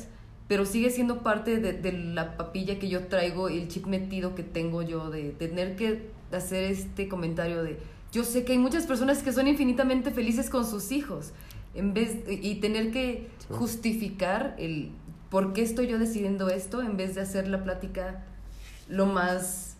pero 0.48 0.66
sigue 0.66 0.90
siendo 0.90 1.24
parte 1.24 1.60
de, 1.60 1.74
de 1.74 1.92
la 1.94 2.38
papilla 2.38 2.80
que 2.80 2.90
yo 2.90 3.08
traigo 3.08 3.50
y 3.50 3.60
el 3.60 3.68
chip 3.68 3.86
metido 3.88 4.36
que 4.36 4.44
tengo 4.44 4.82
yo 4.82 5.10
de 5.10 5.32
tener 5.32 5.76
que 5.76 6.10
hacer 6.32 6.64
este 6.66 7.08
comentario 7.08 7.64
de 7.64 7.78
yo 8.12 8.24
sé 8.24 8.44
que 8.46 8.52
hay 8.54 8.60
muchas 8.60 8.86
personas 8.86 9.24
que 9.24 9.32
son 9.34 9.48
infinitamente 9.48 10.12
felices 10.12 10.50
con 10.50 10.66
sus 10.66 10.92
hijos 10.92 11.32
en 11.74 11.94
vez 11.96 12.18
y 12.28 12.56
tener 12.56 12.92
que 12.92 13.28
justificar 13.50 14.56
el 14.60 14.92
por 15.32 15.54
qué 15.54 15.64
estoy 15.64 15.88
yo 15.88 15.98
decidiendo 15.98 16.50
esto 16.50 16.82
en 16.84 16.98
vez 16.98 17.16
de 17.16 17.22
hacer 17.22 17.48
la 17.48 17.64
plática 17.64 18.24
lo 18.88 19.06
más 19.08 19.73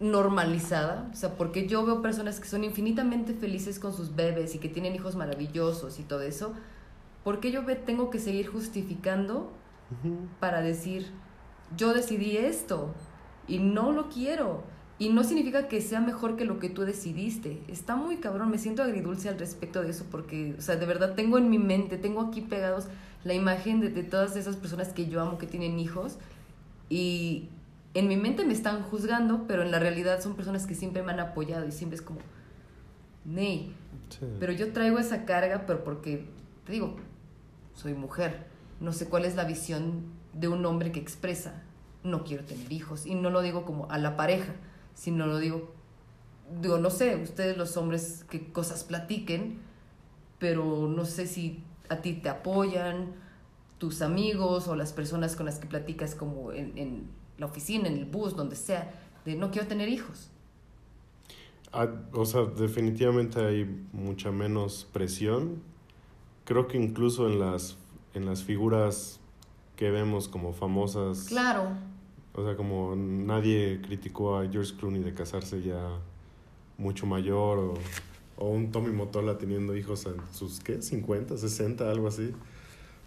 normalizada, 0.00 1.10
o 1.12 1.14
sea, 1.14 1.36
porque 1.36 1.68
yo 1.68 1.84
veo 1.84 2.00
personas 2.00 2.40
que 2.40 2.48
son 2.48 2.64
infinitamente 2.64 3.34
felices 3.34 3.78
con 3.78 3.92
sus 3.92 4.16
bebés 4.16 4.54
y 4.54 4.58
que 4.58 4.70
tienen 4.70 4.94
hijos 4.94 5.14
maravillosos 5.14 6.00
y 6.00 6.02
todo 6.02 6.22
eso, 6.22 6.54
¿por 7.22 7.38
qué 7.38 7.52
yo 7.52 7.62
me 7.62 7.76
tengo 7.76 8.08
que 8.08 8.18
seguir 8.18 8.48
justificando 8.48 9.52
para 10.40 10.62
decir, 10.62 11.10
yo 11.76 11.92
decidí 11.92 12.38
esto 12.38 12.94
y 13.46 13.58
no 13.58 13.92
lo 13.92 14.08
quiero? 14.08 14.64
Y 14.98 15.10
no 15.10 15.22
significa 15.22 15.68
que 15.68 15.80
sea 15.80 16.00
mejor 16.00 16.36
que 16.36 16.44
lo 16.44 16.58
que 16.58 16.68
tú 16.68 16.82
decidiste. 16.82 17.62
Está 17.68 17.96
muy 17.96 18.18
cabrón, 18.18 18.50
me 18.50 18.58
siento 18.58 18.82
agridulce 18.82 19.30
al 19.30 19.38
respecto 19.38 19.82
de 19.82 19.90
eso 19.90 20.04
porque, 20.10 20.54
o 20.58 20.60
sea, 20.62 20.76
de 20.76 20.86
verdad 20.86 21.14
tengo 21.14 21.36
en 21.38 21.50
mi 21.50 21.58
mente, 21.58 21.96
tengo 21.98 22.22
aquí 22.22 22.40
pegados 22.40 22.88
la 23.24 23.34
imagen 23.34 23.80
de, 23.80 23.90
de 23.90 24.02
todas 24.02 24.36
esas 24.36 24.56
personas 24.56 24.94
que 24.94 25.08
yo 25.08 25.20
amo 25.20 25.36
que 25.36 25.46
tienen 25.46 25.78
hijos 25.78 26.16
y 26.88 27.48
en 27.94 28.08
mi 28.08 28.16
mente 28.16 28.44
me 28.44 28.52
están 28.52 28.82
juzgando, 28.82 29.46
pero 29.46 29.62
en 29.62 29.70
la 29.70 29.78
realidad 29.78 30.20
son 30.20 30.34
personas 30.36 30.66
que 30.66 30.74
siempre 30.74 31.02
me 31.02 31.12
han 31.12 31.20
apoyado 31.20 31.66
y 31.66 31.72
siempre 31.72 31.96
es 31.96 32.02
como, 32.02 32.20
Ney, 33.24 33.74
Sí. 34.08 34.26
pero 34.40 34.52
yo 34.52 34.72
traigo 34.72 34.98
esa 34.98 35.24
carga, 35.24 35.64
pero 35.66 35.84
porque, 35.84 36.26
te 36.64 36.72
digo, 36.72 36.96
soy 37.74 37.94
mujer. 37.94 38.46
No 38.80 38.92
sé 38.92 39.08
cuál 39.08 39.24
es 39.24 39.36
la 39.36 39.44
visión 39.44 40.04
de 40.32 40.48
un 40.48 40.64
hombre 40.66 40.90
que 40.90 41.00
expresa, 41.00 41.62
no 42.02 42.24
quiero 42.24 42.44
tener 42.44 42.72
hijos. 42.72 43.06
Y 43.06 43.14
no 43.14 43.30
lo 43.30 43.42
digo 43.42 43.64
como 43.64 43.90
a 43.90 43.98
la 43.98 44.16
pareja, 44.16 44.54
sino 44.94 45.26
lo 45.26 45.38
digo, 45.38 45.72
digo, 46.60 46.78
no 46.78 46.90
sé, 46.90 47.16
ustedes 47.16 47.56
los 47.56 47.76
hombres 47.76 48.24
qué 48.30 48.52
cosas 48.52 48.84
platiquen, 48.84 49.58
pero 50.38 50.88
no 50.88 51.04
sé 51.04 51.26
si 51.26 51.62
a 51.88 51.96
ti 51.96 52.14
te 52.14 52.28
apoyan, 52.30 53.12
tus 53.78 54.02
amigos 54.02 54.66
o 54.68 54.76
las 54.76 54.92
personas 54.92 55.36
con 55.36 55.46
las 55.46 55.58
que 55.58 55.66
platicas 55.66 56.14
como 56.14 56.52
en, 56.52 56.76
en 56.76 57.10
la 57.40 57.46
oficina, 57.46 57.88
en 57.88 57.96
el 57.96 58.04
bus, 58.04 58.36
donde 58.36 58.54
sea, 58.54 58.92
de 59.24 59.34
no 59.34 59.50
quiero 59.50 59.66
tener 59.66 59.88
hijos. 59.88 60.30
Ah, 61.72 61.88
o 62.12 62.26
sea, 62.26 62.42
definitivamente 62.44 63.40
hay 63.40 63.64
mucha 63.92 64.30
menos 64.30 64.86
presión. 64.92 65.62
Creo 66.44 66.68
que 66.68 66.76
incluso 66.76 67.26
en 67.28 67.40
las, 67.40 67.76
en 68.12 68.26
las 68.26 68.44
figuras 68.44 69.20
que 69.74 69.90
vemos 69.90 70.28
como 70.28 70.52
famosas. 70.52 71.28
Claro. 71.28 71.70
O 72.34 72.44
sea, 72.44 72.56
como 72.56 72.94
nadie 72.94 73.80
criticó 73.82 74.36
a 74.36 74.46
George 74.46 74.74
Clooney 74.76 75.02
de 75.02 75.14
casarse 75.14 75.62
ya 75.62 75.98
mucho 76.76 77.06
mayor 77.06 77.58
o, 77.58 77.74
o 78.36 78.48
un 78.50 78.70
Tommy 78.70 78.90
Motola 78.92 79.38
teniendo 79.38 79.74
hijos 79.74 80.04
en 80.06 80.16
sus, 80.32 80.60
¿qué? 80.60 80.82
50, 80.82 81.38
60, 81.38 81.90
algo 81.90 82.08
así. 82.08 82.32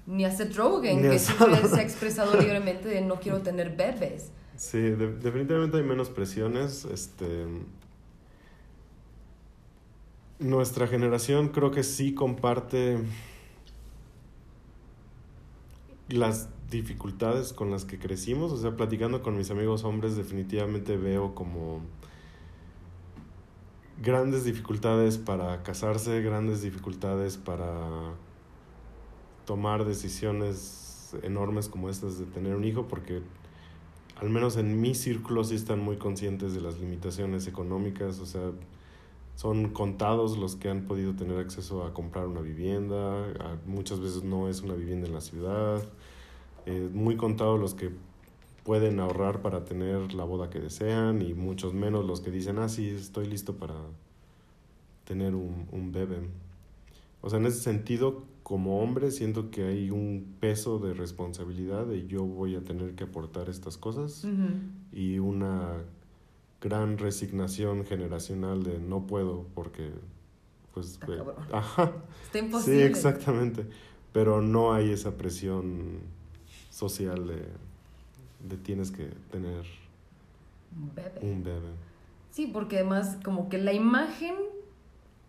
Ni 0.06 0.26
a 0.26 0.32
Seth 0.32 0.56
Rogen, 0.56 1.02
Ni 1.02 1.08
a 1.08 1.12
que 1.12 1.20
siempre 1.20 1.68
se 1.68 1.80
ha 1.80 1.82
expresado 1.82 2.40
libremente 2.40 2.88
de 2.90 3.02
no 3.02 3.20
quiero 3.20 3.42
tener 3.42 3.76
bebés. 3.76 4.32
Sí, 4.58 4.80
de- 4.80 5.14
definitivamente 5.16 5.78
hay 5.78 5.84
menos 5.84 6.10
presiones. 6.10 6.86
Este, 6.86 7.46
nuestra 10.40 10.88
generación 10.88 11.50
creo 11.50 11.72
que 11.72 11.84
sí 11.84 12.14
comparte 12.14 13.00
las 16.10 16.50
dificultades 16.70 17.54
con 17.54 17.72
las 17.72 17.86
que 17.86 17.98
crecimos. 18.00 18.52
O 18.52 18.58
sea, 18.58 18.76
platicando 18.76 19.22
con 19.22 19.38
mis 19.38 19.50
amigos 19.52 19.84
hombres, 19.84 20.16
definitivamente 20.16 20.98
veo 20.98 21.34
como 21.34 21.82
grandes 24.02 24.44
dificultades 24.44 25.18
para 25.18 25.64
casarse, 25.64 26.22
grandes 26.22 26.62
dificultades 26.62 27.38
para 27.38 28.14
tomar 29.46 29.86
decisiones 29.86 31.16
enormes 31.22 31.68
como 31.68 31.90
estas 31.90 32.18
de 32.18 32.26
tener 32.26 32.56
un 32.56 32.64
hijo, 32.64 32.88
porque 32.88 33.22
al 34.20 34.30
menos 34.30 34.58
en 34.58 34.82
mi 34.82 34.96
círculo 34.96 35.44
sí 35.44 35.56
están 35.56 35.80
muy 35.80 35.98
conscientes 35.98 36.54
de 36.54 36.62
las 36.62 36.80
limitaciones 36.80 37.48
económicas, 37.48 38.20
o 38.20 38.26
sea, 38.26 38.52
son 39.36 39.70
contados 39.70 40.38
los 40.38 40.56
que 40.56 40.70
han 40.70 40.84
podido 40.86 41.16
tener 41.16 41.40
acceso 41.40 41.84
a 41.86 41.94
comprar 41.94 42.28
una 42.28 42.42
vivienda, 42.42 43.26
muchas 43.66 44.00
veces 44.00 44.24
no 44.24 44.48
es 44.48 44.62
una 44.62 44.76
vivienda 44.76 45.08
en 45.08 45.14
la 45.14 45.22
ciudad, 45.22 45.84
eh, 46.66 46.90
muy 46.94 47.18
contados 47.18 47.60
los 47.60 47.74
que 47.74 47.92
pueden 48.64 49.00
ahorrar 49.00 49.42
para 49.42 49.66
tener 49.66 50.14
la 50.14 50.24
boda 50.24 50.50
que 50.50 50.60
desean 50.60 51.22
y 51.22 51.34
muchos 51.34 51.74
menos 51.74 52.06
los 52.06 52.22
que 52.22 52.32
dicen, 52.32 52.60
ah, 52.60 52.70
sí, 52.70 52.90
estoy 52.90 53.26
listo 53.28 53.58
para 53.58 53.76
tener 55.04 55.36
un, 55.36 55.68
un 55.72 55.92
bebé. 55.92 56.20
O 57.22 57.30
sea, 57.30 57.40
en 57.40 57.46
ese 57.46 57.60
sentido, 57.60 58.24
como 58.44 58.82
hombre, 58.82 59.12
siento 59.12 59.50
que 59.52 59.64
hay 59.64 59.90
un 59.90 60.36
peso 60.40 60.78
de 60.80 60.94
responsabilidad 60.94 61.86
de 61.86 62.06
yo 62.08 62.24
voy 62.26 62.56
a 62.56 62.62
tener 62.64 62.94
que 62.96 63.06
aportar 63.06 63.50
estas 63.50 63.78
cosas 63.78 64.28
y 64.92 65.20
una 65.20 65.78
gran 66.62 66.98
resignación 66.98 67.86
generacional 67.86 68.64
de 68.64 68.80
no 68.80 69.08
puedo 69.08 69.46
porque, 69.56 69.92
pues, 70.74 70.92
Está 71.02 71.06
ajá, 71.52 71.84
Está 72.26 72.40
sí, 72.40 72.46
imposible. 72.46 72.86
exactamente, 72.86 73.66
pero 74.12 74.42
no 74.42 74.74
hay 74.74 74.92
esa 74.92 75.18
presión 75.18 76.00
social 76.70 77.28
de, 77.28 77.46
de 78.50 78.58
tienes 78.58 78.92
que 78.92 79.06
tener 79.32 79.64
bebé. 80.96 81.20
un 81.22 81.44
bebé. 81.44 81.70
Sí, 82.32 82.48
porque 82.52 82.78
además 82.78 83.18
como 83.24 83.48
que 83.48 83.58
la 83.58 83.74
imagen 83.74 84.36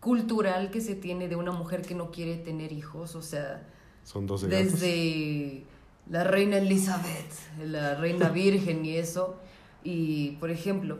cultural 0.05 0.69
que 0.69 0.81
se 0.81 0.93
tiene 0.93 1.27
de 1.27 1.35
una 1.35 1.51
mujer 1.51 1.81
que 1.81 1.95
no 1.95 2.11
quiere 2.11 2.37
tener 2.37 2.71
hijos, 2.71 3.15
o 3.15 3.23
sea, 3.23 3.63
Son 4.03 4.27
12 4.27 4.47
gatos. 4.47 4.71
desde 4.73 5.63
la 6.11 6.23
reina 6.23 6.57
Elizabeth, 6.59 7.31
la 7.65 7.95
reina 7.95 8.29
virgen 8.29 8.85
y 8.85 8.97
eso, 8.97 9.35
y 9.83 10.31
por 10.39 10.51
ejemplo, 10.51 10.99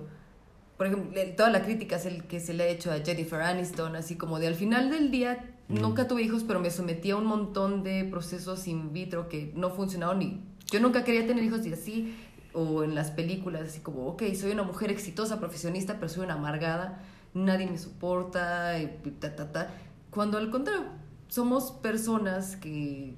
por 0.78 0.88
ejemplo, 0.88 1.22
toda 1.38 1.52
la 1.52 1.62
crítica 1.62 1.98
es 1.98 2.08
el 2.08 2.24
que 2.24 2.40
se 2.40 2.56
le 2.56 2.64
ha 2.64 2.68
hecho 2.68 2.92
a 2.92 2.98
Jennifer 3.00 3.40
Aniston, 3.42 3.96
así 3.96 4.16
como 4.16 4.40
de 4.40 4.48
al 4.48 4.56
final 4.56 4.90
del 4.90 5.12
día 5.12 5.52
Mm. 5.68 5.82
nunca 5.82 6.08
tuve 6.08 6.22
hijos, 6.24 6.44
pero 6.44 6.60
me 6.60 6.70
sometí 6.70 7.10
a 7.12 7.16
un 7.18 7.26
montón 7.26 7.84
de 7.84 8.04
procesos 8.06 8.68
in 8.68 8.92
vitro 8.94 9.30
que 9.30 9.52
no 9.56 9.70
funcionaron 9.72 10.22
y 10.22 10.40
yo 10.72 10.80
nunca 10.80 11.04
quería 11.04 11.26
tener 11.28 11.44
hijos 11.44 11.66
y 11.66 11.74
así, 11.74 12.16
o 12.54 12.84
en 12.84 12.94
las 12.96 13.10
películas, 13.12 13.64
así 13.70 13.80
como, 13.82 14.06
ok, 14.08 14.22
soy 14.40 14.52
una 14.52 14.62
mujer 14.64 14.92
exitosa, 14.92 15.40
profesionista, 15.40 15.96
pero 15.96 16.10
soy 16.10 16.24
una 16.26 16.36
amargada, 16.36 17.02
nadie 17.36 17.68
me 17.68 17.78
soporta, 17.78 18.80
y 18.80 18.88
ta, 19.20 19.36
ta, 19.36 19.52
ta. 19.52 19.74
Cuando 20.10 20.40
al 20.40 20.50
contrario, 20.50 20.86
somos 21.28 21.72
personas 21.72 22.56
que 22.56 23.16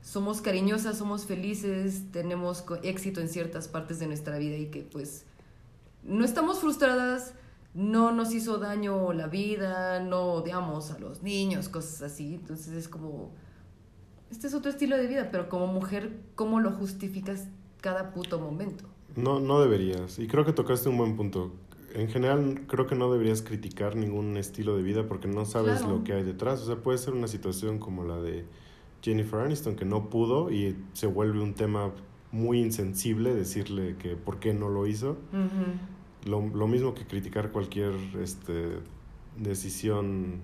somos 0.00 0.40
cariñosas, 0.40 0.96
somos 0.96 1.26
felices, 1.26 2.04
tenemos 2.10 2.64
éxito 2.82 3.20
en 3.20 3.28
ciertas 3.28 3.68
partes 3.68 3.98
de 3.98 4.06
nuestra 4.06 4.38
vida 4.38 4.56
y 4.56 4.66
que 4.66 4.80
pues 4.80 5.26
no 6.02 6.24
estamos 6.24 6.60
frustradas, 6.60 7.34
no 7.74 8.10
nos 8.12 8.32
hizo 8.32 8.58
daño 8.58 9.12
la 9.12 9.26
vida, 9.26 10.00
no 10.00 10.32
odiamos 10.32 10.90
a 10.90 10.98
los 10.98 11.22
niños, 11.22 11.68
cosas 11.68 12.02
así. 12.02 12.34
Entonces 12.34 12.72
es 12.72 12.88
como, 12.88 13.32
este 14.30 14.46
es 14.46 14.54
otro 14.54 14.70
estilo 14.70 14.96
de 14.96 15.06
vida, 15.06 15.28
pero 15.30 15.50
como 15.50 15.66
mujer, 15.66 16.18
¿cómo 16.34 16.60
lo 16.60 16.72
justificas 16.72 17.44
cada 17.82 18.14
puto 18.14 18.38
momento? 18.38 18.84
No, 19.14 19.40
no 19.40 19.60
deberías. 19.60 20.18
Y 20.18 20.26
creo 20.26 20.46
que 20.46 20.52
tocaste 20.52 20.88
un 20.88 20.96
buen 20.96 21.16
punto. 21.16 21.52
En 21.94 22.08
general, 22.08 22.62
creo 22.66 22.86
que 22.86 22.94
no 22.94 23.10
deberías 23.10 23.42
criticar 23.42 23.96
ningún 23.96 24.36
estilo 24.36 24.76
de 24.76 24.82
vida 24.82 25.06
porque 25.06 25.26
no 25.28 25.44
sabes 25.44 25.78
Claro. 25.80 25.98
lo 25.98 26.04
que 26.04 26.12
hay 26.12 26.22
detrás. 26.22 26.60
O 26.62 26.66
sea, 26.66 26.76
puede 26.76 26.98
ser 26.98 27.14
una 27.14 27.28
situación 27.28 27.78
como 27.78 28.04
la 28.04 28.20
de 28.20 28.44
Jennifer 29.02 29.40
Aniston, 29.40 29.74
que 29.76 29.84
no 29.84 30.10
pudo 30.10 30.50
y 30.50 30.76
se 30.92 31.06
vuelve 31.06 31.40
un 31.40 31.54
tema 31.54 31.92
muy 32.30 32.60
insensible 32.60 33.34
decirle 33.34 33.96
que 33.98 34.16
por 34.16 34.38
qué 34.38 34.52
no 34.52 34.68
lo 34.68 34.86
hizo. 34.86 35.16
Lo, 36.26 36.40
lo 36.46 36.66
mismo 36.66 36.94
que 36.94 37.06
criticar 37.06 37.52
cualquier 37.52 37.92
este, 38.20 38.80
decisión 39.38 40.40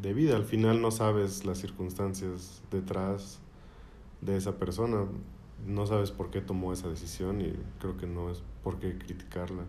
de 0.00 0.14
vida. 0.14 0.36
Al 0.36 0.44
final 0.44 0.80
no 0.80 0.90
sabes 0.90 1.44
las 1.44 1.58
circunstancias 1.58 2.62
detrás 2.70 3.40
de 4.22 4.36
esa 4.36 4.58
persona. 4.58 5.04
No 5.66 5.86
sabes 5.86 6.10
por 6.10 6.30
qué 6.30 6.40
tomó 6.40 6.72
esa 6.72 6.88
decisión 6.88 7.40
y 7.40 7.52
creo 7.80 7.96
que 7.96 8.06
no 8.06 8.30
es 8.30 8.42
por 8.62 8.78
qué 8.78 8.96
criticarla. 8.96 9.64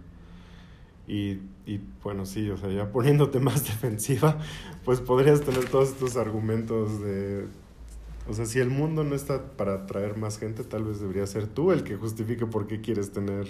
Y, 1.08 1.40
y 1.66 1.80
bueno, 2.04 2.26
sí, 2.26 2.50
o 2.50 2.58
sea, 2.58 2.70
ya 2.70 2.92
poniéndote 2.92 3.40
más 3.42 3.64
defensiva, 3.64 4.38
pues 4.84 5.00
podrías 5.00 5.42
tener 5.42 5.70
todos 5.70 5.90
estos 5.90 6.18
argumentos 6.18 7.02
de... 7.02 7.48
O 8.30 8.34
sea, 8.34 8.46
si 8.46 8.60
el 8.60 8.70
mundo 8.70 9.06
no 9.06 9.16
está 9.16 9.52
para 9.56 9.74
atraer 9.76 10.18
más 10.18 10.38
gente, 10.38 10.66
tal 10.66 10.84
vez 10.84 11.00
debería 11.00 11.26
ser 11.26 11.48
tú 11.48 11.72
el 11.72 11.84
que 11.84 11.96
justifique 11.96 12.46
por 12.46 12.68
qué 12.68 12.82
quieres 12.82 13.12
tener 13.14 13.48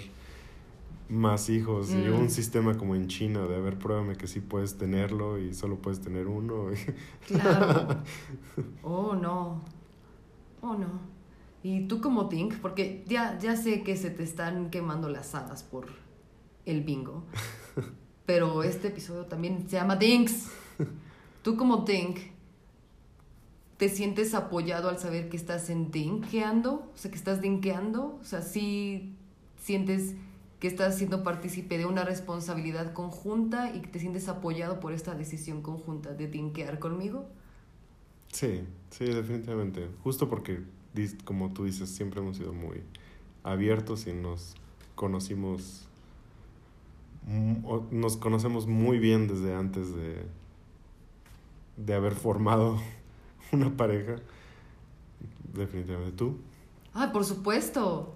más 1.08 1.48
hijos 1.48 1.90
y 1.90 1.96
Mm. 2.10 2.20
un 2.20 2.30
sistema 2.30 2.76
como 2.76 2.94
en 2.94 3.08
China 3.08 3.40
de 3.46 3.56
a 3.56 3.58
ver, 3.60 3.78
pruébame 3.78 4.14
que 4.16 4.26
sí 4.28 4.40
puedes 4.40 4.76
tenerlo 4.76 5.38
y 5.38 5.54
solo 5.54 5.76
puedes 5.76 6.00
tener 6.00 6.26
uno. 6.28 6.66
Claro. 7.26 8.02
Oh, 8.82 9.14
no. 9.16 9.62
Oh, 10.60 10.74
no. 10.74 11.00
Y 11.62 11.88
tú 11.88 12.00
como 12.00 12.24
Dink, 12.24 12.54
porque 12.60 13.04
ya, 13.08 13.36
ya 13.38 13.56
sé 13.56 13.82
que 13.82 13.96
se 13.96 14.10
te 14.10 14.22
están 14.22 14.70
quemando 14.70 15.08
las 15.08 15.34
alas 15.34 15.64
por 15.64 15.86
el 16.70 16.82
bingo, 16.82 17.24
pero 18.26 18.62
este 18.62 18.88
episodio 18.88 19.26
también 19.26 19.68
se 19.68 19.76
llama 19.76 19.96
Dinks. 19.96 20.48
Tú 21.42 21.56
como 21.56 21.78
Dink, 21.78 22.18
¿te 23.78 23.88
sientes 23.88 24.34
apoyado 24.34 24.88
al 24.88 24.98
saber 24.98 25.28
que 25.28 25.36
estás 25.36 25.70
en 25.70 25.90
dinkeando? 25.90 26.90
O 26.94 26.96
sea, 26.96 27.10
que 27.10 27.16
estás 27.16 27.40
dinkeando. 27.40 28.18
O 28.20 28.24
sea, 28.24 28.42
sí 28.42 29.14
sientes 29.60 30.14
que 30.60 30.66
estás 30.66 30.98
siendo 30.98 31.22
partícipe 31.22 31.78
de 31.78 31.86
una 31.86 32.04
responsabilidad 32.04 32.92
conjunta 32.92 33.74
y 33.74 33.80
que 33.80 33.88
te 33.88 34.00
sientes 34.00 34.28
apoyado 34.28 34.80
por 34.80 34.92
esta 34.92 35.14
decisión 35.14 35.62
conjunta 35.62 36.12
de 36.14 36.26
dinkear 36.26 36.78
conmigo. 36.78 37.26
Sí, 38.32 38.64
sí, 38.90 39.04
definitivamente. 39.04 39.88
Justo 40.02 40.28
porque, 40.28 40.62
como 41.24 41.52
tú 41.52 41.64
dices, 41.64 41.88
siempre 41.88 42.20
hemos 42.20 42.36
sido 42.36 42.52
muy 42.52 42.82
abiertos 43.44 44.06
y 44.06 44.12
nos 44.12 44.54
conocimos, 44.96 45.87
nos 47.28 48.16
conocemos 48.16 48.66
muy 48.66 48.98
bien 48.98 49.28
desde 49.28 49.54
antes 49.54 49.94
de, 49.94 50.24
de 51.76 51.94
haber 51.94 52.14
formado 52.14 52.80
una 53.52 53.76
pareja. 53.76 54.16
Definitivamente 55.52 56.16
tú. 56.16 56.38
Ah, 56.94 57.10
por 57.12 57.24
supuesto. 57.24 58.14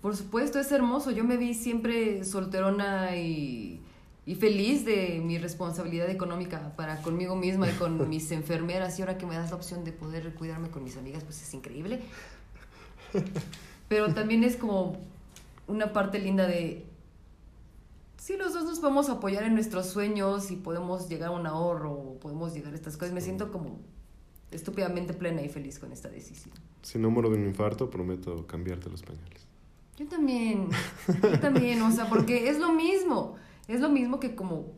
Por 0.00 0.16
supuesto, 0.16 0.58
es 0.58 0.70
hermoso. 0.72 1.10
Yo 1.10 1.24
me 1.24 1.36
vi 1.36 1.54
siempre 1.54 2.24
solterona 2.24 3.16
y, 3.16 3.80
y 4.26 4.34
feliz 4.34 4.84
de 4.84 5.20
mi 5.24 5.38
responsabilidad 5.38 6.10
económica 6.10 6.74
para 6.76 7.02
conmigo 7.02 7.36
misma 7.36 7.68
y 7.70 7.72
con 7.72 8.08
mis 8.10 8.30
enfermeras. 8.32 8.98
Y 8.98 9.02
ahora 9.02 9.16
que 9.16 9.26
me 9.26 9.34
das 9.34 9.50
la 9.50 9.56
opción 9.56 9.84
de 9.84 9.92
poder 9.92 10.34
cuidarme 10.34 10.70
con 10.70 10.84
mis 10.84 10.96
amigas, 10.96 11.24
pues 11.24 11.40
es 11.42 11.54
increíble. 11.54 12.00
Pero 13.88 14.12
también 14.12 14.44
es 14.44 14.56
como 14.56 14.98
una 15.66 15.92
parte 15.92 16.18
linda 16.18 16.46
de... 16.46 16.84
Sí, 18.24 18.38
los 18.38 18.54
dos 18.54 18.64
nos 18.64 18.80
podemos 18.80 19.10
apoyar 19.10 19.44
en 19.44 19.52
nuestros 19.52 19.84
sueños 19.84 20.50
y 20.50 20.56
podemos 20.56 21.10
llegar 21.10 21.28
a 21.28 21.32
un 21.32 21.46
ahorro 21.46 21.92
o 21.92 22.18
podemos 22.20 22.54
llegar 22.54 22.72
a 22.72 22.74
estas 22.74 22.96
cosas. 22.96 23.12
Me 23.12 23.20
siento 23.20 23.52
como 23.52 23.80
estúpidamente 24.50 25.12
plena 25.12 25.42
y 25.42 25.50
feliz 25.50 25.78
con 25.78 25.92
esta 25.92 26.08
decisión. 26.08 26.54
Si 26.80 26.98
no 26.98 27.10
muero 27.10 27.28
de 27.28 27.36
un 27.36 27.44
infarto, 27.44 27.90
prometo 27.90 28.46
cambiarte 28.46 28.88
los 28.88 29.02
pañales. 29.02 29.46
Yo 29.98 30.08
también, 30.08 30.70
yo 31.22 31.38
también, 31.38 31.82
o 31.82 31.92
sea, 31.92 32.08
porque 32.08 32.48
es 32.48 32.58
lo 32.58 32.72
mismo, 32.72 33.34
es 33.68 33.82
lo 33.82 33.90
mismo 33.90 34.20
que 34.20 34.34
como 34.34 34.72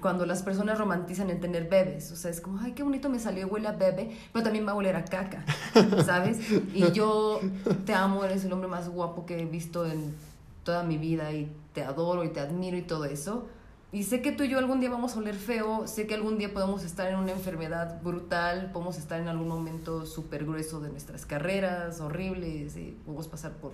cuando 0.00 0.26
las 0.26 0.42
personas 0.42 0.76
romantizan 0.76 1.30
el 1.30 1.38
tener 1.38 1.68
bebés. 1.68 2.10
O 2.10 2.16
sea, 2.16 2.32
es 2.32 2.40
como, 2.40 2.58
ay, 2.58 2.72
qué 2.72 2.82
bonito 2.82 3.08
me 3.08 3.20
salió, 3.20 3.46
huele 3.46 3.68
a 3.68 3.72
bebé, 3.74 4.10
pero 4.32 4.42
también 4.42 4.66
va 4.66 4.72
a 4.72 4.74
oler 4.74 4.96
a 4.96 5.04
caca, 5.04 5.44
¿sabes? 6.04 6.40
Y 6.74 6.90
yo 6.90 7.40
te 7.86 7.94
amo, 7.94 8.24
eres 8.24 8.44
el 8.44 8.52
hombre 8.52 8.66
más 8.66 8.88
guapo 8.88 9.24
que 9.24 9.40
he 9.40 9.44
visto 9.44 9.86
en 9.86 10.16
toda 10.64 10.82
mi 10.82 10.98
vida 10.98 11.32
y 11.32 11.48
te 11.78 11.84
adoro 11.84 12.24
y 12.24 12.30
te 12.30 12.40
admiro 12.40 12.76
y 12.76 12.82
todo 12.82 13.04
eso. 13.04 13.46
Y 13.92 14.02
sé 14.02 14.20
que 14.20 14.32
tú 14.32 14.42
y 14.42 14.48
yo 14.48 14.58
algún 14.58 14.80
día 14.80 14.90
vamos 14.90 15.14
a 15.14 15.20
oler 15.20 15.36
feo, 15.36 15.86
sé 15.86 16.06
que 16.06 16.14
algún 16.14 16.36
día 16.36 16.52
podemos 16.52 16.84
estar 16.84 17.08
en 17.08 17.16
una 17.16 17.32
enfermedad 17.32 18.02
brutal, 18.02 18.70
podemos 18.72 18.98
estar 18.98 19.20
en 19.20 19.28
algún 19.28 19.48
momento 19.48 20.04
súper 20.04 20.44
grueso 20.44 20.80
de 20.80 20.90
nuestras 20.90 21.24
carreras, 21.24 22.00
horribles, 22.00 22.76
y 22.76 22.98
podemos 23.04 23.28
pasar 23.28 23.52
por 23.52 23.72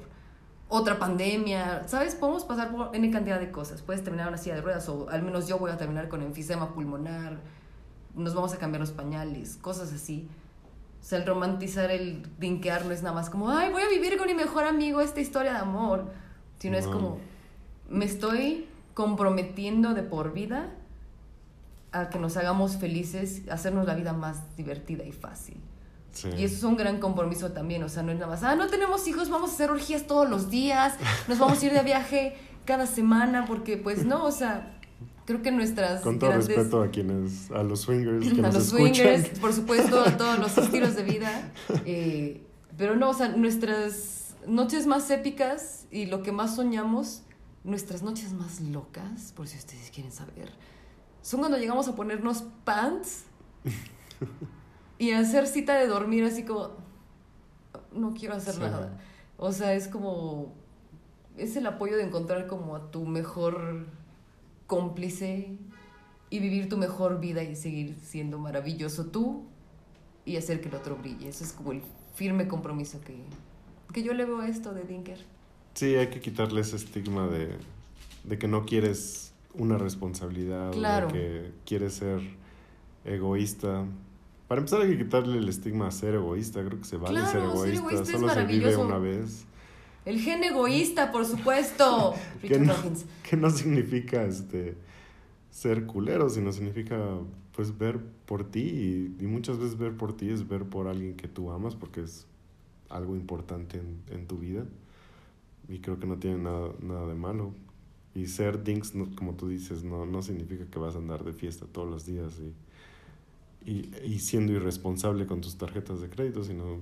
otra 0.68 0.98
pandemia, 0.98 1.88
¿sabes? 1.88 2.14
Podemos 2.14 2.44
pasar 2.44 2.70
por 2.70 2.94
N 2.94 3.10
cantidad 3.10 3.40
de 3.40 3.50
cosas. 3.50 3.82
Puedes 3.82 4.04
terminar 4.04 4.28
una 4.28 4.38
silla 4.38 4.56
de 4.56 4.60
ruedas 4.60 4.88
o 4.88 5.08
al 5.08 5.22
menos 5.22 5.48
yo 5.48 5.58
voy 5.58 5.70
a 5.70 5.78
terminar 5.78 6.08
con 6.08 6.22
enfisema 6.22 6.74
pulmonar, 6.74 7.40
nos 8.14 8.34
vamos 8.34 8.52
a 8.52 8.58
cambiar 8.58 8.80
los 8.80 8.92
pañales, 8.92 9.56
cosas 9.56 9.92
así. 9.92 10.28
O 11.00 11.06
sea, 11.06 11.18
el 11.18 11.26
romantizar, 11.26 11.90
el 11.90 12.22
dinkear 12.38 12.84
no 12.84 12.92
es 12.92 13.02
nada 13.02 13.14
más 13.14 13.30
como, 13.30 13.50
ay, 13.50 13.72
voy 13.72 13.82
a 13.82 13.88
vivir 13.88 14.16
con 14.16 14.26
mi 14.26 14.34
mejor 14.34 14.64
amigo 14.64 15.00
esta 15.00 15.20
historia 15.20 15.54
de 15.54 15.58
amor, 15.58 16.12
sino 16.58 16.76
es 16.76 16.86
como, 16.86 17.18
me 17.94 18.04
estoy 18.04 18.66
comprometiendo 18.94 19.94
de 19.94 20.02
por 20.02 20.32
vida 20.32 20.70
a 21.92 22.10
que 22.10 22.18
nos 22.18 22.36
hagamos 22.36 22.76
felices, 22.76 23.42
hacernos 23.50 23.86
la 23.86 23.94
vida 23.94 24.12
más 24.12 24.56
divertida 24.56 25.04
y 25.04 25.12
fácil. 25.12 25.56
Sí. 26.12 26.28
Y 26.38 26.44
eso 26.44 26.54
es 26.56 26.62
un 26.64 26.76
gran 26.76 27.00
compromiso 27.00 27.52
también, 27.52 27.82
o 27.82 27.88
sea, 27.88 28.02
no 28.02 28.12
es 28.12 28.18
nada 28.18 28.30
más, 28.30 28.42
ah, 28.44 28.54
no 28.54 28.68
tenemos 28.68 29.06
hijos, 29.08 29.30
vamos 29.30 29.50
a 29.50 29.54
hacer 29.54 29.70
orgías 29.70 30.06
todos 30.06 30.28
los 30.28 30.48
días, 30.50 30.94
nos 31.28 31.38
vamos 31.38 31.60
a 31.62 31.66
ir 31.66 31.72
de 31.72 31.82
viaje 31.82 32.36
cada 32.64 32.86
semana, 32.86 33.46
porque 33.46 33.76
pues 33.76 34.04
no, 34.04 34.24
o 34.24 34.30
sea, 34.30 34.78
creo 35.24 35.42
que 35.42 35.50
nuestras 35.50 36.02
Con 36.02 36.18
todo 36.20 36.30
grandes- 36.30 36.48
respeto 36.48 36.82
a 36.82 36.90
quienes, 36.90 37.50
a 37.50 37.62
los 37.64 37.80
swingers 37.80 38.24
que 38.32 38.38
a 38.40 38.42
nos 38.42 38.54
los 38.54 38.64
escuchan. 38.66 38.94
swingers, 38.94 39.38
por 39.40 39.52
supuesto, 39.60 40.00
a 40.04 40.16
todos 40.16 40.38
los 40.38 40.56
estilos 40.58 40.94
de 40.94 41.02
vida. 41.02 41.50
eh, 41.84 42.42
pero 42.76 42.94
no, 42.96 43.10
o 43.10 43.14
sea, 43.14 43.28
nuestras 43.28 44.34
noches 44.46 44.86
más 44.86 45.10
épicas 45.10 45.86
y 45.90 46.06
lo 46.06 46.22
que 46.22 46.30
más 46.32 46.54
soñamos, 46.56 47.22
nuestras 47.64 48.02
noches 48.02 48.32
más 48.32 48.60
locas, 48.60 49.32
por 49.34 49.48
si 49.48 49.56
ustedes 49.58 49.90
quieren 49.90 50.12
saber, 50.12 50.52
son 51.22 51.40
cuando 51.40 51.56
llegamos 51.58 51.88
a 51.88 51.94
ponernos 51.96 52.44
pants 52.64 53.24
y 54.98 55.12
hacer 55.12 55.46
cita 55.46 55.74
de 55.74 55.86
dormir 55.86 56.24
así 56.24 56.44
como, 56.44 56.70
no 57.92 58.12
quiero 58.14 58.34
hacer 58.34 58.54
Sí. 58.54 58.60
nada. 58.60 58.98
O 59.36 59.50
sea, 59.52 59.74
es 59.74 59.88
como, 59.88 60.52
es 61.36 61.56
el 61.56 61.66
apoyo 61.66 61.96
de 61.96 62.04
encontrar 62.04 62.46
como 62.46 62.76
a 62.76 62.90
tu 62.90 63.04
mejor 63.06 63.86
cómplice 64.66 65.58
y 66.30 66.38
vivir 66.38 66.68
tu 66.68 66.76
mejor 66.76 67.20
vida 67.20 67.42
y 67.42 67.56
seguir 67.56 67.96
siendo 68.00 68.38
maravilloso 68.38 69.06
tú 69.06 69.44
y 70.24 70.36
hacer 70.36 70.60
que 70.60 70.68
el 70.68 70.74
otro 70.74 70.96
brille. 70.96 71.28
Eso 71.28 71.44
es 71.44 71.52
como 71.52 71.72
el 71.72 71.82
firme 72.14 72.46
compromiso 72.48 73.00
que, 73.00 73.24
que 73.92 74.02
yo 74.02 74.14
le 74.14 74.24
veo 74.24 74.40
a 74.40 74.48
esto 74.48 74.72
de 74.72 74.84
Dinker. 74.84 75.24
Sí, 75.74 75.94
hay 75.96 76.08
que 76.08 76.20
quitarle 76.20 76.60
ese 76.60 76.76
estigma 76.76 77.26
de, 77.26 77.50
de 78.24 78.38
que 78.38 78.48
no 78.48 78.64
quieres 78.64 79.32
una 79.54 79.78
responsabilidad, 79.78 80.70
o 80.74 80.80
de 80.80 81.12
que 81.12 81.52
quieres 81.64 81.94
ser 81.94 82.20
egoísta. 83.04 83.84
Para 84.48 84.60
empezar 84.60 84.82
hay 84.82 84.90
que 84.90 84.98
quitarle 85.04 85.38
el 85.38 85.48
estigma 85.48 85.88
a 85.88 85.90
ser 85.90 86.14
egoísta, 86.14 86.64
creo 86.64 86.78
que 86.78 86.84
se 86.84 86.96
vale 86.96 87.20
Claro, 87.20 87.30
ser 87.30 87.40
ser 87.40 87.50
egoísta, 87.50 87.78
egoísta 87.78 88.02
es 88.02 88.08
solo 88.20 88.28
se 88.32 88.44
vive 88.44 88.64
maravilloso. 88.66 88.86
una 88.86 88.98
vez. 88.98 89.44
El 90.04 90.20
gen 90.20 90.44
egoísta, 90.44 91.10
por 91.12 91.24
supuesto. 91.24 92.14
Que 92.42 92.58
no, 92.58 92.74
que 93.28 93.36
no 93.36 93.50
significa 93.50 94.24
este 94.24 94.76
ser 95.50 95.86
culero, 95.86 96.28
sino 96.28 96.52
significa 96.52 96.98
pues 97.56 97.78
ver 97.78 98.00
por 98.26 98.44
ti 98.50 98.60
y, 99.18 99.24
y 99.24 99.26
muchas 99.26 99.58
veces 99.58 99.78
ver 99.78 99.96
por 99.96 100.16
ti 100.16 100.28
es 100.28 100.46
ver 100.48 100.64
por 100.64 100.88
alguien 100.88 101.14
que 101.16 101.28
tú 101.28 101.50
amas 101.52 101.76
porque 101.76 102.00
es 102.02 102.26
algo 102.90 103.14
importante 103.14 103.78
en, 103.78 104.02
en 104.10 104.26
tu 104.26 104.38
vida 104.38 104.66
y 105.68 105.78
creo 105.80 105.98
que 105.98 106.06
no 106.06 106.18
tiene 106.18 106.38
nada, 106.38 106.70
nada 106.82 107.06
de 107.08 107.14
malo. 107.14 107.54
Y 108.14 108.26
ser 108.28 108.62
dinks, 108.64 108.94
no- 108.94 109.14
como 109.16 109.34
tú 109.34 109.48
dices, 109.48 109.84
no, 109.84 110.06
no 110.06 110.22
significa 110.22 110.66
que 110.66 110.78
vas 110.78 110.94
a 110.94 110.98
andar 110.98 111.24
de 111.24 111.32
fiesta 111.32 111.66
todos 111.72 111.90
los 111.90 112.06
días 112.06 112.40
y, 113.64 113.70
y, 113.70 113.90
y 114.04 114.18
siendo 114.20 114.52
irresponsable 114.52 115.26
con 115.26 115.40
tus 115.40 115.56
tarjetas 115.56 116.00
de 116.00 116.08
crédito, 116.10 116.44
sino 116.44 116.78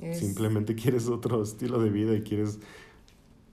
Es- 0.00 0.18
simplemente 0.18 0.74
quieres 0.74 1.08
otro 1.08 1.42
estilo 1.42 1.80
de 1.82 1.90
vida 1.90 2.14
y 2.14 2.22
quieres 2.22 2.58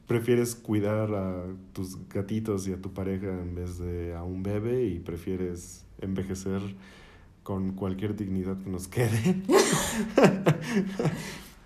prefieres 0.08 0.56
cuidar 0.56 1.14
a 1.14 1.46
tus 1.74 1.98
gatitos 2.10 2.68
y 2.68 2.74
a 2.74 2.82
tu 2.82 2.92
pareja 2.94 3.30
en 3.30 3.56
vez 3.56 3.78
de 3.78 4.14
a 4.14 4.24
un 4.24 4.44
bebé 4.44 4.86
y 4.88 5.00
prefieres 5.00 5.86
envejecer 6.02 6.62
con 7.44 7.74
cualquier 7.74 8.16
dignidad 8.16 8.58
que 8.62 8.70
nos 8.70 8.88
quede. 8.88 9.42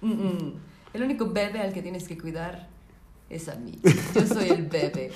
Mm, 0.01 0.11
mm. 0.11 0.53
El 0.95 1.03
único 1.03 1.29
bebé 1.29 1.59
al 1.59 1.73
que 1.73 1.81
tienes 1.81 2.07
que 2.07 2.17
cuidar 2.17 2.69
es 3.29 3.49
a 3.49 3.55
mí. 3.55 3.77
Yo 4.15 4.25
soy 4.25 4.47
el 4.47 4.67
bebé. 4.67 5.11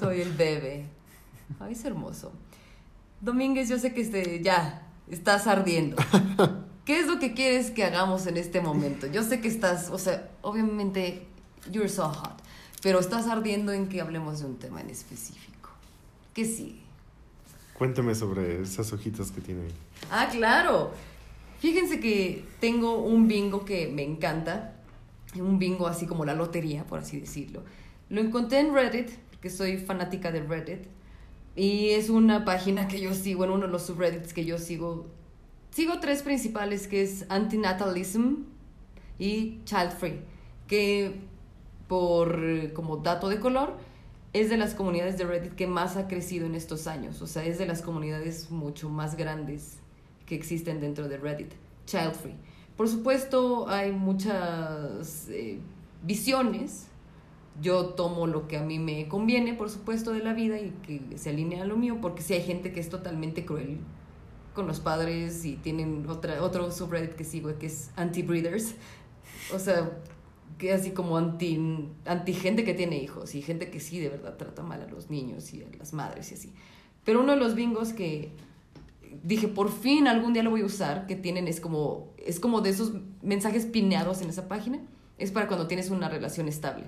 Soy 0.00 0.22
el 0.22 0.32
bebé. 0.32 0.86
Ay, 1.60 1.74
es 1.74 1.84
hermoso. 1.84 2.32
Domínguez, 3.20 3.68
yo 3.68 3.78
sé 3.78 3.92
que 3.92 4.00
este, 4.00 4.42
ya 4.42 4.88
estás 5.10 5.46
ardiendo. 5.46 5.96
¿Qué 6.86 7.00
es 7.00 7.06
lo 7.06 7.18
que 7.18 7.34
quieres 7.34 7.70
que 7.70 7.84
hagamos 7.84 8.26
en 8.26 8.38
este 8.38 8.62
momento? 8.62 9.06
Yo 9.06 9.22
sé 9.22 9.42
que 9.42 9.48
estás, 9.48 9.90
o 9.90 9.98
sea, 9.98 10.30
obviamente, 10.40 11.26
you're 11.70 11.90
so 11.90 12.08
hot, 12.08 12.40
pero 12.82 12.98
estás 12.98 13.26
ardiendo 13.26 13.72
en 13.72 13.90
que 13.90 14.00
hablemos 14.00 14.40
de 14.40 14.46
un 14.46 14.56
tema 14.56 14.80
en 14.80 14.88
específico. 14.88 15.68
¿Qué 16.32 16.46
sigue? 16.46 16.80
Cuéntame 17.76 18.14
sobre 18.14 18.62
esas 18.62 18.90
hojitas 18.94 19.30
que 19.32 19.42
tiene. 19.42 19.64
ahí. 19.64 19.74
Ah, 20.10 20.28
claro. 20.32 20.92
Fíjense 21.58 22.00
que 22.00 22.46
tengo 22.58 23.04
un 23.04 23.28
bingo 23.28 23.66
que 23.66 23.88
me 23.88 24.02
encanta. 24.02 24.73
Un 25.36 25.58
bingo 25.58 25.86
así 25.86 26.06
como 26.06 26.24
la 26.24 26.34
lotería, 26.34 26.86
por 26.86 27.00
así 27.00 27.20
decirlo. 27.20 27.64
Lo 28.08 28.20
encontré 28.20 28.60
en 28.60 28.74
Reddit, 28.74 29.10
porque 29.30 29.50
soy 29.50 29.78
fanática 29.78 30.30
de 30.30 30.42
Reddit. 30.42 30.86
Y 31.56 31.90
es 31.90 32.10
una 32.10 32.44
página 32.44 32.88
que 32.88 33.00
yo 33.00 33.14
sigo, 33.14 33.44
en 33.44 33.50
uno 33.50 33.66
de 33.66 33.72
los 33.72 33.82
subreddits 33.82 34.32
que 34.32 34.44
yo 34.44 34.58
sigo. 34.58 35.06
Sigo 35.70 36.00
tres 36.00 36.22
principales, 36.22 36.88
que 36.88 37.02
es 37.02 37.26
Antinatalism 37.28 38.44
y 39.18 39.60
Child 39.64 39.92
Free. 39.92 40.20
Que 40.66 41.20
por 41.86 42.44
eh, 42.44 42.72
como 42.72 42.96
dato 42.98 43.28
de 43.28 43.38
color, 43.38 43.76
es 44.32 44.50
de 44.50 44.56
las 44.56 44.74
comunidades 44.74 45.16
de 45.16 45.24
Reddit 45.24 45.54
que 45.54 45.66
más 45.66 45.96
ha 45.96 46.08
crecido 46.08 46.46
en 46.46 46.54
estos 46.54 46.86
años. 46.86 47.22
O 47.22 47.26
sea, 47.26 47.44
es 47.44 47.58
de 47.58 47.66
las 47.66 47.82
comunidades 47.82 48.50
mucho 48.50 48.88
más 48.88 49.16
grandes 49.16 49.78
que 50.26 50.34
existen 50.34 50.80
dentro 50.80 51.08
de 51.08 51.18
Reddit. 51.18 51.52
Child 51.86 52.14
Free. 52.14 52.34
Por 52.76 52.88
supuesto, 52.88 53.68
hay 53.68 53.92
muchas 53.92 55.28
eh, 55.28 55.58
visiones. 56.02 56.88
Yo 57.60 57.90
tomo 57.90 58.26
lo 58.26 58.48
que 58.48 58.56
a 58.56 58.62
mí 58.62 58.80
me 58.80 59.06
conviene, 59.06 59.54
por 59.54 59.70
supuesto, 59.70 60.12
de 60.12 60.24
la 60.24 60.32
vida 60.32 60.58
y 60.58 60.70
que 60.82 61.16
se 61.16 61.30
alinea 61.30 61.62
a 61.62 61.66
lo 61.66 61.76
mío, 61.76 61.98
porque 62.00 62.22
si 62.22 62.34
hay 62.34 62.42
gente 62.42 62.72
que 62.72 62.80
es 62.80 62.88
totalmente 62.88 63.44
cruel 63.46 63.78
con 64.54 64.66
los 64.66 64.80
padres 64.80 65.44
y 65.44 65.56
tienen 65.56 66.04
otra, 66.08 66.42
otro 66.42 66.70
subreddit 66.70 67.14
que 67.14 67.24
sigo 67.24 67.56
que 67.58 67.66
es 67.66 67.90
anti-breeders. 67.96 68.74
O 69.54 69.58
sea, 69.58 69.98
que 70.58 70.72
así 70.72 70.90
como 70.90 71.16
anti, 71.16 71.88
anti 72.04 72.32
gente 72.32 72.64
que 72.64 72.74
tiene 72.74 72.98
hijos 72.98 73.34
y 73.34 73.42
gente 73.42 73.70
que 73.70 73.80
sí 73.80 74.00
de 74.00 74.08
verdad 74.08 74.36
trata 74.36 74.62
mal 74.62 74.82
a 74.82 74.86
los 74.86 75.10
niños 75.10 75.52
y 75.52 75.62
a 75.62 75.66
las 75.78 75.92
madres 75.92 76.30
y 76.32 76.34
así. 76.34 76.52
Pero 77.04 77.20
uno 77.20 77.32
de 77.32 77.38
los 77.38 77.54
bingos 77.54 77.92
que 77.92 78.32
dije, 79.22 79.48
por 79.48 79.70
fin 79.70 80.08
algún 80.08 80.32
día 80.32 80.42
lo 80.42 80.50
voy 80.50 80.62
a 80.62 80.66
usar, 80.66 81.06
que 81.06 81.16
tienen 81.16 81.48
es 81.48 81.60
como, 81.60 82.12
es 82.18 82.40
como 82.40 82.60
de 82.60 82.70
esos 82.70 82.92
mensajes 83.22 83.66
pineados 83.66 84.22
en 84.22 84.30
esa 84.30 84.48
página, 84.48 84.80
es 85.18 85.30
para 85.30 85.46
cuando 85.46 85.66
tienes 85.66 85.90
una 85.90 86.08
relación 86.08 86.48
estable. 86.48 86.84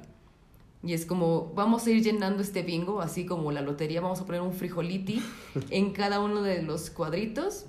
Y 0.83 0.93
es 0.93 1.07
como, 1.07 1.53
vamos 1.55 1.87
a 1.87 1.91
ir 1.91 2.03
llenando 2.03 2.43
este 2.43 2.63
bingo, 2.63 3.01
así 3.01 3.27
como 3.27 3.51
la 3.51 3.61
lotería, 3.61 4.01
vamos 4.01 4.21
a 4.21 4.27
poner 4.27 4.41
un 4.41 4.53
frijoliti 4.53 5.23
en 5.71 5.93
cada 5.93 6.21
uno 6.21 6.43
de 6.43 6.63
los 6.63 6.91
cuadritos 6.91 7.67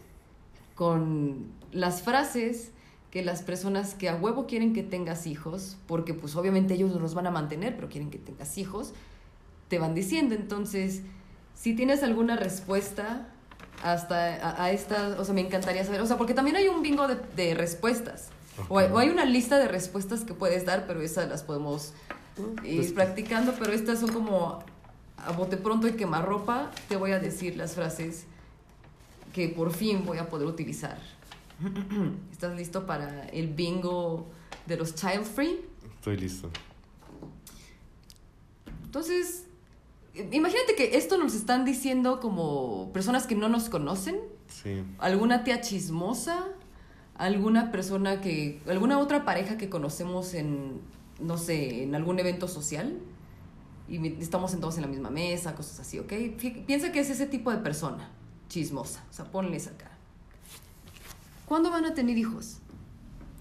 con 0.75 1.47
las 1.71 2.03
frases 2.03 2.71
que 3.11 3.23
las 3.23 3.41
personas 3.41 3.95
que 3.95 4.09
a 4.09 4.15
huevo 4.15 4.45
quieren 4.45 4.73
que 4.73 4.83
tengas 4.83 5.25
hijos, 5.27 5.77
porque 5.87 6.13
pues 6.13 6.35
obviamente 6.35 6.73
ellos 6.73 6.93
no 6.93 6.99
los 6.99 7.13
van 7.13 7.25
a 7.25 7.31
mantener, 7.31 7.75
pero 7.75 7.89
quieren 7.89 8.11
que 8.11 8.17
tengas 8.17 8.57
hijos, 8.57 8.93
te 9.69 9.79
van 9.79 9.95
diciendo. 9.95 10.35
Entonces, 10.35 11.01
si 11.53 11.73
tienes 11.73 12.03
alguna 12.03 12.35
respuesta 12.35 13.33
hasta 13.83 14.35
a, 14.35 14.63
a 14.63 14.71
esta, 14.71 15.15
o 15.19 15.23
sea, 15.25 15.33
me 15.33 15.41
encantaría 15.41 15.83
saber, 15.85 16.01
o 16.01 16.05
sea, 16.05 16.17
porque 16.17 16.33
también 16.33 16.55
hay 16.57 16.67
un 16.67 16.81
bingo 16.81 17.07
de, 17.07 17.15
de 17.35 17.53
respuestas, 17.53 18.29
o, 18.69 18.79
hay, 18.79 18.89
o 18.91 18.97
hay 18.97 19.09
una 19.09 19.25
lista 19.25 19.57
de 19.59 19.67
respuestas 19.67 20.23
que 20.23 20.33
puedes 20.33 20.65
dar, 20.65 20.85
pero 20.87 21.01
esas 21.01 21.29
las 21.29 21.43
podemos 21.43 21.93
ir 22.63 22.77
Pues- 22.77 22.91
practicando, 22.91 23.53
pero 23.57 23.71
estas 23.73 23.99
son 23.99 24.11
como 24.11 24.63
a 25.17 25.31
bote 25.31 25.57
pronto 25.57 25.87
y 25.87 25.93
quemarropa, 25.93 26.71
te 26.89 26.95
voy 26.95 27.11
a 27.11 27.19
decir 27.19 27.55
las 27.57 27.73
frases 27.75 28.25
que 29.33 29.49
por 29.49 29.71
fin 29.73 30.05
voy 30.05 30.17
a 30.19 30.29
poder 30.29 30.47
utilizar. 30.47 30.97
¿Estás 32.31 32.55
listo 32.55 32.85
para 32.85 33.25
el 33.29 33.47
bingo 33.47 34.27
de 34.67 34.77
los 34.77 34.93
child 34.95 35.23
free? 35.25 35.59
Estoy 35.95 36.17
listo. 36.17 36.49
Entonces, 38.85 39.45
Imagínate 40.31 40.75
que 40.75 40.97
esto 40.97 41.17
nos 41.17 41.33
están 41.35 41.65
diciendo 41.65 42.19
como 42.19 42.91
personas 42.93 43.27
que 43.27 43.35
no 43.35 43.49
nos 43.49 43.69
conocen, 43.69 44.19
Sí. 44.47 44.83
alguna 44.99 45.43
tía 45.43 45.61
chismosa, 45.61 46.45
alguna 47.15 47.71
persona 47.71 48.21
que, 48.21 48.61
alguna 48.67 48.99
otra 48.99 49.25
pareja 49.25 49.57
que 49.57 49.69
conocemos 49.69 50.33
en, 50.33 50.79
no 51.19 51.37
sé, 51.37 51.83
en 51.83 51.95
algún 51.95 52.19
evento 52.19 52.47
social 52.47 52.97
y 53.89 54.05
estamos 54.21 54.51
sentados 54.51 54.75
en 54.75 54.81
la 54.81 54.87
misma 54.87 55.09
mesa, 55.09 55.55
cosas 55.55 55.79
así, 55.79 55.99
¿ok? 55.99 56.13
Piensa 56.65 56.91
que 56.91 56.99
es 56.99 57.09
ese 57.09 57.25
tipo 57.25 57.51
de 57.51 57.57
persona, 57.57 58.09
chismosa, 58.49 59.03
o 59.09 59.13
sea, 59.13 59.25
ponle 59.25 59.57
esa 59.57 59.75
cara. 59.77 59.97
¿Cuándo 61.45 61.71
van 61.71 61.85
a 61.85 61.93
tener 61.93 62.17
hijos? 62.17 62.57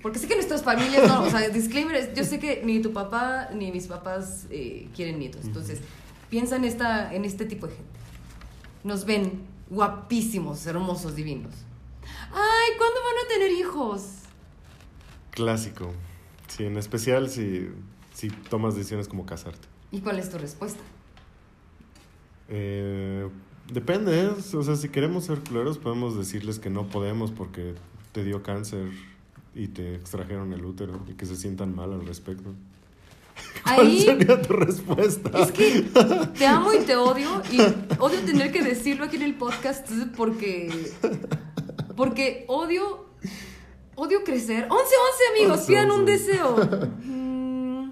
Porque 0.02 0.18
sé 0.18 0.28
que 0.28 0.34
nuestras 0.36 0.62
familias 0.62 1.08
no, 1.08 1.22
o 1.24 1.30
sea, 1.30 1.48
disclaimer, 1.48 2.14
yo 2.14 2.22
sé 2.24 2.38
que 2.38 2.62
ni 2.64 2.80
tu 2.80 2.92
papá 2.92 3.48
ni 3.52 3.72
mis 3.72 3.88
papás 3.88 4.46
eh, 4.50 4.88
quieren 4.94 5.18
nietos, 5.18 5.44
entonces 5.44 5.80
piensa 6.30 6.56
en, 6.56 6.64
esta, 6.64 7.14
en 7.14 7.24
este 7.24 7.44
tipo 7.44 7.66
de 7.66 7.74
gente. 7.74 7.98
Nos 8.84 9.04
ven 9.04 9.42
guapísimos, 9.70 10.66
hermosos, 10.66 11.16
divinos. 11.16 11.54
Ay, 12.32 12.70
¿cuándo 12.78 13.00
van 13.00 13.24
a 13.24 13.28
tener 13.28 13.52
hijos? 13.52 14.02
Clásico. 15.30 15.92
Sí, 16.48 16.64
en 16.64 16.76
especial 16.76 17.28
si, 17.28 17.68
si 18.14 18.30
tomas 18.30 18.74
decisiones 18.74 19.08
como 19.08 19.26
casarte. 19.26 19.68
¿Y 19.90 20.00
cuál 20.00 20.18
es 20.18 20.30
tu 20.30 20.38
respuesta? 20.38 20.80
Eh, 22.48 23.28
depende, 23.72 24.20
¿eh? 24.22 24.28
o 24.28 24.62
sea, 24.62 24.76
si 24.76 24.88
queremos 24.88 25.24
ser 25.24 25.40
culeros 25.40 25.78
podemos 25.78 26.16
decirles 26.16 26.60
que 26.60 26.70
no 26.70 26.86
podemos 26.86 27.32
porque 27.32 27.74
te 28.12 28.22
dio 28.22 28.42
cáncer 28.42 28.90
y 29.54 29.68
te 29.68 29.96
extrajeron 29.96 30.52
el 30.52 30.64
útero 30.64 31.04
y 31.08 31.14
que 31.14 31.26
se 31.26 31.36
sientan 31.36 31.74
mal 31.74 31.92
al 31.92 32.06
respecto. 32.06 32.54
¿Cuál 33.62 33.80
Ahí 33.80 34.00
sería 34.02 34.40
tu 34.42 34.52
respuesta? 34.52 35.30
es 35.42 35.52
que 35.52 35.82
te 36.38 36.46
amo 36.46 36.72
y 36.72 36.78
te 36.78 36.96
odio 36.96 37.42
y 37.50 37.58
odio 37.98 38.20
tener 38.24 38.52
que 38.52 38.62
decirlo 38.62 39.04
aquí 39.04 39.16
en 39.16 39.22
el 39.22 39.34
podcast 39.34 39.88
porque 40.16 40.92
porque 41.96 42.44
odio 42.48 43.06
odio 43.96 44.22
crecer. 44.24 44.66
11 44.70 44.74
11 44.74 44.92
amigos, 45.36 45.58
11, 45.60 45.66
pidan 45.66 45.90
un 45.90 46.00
11. 46.00 46.12
deseo. 46.12 46.90
Mm, 47.04 47.90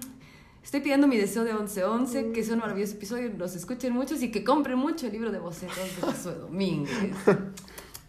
Estoy 0.63 0.81
pidiendo 0.81 1.07
mi 1.07 1.15
deseo 1.17 1.43
de 1.43 1.53
11-11, 1.53 2.31
que 2.33 2.43
sea 2.43 2.55
un 2.55 2.59
maravilloso 2.59 2.93
episodio, 2.95 3.31
nos 3.37 3.55
escuchen 3.55 3.93
muchos 3.93 4.21
y 4.23 4.31
que 4.31 4.43
compren 4.43 4.77
mucho 4.77 5.05
el 5.05 5.13
libro 5.13 5.31
de 5.31 5.37
bocetos 5.39 5.77
de 5.77 6.01
Josué 6.01 6.33
Domínguez. 6.35 6.91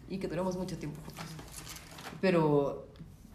Y 0.09 0.17
que 0.17 0.27
duremos 0.27 0.57
mucho 0.57 0.75
tiempo 0.77 0.99
juntos. 1.05 1.25
Pero 2.19 2.86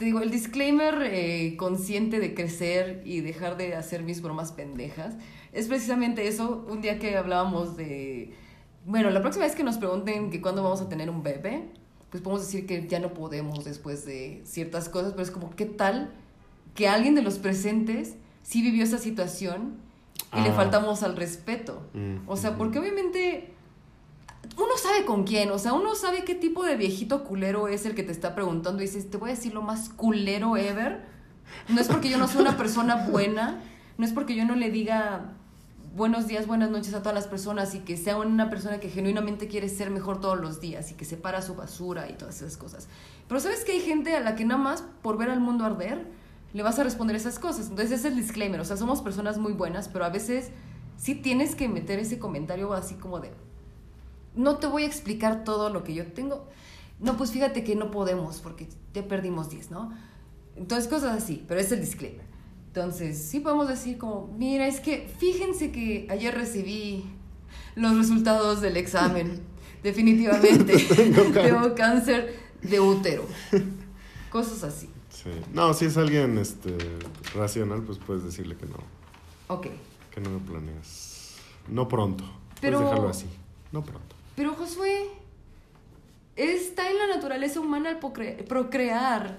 te 0.02 0.06
digo, 0.06 0.18
el 0.20 0.32
disclaimer 0.32 1.00
eh, 1.04 1.54
consciente 1.56 2.18
de 2.18 2.34
crecer 2.34 3.02
y 3.04 3.20
dejar 3.20 3.56
de 3.56 3.76
hacer 3.76 4.02
mis 4.02 4.20
bromas 4.20 4.50
pendejas 4.50 5.14
es 5.52 5.68
precisamente 5.68 6.26
eso. 6.26 6.66
Un 6.68 6.80
día 6.80 6.98
que 6.98 7.16
hablábamos 7.16 7.76
de. 7.76 8.32
Bueno, 8.84 9.10
la 9.10 9.20
próxima 9.20 9.44
vez 9.44 9.54
que 9.54 9.62
nos 9.62 9.78
pregunten 9.78 10.30
que 10.30 10.40
cuándo 10.42 10.60
vamos 10.64 10.80
a 10.80 10.88
tener 10.88 11.08
un 11.08 11.22
bebé, 11.22 11.68
pues 12.10 12.20
podemos 12.20 12.44
decir 12.44 12.66
que 12.66 12.88
ya 12.88 12.98
no 12.98 13.14
podemos 13.14 13.64
después 13.64 14.04
de 14.04 14.40
ciertas 14.44 14.88
cosas, 14.88 15.12
pero 15.12 15.22
es 15.22 15.30
como, 15.30 15.50
¿qué 15.54 15.66
tal 15.66 16.10
que 16.74 16.88
alguien 16.88 17.14
de 17.14 17.22
los 17.22 17.38
presentes 17.38 18.16
sí 18.42 18.60
vivió 18.60 18.82
esa 18.82 18.98
situación 18.98 19.76
y 20.36 20.40
le 20.40 20.48
Ah. 20.48 20.54
faltamos 20.54 21.04
al 21.04 21.14
respeto? 21.14 21.80
Mm, 21.94 22.28
O 22.28 22.36
sea, 22.36 22.56
porque 22.58 22.80
obviamente 22.80 23.52
uno 24.56 24.76
sabe 24.76 25.04
con 25.04 25.24
quién, 25.24 25.50
o 25.50 25.58
sea, 25.58 25.72
uno 25.72 25.94
sabe 25.94 26.24
qué 26.24 26.34
tipo 26.34 26.64
de 26.64 26.76
viejito 26.76 27.24
culero 27.24 27.68
es 27.68 27.86
el 27.86 27.94
que 27.94 28.02
te 28.02 28.12
está 28.12 28.34
preguntando 28.34 28.82
y 28.82 28.86
dices, 28.86 29.10
te 29.10 29.16
voy 29.16 29.30
a 29.30 29.34
decir 29.34 29.54
lo 29.54 29.62
más 29.62 29.88
culero 29.88 30.56
ever. 30.56 31.06
No 31.68 31.80
es 31.80 31.88
porque 31.88 32.08
yo 32.08 32.18
no 32.18 32.28
sea 32.28 32.40
una 32.40 32.56
persona 32.56 33.06
buena, 33.08 33.62
no 33.98 34.04
es 34.04 34.12
porque 34.12 34.34
yo 34.34 34.44
no 34.44 34.54
le 34.54 34.70
diga 34.70 35.34
buenos 35.94 36.26
días, 36.26 36.46
buenas 36.46 36.70
noches 36.70 36.94
a 36.94 37.00
todas 37.00 37.14
las 37.14 37.26
personas 37.26 37.74
y 37.74 37.80
que 37.80 37.96
sea 37.96 38.16
una 38.16 38.48
persona 38.48 38.80
que 38.80 38.88
genuinamente 38.88 39.46
quiere 39.46 39.68
ser 39.68 39.90
mejor 39.90 40.20
todos 40.20 40.40
los 40.40 40.60
días 40.60 40.90
y 40.90 40.94
que 40.94 41.04
separa 41.04 41.42
su 41.42 41.54
basura 41.54 42.08
y 42.08 42.14
todas 42.14 42.40
esas 42.40 42.56
cosas. 42.56 42.88
Pero 43.28 43.40
sabes 43.40 43.64
que 43.64 43.72
hay 43.72 43.80
gente 43.80 44.16
a 44.16 44.20
la 44.20 44.34
que 44.34 44.44
nada 44.44 44.60
más 44.60 44.82
por 45.02 45.18
ver 45.18 45.28
al 45.28 45.40
mundo 45.40 45.64
arder 45.64 46.06
le 46.54 46.62
vas 46.62 46.78
a 46.78 46.84
responder 46.84 47.16
esas 47.16 47.38
cosas. 47.38 47.68
Entonces 47.68 47.92
ese 47.92 48.08
es 48.08 48.12
el 48.12 48.16
disclaimer, 48.16 48.60
o 48.60 48.64
sea, 48.64 48.76
somos 48.76 49.02
personas 49.02 49.38
muy 49.38 49.52
buenas, 49.52 49.88
pero 49.88 50.04
a 50.04 50.08
veces 50.08 50.50
sí 50.96 51.14
tienes 51.14 51.54
que 51.54 51.68
meter 51.68 51.98
ese 51.98 52.18
comentario 52.18 52.72
así 52.72 52.94
como 52.94 53.20
de, 53.20 53.32
no 54.34 54.56
te 54.56 54.66
voy 54.66 54.84
a 54.84 54.86
explicar 54.86 55.44
todo 55.44 55.70
lo 55.70 55.84
que 55.84 55.94
yo 55.94 56.06
tengo. 56.12 56.48
No, 57.00 57.16
pues 57.16 57.32
fíjate 57.32 57.64
que 57.64 57.74
no 57.74 57.90
podemos 57.90 58.38
porque 58.40 58.68
ya 58.94 59.06
perdimos 59.06 59.50
10, 59.50 59.70
¿no? 59.70 59.92
Entonces, 60.56 60.88
cosas 60.88 61.22
así, 61.22 61.44
pero 61.48 61.60
es 61.60 61.72
el 61.72 61.80
disclaimer. 61.80 62.24
Entonces, 62.68 63.18
sí 63.18 63.40
podemos 63.40 63.68
decir 63.68 63.98
como, 63.98 64.32
mira, 64.38 64.66
es 64.66 64.80
que 64.80 65.12
fíjense 65.18 65.72
que 65.72 66.06
ayer 66.10 66.34
recibí 66.34 67.04
los 67.74 67.96
resultados 67.96 68.60
del 68.60 68.76
examen. 68.76 69.40
Definitivamente 69.82 70.76
tengo 71.34 71.74
cáncer 71.74 72.38
de 72.62 72.78
útero. 72.80 73.26
Cosas 74.30 74.62
así. 74.64 74.88
Sí. 75.10 75.30
No, 75.52 75.74
si 75.74 75.86
es 75.86 75.96
alguien 75.96 76.38
este, 76.38 76.76
racional, 77.34 77.82
pues 77.82 77.98
puedes 77.98 78.22
decirle 78.24 78.56
que 78.56 78.66
no, 78.66 78.76
Ok. 79.48 79.66
que 80.10 80.20
no 80.20 80.30
lo 80.30 80.38
planeas. 80.38 81.34
No 81.68 81.88
pronto. 81.88 82.24
Pero- 82.60 82.78
Puedes 82.78 82.90
dejarlo 82.90 83.10
así. 83.10 83.26
No 83.72 83.82
pronto. 83.84 84.11
Pero 84.36 84.54
Josué, 84.54 85.08
está 86.36 86.90
en 86.90 86.98
la 86.98 87.06
naturaleza 87.08 87.60
humana 87.60 87.90
el 87.90 88.00
procre- 88.00 88.42
procrear. 88.44 89.38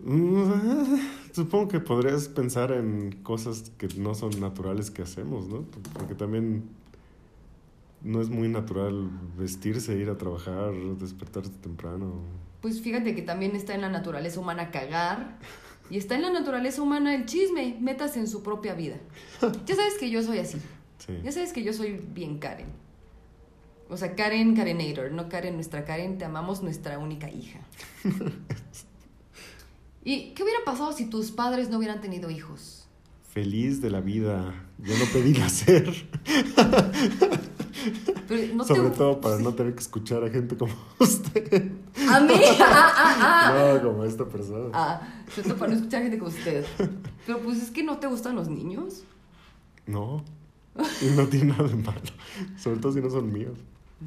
Mm, 0.00 0.96
Supongo 1.32 1.68
que 1.68 1.80
podrías 1.80 2.28
pensar 2.28 2.72
en 2.72 3.12
cosas 3.22 3.70
que 3.78 3.88
no 3.96 4.14
son 4.14 4.40
naturales 4.40 4.90
que 4.90 5.02
hacemos, 5.02 5.46
¿no? 5.48 5.64
Porque 5.92 6.14
también 6.14 6.64
no 8.02 8.20
es 8.20 8.28
muy 8.30 8.48
natural 8.48 9.10
vestirse, 9.38 9.96
ir 9.96 10.08
a 10.10 10.16
trabajar, 10.18 10.72
despertarse 10.98 11.50
temprano. 11.62 12.14
Pues 12.62 12.80
fíjate 12.80 13.14
que 13.14 13.22
también 13.22 13.54
está 13.54 13.74
en 13.74 13.82
la 13.82 13.88
naturaleza 13.90 14.40
humana 14.40 14.70
cagar. 14.70 15.38
Y 15.90 15.98
está 15.98 16.14
en 16.14 16.22
la 16.22 16.30
naturaleza 16.32 16.82
humana 16.82 17.14
el 17.14 17.26
chisme. 17.26 17.76
Metas 17.80 18.16
en 18.16 18.26
su 18.26 18.42
propia 18.42 18.74
vida. 18.74 18.96
Ya 19.66 19.74
sabes 19.76 19.98
que 19.98 20.08
yo 20.10 20.22
soy 20.22 20.38
así. 20.38 20.58
Sí. 21.04 21.18
Ya 21.24 21.32
sabes 21.32 21.52
que 21.52 21.64
yo 21.64 21.72
soy 21.72 22.00
bien 22.14 22.38
Karen. 22.38 22.68
O 23.88 23.96
sea, 23.96 24.14
Karen 24.14 24.54
Karenator, 24.54 25.10
no 25.10 25.28
Karen 25.28 25.54
nuestra 25.56 25.84
Karen, 25.84 26.16
te 26.18 26.24
amamos 26.24 26.62
nuestra 26.62 26.98
única 26.98 27.28
hija. 27.28 27.58
¿Y 30.04 30.30
qué 30.32 30.42
hubiera 30.44 30.60
pasado 30.64 30.92
si 30.92 31.06
tus 31.10 31.32
padres 31.32 31.68
no 31.70 31.78
hubieran 31.78 32.00
tenido 32.00 32.30
hijos? 32.30 32.86
Feliz 33.28 33.80
de 33.82 33.90
la 33.90 34.00
vida. 34.00 34.54
Yo 34.78 34.94
no 34.98 35.04
pedí 35.12 35.32
nacer. 35.38 35.92
Pero 38.28 38.54
no 38.54 38.64
te- 38.64 38.74
Sobre 38.74 38.90
todo 38.90 39.20
para 39.20 39.38
no 39.38 39.54
tener 39.54 39.74
que 39.74 39.80
escuchar 39.80 40.22
a 40.24 40.30
gente 40.30 40.56
como 40.56 40.72
usted. 40.98 41.72
A 42.08 42.20
mí. 42.20 42.34
Ah, 42.60 42.92
ah, 42.96 43.16
ah. 43.20 43.72
No, 43.74 43.82
como 43.90 44.04
esta 44.04 44.26
persona. 44.28 44.70
Ah, 44.72 45.00
sobre 45.34 45.48
todo 45.48 45.58
para 45.58 45.72
no 45.72 45.76
escuchar 45.78 46.02
gente 46.02 46.18
como 46.18 46.30
usted. 46.30 46.64
Pero 47.26 47.40
pues 47.40 47.62
es 47.62 47.70
que 47.70 47.82
no 47.82 47.98
te 47.98 48.06
gustan 48.06 48.36
los 48.36 48.48
niños. 48.48 49.04
No. 49.86 50.24
Y 51.02 51.06
no 51.16 51.26
tiene 51.26 51.52
nada 51.52 51.68
de 51.68 51.76
malo. 51.76 52.00
Sobre 52.56 52.78
todo 52.78 52.92
si 52.92 53.00
no 53.00 53.10
son 53.10 53.32
míos. 53.32 53.58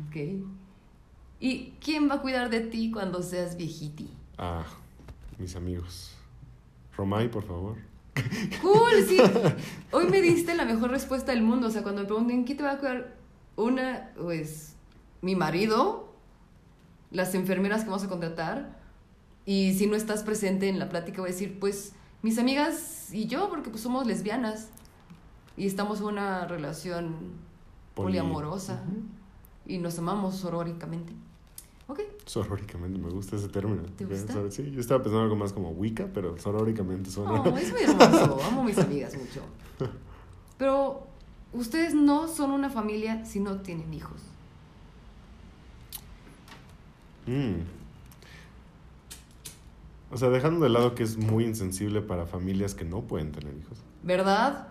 Ok. 0.08 0.16
¿Y 1.40 1.74
quién 1.82 2.10
va 2.10 2.16
a 2.16 2.22
cuidar 2.22 2.50
de 2.50 2.62
ti 2.62 2.92
cuando 2.92 3.22
seas 3.22 3.58
viejiti? 3.58 4.10
Ah, 4.38 4.66
mis 5.38 5.56
amigos. 5.56 6.16
Romay, 6.96 7.30
por 7.30 7.44
favor. 7.44 7.78
Cool, 8.62 9.04
sí. 9.08 9.18
Hoy 9.92 10.08
me 10.08 10.22
diste 10.22 10.56
la 10.56 10.66
mejor 10.66 10.92
respuesta 10.92 11.32
del 11.32 11.42
mundo. 11.42 11.68
O 11.68 11.70
sea, 11.72 11.84
cuando 11.84 12.02
me 12.02 12.08
pregunten 12.08 12.44
quién 12.44 12.58
te 12.58 12.64
va 12.64 12.72
a 12.72 12.78
cuidar, 12.78 13.16
una, 13.56 14.12
pues, 14.16 14.76
mi 15.22 15.36
marido, 15.36 16.14
las 17.12 17.36
enfermeras 17.36 17.84
que 17.84 17.90
vamos 17.90 18.04
a 18.04 18.10
contratar. 18.10 18.80
Y 19.46 19.74
si 19.74 19.88
no 19.88 19.96
estás 19.96 20.24
presente 20.24 20.70
en 20.70 20.80
la 20.80 20.90
plática, 20.90 21.22
voy 21.22 21.30
a 21.30 21.34
decir, 21.34 21.60
pues, 21.60 21.94
mis 22.22 22.40
amigas 22.40 23.14
y 23.14 23.28
yo, 23.28 23.50
porque 23.50 23.70
pues 23.70 23.84
somos 23.84 24.08
lesbianas. 24.08 24.70
Y 25.58 25.68
estamos 25.68 26.00
en 26.00 26.06
una 26.08 26.46
relación 26.48 27.16
Poli- 27.94 28.06
poliamorosa. 28.08 28.84
Y 29.66 29.78
nos 29.78 29.98
amamos 30.00 30.36
soróricamente. 30.36 31.14
Ok. 31.88 32.00
Soróricamente, 32.26 32.98
me 32.98 33.10
gusta 33.10 33.36
ese 33.36 33.50
término. 33.50 33.84
¿Te 33.98 34.06
gusta? 34.06 34.50
Sí, 34.50 34.72
yo 34.72 34.80
estaba 34.80 35.04
pensando 35.04 35.24
algo 35.24 35.36
más 35.36 35.54
como 35.54 35.70
Wicca, 35.72 36.08
pero 36.14 36.38
soróricamente 36.38 37.10
suena. 37.12 37.42
Oh, 37.42 37.58
es 37.58 37.72
muy 37.72 37.82
hermoso. 37.84 38.42
Amo 38.48 38.62
a 38.62 38.64
mis 38.64 38.78
amigas 38.78 39.16
mucho. 39.18 39.42
Pero 40.58 41.06
ustedes 41.54 41.94
no 41.94 42.28
son 42.28 42.52
una 42.52 42.70
familia 42.70 43.26
si 43.26 43.40
no 43.40 43.58
tienen 43.62 43.94
hijos. 43.94 44.22
Mm. 47.26 47.62
O 50.12 50.18
sea, 50.18 50.30
dejando 50.30 50.64
de 50.64 50.70
lado 50.70 50.94
que 50.96 51.04
es 51.04 51.18
muy 51.18 51.44
insensible 51.46 52.02
para 52.02 52.26
familias 52.26 52.76
que 52.76 52.86
no 52.86 53.02
pueden 53.02 53.32
tener 53.32 53.56
hijos. 53.58 53.78
¿Verdad? 54.04 54.68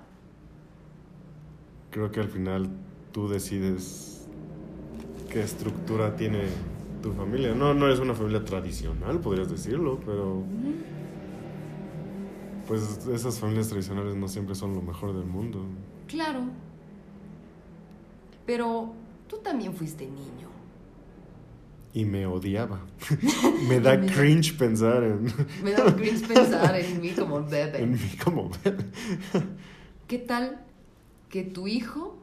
Creo 1.92 2.10
que 2.10 2.18
al 2.20 2.28
final 2.28 2.68
tú 3.12 3.28
decides 3.28 4.26
qué 5.30 5.42
estructura 5.42 6.16
tiene 6.16 6.40
tu 7.02 7.12
familia. 7.12 7.54
No, 7.54 7.74
no 7.74 7.86
eres 7.86 8.00
una 8.00 8.14
familia 8.14 8.44
tradicional, 8.44 9.20
podrías 9.20 9.50
decirlo, 9.50 10.00
pero 10.04 10.42
Pues 12.66 13.06
esas 13.12 13.38
familias 13.38 13.68
tradicionales 13.68 14.16
no 14.16 14.26
siempre 14.28 14.54
son 14.54 14.74
lo 14.74 14.82
mejor 14.82 15.12
del 15.14 15.26
mundo. 15.26 15.64
Claro. 16.08 16.40
Pero 18.46 18.92
tú 19.28 19.36
también 19.38 19.74
fuiste 19.74 20.06
niño. 20.06 20.50
Y 21.94 22.06
me 22.06 22.24
odiaba. 22.26 22.80
me 23.68 23.80
da 23.80 23.96
Me 23.98 24.06
da- 24.06 24.14
cringe 24.14 24.56
pensar 24.56 25.04
en, 25.04 25.24
Me 25.62 25.72
da 25.72 25.94
cringe 25.94 26.26
pensar 26.26 26.74
en 26.74 27.00
mí 27.02 27.10
como 27.10 27.38
en 27.40 27.50
bebé. 27.50 27.86
mí 27.86 27.98
como 28.24 28.50
bebé. 28.64 28.84
¿Qué 30.08 30.18
tal 30.18 30.64
que 31.32 31.42
tu 31.44 31.66
hijo 31.66 32.18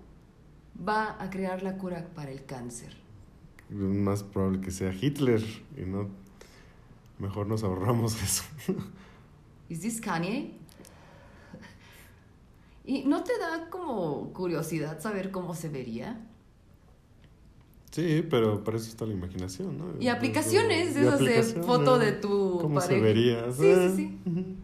va 0.87 1.17
a 1.19 1.31
crear 1.31 1.63
la 1.63 1.77
cura 1.79 2.07
para 2.13 2.29
el 2.29 2.45
cáncer? 2.45 2.95
Es 3.71 3.75
más 3.75 4.21
probable 4.21 4.61
que 4.61 4.69
sea 4.69 4.93
Hitler 4.93 5.43
y 5.75 5.81
no. 5.81 6.07
Mejor 7.17 7.47
nos 7.47 7.63
ahorramos 7.63 8.21
eso. 8.23 8.43
¿Is 9.67 9.79
this 9.81 9.99
Kanye? 9.99 10.53
¿Y 12.85 13.03
no 13.05 13.23
te 13.23 13.37
da 13.39 13.69
como 13.71 14.31
curiosidad 14.31 15.01
saber 15.01 15.31
cómo 15.31 15.55
se 15.55 15.69
vería? 15.69 16.23
Sí, 17.89 18.23
pero 18.29 18.63
para 18.63 18.77
eso 18.77 18.87
está 18.89 19.07
la 19.07 19.13
imaginación, 19.13 19.75
¿no? 19.79 19.99
Y 19.99 20.07
aplicaciones, 20.09 20.91
Y 20.91 20.93
de 20.93 21.01
esas 21.01 21.19
de 21.19 21.25
aplicaciones. 21.25 21.65
foto 21.65 21.97
de 21.97 22.11
tu 22.11 22.59
¿Cómo 22.61 22.79
se 22.79 22.87
pareja. 22.89 23.03
vería? 23.03 23.51
Sí, 23.51 23.73
sí, 23.75 23.95
sí. 23.95 24.57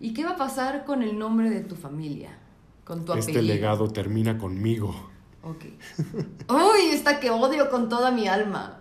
¿Y 0.00 0.14
qué 0.14 0.24
va 0.24 0.30
a 0.32 0.36
pasar 0.36 0.86
con 0.86 1.02
el 1.02 1.18
nombre 1.18 1.50
de 1.50 1.60
tu 1.60 1.76
familia? 1.76 2.38
Con 2.86 3.04
tu 3.04 3.12
Este 3.14 3.32
apellido. 3.32 3.54
legado 3.54 3.88
termina 3.90 4.38
conmigo. 4.38 4.94
Ok. 5.42 5.64
Uy, 6.48 6.90
esta 6.92 7.20
que 7.20 7.30
odio 7.30 7.68
con 7.70 7.88
toda 7.88 8.10
mi 8.10 8.28
alma. 8.28 8.80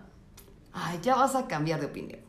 Ay, 0.73 0.99
ya 1.01 1.15
vas 1.15 1.35
a 1.35 1.47
cambiar 1.47 1.79
de 1.79 1.87
opinión. 1.87 2.19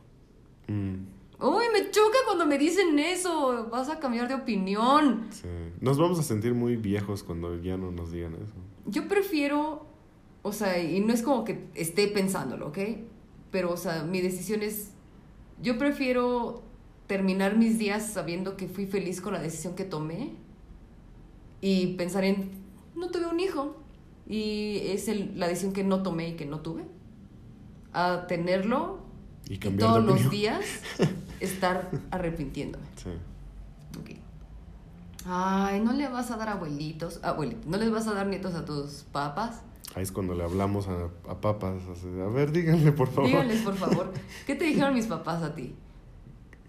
Mm, 0.67 0.95
Uy, 1.39 1.65
me 1.71 1.91
choca 1.91 2.17
cuando 2.25 2.45
me 2.47 2.57
dicen 2.57 2.97
eso. 2.97 3.67
Vas 3.71 3.89
a 3.89 3.99
cambiar 3.99 4.27
de 4.27 4.33
opinión. 4.33 5.27
sí. 5.29 5.47
Nos 5.79 5.97
vamos 5.99 6.19
a 6.19 6.23
sentir 6.23 6.53
muy 6.55 6.75
viejos 6.77 7.21
cuando 7.23 7.55
ya 7.61 7.77
no 7.77 7.91
nos 7.91 8.11
digan 8.11 8.33
eso. 8.33 8.53
Yo 8.87 9.07
prefiero, 9.07 9.85
o 10.41 10.51
sea, 10.51 10.81
y 10.81 10.99
no 11.01 11.13
es 11.13 11.21
como 11.21 11.43
que 11.43 11.67
esté 11.75 12.07
pensándolo, 12.07 12.69
¿ok? 12.69 12.79
Pero, 13.51 13.71
o 13.71 13.77
sea, 13.77 14.03
mi 14.03 14.19
decisión 14.21 14.63
es, 14.63 14.91
yo 15.61 15.77
prefiero 15.77 16.63
terminar 17.05 17.55
mis 17.55 17.77
días 17.77 18.11
sabiendo 18.13 18.57
que 18.57 18.67
fui 18.67 18.87
feliz 18.87 19.21
con 19.21 19.33
la 19.33 19.39
decisión 19.41 19.75
que 19.75 19.83
tomé 19.83 20.35
y 21.61 21.95
pensar 21.95 22.23
en, 22.23 22.51
no 22.95 23.09
tuve 23.09 23.27
un 23.27 23.39
hijo 23.39 23.75
y 24.27 24.79
es 24.87 25.07
el- 25.07 25.39
la 25.39 25.47
decisión 25.47 25.73
que 25.73 25.83
no 25.83 26.03
tomé 26.03 26.29
y 26.29 26.33
que 26.35 26.45
no 26.45 26.59
tuve, 26.59 26.83
a 27.93 28.27
tenerlo 28.27 28.99
Y 29.49 29.53
y 29.55 29.57
cambiar 29.57 29.89
todos 29.89 30.03
los 30.05 30.29
días 30.29 30.61
estar 31.39 31.89
arrepintiéndome. 32.11 32.85
Sí. 32.95 33.09
Ok. 33.99 34.17
Ay, 35.25 35.81
no 35.81 35.93
le 35.93 36.07
vas 36.07 36.31
a 36.31 36.37
dar 36.37 36.49
abuelitos, 36.49 37.19
abuelitos, 37.23 37.65
no 37.65 37.77
les 37.77 37.91
vas 37.91 38.07
a 38.07 38.13
dar 38.13 38.27
nietos 38.27 38.53
a 38.55 38.63
tus 38.65 39.03
papas. 39.11 39.61
Ahí 39.95 40.03
es 40.03 40.11
cuando 40.11 40.35
le 40.35 40.43
hablamos 40.43 40.87
a, 40.87 41.09
a 41.29 41.41
papas. 41.41 41.81
a 41.83 42.27
ver, 42.29 42.51
díganle, 42.51 42.91
por 42.91 43.07
favor. 43.09 43.29
Díganles, 43.29 43.61
por 43.61 43.75
favor, 43.75 44.13
¿qué 44.45 44.55
te 44.55 44.65
dijeron 44.65 44.93
mis 44.93 45.07
papás 45.07 45.41
a 45.43 45.55
ti? 45.55 45.73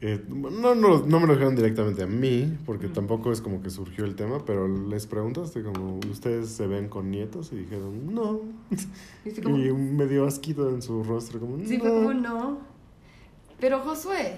Eh, 0.01 0.25
no, 0.29 0.77
no, 0.77 1.01
no 1.01 1.21
me 1.21 1.27
lo 1.27 1.33
dijeron 1.33 1.57
directamente 1.57 2.05
a 2.05 2.07
mí, 2.07 2.57
porque 2.65 2.87
tampoco 2.87 3.33
es 3.33 3.41
como 3.41 3.61
que 3.61 3.69
surgió 3.69 4.05
el 4.05 4.15
tema, 4.15 4.45
pero 4.45 4.69
les 4.69 5.07
preguntaste 5.07 5.65
como, 5.65 5.99
¿ustedes 6.09 6.51
se 6.51 6.69
ven 6.69 6.89
con 6.89 7.11
nietos? 7.11 7.53
Y 7.53 7.57
dijeron, 7.57 8.15
no. 8.15 8.43
Dice 9.25 9.43
como, 9.43 9.59
Y 9.59 9.73
me 9.73 10.07
dio 10.07 10.25
asquito 10.25 10.71
en 10.71 10.83
su 10.83 11.03
rostro, 11.03 11.41
como, 11.41 11.59
sí, 11.67 11.79
no. 11.79 11.83
fue 11.83 11.91
como 11.91 12.15
no. 12.15 12.61
Pero 13.59 13.81
Josué, 13.81 14.37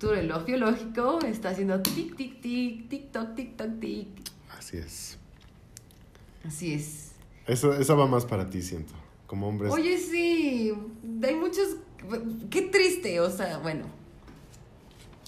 tu 0.00 0.08
reloj 0.08 0.44
biológico 0.44 1.20
está 1.20 1.50
haciendo 1.50 1.80
tic, 1.80 2.16
tic, 2.16 2.40
tic, 2.40 2.88
tic, 2.88 3.12
toc, 3.12 3.36
tic, 3.36 3.56
toc, 3.56 3.78
tic. 3.78 4.08
Así 4.58 4.78
es. 4.78 5.18
Así 6.44 6.74
es. 6.74 7.12
Esa, 7.46 7.78
esa 7.78 7.94
va 7.94 8.08
más 8.08 8.26
para 8.26 8.50
ti, 8.50 8.60
siento. 8.60 8.92
Como 9.28 9.48
hombres. 9.48 9.72
Oye, 9.72 9.98
sí, 9.98 10.72
hay 11.22 11.34
muchos... 11.36 11.76
Qué 12.50 12.62
triste, 12.62 13.20
o 13.20 13.30
sea, 13.30 13.58
bueno. 13.58 13.86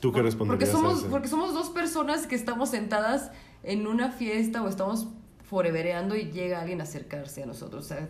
¿Tú 0.01 0.11
qué 0.13 0.19
Porque 0.19 0.23
responderías 0.23 0.69
a 0.71 0.73
somos, 0.73 1.05
porque 1.05 1.29
somos 1.29 1.55
dos 1.55 1.71
personas 1.71 2.27
que 2.27 2.35
estamos 2.35 2.71
sentadas 2.71 3.31
en 3.63 3.87
una 3.87 4.11
fiesta 4.13 4.63
o 4.63 4.69
estamos 4.69 5.09
forevereando 5.45 6.15
y 6.15 6.31
llega 6.31 6.61
alguien 6.61 6.81
a 6.81 6.85
acercarse 6.85 7.43
a 7.43 7.47
nosotros. 7.47 7.85
O 7.85 7.89
sea, 7.89 8.09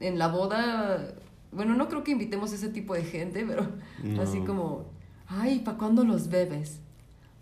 en 0.00 0.18
la 0.18 0.28
boda, 0.28 1.14
bueno, 1.50 1.74
no 1.74 1.88
creo 1.88 2.04
que 2.04 2.12
invitemos 2.12 2.52
a 2.52 2.54
ese 2.54 2.68
tipo 2.68 2.94
de 2.94 3.02
gente, 3.04 3.44
pero 3.48 3.66
No. 4.02 4.22
así 4.22 4.40
como, 4.40 4.92
ay, 5.26 5.60
¿para 5.60 5.76
cuándo 5.78 6.04
los 6.04 6.28
bebes? 6.28 6.80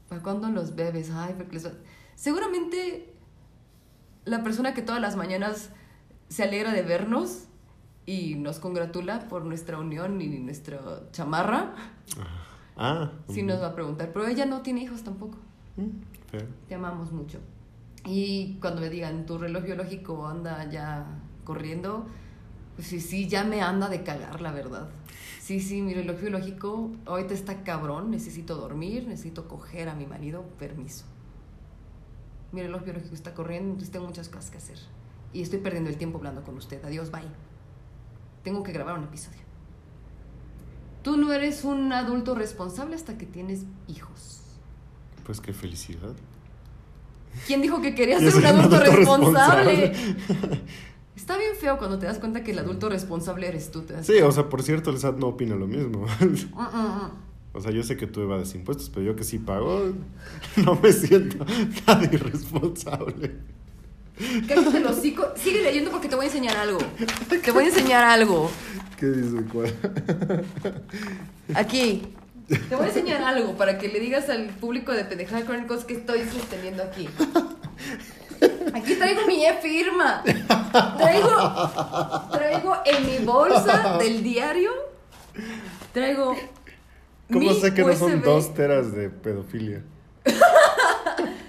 ¿Para 0.08 0.22
cuándo 0.22 0.48
los 0.48 0.74
bebes? 0.74 1.10
Ay, 1.12 1.34
porque 1.36 1.54
les 1.54 1.66
va-". 1.66 1.72
Seguramente 2.14 3.12
la 4.24 4.42
persona 4.42 4.72
que 4.74 4.82
todas 4.82 5.00
las 5.02 5.16
mañanas 5.16 5.70
se 6.28 6.42
alegra 6.44 6.72
de 6.72 6.82
vernos 6.82 7.44
y 8.06 8.36
nos 8.36 8.58
congratula 8.58 9.28
por 9.28 9.44
nuestra 9.44 9.78
unión 9.78 10.20
y 10.22 10.28
nuestra 10.38 10.80
chamarra, 11.12 11.74
Ah. 12.18 12.42
Sí 13.28 13.42
nos 13.42 13.60
va 13.60 13.68
a 13.68 13.74
preguntar, 13.74 14.12
pero 14.12 14.26
ella 14.26 14.46
no 14.46 14.62
tiene 14.62 14.82
hijos 14.82 15.02
tampoco. 15.02 15.38
mm, 15.76 16.30
fair. 16.30 16.48
Te 16.68 16.74
amamos 16.74 17.12
mucho. 17.12 17.38
Y 18.04 18.58
cuando 18.60 18.80
me 18.80 18.90
digan, 18.90 19.26
tu 19.26 19.38
reloj 19.38 19.64
biológico 19.64 20.26
anda 20.28 20.68
ya 20.70 21.06
corriendo, 21.44 22.06
pues 22.76 22.88
sí, 22.88 23.00
sí, 23.00 23.26
ya 23.28 23.42
me 23.44 23.62
anda 23.62 23.88
de 23.88 24.02
cagar, 24.02 24.40
la 24.40 24.52
verdad. 24.52 24.88
Sí, 25.40 25.60
sí, 25.60 25.80
mi 25.80 25.94
reloj 25.94 26.20
biológico 26.20 26.90
ahorita 27.06 27.34
está 27.34 27.62
cabrón, 27.62 28.10
necesito 28.10 28.56
dormir, 28.56 29.06
necesito 29.08 29.48
coger 29.48 29.88
a 29.88 29.94
mi 29.94 30.06
marido, 30.06 30.44
permiso. 30.58 31.04
Mi 32.52 32.62
reloj 32.62 32.84
biológico 32.84 33.14
está 33.14 33.34
corriendo, 33.34 33.70
entonces 33.70 33.90
tengo 33.90 34.06
muchas 34.06 34.28
cosas 34.28 34.50
que 34.50 34.58
hacer. 34.58 34.78
Y 35.32 35.42
estoy 35.42 35.58
perdiendo 35.60 35.90
el 35.90 35.96
tiempo 35.96 36.18
hablando 36.18 36.42
con 36.42 36.56
usted. 36.56 36.84
Adiós, 36.84 37.10
bye. 37.10 37.22
Tengo 38.42 38.62
que 38.62 38.72
grabar 38.72 38.98
un 38.98 39.04
episodio. 39.04 39.45
Tú 41.06 41.16
no 41.16 41.32
eres 41.32 41.62
un 41.62 41.92
adulto 41.92 42.34
responsable 42.34 42.96
hasta 42.96 43.16
que 43.16 43.26
tienes 43.26 43.60
hijos. 43.86 44.40
Pues 45.24 45.40
qué 45.40 45.52
felicidad. 45.52 46.16
¿Quién 47.46 47.62
dijo 47.62 47.80
que 47.80 47.94
quería 47.94 48.18
ser 48.18 48.34
un 48.34 48.44
adulto 48.44 48.74
adulto 48.74 48.96
responsable? 48.96 49.92
Está 51.14 51.38
bien 51.38 51.54
feo 51.54 51.78
cuando 51.78 52.00
te 52.00 52.06
das 52.06 52.18
cuenta 52.18 52.42
que 52.42 52.50
el 52.50 52.58
adulto 52.58 52.88
responsable 52.88 53.46
eres 53.46 53.70
tú. 53.70 53.82
te 53.82 54.02
Sí, 54.02 54.20
o 54.20 54.32
sea, 54.32 54.48
por 54.48 54.64
cierto, 54.64 54.90
el 54.90 54.98
SAT 54.98 55.18
no 55.18 55.28
opina 55.28 55.54
lo 55.54 55.68
mismo. 55.68 56.06
Mm, 56.18 56.60
mm. 56.60 57.10
O 57.52 57.60
sea, 57.60 57.70
yo 57.70 57.84
sé 57.84 57.96
que 57.96 58.08
tú 58.08 58.22
evades 58.22 58.52
impuestos, 58.56 58.90
pero 58.90 59.06
yo 59.06 59.14
que 59.14 59.22
sí 59.22 59.38
pago, 59.38 59.92
no 60.56 60.74
me 60.74 60.92
siento 60.92 61.46
tan 61.86 62.02
irresponsable. 62.02 63.36
Cállate 64.48 64.78
el 64.78 64.86
hocico. 64.86 65.32
Sigue 65.36 65.62
leyendo 65.62 65.90
porque 65.90 66.08
te 66.08 66.16
voy 66.16 66.24
a 66.24 66.28
enseñar 66.28 66.56
algo. 66.56 66.78
Te 67.42 67.50
voy 67.50 67.64
a 67.64 67.68
enseñar 67.68 68.04
algo. 68.04 68.50
¿Qué 68.98 69.06
dice 69.06 69.44
cuál? 69.52 69.74
Aquí. 71.54 72.02
Te 72.48 72.76
voy 72.76 72.86
a 72.86 72.88
enseñar 72.88 73.22
algo 73.22 73.56
para 73.56 73.76
que 73.76 73.88
le 73.88 73.98
digas 74.00 74.28
al 74.30 74.46
público 74.50 74.92
de 74.92 75.04
Pendejada 75.04 75.44
Chronicles 75.44 75.84
que 75.84 75.94
estoy 75.94 76.20
sosteniendo 76.24 76.82
aquí. 76.82 77.08
Aquí 78.72 78.94
traigo 78.94 79.26
mi 79.26 79.44
e-firma. 79.44 80.22
Traigo, 80.96 82.30
traigo 82.30 82.76
en 82.84 83.06
mi 83.06 83.18
bolsa 83.24 83.98
del 83.98 84.22
diario. 84.22 84.70
Traigo. 85.92 86.36
¿Cómo 87.32 87.52
mi 87.52 87.60
sé 87.60 87.74
que 87.74 87.82
no 87.82 87.94
son 87.96 88.22
dos 88.22 88.54
teras 88.54 88.92
de 88.92 89.10
pedofilia? 89.10 89.82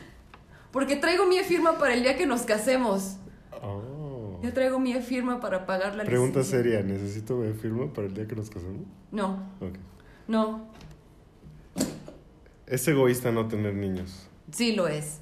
Porque 0.77 0.95
traigo 0.95 1.25
mi 1.25 1.39
firma 1.39 1.79
para 1.79 1.95
el 1.95 2.03
día 2.03 2.15
que 2.15 2.27
nos 2.27 2.41
casemos. 2.43 3.15
Oh. 3.63 4.39
Yo 4.43 4.53
traigo 4.53 4.77
mi 4.77 4.93
firma 5.01 5.39
para 5.39 5.65
pagar 5.65 5.95
la 5.95 6.03
Pregunta 6.03 6.41
licencia. 6.41 6.71
seria, 6.71 6.83
¿necesito 6.83 7.35
mi 7.37 7.51
firma 7.53 7.91
para 7.91 8.05
el 8.05 8.13
día 8.13 8.27
que 8.27 8.35
nos 8.35 8.51
casamos? 8.51 8.85
No, 9.11 9.39
no. 10.27 10.67
Es 12.67 12.87
egoísta 12.87 13.31
no 13.31 13.47
tener 13.47 13.73
niños. 13.73 14.27
Sí 14.51 14.73
lo 14.73 14.87
es. 14.87 15.17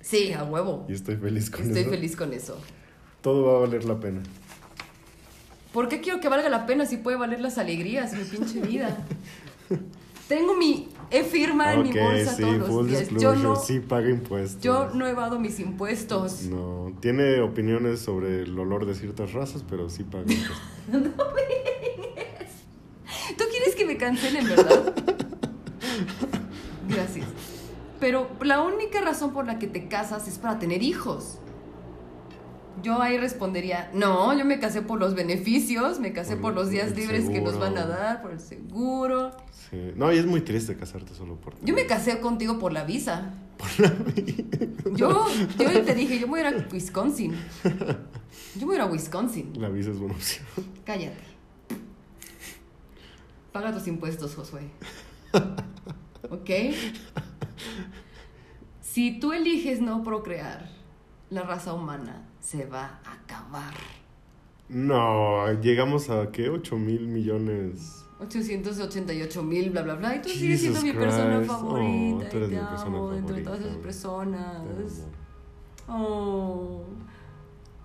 Sí, 0.00 0.32
a 0.32 0.44
huevo. 0.44 0.86
Y 0.88 0.92
estoy 0.92 1.16
feliz 1.16 1.50
con 1.50 1.62
Estoy 1.62 1.80
eso. 1.82 1.90
feliz 1.90 2.14
con 2.14 2.32
eso. 2.32 2.56
Todo 3.22 3.46
va 3.46 3.56
a 3.56 3.60
valer 3.62 3.84
la 3.84 3.98
pena. 3.98 4.22
¿Por 5.72 5.88
qué 5.88 6.00
quiero 6.00 6.20
que 6.20 6.28
valga 6.28 6.48
la 6.48 6.64
pena 6.64 6.86
si 6.86 6.98
puede 6.98 7.16
valer 7.16 7.40
las 7.40 7.58
alegrías 7.58 8.12
mi 8.12 8.22
pinche 8.22 8.60
vida? 8.60 8.96
Tengo 10.28 10.54
mi 10.54 10.90
e-firma 11.10 11.72
en 11.74 11.82
mi 11.82 11.92
bolsa 11.92 12.34
sí, 12.34 12.42
todos 12.42 12.56
los 12.58 12.68
full 12.68 12.86
días. 12.88 13.00
disclosure, 13.00 13.36
Yo 13.36 13.42
no, 13.42 13.56
sí 13.56 13.80
paga 13.80 14.10
impuestos. 14.10 14.62
yo 14.62 14.90
no 14.94 15.06
evado 15.06 15.38
mis 15.38 15.58
impuestos. 15.60 16.44
No, 16.44 16.92
tiene 17.00 17.40
opiniones 17.40 18.00
sobre 18.00 18.42
el 18.42 18.58
olor 18.58 18.86
de 18.86 18.94
ciertas 18.94 19.32
razas, 19.32 19.64
pero 19.68 19.88
sí 19.90 20.04
paga 20.04 20.24
impuestos. 20.32 20.58
¿Tú 23.36 23.44
quieres 23.50 23.74
que 23.76 23.84
me 23.86 23.96
cancelen, 23.96 24.46
verdad? 24.48 24.94
Gracias. 26.88 27.26
Pero 28.00 28.28
la 28.42 28.60
única 28.60 29.00
razón 29.00 29.32
por 29.32 29.46
la 29.46 29.58
que 29.58 29.66
te 29.66 29.88
casas 29.88 30.28
es 30.28 30.38
para 30.38 30.58
tener 30.58 30.82
hijos. 30.82 31.38
Yo 32.82 33.00
ahí 33.00 33.18
respondería, 33.18 33.90
no, 33.94 34.36
yo 34.36 34.44
me 34.44 34.58
casé 34.58 34.82
por 34.82 34.98
los 34.98 35.14
beneficios, 35.14 36.00
me 36.00 36.12
casé 36.12 36.34
Por 36.34 36.42
por 36.42 36.54
los 36.54 36.70
días 36.70 36.96
libres 36.96 37.28
que 37.28 37.40
nos 37.40 37.58
van 37.58 37.78
a 37.78 37.86
dar, 37.86 38.22
por 38.22 38.32
el 38.32 38.40
seguro. 38.40 39.32
Sí. 39.70 39.92
No, 39.96 40.12
y 40.12 40.18
es 40.18 40.26
muy 40.26 40.40
triste 40.40 40.76
casarte 40.76 41.14
solo 41.14 41.36
por 41.36 41.54
Yo 41.62 41.74
me 41.74 41.86
casé 41.86 42.20
contigo 42.20 42.58
por 42.58 42.72
la 42.72 42.84
visa. 42.84 43.34
Yo, 44.94 45.26
yo 45.58 45.82
te 45.84 45.94
dije, 45.94 46.18
yo 46.18 46.26
voy 46.26 46.40
a 46.40 46.50
ir 46.50 46.54
a 46.54 46.66
Wisconsin. 46.72 47.34
Yo 48.56 48.66
voy 48.66 48.76
a 48.76 48.78
ir 48.78 48.82
a 48.82 48.86
Wisconsin. 48.86 49.52
La 49.60 49.68
visa 49.68 49.90
es 49.90 49.98
buena 49.98 50.14
opción. 50.14 50.46
Cállate. 50.84 51.16
Paga 53.52 53.72
tus 53.72 53.86
impuestos, 53.86 54.34
Josué. 54.34 54.62
¿Ok? 56.30 56.50
Si 58.80 59.18
tú 59.18 59.32
eliges 59.32 59.80
no 59.80 60.02
procrear, 60.02 60.70
la 61.30 61.42
raza 61.42 61.72
humana 61.72 62.28
se 62.44 62.66
va 62.66 63.00
a 63.04 63.12
acabar. 63.14 63.72
No, 64.68 65.50
llegamos 65.60 66.10
a 66.10 66.30
¿qué? 66.30 66.50
8 66.50 66.76
mil 66.76 67.06
millones. 67.08 68.04
888 68.20 69.42
mil, 69.42 69.70
bla, 69.70 69.82
bla, 69.82 69.94
bla. 69.94 70.16
Y 70.16 70.22
tú 70.22 70.28
sigues 70.28 70.60
siendo 70.60 70.80
mi 70.82 70.92
persona 70.92 71.36
Christ. 71.38 71.50
favorita. 71.50 72.26
Oh, 72.26 72.30
tú 72.30 72.36
eres 72.36 72.50
y 72.50 72.54
te 72.54 72.60
mi 72.60 72.66
persona 72.68 72.96
amo 72.98 73.12
entre 73.14 73.42
favorita. 73.44 73.50
todas 73.50 73.60
esas 73.60 73.76
Te 73.76 73.82
personas. 73.82 75.02
amo. 75.88 76.06
Oh, 76.06 76.84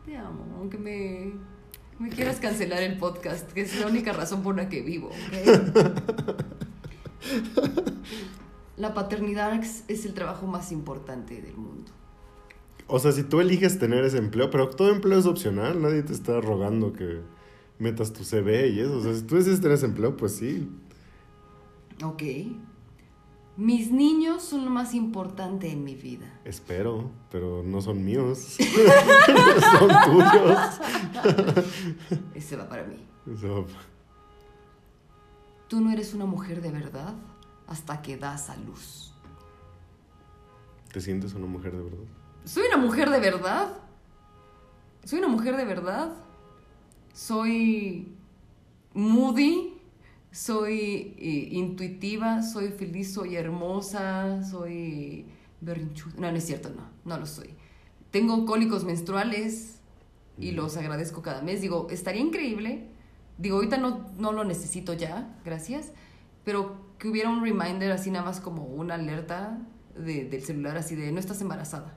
te 0.06 0.18
amo. 0.18 0.46
Aunque 0.58 0.78
me, 0.78 1.34
me 2.00 2.10
quieras 2.10 2.40
cancelar 2.40 2.84
el 2.84 2.98
podcast, 2.98 3.52
que 3.52 3.62
es 3.62 3.80
la 3.80 3.88
única 3.88 4.14
razón 4.14 4.42
por 4.44 4.56
la 4.56 4.68
que 4.70 4.82
vivo. 4.82 5.10
La 8.78 8.94
paternidad 8.94 9.54
es 9.90 10.06
el 10.06 10.14
trabajo 10.14 10.48
más 10.48 10.72
importante 10.72 11.42
del 11.42 11.58
mundo. 11.58 11.92
O 12.92 12.98
sea, 13.00 13.12
si 13.12 13.24
tú 13.24 13.40
eliges 13.40 13.78
tener 13.78 14.04
ese 14.04 14.18
empleo, 14.18 14.50
pero 14.50 14.70
todo 14.70 14.90
empleo 14.90 15.20
es 15.20 15.26
opcional, 15.28 15.80
nadie 15.82 16.02
te 16.02 16.12
está 16.12 16.42
rogando 16.42 16.92
que 16.92 17.22
metas 17.78 18.12
tu 18.14 18.24
CV 18.24 18.70
y 18.70 18.80
eso. 18.80 18.98
O 18.98 19.02
sea, 19.02 19.14
si 19.14 19.22
tú 19.22 19.36
decides 19.36 19.62
tener 19.62 19.78
ese 19.78 19.86
empleo, 19.86 20.18
pues 20.18 20.36
sí. 20.36 20.68
Ok. 22.04 22.24
Mis 23.58 23.92
niños 23.92 24.42
son 24.42 24.66
lo 24.66 24.72
más 24.72 24.94
importante 24.96 25.70
en 25.70 25.84
mi 25.84 25.94
vida. 25.94 26.26
Espero, 26.46 27.12
pero 27.30 27.62
no 27.64 27.82
son 27.82 28.04
míos. 28.04 28.40
son 29.78 29.90
tuyos. 30.06 30.58
Ese 32.34 32.56
va 32.56 32.68
para 32.70 32.84
mí. 32.86 33.06
Eso- 33.32 33.66
Tú 35.68 35.82
no 35.82 35.92
eres 35.92 36.14
una 36.16 36.26
mujer 36.26 36.62
de 36.62 36.72
verdad 36.72 37.14
hasta 37.68 38.02
que 38.02 38.18
das 38.18 38.50
a 38.50 38.58
luz. 38.58 39.14
¿Te 40.92 41.00
sientes 41.02 41.34
una 41.36 41.46
mujer 41.46 41.74
de 41.74 41.84
verdad? 41.84 42.00
¿Soy 42.46 42.64
una 42.68 42.78
mujer 42.78 43.10
de 43.10 43.20
verdad? 43.20 43.74
¿Soy 45.04 45.20
una 45.20 45.28
mujer 45.28 45.56
de 45.58 45.66
verdad? 45.66 46.14
¿Soy 47.14 48.16
moody? 48.94 49.74
¿Soy 50.32 51.16
eh, 51.18 51.50
intuitiva? 51.52 52.42
¿Soy 52.44 52.70
feliz? 52.70 53.14
¿Soy 53.14 53.36
hermosa? 53.36 54.44
¿Soy 54.44 55.26
berrinchuda? 55.62 56.14
No, 56.18 56.32
no 56.32 56.38
es 56.38 56.46
cierto, 56.46 56.70
no, 56.70 56.84
no 57.06 57.18
lo 57.20 57.26
soy. 57.26 57.50
Tengo 58.12 58.46
cólicos 58.46 58.84
menstruales 58.84 59.80
y 60.38 60.52
los 60.52 60.78
agradezco 60.78 61.22
cada 61.22 61.42
mes. 61.42 61.62
Digo, 61.62 61.88
estaría 61.92 62.22
increíble. 62.22 62.88
Digo, 63.38 63.58
ahorita 63.58 63.78
no, 63.78 64.08
no 64.18 64.32
lo 64.34 64.44
necesito 64.44 64.94
ya, 64.94 65.38
gracias. 65.46 65.92
Pero 66.44 66.76
que 66.98 67.08
hubiera 67.08 67.30
un 67.30 67.42
reminder 67.44 67.92
así 67.92 68.12
nada 68.12 68.26
más 68.26 68.40
como 68.40 68.64
una 68.66 68.96
alerta 68.96 69.60
de- 69.96 70.26
del 70.26 70.44
celular 70.44 70.78
así 70.78 70.96
de 70.96 71.12
no 71.12 71.20
estás 71.20 71.42
embarazada. 71.42 71.96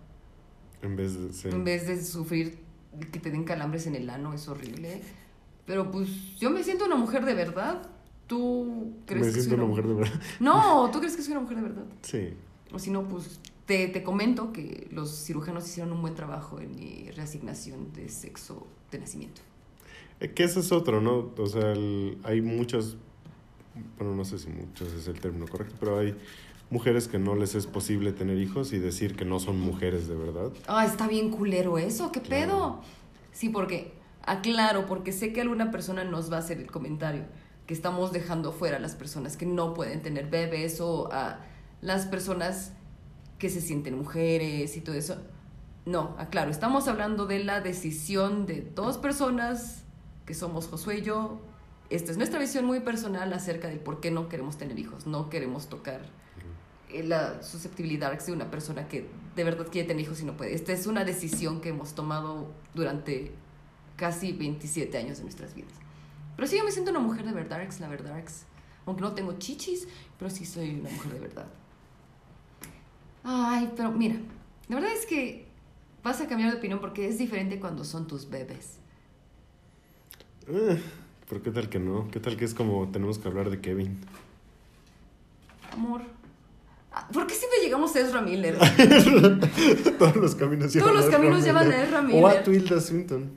En 0.82 0.96
vez 0.96 1.18
de 1.20 1.32
ser... 1.32 1.54
En 1.54 1.64
vez 1.64 1.86
de 1.86 2.02
sufrir 2.04 2.59
que 3.10 3.18
te 3.18 3.30
den 3.30 3.44
calambres 3.44 3.86
en 3.86 3.94
el 3.94 4.10
ano, 4.10 4.34
es 4.34 4.48
horrible. 4.48 5.00
Pero 5.66 5.90
pues 5.90 6.09
yo 6.38 6.50
me 6.50 6.62
siento 6.64 6.84
una 6.84 6.96
mujer 6.96 7.24
de 7.24 7.34
verdad. 7.34 7.88
¿Tú 8.26 8.92
crees 9.06 9.26
Me 9.26 9.32
que 9.32 9.40
siento 9.40 9.50
soy 9.56 9.59
una 9.59 9.68
mujer 9.68 9.86
de 9.86 9.94
verdad. 9.94 10.20
No, 10.40 10.90
¿tú 10.92 10.98
crees 10.98 11.16
que 11.16 11.22
soy 11.22 11.32
una 11.32 11.40
mujer 11.42 11.56
de 11.59 11.62
verdad? 11.62 11.84
Sí. 12.02 12.30
O 12.72 12.78
si 12.78 12.90
no, 12.90 13.06
pues 13.09 13.38
te, 13.66 13.88
te 13.88 14.02
comento 14.02 14.52
que 14.52 14.88
los 14.90 15.10
cirujanos 15.24 15.66
hicieron 15.66 15.92
un 15.92 16.00
buen 16.02 16.14
trabajo 16.14 16.59
en 16.60 16.74
mi 16.74 17.10
reasignación 17.12 17.92
de 17.92 18.09
sexo 18.09 18.66
de 18.90 18.98
nacimiento. 18.98 19.40
Eh, 20.20 20.30
Que 20.30 20.44
ese 20.44 20.60
es 20.60 20.72
otro, 20.72 21.00
¿no? 21.00 21.30
O 21.36 21.46
sea, 21.46 21.72
el- 21.72 22.18
hay 22.24 22.40
muchas, 22.40 22.96
bueno, 23.98 24.14
no 24.14 24.24
sé 24.24 24.38
si 24.38 24.48
muchas 24.48 24.88
es 24.92 25.06
el 25.09 25.20
término 25.20 25.46
correcto, 25.46 25.76
pero 25.78 25.98
hay 25.98 26.14
mujeres 26.72 27.06
que 27.06 27.18
no 27.18 27.34
les 27.34 27.54
es 27.54 27.66
posible 27.66 28.12
tener 28.12 28.38
hijos 28.38 28.72
y 28.72 28.78
decir 28.78 29.14
que 29.14 29.26
no 29.26 29.38
son 29.38 29.60
mujeres 29.60 30.08
de 30.08 30.14
verdad. 30.16 30.50
Ah, 30.66 30.86
está 30.86 31.06
bien 31.06 31.30
culero 31.30 31.76
eso, 31.76 32.10
¿qué 32.10 32.22
Claro. 32.22 32.46
pedo? 32.46 32.80
Sí, 33.30 33.50
porque, 33.50 33.92
aclaro, 34.22 34.86
porque 34.86 35.12
sé 35.12 35.34
que 35.34 35.42
alguna 35.42 35.70
persona 35.70 36.02
nos 36.04 36.32
va 36.32 36.36
a 36.36 36.40
hacer 36.40 36.58
el 36.58 36.70
comentario 36.70 37.24
que 37.66 37.74
estamos 37.74 38.10
dejando 38.10 38.52
fuera 38.52 38.78
a 38.78 38.80
las 38.80 38.94
personas 38.94 39.36
que 39.36 39.44
no 39.44 39.74
pueden 39.74 40.00
tener 40.02 40.28
bebés 40.30 40.80
o 40.80 41.12
a 41.12 41.40
las 41.82 42.06
personas 42.06 42.72
que 43.38 43.50
se 43.50 43.60
sienten 43.60 43.98
mujeres 43.98 44.74
y 44.76 44.80
todo 44.80 44.94
eso. 44.96 45.16
No, 45.84 46.14
aclaro, 46.18 46.50
estamos 46.50 46.88
hablando 46.88 47.26
de 47.26 47.44
la 47.44 47.60
decisión 47.60 48.46
de 48.46 48.62
dos 48.74 48.96
personas 48.96 49.84
que 50.24 50.32
somos 50.32 50.68
Josué 50.68 50.98
y 50.98 51.02
yo. 51.02 51.38
Esta 51.90 52.12
es 52.12 52.16
nuestra 52.16 52.38
visión 52.38 52.64
muy 52.64 52.80
personal 52.80 53.30
acerca 53.34 53.68
del 53.68 53.78
por 53.80 54.00
qué 54.00 54.10
no 54.10 54.30
queremos 54.30 54.56
tener 54.56 54.78
hijos, 54.78 55.06
no 55.06 55.28
queremos 55.28 55.68
tocar 55.68 56.00
la 57.05 57.43
susceptibilidad 57.43 58.19
de 58.19 58.32
una 58.32 58.51
persona 58.51 58.89
que 58.89 59.09
de 59.35 59.44
verdad 59.44 59.66
quiere 59.70 59.89
tener 59.89 60.05
hijos 60.05 60.20
y 60.20 60.24
no 60.24 60.36
puede. 60.36 60.55
Esta 60.55 60.73
es 60.73 60.86
una 60.86 61.05
decisión 61.05 61.60
que 61.60 61.70
hemos 61.70 61.94
tomado 61.94 62.52
durante 62.74 63.32
casi 63.97 64.32
27 64.32 64.97
años 64.98 65.19
de 65.19 65.24
nuestras 65.24 65.55
vidas. 65.55 65.73
Pero 66.36 66.48
sí, 66.48 66.56
yo 66.56 66.64
me 66.64 66.73
siento 66.73 66.90
una 66.90 67.01
mujer 67.01 67.24
de 67.24 67.32
verdad, 67.32 67.66
la 67.81 67.89
verdad. 67.89 68.23
Aunque 68.86 69.02
no 69.02 69.12
tengo 69.12 69.35
chichis, 69.39 69.86
pero 70.19 70.31
sí 70.31 70.44
soy 70.44 70.70
una 70.70 70.90
mujer 70.90 71.12
de 71.12 71.20
verdad. 71.20 71.47
Ay, 73.24 73.73
pero 73.77 73.93
mira, 73.93 74.16
la 74.69 74.77
verdad 74.77 74.93
es 74.93 75.06
que 75.06 75.47
vas 76.02 76.20
a 76.20 76.27
cambiar 76.27 76.51
de 76.51 76.59
opinión 76.59 76.81
porque 76.81 77.09
es 77.09 77.19
diferente 77.19 77.60
cuando 77.60 77.85
son 77.85 78.06
tus 78.06 78.28
bebés. 78.28 78.78
Eh, 80.48 80.82
pero 81.28 81.43
qué 81.43 81.51
tal 81.51 81.69
que 81.69 81.78
no, 81.78 82.09
qué 82.10 82.19
tal 82.19 82.36
que 82.36 82.44
es 82.44 82.55
como 82.55 82.89
tenemos 82.89 83.19
que 83.19 83.28
hablar 83.28 83.51
de 83.51 83.60
Kevin. 83.60 84.01
Amor. 85.73 86.02
¿Por 87.12 87.27
qué 87.27 87.35
siempre 87.35 87.59
llegamos 87.62 87.94
a 87.97 88.01
Ezra 88.01 88.20
Miller? 88.20 88.59
Todos 89.98 90.16
los 90.16 90.35
caminos 90.35 90.73
Todos 90.73 90.93
los 90.93 91.05
a 91.05 91.06
Ezra 91.06 91.19
caminos 91.19 91.44
llevan 91.44 91.66
Miller. 91.69 91.81
a 91.81 91.85
Ezra 91.85 91.98
O 91.98 92.02
a 92.02 92.05
Miller. 92.05 92.44
Tilda 92.44 92.81
Swinton. 92.81 93.31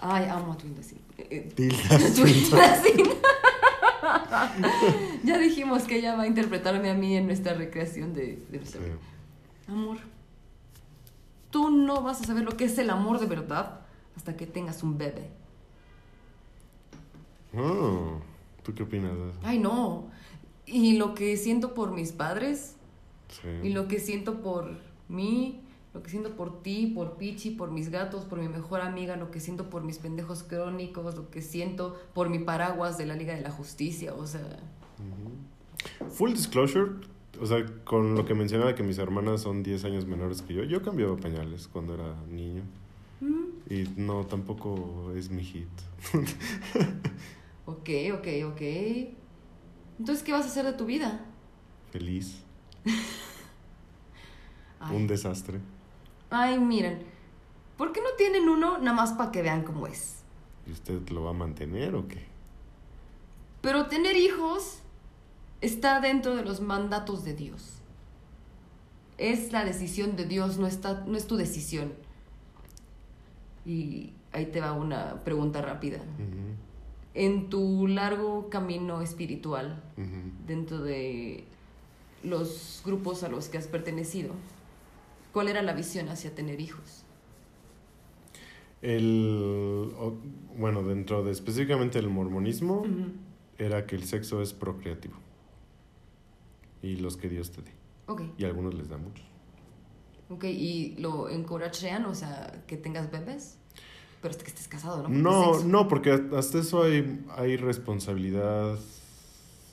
Ay, 0.00 0.26
amo 0.28 0.52
a 0.52 0.56
Twin 0.56 0.74
Desi. 0.74 0.96
Eh, 1.18 1.52
Tilda 1.54 1.98
Swinton. 2.14 2.58
Desi. 2.58 2.92
ya 5.24 5.38
dijimos 5.38 5.84
que 5.84 5.96
ella 5.98 6.16
va 6.16 6.24
a 6.24 6.26
interpretarme 6.26 6.90
a 6.90 6.94
mí 6.94 7.16
en 7.16 7.26
nuestra 7.26 7.54
recreación 7.54 8.12
de, 8.12 8.44
de 8.50 8.58
nuestra 8.58 8.80
Sí. 8.80 8.86
Amor, 9.68 9.96
tú 11.50 11.70
no 11.70 12.02
vas 12.02 12.20
a 12.20 12.24
saber 12.24 12.44
lo 12.44 12.56
que 12.56 12.64
es 12.64 12.76
el 12.78 12.90
amor 12.90 13.18
de 13.18 13.26
verdad 13.26 13.80
hasta 14.16 14.36
que 14.36 14.46
tengas 14.46 14.82
un 14.82 14.98
bebé. 14.98 15.30
Oh, 17.56 18.18
¿Tú 18.62 18.74
qué 18.74 18.82
opinas 18.82 19.12
de 19.16 19.30
eso? 19.30 19.38
Ay, 19.42 19.58
no. 19.58 20.10
Y 20.66 20.96
lo 20.96 21.14
que 21.14 21.36
siento 21.36 21.74
por 21.74 21.92
mis 21.92 22.12
padres, 22.12 22.76
Sí. 23.28 23.48
y 23.62 23.70
lo 23.70 23.88
que 23.88 23.98
siento 23.98 24.40
por 24.42 24.76
mí, 25.08 25.60
lo 25.92 26.02
que 26.02 26.10
siento 26.10 26.36
por 26.36 26.62
ti, 26.62 26.86
por 26.94 27.16
Pichi, 27.16 27.50
por 27.50 27.70
mis 27.70 27.90
gatos, 27.90 28.24
por 28.24 28.38
mi 28.38 28.48
mejor 28.48 28.80
amiga, 28.80 29.16
lo 29.16 29.30
que 29.30 29.40
siento 29.40 29.70
por 29.70 29.82
mis 29.82 29.98
pendejos 29.98 30.42
crónicos, 30.42 31.14
lo 31.16 31.30
que 31.30 31.42
siento 31.42 31.96
por 32.14 32.28
mi 32.28 32.38
paraguas 32.38 32.96
de 32.98 33.06
la 33.06 33.14
Liga 33.16 33.34
de 33.34 33.40
la 33.42 33.50
Justicia, 33.50 34.14
o 34.14 34.26
sea... 34.26 34.58
Full 36.10 36.32
disclosure, 36.32 36.92
o 37.40 37.46
sea, 37.46 37.64
con 37.84 38.14
lo 38.14 38.24
que 38.24 38.34
mencionaba 38.34 38.74
que 38.74 38.82
mis 38.82 38.98
hermanas 38.98 39.42
son 39.42 39.62
10 39.62 39.84
años 39.84 40.06
menores 40.06 40.42
que 40.42 40.54
yo, 40.54 40.64
yo 40.64 40.82
cambiaba 40.82 41.16
pañales 41.16 41.68
cuando 41.68 41.94
era 41.94 42.14
niño. 42.30 42.62
mm, 43.20 43.72
Y 43.72 43.84
no, 43.96 44.24
tampoco 44.26 45.12
es 45.16 45.30
mi 45.30 45.42
hit. 45.44 45.68
Ok, 47.66 47.88
ok, 48.12 48.26
ok. 48.52 48.62
Entonces, 49.98 50.24
¿qué 50.24 50.32
vas 50.32 50.44
a 50.44 50.48
hacer 50.48 50.64
de 50.64 50.72
tu 50.72 50.86
vida? 50.86 51.20
Feliz. 51.90 52.42
Un 54.92 55.06
desastre. 55.06 55.60
ay, 56.30 56.58
miren, 56.58 57.02
¿por 57.78 57.92
qué 57.92 58.00
no 58.02 58.08
tienen 58.18 58.48
uno 58.48 58.78
nada 58.78 58.92
más 58.92 59.12
para 59.12 59.30
que 59.30 59.40
vean 59.40 59.62
cómo 59.62 59.86
es? 59.86 60.16
¿Y 60.66 60.72
usted 60.72 61.08
lo 61.10 61.22
va 61.24 61.30
a 61.30 61.34
mantener 61.34 61.94
o 61.94 62.06
qué? 62.08 62.26
Pero 63.62 63.86
tener 63.86 64.16
hijos 64.16 64.80
está 65.62 66.00
dentro 66.00 66.34
de 66.36 66.44
los 66.44 66.60
mandatos 66.60 67.24
de 67.24 67.34
Dios. 67.34 67.78
Es 69.16 69.52
la 69.52 69.64
decisión 69.64 70.16
de 70.16 70.26
Dios, 70.26 70.58
no, 70.58 70.66
está, 70.66 71.04
no 71.06 71.16
es 71.16 71.26
tu 71.26 71.36
decisión. 71.36 71.94
Y 73.64 74.12
ahí 74.32 74.46
te 74.46 74.60
va 74.60 74.72
una 74.72 75.22
pregunta 75.24 75.62
rápida. 75.62 75.98
En 77.14 77.48
tu 77.48 77.86
largo 77.86 78.50
camino 78.50 79.00
espiritual, 79.00 79.82
dentro 80.46 80.82
de 80.82 81.44
los 82.24 82.82
grupos 82.84 83.22
a 83.22 83.28
los 83.28 83.48
que 83.48 83.58
has 83.58 83.68
pertenecido, 83.68 84.32
¿cuál 85.32 85.48
era 85.48 85.62
la 85.62 85.74
visión 85.74 86.08
hacia 86.08 86.34
tener 86.34 86.60
hijos? 86.60 87.04
El, 88.82 89.92
bueno, 90.58 90.82
dentro 90.82 91.24
de 91.24 91.30
específicamente 91.30 91.98
el 91.98 92.10
mormonismo, 92.10 92.84
era 93.58 93.86
que 93.86 93.96
el 93.96 94.04
sexo 94.04 94.42
es 94.42 94.52
procreativo. 94.52 95.14
Y 96.82 96.96
los 96.96 97.16
que 97.16 97.28
Dios 97.28 97.50
te 97.52 97.62
dé. 97.62 97.72
Y 98.36 98.44
a 98.44 98.48
algunos 98.48 98.74
les 98.74 98.88
da 98.88 98.98
muchos. 98.98 99.24
ok. 100.28 100.44
¿Y 100.44 100.96
lo 100.98 101.30
encouragean? 101.30 102.04
O 102.04 102.14
sea, 102.14 102.64
que 102.66 102.76
tengas 102.76 103.10
bebés. 103.10 103.58
Pero 104.24 104.32
hasta 104.32 104.44
que 104.44 104.52
estés 104.52 104.68
casado, 104.68 105.02
¿no? 105.02 105.08
No, 105.10 105.60
no, 105.64 105.86
porque 105.86 106.10
hasta 106.10 106.58
eso 106.58 106.84
hay, 106.84 107.22
hay 107.36 107.58
responsabilidad 107.58 108.78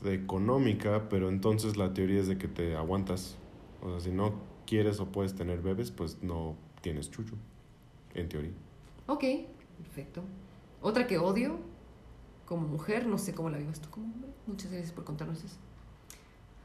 económica, 0.03 1.07
pero 1.07 1.29
entonces 1.29 1.77
la 1.77 1.93
teoría 1.93 2.19
es 2.19 2.27
de 2.27 2.37
que 2.37 2.49
te 2.49 2.75
aguantas. 2.75 3.37
O 3.81 3.89
sea, 3.91 4.01
si 4.01 4.11
no 4.11 4.33
quieres 4.67 4.99
o 4.99 5.05
puedes 5.05 5.35
tener 5.35 5.61
bebés, 5.61 5.91
pues 5.91 6.21
no 6.21 6.57
tienes 6.81 7.09
chucho, 7.09 7.35
en 8.13 8.27
teoría. 8.27 8.51
Ok, 9.07 9.23
perfecto. 9.77 10.21
Otra 10.81 11.07
que 11.07 11.17
odio 11.17 11.57
como 12.45 12.67
mujer, 12.67 13.07
no 13.07 13.17
sé 13.17 13.33
cómo 13.33 13.49
la 13.49 13.57
vivas 13.57 13.79
tú 13.79 13.89
como 13.89 14.07
hombre. 14.07 14.31
Muchas 14.47 14.69
gracias 14.69 14.91
por 14.91 15.05
contarnos 15.05 15.45
eso. 15.45 15.55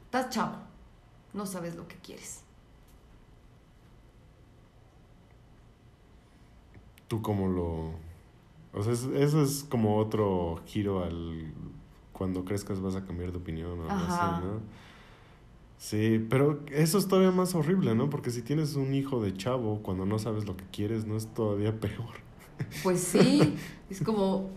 Estás 0.06 0.30
chavo, 0.30 0.56
no 1.32 1.46
sabes 1.46 1.76
lo 1.76 1.86
que 1.86 1.94
quieres. 1.98 2.45
¿Tú 7.08 7.22
cómo 7.22 7.48
lo...? 7.48 7.90
O 8.78 8.82
sea, 8.82 8.92
es- 8.92 9.04
eso 9.14 9.42
es 9.42 9.64
como 9.68 9.96
otro 9.98 10.60
giro 10.66 11.02
al... 11.04 11.52
Cuando 12.12 12.44
crezcas 12.44 12.80
vas 12.80 12.96
a 12.96 13.04
cambiar 13.04 13.30
de 13.32 13.38
opinión 13.38 13.70
o 13.80 13.82
algo 13.82 13.90
Ajá. 13.92 14.36
así, 14.36 14.44
¿no? 14.46 14.60
Sí, 15.78 16.26
pero 16.30 16.60
eso 16.72 16.96
es 16.96 17.06
todavía 17.06 17.30
más 17.30 17.54
horrible, 17.54 17.94
¿no? 17.94 18.08
Porque 18.08 18.30
si 18.30 18.40
tienes 18.40 18.74
un 18.76 18.94
hijo 18.94 19.22
de 19.22 19.34
chavo 19.34 19.80
cuando 19.82 20.06
no 20.06 20.18
sabes 20.18 20.46
lo 20.46 20.56
que 20.56 20.64
quieres, 20.72 21.04
¿no 21.06 21.16
es 21.16 21.26
todavía 21.34 21.78
peor? 21.78 22.14
Pues 22.82 23.00
sí, 23.00 23.54
es 23.90 24.00
como, 24.00 24.48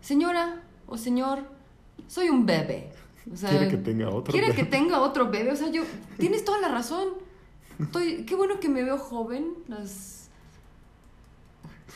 señora 0.00 0.62
o 0.88 0.98
señor, 0.98 1.44
soy 2.08 2.28
un 2.28 2.44
bebé. 2.46 2.90
O 3.32 3.36
sea, 3.36 3.50
Quiere 3.50 3.68
que 3.68 3.76
tenga 3.76 4.08
otro 4.10 4.32
quiere 4.32 4.48
bebé. 4.48 4.62
que 4.64 4.64
tenga 4.68 5.00
otro 5.00 5.30
bebé. 5.30 5.52
O 5.52 5.56
sea, 5.56 5.70
yo, 5.70 5.82
tienes 6.18 6.44
toda 6.44 6.60
la 6.60 6.68
razón. 6.68 7.10
Estoy, 7.78 8.24
qué 8.24 8.34
bueno 8.34 8.58
que 8.58 8.68
me 8.68 8.82
veo 8.82 8.98
joven. 8.98 9.46
Las, 9.68 10.15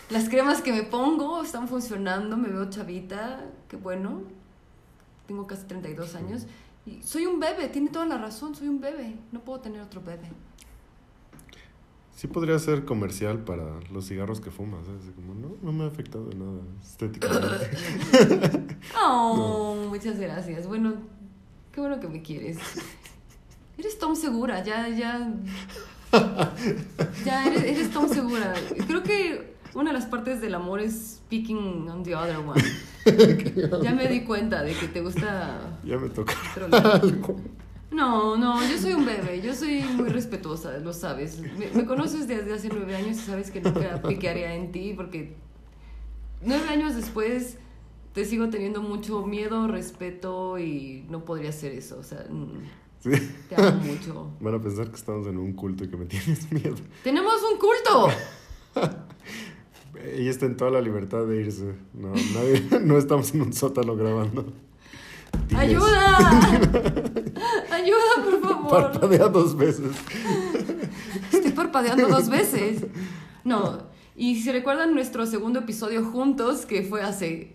las 0.09 0.29
cremas 0.29 0.61
que 0.63 0.73
me 0.73 0.83
pongo 0.83 1.43
están 1.43 1.69
funcionando. 1.69 2.37
Me 2.37 2.49
veo 2.49 2.69
chavita. 2.71 3.45
Qué 3.69 3.77
bueno. 3.77 4.23
Tengo 5.27 5.47
casi 5.47 5.65
32 5.67 6.15
años. 6.15 6.47
Y 6.87 7.03
soy 7.03 7.27
un 7.27 7.39
bebé. 7.41 7.69
Tiene 7.69 7.91
toda 7.91 8.07
la 8.07 8.19
razón. 8.19 8.55
Soy 8.55 8.69
un 8.69 8.81
bebé. 8.81 9.17
No 9.33 9.41
puedo 9.41 9.61
tener 9.61 9.81
otro 9.81 10.01
bebé. 10.01 10.29
Sí 12.21 12.27
podría 12.27 12.59
ser 12.59 12.85
comercial 12.85 13.45
para 13.45 13.81
los 13.91 14.07
cigarros 14.09 14.43
que 14.43 14.51
fumas, 14.51 14.85
¿sabes? 14.85 15.05
Como, 15.15 15.35
no, 15.35 15.57
no 15.63 15.73
me 15.73 15.85
ha 15.85 15.87
afectado 15.87 16.27
de 16.27 16.35
nada 16.35 16.61
estéticamente. 16.83 18.77
Oh, 19.03 19.87
muchas 19.89 20.19
gracias. 20.19 20.67
Bueno, 20.67 20.95
qué 21.73 21.81
bueno 21.81 21.99
que 21.99 22.09
me 22.09 22.21
quieres. 22.21 22.59
Eres 23.79 23.99
Tom 23.99 24.15
Segura, 24.15 24.63
ya, 24.63 24.89
ya. 24.89 25.33
Ya 27.25 27.47
eres, 27.47 27.63
eres 27.63 27.91
Tom 27.91 28.07
Segura. 28.07 28.53
Creo 28.87 29.03
que 29.03 29.50
una 29.75 29.91
de 29.93 29.99
las 29.99 30.07
partes 30.07 30.41
del 30.41 30.55
amor 30.55 30.81
es 30.81 31.21
picking 31.29 31.89
on 31.89 32.03
the 32.03 32.15
other 32.15 32.39
one. 32.39 32.63
Ya 33.83 33.95
me 33.95 34.07
di 34.09 34.21
cuenta 34.25 34.63
de 34.63 34.75
que 34.75 34.89
te 34.89 35.01
gusta. 35.01 35.79
ya 35.85 35.97
me 35.99 36.09
toca. 36.11 36.35
No, 37.93 38.37
no, 38.37 38.63
yo 38.71 38.79
soy 38.79 38.93
un 38.93 39.05
bebé, 39.05 39.41
yo 39.43 39.53
soy 39.53 39.83
muy 39.83 40.09
respetuosa, 40.11 40.79
lo 40.79 40.93
sabes. 40.93 41.41
Me, 41.41 41.69
me 41.75 41.85
conoces 41.87 42.29
desde 42.29 42.53
hace 42.53 42.69
nueve 42.69 42.95
años 42.95 43.17
y 43.17 43.21
sabes 43.21 43.51
que 43.51 43.61
nunca 43.61 44.01
piquearía 44.07 44.55
en 44.55 44.71
ti 44.71 44.93
porque 44.97 45.35
nueve 46.41 46.69
años 46.69 46.95
después 46.95 47.57
te 48.13 48.25
sigo 48.25 48.49
teniendo 48.49 48.81
mucho 48.81 49.27
miedo, 49.27 49.67
respeto 49.67 50.57
y 50.61 51.05
no 51.09 51.25
podría 51.25 51.51
hacer 51.51 51.73
eso. 51.73 51.99
O 51.99 52.05
sea, 52.05 52.25
mm, 52.31 52.63
Sí. 53.01 53.11
te 53.49 53.57
amo 53.61 53.81
mucho. 53.83 54.31
Van 54.41 54.55
a 54.55 54.61
pensar 54.61 54.89
que 54.89 54.95
estamos 54.97 55.27
en 55.27 55.37
un 55.39 55.53
culto 55.55 55.83
y 55.83 55.89
que 55.89 55.97
me 55.97 56.07
tienes 56.07 56.53
miedo. 56.53 56.77
¡Tenemos 57.03 57.35
un 57.53 57.59
culto! 57.59 58.09
Ella 60.05 60.31
está 60.31 60.47
en 60.47 60.57
toda 60.57 60.71
la 60.71 60.81
libertad 60.81 61.27
de 61.27 61.41
irse. 61.43 61.75
No, 61.95 62.09
nadie, 62.13 62.67
no 62.85 62.99
estamos 62.99 63.33
en 63.35 63.43
un 63.43 63.53
sótano 63.53 63.97
grabando. 63.97 64.43
Diles. 65.49 65.55
¡Ayuda! 65.61 66.19
¡Ayuda, 67.71 68.25
por 68.25 68.41
favor! 68.41 68.71
Parpadea 68.71 69.29
dos 69.29 69.57
veces. 69.57 69.91
Estoy 71.33 71.53
parpadeando 71.53 72.09
dos 72.09 72.29
veces. 72.29 72.85
No, 73.45 73.79
y 74.17 74.41
si 74.43 74.53
recuerdan 74.53 74.95
nuestro 74.95 75.27
segundo 75.27 75.61
episodio 75.61 76.05
juntos, 76.05 76.67
que 76.67 76.83
fue 76.83 77.03
hace 77.03 77.55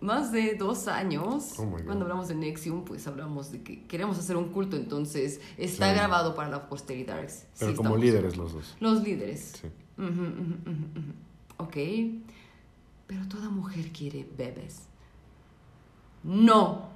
más 0.00 0.30
de 0.30 0.54
dos 0.54 0.86
años, 0.88 1.54
Oh 1.58 1.66
cuando 1.84 2.04
hablamos 2.04 2.28
de 2.28 2.34
Nexium, 2.36 2.84
pues 2.84 3.06
hablamos 3.08 3.50
de 3.50 3.62
que 3.62 3.84
queremos 3.86 4.18
hacer 4.18 4.36
un 4.36 4.50
culto, 4.50 4.76
entonces 4.76 5.40
está 5.56 5.90
Sí. 5.90 5.96
grabado 5.96 6.34
para 6.34 6.48
la 6.50 6.68
posteridad. 6.68 7.28
Sí, 7.28 7.44
Pero 7.58 7.74
como 7.74 7.96
líderes 7.96 8.36
los 8.36 8.52
dos. 8.52 8.76
Los 8.80 9.02
líderes. 9.02 9.54
Sí. 9.60 9.68
Ujú, 9.98 10.08
ujú, 10.08 10.70
ujú. 10.70 11.12
Ok. 11.58 11.76
Pero 13.06 13.28
toda 13.28 13.50
mujer 13.50 13.90
quiere 13.92 14.26
bebés. 14.36 14.82
No. 16.22 16.88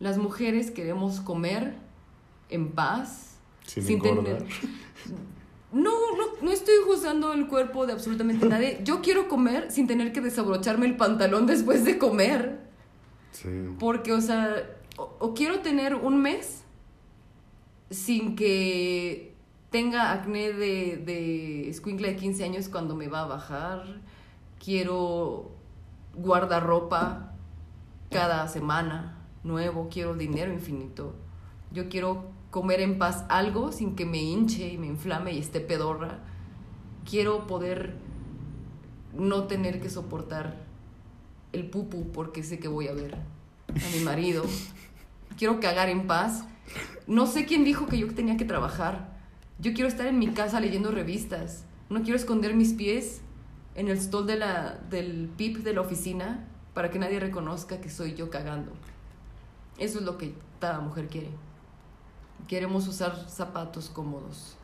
Las 0.00 0.18
mujeres 0.18 0.70
queremos 0.70 1.20
comer 1.20 1.74
en 2.50 2.72
paz. 2.72 3.36
Sin 3.66 3.88
engordar. 3.88 4.38
tener. 4.38 4.46
No, 5.72 5.90
no, 6.18 6.24
no 6.42 6.50
estoy 6.50 6.74
juzgando 6.84 7.32
el 7.32 7.48
cuerpo 7.48 7.86
de 7.86 7.94
absolutamente 7.94 8.44
nadie. 8.46 8.80
Yo 8.84 9.00
quiero 9.00 9.26
comer 9.26 9.70
sin 9.70 9.86
tener 9.86 10.12
que 10.12 10.20
desabrocharme 10.20 10.84
el 10.84 10.98
pantalón 10.98 11.46
después 11.46 11.82
de 11.86 11.96
comer. 11.96 12.60
Sí. 13.30 13.48
Porque, 13.78 14.12
o 14.12 14.20
sea, 14.20 14.68
o, 14.98 15.16
o 15.18 15.32
quiero 15.32 15.60
tener 15.60 15.94
un 15.94 16.20
mes 16.20 16.62
sin 17.88 18.36
que 18.36 19.31
tenga 19.72 20.12
acné 20.12 20.52
de, 20.52 20.98
de 20.98 21.68
escuincla 21.68 22.08
de 22.08 22.16
15 22.16 22.44
años 22.44 22.68
cuando 22.68 22.94
me 22.94 23.08
va 23.08 23.22
a 23.22 23.26
bajar. 23.26 24.00
Quiero 24.62 25.50
guardarropa 26.14 27.32
cada 28.10 28.46
semana 28.46 29.18
nuevo. 29.42 29.88
Quiero 29.90 30.14
dinero 30.14 30.52
infinito. 30.52 31.16
Yo 31.72 31.88
quiero 31.88 32.30
comer 32.50 32.80
en 32.80 32.98
paz 32.98 33.24
algo 33.28 33.72
sin 33.72 33.96
que 33.96 34.04
me 34.04 34.18
hinche 34.18 34.68
y 34.68 34.78
me 34.78 34.86
inflame 34.86 35.32
y 35.32 35.38
esté 35.38 35.60
pedorra. 35.60 36.18
Quiero 37.08 37.46
poder 37.46 37.96
no 39.14 39.44
tener 39.44 39.80
que 39.80 39.90
soportar 39.90 40.56
el 41.52 41.68
pupu 41.68 42.12
porque 42.12 42.42
sé 42.42 42.58
que 42.58 42.68
voy 42.68 42.88
a 42.88 42.92
ver 42.92 43.14
a 43.14 43.96
mi 43.96 44.04
marido. 44.04 44.44
Quiero 45.38 45.60
cagar 45.60 45.88
en 45.88 46.06
paz. 46.06 46.44
No 47.06 47.26
sé 47.26 47.46
quién 47.46 47.64
dijo 47.64 47.86
que 47.86 47.98
yo 47.98 48.14
tenía 48.14 48.36
que 48.36 48.44
trabajar. 48.44 49.11
Yo 49.62 49.72
quiero 49.74 49.88
estar 49.88 50.08
en 50.08 50.18
mi 50.18 50.26
casa 50.32 50.58
leyendo 50.58 50.90
revistas. 50.90 51.64
No 51.88 52.02
quiero 52.02 52.16
esconder 52.16 52.52
mis 52.54 52.72
pies 52.72 53.20
en 53.76 53.86
el 53.86 53.96
stall 53.96 54.26
de 54.26 54.36
la, 54.36 54.74
del 54.90 55.30
pip 55.36 55.58
de 55.58 55.72
la 55.72 55.82
oficina 55.82 56.48
para 56.74 56.90
que 56.90 56.98
nadie 56.98 57.20
reconozca 57.20 57.80
que 57.80 57.88
soy 57.88 58.14
yo 58.14 58.28
cagando. 58.28 58.72
Eso 59.78 60.00
es 60.00 60.04
lo 60.04 60.18
que 60.18 60.34
cada 60.58 60.80
mujer 60.80 61.06
quiere. 61.06 61.30
Queremos 62.48 62.88
usar 62.88 63.28
zapatos 63.28 63.88
cómodos. 63.88 64.56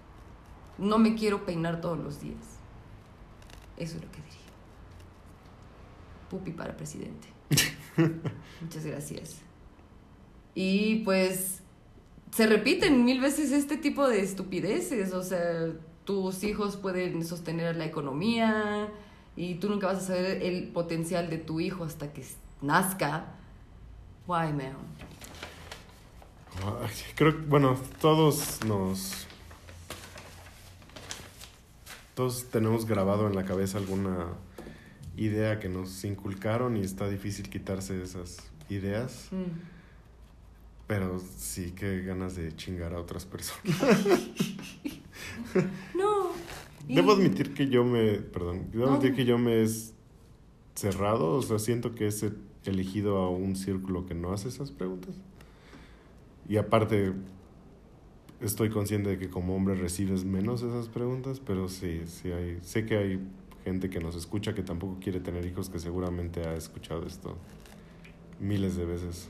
No 0.78 0.98
me 0.98 1.14
quiero 1.14 1.46
peinar 1.46 1.80
todos 1.80 1.98
los 1.98 2.20
días. 2.20 2.58
Eso 3.76 3.98
es 3.98 4.02
lo 4.02 4.10
que 4.10 4.18
diría. 4.18 4.38
Pupi 6.28 6.50
para 6.50 6.76
presidente. 6.76 7.28
Muchas 8.60 8.84
gracias. 8.84 9.42
Y 10.56 11.04
pues 11.04 11.57
se 12.32 12.46
repiten 12.46 13.04
mil 13.04 13.20
veces 13.20 13.52
este 13.52 13.76
tipo 13.76 14.08
de 14.08 14.20
estupideces. 14.20 15.12
O 15.12 15.22
sea, 15.22 15.72
tus 16.04 16.42
hijos 16.44 16.76
pueden 16.76 17.24
sostener 17.24 17.76
la 17.76 17.86
economía 17.86 18.88
y 19.36 19.54
tú 19.56 19.68
nunca 19.68 19.86
vas 19.88 19.98
a 19.98 20.06
saber 20.06 20.42
el 20.42 20.68
potencial 20.68 21.30
de 21.30 21.38
tu 21.38 21.60
hijo 21.60 21.84
hasta 21.84 22.12
que 22.12 22.24
nazca. 22.60 23.34
Why, 24.26 24.52
man? 24.52 24.76
Creo 27.14 27.36
que, 27.36 27.46
bueno, 27.46 27.78
todos 28.00 28.64
nos. 28.66 29.26
Todos 32.14 32.46
tenemos 32.50 32.84
grabado 32.84 33.28
en 33.28 33.36
la 33.36 33.44
cabeza 33.44 33.78
alguna 33.78 34.26
idea 35.16 35.60
que 35.60 35.68
nos 35.68 36.04
inculcaron 36.04 36.76
y 36.76 36.80
está 36.80 37.08
difícil 37.08 37.48
quitarse 37.48 38.02
esas 38.02 38.38
ideas. 38.68 39.28
Mm. 39.30 39.77
Pero 40.88 41.20
sí 41.36 41.70
que 41.72 42.02
ganas 42.02 42.34
de 42.34 42.56
chingar 42.56 42.92
a 42.94 43.00
otras 43.00 43.24
personas. 43.26 43.62
No. 45.94 46.30
y- 46.88 46.94
Debo 46.94 47.12
admitir 47.12 47.54
que 47.54 47.68
yo 47.68 47.84
me. 47.84 48.14
Perdón. 48.14 48.70
Debo 48.72 48.86
No. 48.86 48.92
admitir 48.92 49.14
que 49.14 49.24
yo 49.24 49.38
me 49.38 49.62
he 49.62 49.66
cerrado. 50.74 51.34
O 51.36 51.42
sea, 51.42 51.58
siento 51.58 51.94
que 51.94 52.08
he 52.08 52.10
elegido 52.70 53.18
a 53.18 53.30
un 53.30 53.56
círculo 53.56 54.06
que 54.06 54.14
no 54.14 54.32
hace 54.32 54.48
esas 54.48 54.70
preguntas. 54.72 55.14
Y 56.48 56.56
aparte, 56.56 57.12
estoy 58.40 58.70
consciente 58.70 59.10
de 59.10 59.18
que 59.18 59.28
como 59.30 59.54
hombre 59.56 59.74
recibes 59.74 60.24
menos 60.24 60.62
esas 60.62 60.88
preguntas, 60.88 61.40
pero 61.40 61.68
sí, 61.68 62.02
sí 62.06 62.30
hay. 62.32 62.58
Sé 62.62 62.84
que 62.86 62.96
hay 62.96 63.20
gente 63.64 63.90
que 63.90 64.00
nos 64.00 64.16
escucha 64.16 64.54
que 64.54 64.62
tampoco 64.62 64.98
quiere 65.00 65.20
tener 65.20 65.44
hijos, 65.46 65.68
que 65.68 65.78
seguramente 65.78 66.46
ha 66.46 66.54
escuchado 66.54 67.06
esto 67.06 67.36
miles 68.40 68.76
de 68.76 68.84
veces. 68.84 69.28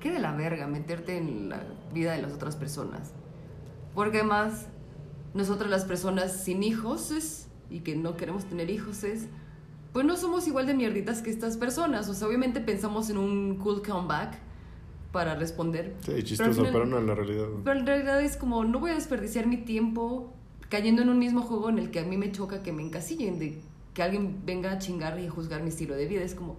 Qué 0.00 0.10
de 0.12 0.18
la 0.18 0.32
verga 0.32 0.66
meterte 0.66 1.16
en 1.16 1.48
la 1.48 1.62
vida 1.92 2.12
de 2.12 2.22
las 2.22 2.32
otras 2.32 2.56
personas. 2.56 3.12
Porque 3.94 4.18
además, 4.18 4.66
nosotras 5.34 5.70
las 5.70 5.84
personas 5.84 6.32
sin 6.44 6.62
hijos 6.62 7.10
es, 7.10 7.48
y 7.70 7.80
que 7.80 7.96
no 7.96 8.16
queremos 8.16 8.44
tener 8.44 8.70
hijos 8.70 9.04
es, 9.04 9.26
pues 9.92 10.06
no 10.06 10.16
somos 10.16 10.46
igual 10.46 10.66
de 10.66 10.74
mierditas 10.74 11.22
que 11.22 11.30
estas 11.30 11.56
personas. 11.56 12.08
O 12.08 12.14
sea, 12.14 12.28
obviamente 12.28 12.60
pensamos 12.60 13.10
en 13.10 13.18
un 13.18 13.56
cool 13.56 13.82
comeback 13.82 14.38
para 15.12 15.34
responder. 15.34 15.96
Sí, 16.00 16.22
chistoso, 16.22 16.62
pero 16.62 16.86
no 16.86 16.98
en 16.98 17.06
la 17.06 17.14
realidad. 17.14 17.46
Pero 17.64 17.80
en 17.80 17.86
realidad 17.86 18.22
es 18.22 18.36
como, 18.36 18.64
no 18.64 18.78
voy 18.78 18.90
a 18.92 18.94
desperdiciar 18.94 19.46
mi 19.46 19.56
tiempo 19.56 20.32
cayendo 20.68 21.02
en 21.02 21.08
un 21.08 21.18
mismo 21.18 21.42
juego 21.42 21.70
en 21.70 21.78
el 21.78 21.90
que 21.90 22.00
a 22.00 22.04
mí 22.04 22.16
me 22.16 22.30
choca 22.30 22.62
que 22.62 22.72
me 22.72 22.82
encasillen, 22.82 23.38
de 23.38 23.60
que 23.94 24.02
alguien 24.02 24.42
venga 24.44 24.72
a 24.72 24.78
chingar 24.78 25.18
y 25.18 25.26
a 25.26 25.30
juzgar 25.30 25.62
mi 25.62 25.70
estilo 25.70 25.94
de 25.96 26.06
vida. 26.06 26.22
Es 26.22 26.34
como, 26.34 26.56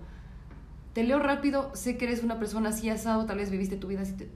te 0.99 1.05
leo 1.05 1.17
rápido, 1.19 1.71
sé 1.76 1.95
que 1.97 2.03
eres 2.03 2.26
una 2.26 2.39
persona 2.39 2.69
así 2.69 2.89
asado, 2.89 3.26
tal 3.26 3.38
vez 3.38 3.49
viviste 3.49 3.77
tu 3.77 3.88
vida 3.88 4.01
así. 4.01 4.11
te- 4.17 4.27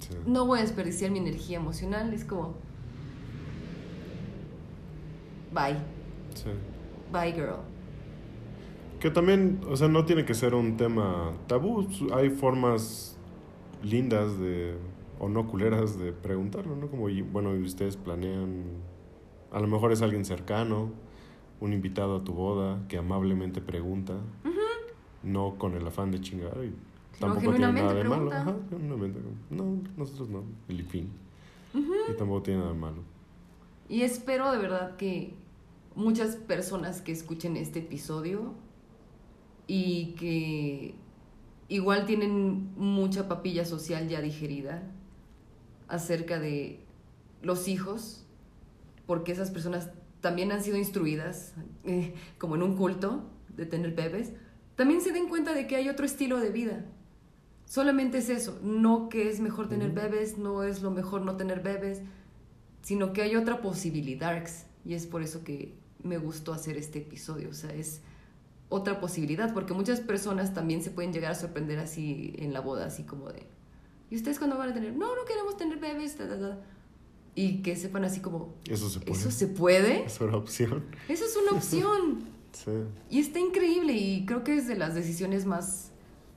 Sí. 0.00 0.08
No 0.26 0.44
voy 0.44 0.58
a 0.58 0.62
desperdiciar 0.62 1.12
mi 1.12 1.20
energía 1.20 1.58
emocional, 1.58 2.12
es 2.12 2.24
como, 2.24 2.54
bye, 5.54 5.76
Sí. 6.34 6.48
bye 7.12 7.32
girl. 7.32 7.58
Que 8.98 9.10
también, 9.10 9.60
o 9.70 9.76
sea, 9.76 9.86
no 9.86 10.04
tiene 10.04 10.24
que 10.24 10.34
ser 10.34 10.56
un 10.56 10.76
tema 10.76 11.30
tabú. 11.46 11.86
Hay 12.12 12.30
formas 12.30 13.16
lindas 13.84 14.36
de, 14.40 14.74
o 15.20 15.28
no 15.28 15.46
culeras 15.46 15.96
de 15.96 16.12
preguntarlo, 16.12 16.74
¿no? 16.74 16.88
Como, 16.88 17.06
bueno, 17.30 17.54
¿y 17.54 17.62
ustedes 17.62 17.96
planean? 17.96 18.64
A 19.52 19.60
lo 19.60 19.68
mejor 19.68 19.92
es 19.92 20.02
alguien 20.02 20.24
cercano, 20.24 20.90
un 21.60 21.72
invitado 21.72 22.16
a 22.16 22.24
tu 22.24 22.32
boda 22.32 22.80
que 22.88 22.98
amablemente 22.98 23.60
pregunta, 23.60 24.14
no 25.22 25.56
con 25.56 25.74
el 25.74 25.86
afán 25.86 26.10
de 26.10 26.20
chingar 26.20 26.56
y 26.64 26.72
Sino 27.14 27.34
tampoco 27.34 27.56
tiene 27.56 27.72
nada 27.72 27.94
de 27.94 28.04
malo. 28.04 28.32
Ajá. 28.32 28.56
No, 29.50 29.82
nosotros 29.96 30.30
no, 30.30 30.44
el 30.68 30.84
fin. 30.84 31.10
Y 31.74 32.16
tampoco 32.16 32.42
tiene 32.42 32.60
nada 32.60 32.72
de 32.72 32.78
malo. 32.78 33.02
Y 33.88 34.02
espero 34.02 34.50
de 34.50 34.58
verdad 34.58 34.96
que 34.96 35.34
muchas 35.94 36.36
personas 36.36 37.00
que 37.02 37.12
escuchen 37.12 37.56
este 37.56 37.80
episodio 37.80 38.54
y 39.66 40.14
que 40.18 40.94
igual 41.68 42.06
tienen 42.06 42.72
mucha 42.76 43.28
papilla 43.28 43.64
social 43.64 44.08
ya 44.08 44.20
digerida 44.20 44.82
acerca 45.88 46.38
de 46.38 46.80
los 47.42 47.68
hijos, 47.68 48.24
porque 49.06 49.32
esas 49.32 49.50
personas 49.50 49.90
también 50.20 50.52
han 50.52 50.62
sido 50.62 50.78
instruidas, 50.78 51.54
eh, 51.84 52.14
como 52.38 52.56
en 52.56 52.62
un 52.62 52.76
culto, 52.76 53.24
de 53.56 53.66
tener 53.66 53.94
bebés, 53.94 54.32
también 54.82 55.00
se 55.00 55.12
den 55.12 55.28
cuenta 55.28 55.54
de 55.54 55.68
que 55.68 55.76
hay 55.76 55.88
otro 55.88 56.04
estilo 56.04 56.40
de 56.40 56.50
vida. 56.50 56.84
Solamente 57.66 58.18
es 58.18 58.28
eso, 58.28 58.58
no 58.64 59.08
que 59.08 59.28
es 59.28 59.38
mejor 59.38 59.68
tener 59.68 59.92
bebés, 59.92 60.38
no 60.38 60.64
es 60.64 60.82
lo 60.82 60.90
mejor 60.90 61.22
no 61.22 61.36
tener 61.36 61.60
bebés, 61.60 62.00
sino 62.82 63.12
que 63.12 63.22
hay 63.22 63.36
otra 63.36 63.62
posibilidad 63.62 64.44
y 64.84 64.94
es 64.94 65.06
por 65.06 65.22
eso 65.22 65.44
que 65.44 65.76
me 66.02 66.18
gustó 66.18 66.52
hacer 66.52 66.76
este 66.76 66.98
episodio, 66.98 67.50
o 67.50 67.52
sea, 67.52 67.72
es 67.72 68.00
otra 68.70 68.98
posibilidad, 68.98 69.54
porque 69.54 69.72
muchas 69.72 70.00
personas 70.00 70.52
también 70.52 70.82
se 70.82 70.90
pueden 70.90 71.12
llegar 71.12 71.30
a 71.30 71.36
sorprender 71.36 71.78
así 71.78 72.34
en 72.38 72.52
la 72.52 72.58
boda, 72.58 72.86
así 72.86 73.04
como 73.04 73.28
de, 73.28 73.46
¿y 74.10 74.16
ustedes 74.16 74.40
cuándo 74.40 74.58
van 74.58 74.70
a 74.70 74.74
tener? 74.74 74.96
No, 74.96 75.14
no 75.14 75.24
queremos 75.26 75.56
tener 75.56 75.78
bebés, 75.78 76.16
ta, 76.16 76.28
ta, 76.28 76.40
ta". 76.40 76.58
y 77.36 77.62
que 77.62 77.76
sepan 77.76 78.02
así 78.02 78.18
como, 78.18 78.56
Eso 78.68 78.90
se 78.90 78.98
puede. 78.98 79.12
¿eso 79.12 79.30
se 79.30 79.46
puede? 79.46 80.04
Es 80.06 80.20
una 80.20 80.36
opción. 80.36 80.84
Eso 81.08 81.24
es 81.24 81.36
una 81.36 81.56
opción. 81.56 82.32
Sí. 82.52 82.70
Y 83.10 83.20
está 83.20 83.38
increíble 83.38 83.92
y 83.92 84.24
creo 84.26 84.44
que 84.44 84.56
es 84.56 84.66
de 84.68 84.76
las 84.76 84.94
decisiones 84.94 85.46
más 85.46 85.92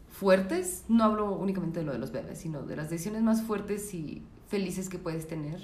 fuertes, 0.09 0.85
no 0.87 1.03
hablo 1.03 1.31
únicamente 1.33 1.79
de 1.79 1.85
lo 1.85 1.91
de 1.91 1.99
los 1.99 2.11
bebés, 2.11 2.39
sino 2.39 2.63
de 2.63 2.75
las 2.77 2.89
decisiones 2.89 3.21
más 3.21 3.43
fuertes 3.43 3.93
y 3.93 4.23
felices 4.47 4.87
que 4.87 4.97
puedes 4.97 5.27
tener, 5.27 5.59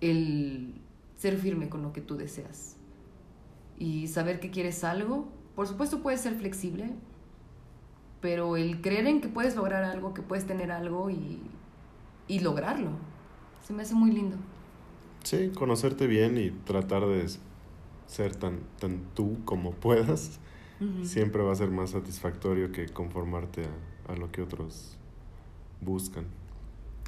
el 0.00 0.74
ser 1.16 1.38
firme 1.38 1.68
con 1.68 1.82
lo 1.82 1.92
que 1.92 2.00
tú 2.00 2.16
deseas 2.16 2.76
y 3.78 4.06
saber 4.08 4.40
que 4.40 4.50
quieres 4.50 4.84
algo. 4.84 5.28
Por 5.54 5.66
supuesto 5.66 6.02
puedes 6.02 6.20
ser 6.20 6.34
flexible, 6.34 6.90
pero 8.20 8.56
el 8.56 8.80
creer 8.80 9.06
en 9.06 9.20
que 9.20 9.28
puedes 9.28 9.56
lograr 9.56 9.84
algo, 9.84 10.14
que 10.14 10.22
puedes 10.22 10.46
tener 10.46 10.70
algo 10.70 11.10
y, 11.10 11.40
y 12.28 12.40
lograrlo, 12.40 12.90
se 13.66 13.72
me 13.72 13.82
hace 13.82 13.94
muy 13.94 14.12
lindo. 14.12 14.36
Sí, 15.24 15.50
conocerte 15.54 16.06
bien 16.06 16.38
y 16.38 16.50
tratar 16.50 17.06
de 17.06 17.28
ser 18.06 18.36
tan, 18.36 18.60
tan 18.78 19.02
tú 19.14 19.38
como 19.44 19.72
puedas 19.72 20.40
siempre 21.02 21.42
va 21.42 21.52
a 21.52 21.54
ser 21.54 21.70
más 21.70 21.90
satisfactorio 21.90 22.70
que 22.70 22.86
conformarte 22.90 23.64
a, 23.64 24.12
a 24.12 24.16
lo 24.16 24.30
que 24.30 24.42
otros 24.42 24.96
buscan. 25.80 26.26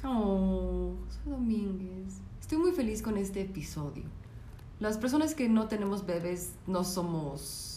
Oh, 0.03 0.93
soy 1.09 1.33
Domínguez. 1.33 2.15
Estoy 2.39 2.57
muy 2.57 2.71
feliz 2.71 3.01
con 3.01 3.17
este 3.17 3.41
episodio. 3.41 4.03
Las 4.79 4.97
personas 4.97 5.35
que 5.35 5.49
no 5.49 5.67
tenemos 5.67 6.05
bebés 6.05 6.53
no 6.65 6.83
somos 6.83 7.69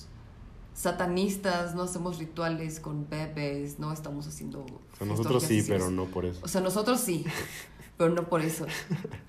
satanistas, 0.74 1.74
no 1.74 1.82
hacemos 1.82 2.18
rituales 2.18 2.80
con 2.80 3.08
bebés, 3.08 3.78
no 3.78 3.92
estamos 3.92 4.26
haciendo... 4.26 4.60
O 4.60 4.96
sea, 4.96 5.06
nosotros 5.06 5.42
sí, 5.42 5.62
pero 5.66 5.90
no 5.90 6.06
por 6.06 6.24
eso. 6.24 6.40
O 6.42 6.48
sea, 6.48 6.60
nosotros 6.60 7.00
sí, 7.00 7.24
pero 7.96 8.14
no 8.14 8.28
por 8.28 8.42
eso. 8.42 8.66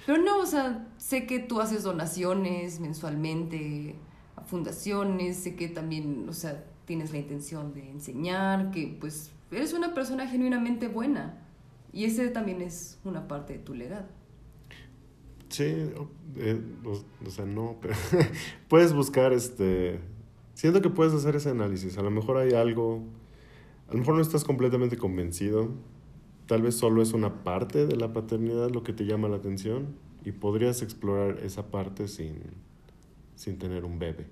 Pero 0.05 0.21
no, 0.21 0.39
o 0.39 0.45
sea, 0.45 0.87
sé 0.97 1.25
que 1.25 1.39
tú 1.39 1.61
haces 1.61 1.83
donaciones 1.83 2.79
mensualmente 2.79 3.95
a 4.35 4.41
fundaciones, 4.41 5.37
sé 5.37 5.55
que 5.55 5.67
también, 5.67 6.27
o 6.27 6.33
sea, 6.33 6.63
tienes 6.85 7.11
la 7.11 7.19
intención 7.19 7.73
de 7.73 7.89
enseñar, 7.89 8.71
que 8.71 8.97
pues 8.99 9.31
eres 9.51 9.73
una 9.73 9.93
persona 9.93 10.27
genuinamente 10.27 10.87
buena. 10.87 11.39
Y 11.91 12.05
ese 12.05 12.29
también 12.29 12.61
es 12.61 12.99
una 13.03 13.27
parte 13.27 13.53
de 13.53 13.59
tu 13.59 13.75
legado. 13.75 14.07
Sí, 15.49 15.65
eh, 16.37 16.61
o, 16.83 17.25
o 17.25 17.29
sea, 17.29 17.45
no, 17.45 17.77
pero 17.79 17.93
puedes 18.67 18.93
buscar 18.93 19.33
este... 19.33 19.99
Siento 20.55 20.81
que 20.81 20.89
puedes 20.89 21.13
hacer 21.13 21.35
ese 21.35 21.49
análisis. 21.49 21.97
A 21.97 22.01
lo 22.01 22.09
mejor 22.09 22.37
hay 22.37 22.53
algo, 22.53 23.03
a 23.87 23.93
lo 23.93 23.99
mejor 23.99 24.15
no 24.15 24.21
estás 24.21 24.43
completamente 24.43 24.97
convencido. 24.97 25.69
Tal 26.47 26.61
vez 26.61 26.75
solo 26.75 27.01
es 27.01 27.13
una 27.13 27.43
parte 27.43 27.85
de 27.85 27.95
la 27.95 28.11
paternidad 28.11 28.69
lo 28.69 28.83
que 28.83 28.93
te 28.93 29.05
llama 29.05 29.29
la 29.29 29.37
atención 29.37 29.95
y 30.25 30.31
podrías 30.31 30.81
explorar 30.81 31.39
esa 31.39 31.67
parte 31.71 32.07
sin, 32.07 32.41
sin 33.35 33.57
tener 33.57 33.85
un 33.85 33.99
bebé. 33.99 34.27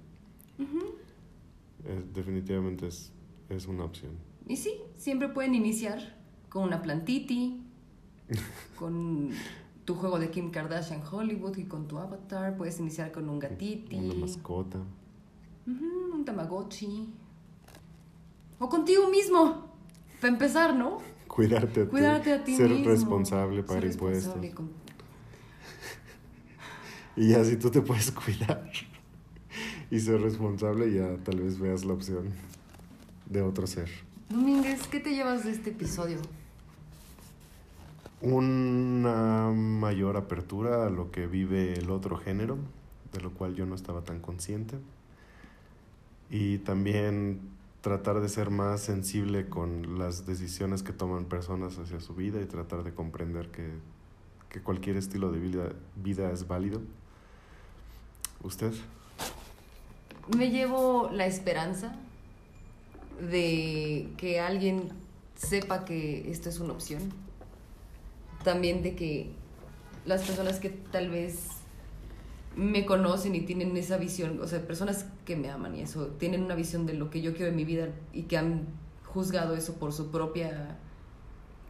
Definitivamente 2.13 2.88
es, 2.88 3.11
es 3.49 3.67
una 3.67 3.85
opción. 3.85 4.11
Y 4.47 4.57
sí, 4.57 4.73
siempre 4.97 5.29
pueden 5.29 5.55
iniciar 5.55 6.15
con 6.49 6.63
una 6.63 6.81
plantiti, 6.81 7.61
con 8.77 9.31
tu 9.85 9.95
juego 9.95 10.19
de 10.19 10.29
Kim 10.29 10.51
Kardashian 10.51 11.01
Hollywood 11.09 11.57
y 11.57 11.63
con 11.65 11.88
tu 11.88 11.97
avatar. 11.97 12.55
Puedes 12.55 12.79
iniciar 12.79 13.11
con 13.11 13.29
un 13.29 13.39
gatiti. 13.39 13.95
Una 13.95 14.13
mascota. 14.13 14.79
Un 15.65 16.23
tamagotchi. 16.25 17.09
O 18.59 18.69
contigo 18.69 19.09
mismo. 19.09 19.71
Para 20.19 20.33
empezar, 20.33 20.75
¿no? 20.75 20.99
Cuidarte 21.33 21.81
a 21.81 21.83
ti. 21.85 21.89
Cuidarte 21.89 22.33
a 22.33 22.43
ti 22.43 22.55
ser 22.57 22.69
mismo. 22.69 22.89
responsable, 22.89 23.63
pagar 23.63 23.83
Ser 23.83 23.91
impuestos. 23.93 24.23
responsable 24.41 24.51
con- 24.53 24.69
Y 27.15 27.29
ya 27.29 27.43
si 27.45 27.55
tú 27.57 27.69
te 27.71 27.81
puedes 27.81 28.11
cuidar 28.11 28.69
y 29.89 29.99
ser 29.99 30.21
responsable, 30.21 30.91
ya 30.93 31.15
tal 31.23 31.39
vez 31.41 31.57
veas 31.59 31.85
la 31.85 31.93
opción 31.93 32.31
de 33.29 33.41
otro 33.41 33.65
ser. 33.67 33.89
Domínguez, 34.29 34.87
¿qué 34.87 34.99
te 34.99 35.13
llevas 35.13 35.43
de 35.45 35.51
este 35.51 35.69
episodio? 35.71 36.19
Una 38.21 39.49
mayor 39.51 40.15
apertura 40.15 40.85
a 40.85 40.89
lo 40.89 41.11
que 41.11 41.27
vive 41.27 41.73
el 41.73 41.89
otro 41.89 42.17
género, 42.17 42.57
de 43.13 43.21
lo 43.21 43.31
cual 43.31 43.55
yo 43.55 43.65
no 43.65 43.73
estaba 43.75 44.01
tan 44.03 44.19
consciente. 44.19 44.77
Y 46.29 46.59
también 46.59 47.39
tratar 47.81 48.21
de 48.21 48.29
ser 48.29 48.51
más 48.51 48.81
sensible 48.81 49.49
con 49.49 49.97
las 49.97 50.25
decisiones 50.25 50.83
que 50.83 50.93
toman 50.93 51.25
personas 51.25 51.77
hacia 51.79 51.99
su 51.99 52.13
vida 52.13 52.39
y 52.41 52.45
tratar 52.45 52.83
de 52.83 52.93
comprender 52.93 53.49
que, 53.49 53.71
que 54.49 54.61
cualquier 54.61 54.97
estilo 54.97 55.31
de 55.31 55.39
vida, 55.39 55.73
vida 55.95 56.31
es 56.31 56.47
válido. 56.47 56.81
¿Usted? 58.43 58.71
Me 60.37 60.51
llevo 60.51 61.09
la 61.11 61.25
esperanza 61.25 61.95
de 63.19 64.09
que 64.17 64.39
alguien 64.39 64.89
sepa 65.35 65.85
que 65.85 66.31
esto 66.31 66.49
es 66.49 66.59
una 66.59 66.73
opción. 66.73 67.01
También 68.43 68.83
de 68.83 68.95
que 68.95 69.31
las 70.05 70.23
personas 70.23 70.59
que 70.59 70.69
tal 70.69 71.09
vez 71.09 71.60
me 72.56 72.86
conocen 72.86 73.36
y 73.36 73.41
tienen 73.41 73.76
esa 73.78 73.98
visión, 73.98 74.40
o 74.41 74.48
sea, 74.48 74.65
personas 74.65 75.06
que 75.26 75.36
me 75.36 75.49
aman 75.49 75.76
y 75.76 75.82
eso, 75.82 76.07
tienen 76.19 76.44
una 76.44 76.56
visión 76.56 76.86
de 76.86 76.94
lo 76.94 77.10
que 77.10 77.22
yo 77.22 77.34
quiero 77.34 77.49
en 77.49 77.56
mi 77.56 77.65
vida 77.65 77.90
y 78.14 78.23
que 78.23 78.38
han 78.38 78.68
juzgado 79.06 79.56
eso 79.56 79.76
por 79.76 79.94
su 79.94 80.11
propia 80.11 80.78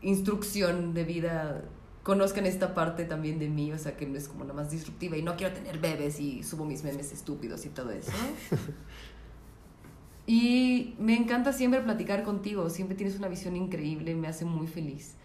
instrucción 0.02 0.94
de 0.94 1.04
vida 1.04 1.64
conozcan 2.04 2.46
esta 2.46 2.74
parte 2.74 3.06
también 3.06 3.38
de 3.38 3.48
mí, 3.48 3.72
o 3.72 3.78
sea, 3.78 3.96
que 3.96 4.08
no 4.08 4.18
es 4.18 4.28
como 4.28 4.44
la 4.44 4.54
más 4.54 4.72
disruptiva 4.72 5.18
y 5.18 5.22
no 5.22 5.36
quiero 5.36 5.54
tener 5.54 5.80
bebés 5.80 6.20
y 6.20 6.44
subo 6.44 6.66
mis 6.66 6.84
memes 6.84 7.12
estúpidos 7.12 7.66
y 7.66 7.70
todo 7.70 7.92
eso. 7.92 8.12
y 10.28 10.96
me 10.98 11.16
encanta 11.16 11.54
siempre 11.54 11.82
platicar 11.82 12.24
contigo, 12.24 12.70
siempre 12.70 12.96
tienes 12.96 13.18
una 13.18 13.28
visión 13.28 13.56
increíble, 13.56 14.16
me 14.16 14.28
hace 14.28 14.46
muy 14.46 14.68
feliz. 14.68 15.16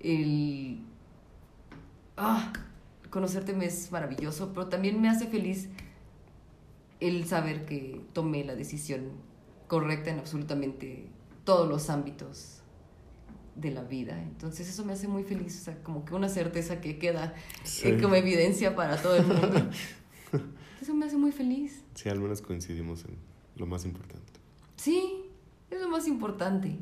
El... 0.00 0.80
Ah, 2.16 2.52
conocerte 3.14 3.52
me 3.52 3.66
es 3.66 3.92
maravilloso, 3.92 4.52
pero 4.52 4.66
también 4.66 5.00
me 5.00 5.08
hace 5.08 5.28
feliz 5.28 5.68
el 6.98 7.24
saber 7.28 7.64
que 7.64 8.00
tomé 8.12 8.42
la 8.44 8.56
decisión 8.56 9.12
correcta 9.68 10.10
en 10.10 10.18
absolutamente 10.18 11.06
todos 11.44 11.68
los 11.68 11.90
ámbitos 11.90 12.60
de 13.54 13.70
la 13.70 13.84
vida. 13.84 14.20
Entonces 14.20 14.68
eso 14.68 14.84
me 14.84 14.94
hace 14.94 15.06
muy 15.06 15.22
feliz, 15.22 15.60
o 15.60 15.64
sea, 15.64 15.80
como 15.84 16.04
que 16.04 16.12
una 16.16 16.28
certeza 16.28 16.80
que 16.80 16.98
queda 16.98 17.34
Sí. 17.62 17.86
eh, 17.88 17.98
como 18.02 18.16
evidencia 18.16 18.74
para 18.74 19.00
todo 19.00 19.14
el 19.16 19.26
mundo. 19.26 19.70
Eso 20.82 20.92
me 20.92 21.06
hace 21.06 21.16
muy 21.16 21.30
feliz. 21.32 21.82
Sí, 21.94 22.08
al 22.10 22.18
menos 22.20 22.42
coincidimos 22.42 23.04
en 23.04 23.16
lo 23.56 23.64
más 23.66 23.84
importante. 23.86 24.32
Sí, 24.76 25.22
es 25.70 25.80
lo 25.80 25.88
más 25.88 26.06
importante. 26.08 26.76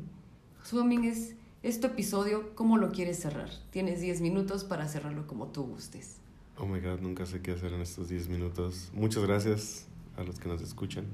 Josué 0.59 0.79
Domínguez, 0.79 1.35
este 1.61 1.87
episodio, 1.87 2.53
¿cómo 2.55 2.77
lo 2.77 2.91
quieres 2.91 3.19
cerrar? 3.21 3.49
Tienes 3.69 4.01
10 4.01 4.19
minutos 4.21 4.63
para 4.65 4.87
cerrarlo 4.89 5.25
como 5.27 5.47
tú 5.47 5.63
gustes. 5.63 6.17
Oh 6.57 6.65
my 6.65 6.79
god, 6.79 6.99
nunca 7.01 7.25
sé 7.25 7.41
qué 7.41 7.51
hacer 7.51 7.73
en 7.73 7.81
estos 7.81 8.09
10 8.09 8.29
minutos. 8.29 8.91
Muchas 8.93 9.23
gracias 9.23 9.87
a 10.17 10.23
los 10.23 10.39
que 10.39 10.47
nos 10.47 10.61
escuchan, 10.61 11.05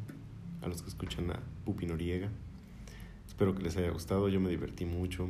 a 0.61 0.67
los 0.67 0.81
que 0.81 0.89
escuchan 0.89 1.31
a 1.31 1.39
Pupi 1.65 1.85
Noriega. 1.85 2.29
Espero 3.27 3.55
que 3.55 3.63
les 3.63 3.77
haya 3.77 3.89
gustado, 3.91 4.27
yo 4.27 4.39
me 4.39 4.49
divertí 4.49 4.85
mucho. 4.85 5.29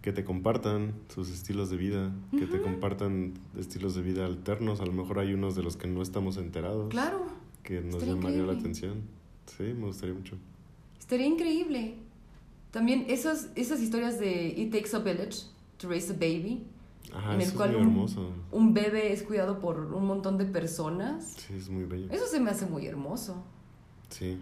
Que 0.00 0.12
te 0.12 0.22
compartan 0.24 0.94
sus 1.12 1.28
estilos 1.30 1.70
de 1.70 1.76
vida, 1.76 2.12
que 2.30 2.46
te 2.46 2.60
compartan 2.62 3.34
estilos 3.58 3.96
de 3.96 4.02
vida 4.02 4.24
alternos. 4.24 4.80
A 4.80 4.86
lo 4.86 4.92
mejor 4.92 5.18
hay 5.18 5.34
unos 5.34 5.56
de 5.56 5.64
los 5.64 5.76
que 5.76 5.88
no 5.88 6.00
estamos 6.02 6.36
enterados. 6.36 6.90
Claro, 6.90 7.26
Que 7.64 7.80
nos 7.80 7.94
Estaría 7.94 8.14
llamaría 8.14 8.42
la 8.44 8.52
atención. 8.52 9.02
Sí, 9.46 9.64
me 9.64 9.86
gustaría 9.86 10.14
mucho. 10.14 10.36
estaría 11.00 11.26
increíble. 11.26 11.94
También 12.70 13.06
esas, 13.08 13.48
esas 13.56 13.80
historias 13.80 14.20
de 14.20 14.48
It 14.56 14.70
Takes 14.70 14.94
a 14.94 15.00
Village 15.00 15.46
to 15.78 15.88
Raise 15.88 16.12
a 16.12 16.14
Baby, 16.14 16.62
Ajá, 17.14 17.34
en 17.34 17.40
es 17.40 17.54
muy 17.54 17.68
un, 17.68 17.74
hermoso. 17.74 18.32
un 18.52 18.74
bebé 18.74 19.12
es 19.12 19.22
cuidado 19.22 19.60
por 19.60 19.78
un 19.78 20.06
montón 20.06 20.38
de 20.38 20.44
personas. 20.44 21.34
Sí, 21.36 21.54
es 21.54 21.68
muy 21.68 21.84
bello. 21.84 22.10
Eso 22.10 22.26
se 22.26 22.40
me 22.40 22.50
hace 22.50 22.66
muy 22.66 22.86
hermoso. 22.86 23.44
Sí. 24.08 24.38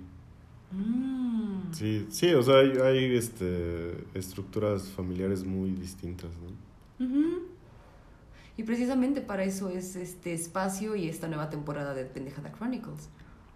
Mm. 0.72 1.72
Sí, 1.72 2.06
sí, 2.10 2.32
o 2.34 2.42
sea, 2.42 2.56
hay, 2.56 2.78
hay 2.78 3.16
este, 3.16 4.04
estructuras 4.14 4.88
familiares 4.88 5.44
muy 5.44 5.70
distintas, 5.72 6.30
¿no? 6.36 7.06
Ujú. 7.06 7.42
Y 8.56 8.62
precisamente 8.62 9.20
para 9.20 9.44
eso 9.44 9.68
es 9.68 9.96
este 9.96 10.32
espacio 10.32 10.94
y 10.94 11.08
esta 11.08 11.26
nueva 11.28 11.50
temporada 11.50 11.94
de 11.94 12.04
Pendejada 12.04 12.52
Chronicles. 12.52 13.08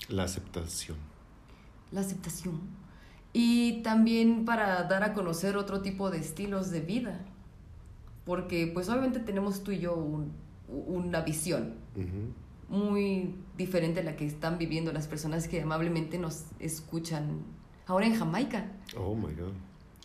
La 0.09 0.24
aceptación. 0.24 0.97
La 1.93 2.01
aceptación. 2.01 2.60
Y 3.32 3.82
también 3.82 4.44
para 4.44 4.82
dar 4.85 5.05
a 5.05 5.12
conocer 5.14 5.56
otro 5.56 5.82
tipo 5.82 6.10
de 6.10 6.18
estilos 6.18 6.70
de 6.70 6.80
vida. 6.80 7.24
Porque 8.29 8.67
pues 8.67 8.91
obviamente 8.91 9.21
tenemos 9.21 9.65
tú 9.65 9.73
y 9.73 9.79
yo 9.79 9.95
un- 9.97 10.33
una 10.69 11.23
visión 11.23 11.77
muy 12.69 13.35
diferente 13.57 14.01
a 14.01 14.03
la 14.05 14.17
que 14.17 14.27
están 14.27 14.59
viviendo 14.59 14.93
las 14.93 15.09
personas 15.09 15.49
que 15.49 15.63
amablemente 15.63 16.19
nos 16.19 16.45
escuchan 16.61 17.41
ahora 17.87 18.05
en 18.07 18.15
Jamaica. 18.15 18.71
Oh 18.99 19.15
my 19.15 19.33
god. 19.35 19.55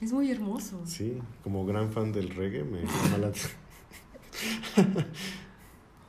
Es 0.02 0.14
muy 0.14 0.32
hermoso. 0.32 0.82
Sí, 0.86 1.18
como 1.44 1.66
gran 1.66 1.91
fan 1.91 2.14
del 2.14 2.30
reggae 2.30 2.64
me 2.64 2.82
llama 2.84 3.18
la 3.18 3.32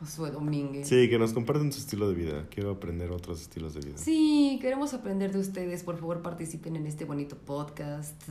Josué 0.00 0.30
Domínguez. 0.30 0.86
Sí, 0.88 1.08
que 1.08 1.18
nos 1.18 1.32
comparten 1.32 1.72
su 1.72 1.80
estilo 1.80 2.08
de 2.08 2.14
vida. 2.14 2.46
Quiero 2.50 2.70
aprender 2.70 3.10
otros 3.10 3.40
estilos 3.40 3.74
de 3.74 3.80
vida. 3.80 3.98
Sí, 3.98 4.58
queremos 4.60 4.94
aprender 4.94 5.32
de 5.32 5.38
ustedes. 5.40 5.82
Por 5.82 5.96
favor, 5.98 6.22
participen 6.22 6.76
en 6.76 6.86
este 6.86 7.04
bonito 7.04 7.36
podcast. 7.36 8.22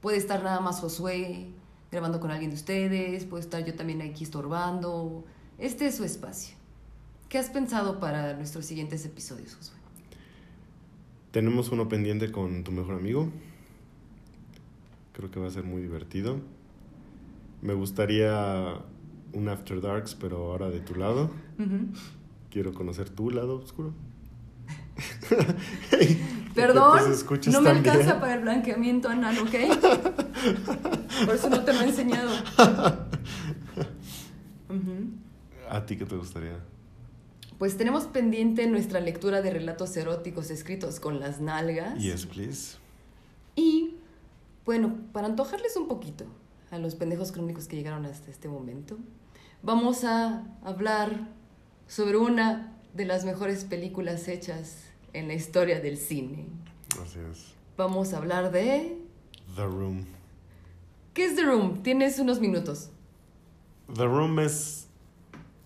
Puede 0.00 0.18
estar 0.18 0.42
nada 0.42 0.60
más 0.60 0.80
Josué 0.80 1.48
grabando 1.90 2.20
con 2.20 2.30
alguien 2.30 2.50
de 2.50 2.56
ustedes. 2.56 3.24
Puede 3.24 3.42
estar 3.42 3.64
yo 3.64 3.74
también 3.74 4.02
aquí 4.02 4.24
estorbando. 4.24 5.24
Este 5.58 5.86
es 5.86 5.96
su 5.96 6.04
espacio. 6.04 6.56
¿Qué 7.28 7.38
has 7.38 7.50
pensado 7.50 7.98
para 7.98 8.34
nuestros 8.34 8.66
siguientes 8.66 9.04
episodios, 9.04 9.54
Josué? 9.54 9.76
Tenemos 11.32 11.70
uno 11.70 11.88
pendiente 11.88 12.30
con 12.30 12.64
tu 12.64 12.72
mejor 12.72 12.94
amigo. 12.94 13.30
Creo 15.12 15.30
que 15.30 15.40
va 15.40 15.48
a 15.48 15.50
ser 15.50 15.64
muy 15.64 15.82
divertido. 15.82 16.40
Me 17.62 17.74
gustaría 17.74 18.80
un 19.32 19.48
After 19.48 19.80
Darks, 19.80 20.14
pero 20.14 20.52
ahora 20.52 20.70
de 20.70 20.80
tu 20.80 20.94
lado. 20.94 21.30
Quiero 22.50 22.72
conocer 22.72 23.10
tu 23.10 23.30
lado 23.30 23.56
oscuro. 23.56 23.92
Perdón, 26.56 27.00
no 27.52 27.60
me 27.60 27.70
alcanza 27.70 28.18
para 28.18 28.34
el 28.34 28.40
blanqueamiento 28.40 29.08
anal, 29.08 29.38
¿ok? 29.38 29.54
Por 31.26 31.34
eso 31.34 31.50
no 31.50 31.62
te 31.62 31.72
lo 31.72 31.80
he 31.82 31.84
enseñado. 31.84 32.30
¿A 35.68 35.84
ti 35.84 35.96
qué 35.96 36.06
te 36.06 36.16
gustaría? 36.16 36.58
Pues 37.58 37.76
tenemos 37.76 38.04
pendiente 38.04 38.66
nuestra 38.66 39.00
lectura 39.00 39.42
de 39.42 39.50
relatos 39.50 39.96
eróticos 39.96 40.50
escritos 40.50 40.98
con 40.98 41.20
las 41.20 41.40
nalgas. 41.40 41.98
Yes, 41.98 42.26
please. 42.26 42.78
Y 43.54 43.96
bueno, 44.64 44.96
para 45.12 45.26
antojarles 45.26 45.76
un 45.76 45.88
poquito 45.88 46.24
a 46.70 46.78
los 46.78 46.94
pendejos 46.94 47.32
crónicos 47.32 47.68
que 47.68 47.76
llegaron 47.76 48.06
hasta 48.06 48.30
este 48.30 48.48
momento, 48.48 48.98
vamos 49.62 50.04
a 50.04 50.44
hablar 50.64 51.28
sobre 51.86 52.16
una 52.16 52.72
de 52.94 53.04
las 53.04 53.24
mejores 53.24 53.64
películas 53.64 54.26
hechas 54.28 54.85
en 55.16 55.28
la 55.28 55.34
historia 55.34 55.80
del 55.80 55.96
cine. 55.96 56.46
Así 57.02 57.18
es. 57.30 57.54
Vamos 57.76 58.12
a 58.12 58.18
hablar 58.18 58.52
de... 58.52 58.98
The 59.54 59.64
Room. 59.64 60.04
¿Qué 61.14 61.24
es 61.24 61.36
The 61.36 61.44
Room? 61.44 61.82
Tienes 61.82 62.18
unos 62.18 62.38
minutos. 62.38 62.90
The 63.94 64.04
Room 64.04 64.38
es 64.40 64.88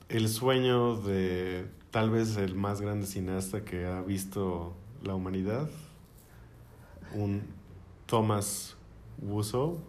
el 0.09 0.29
sueño 0.29 0.97
de 0.97 1.67
tal 1.91 2.11
vez 2.11 2.37
el 2.37 2.55
más 2.55 2.81
grande 2.81 3.07
cineasta 3.07 3.65
que 3.65 3.87
ha 3.87 4.03
visto 4.03 4.77
la 5.03 5.17
humanidad, 5.17 5.69
un 7.15 7.43
Thomas 8.07 8.77
Wiseau, 9.21 9.81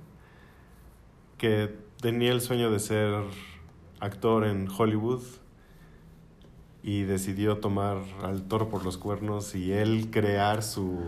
que 1.38 1.75
tenía 2.01 2.31
el 2.31 2.41
sueño 2.41 2.71
de 2.71 2.79
ser 2.79 3.23
actor 3.99 4.45
en 4.45 4.67
Hollywood 4.67 5.21
y 6.84 7.03
decidió 7.03 7.58
tomar 7.58 7.98
al 8.24 8.44
toro 8.44 8.70
por 8.70 8.84
los 8.84 8.98
cuernos 8.98 9.56
y 9.56 9.72
él 9.72 10.10
crear 10.12 10.64
su 10.64 10.99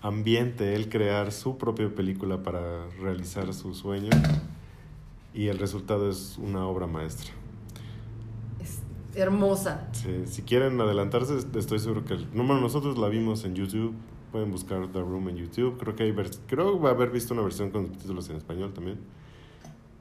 ambiente, 0.00 0.74
él 0.74 0.88
crear 0.88 1.32
su 1.32 1.58
propia 1.58 1.94
película 1.94 2.42
para 2.42 2.88
realizar 3.00 3.52
su 3.52 3.74
sueño 3.74 4.10
y 5.34 5.48
el 5.48 5.58
resultado 5.58 6.10
es 6.10 6.38
una 6.38 6.66
obra 6.66 6.86
maestra. 6.86 7.30
Es 8.60 8.80
hermosa. 9.14 9.88
Sí, 9.92 10.26
si 10.26 10.42
quieren 10.42 10.80
adelantarse, 10.80 11.36
estoy 11.36 11.78
seguro 11.78 12.04
que 12.04 12.16
número 12.32 12.60
nosotros 12.60 12.96
la 12.98 13.08
vimos 13.08 13.44
en 13.44 13.54
YouTube. 13.54 13.94
Pueden 14.32 14.50
buscar 14.50 14.86
The 14.88 15.00
Room 15.00 15.28
en 15.30 15.36
YouTube. 15.36 15.78
Creo 15.78 15.96
que 15.96 16.02
hay 16.04 16.14
creo 16.46 16.80
va 16.80 16.90
a 16.90 16.92
haber 16.92 17.10
visto 17.10 17.34
una 17.34 17.42
versión 17.42 17.70
con 17.70 17.86
subtítulos 17.86 18.28
en 18.30 18.36
español 18.36 18.72
también. 18.74 18.98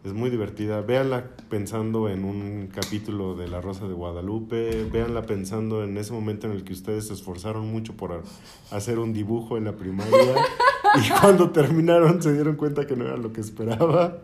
Es 0.03 0.13
muy 0.13 0.29
divertida. 0.29 0.81
Véanla 0.81 1.31
pensando 1.49 2.07
en 2.09 2.23
un 2.23 2.67
capítulo 2.67 3.35
de 3.35 3.47
La 3.47 3.61
Rosa 3.61 3.87
de 3.87 3.93
Guadalupe. 3.93 4.85
Véanla 4.85 5.23
pensando 5.23 5.83
en 5.83 5.97
ese 5.97 6.13
momento 6.13 6.47
en 6.47 6.53
el 6.53 6.63
que 6.63 6.73
ustedes 6.73 7.07
se 7.07 7.13
esforzaron 7.13 7.69
mucho 7.69 7.95
por 7.97 8.23
hacer 8.71 8.99
un 8.99 9.13
dibujo 9.13 9.57
en 9.57 9.65
la 9.65 9.75
primaria 9.75 10.13
y 10.95 11.09
cuando 11.19 11.51
terminaron 11.51 12.21
se 12.21 12.33
dieron 12.33 12.55
cuenta 12.55 12.87
que 12.87 12.95
no 12.95 13.05
era 13.05 13.17
lo 13.17 13.33
que 13.33 13.41
esperaba. 13.41 14.19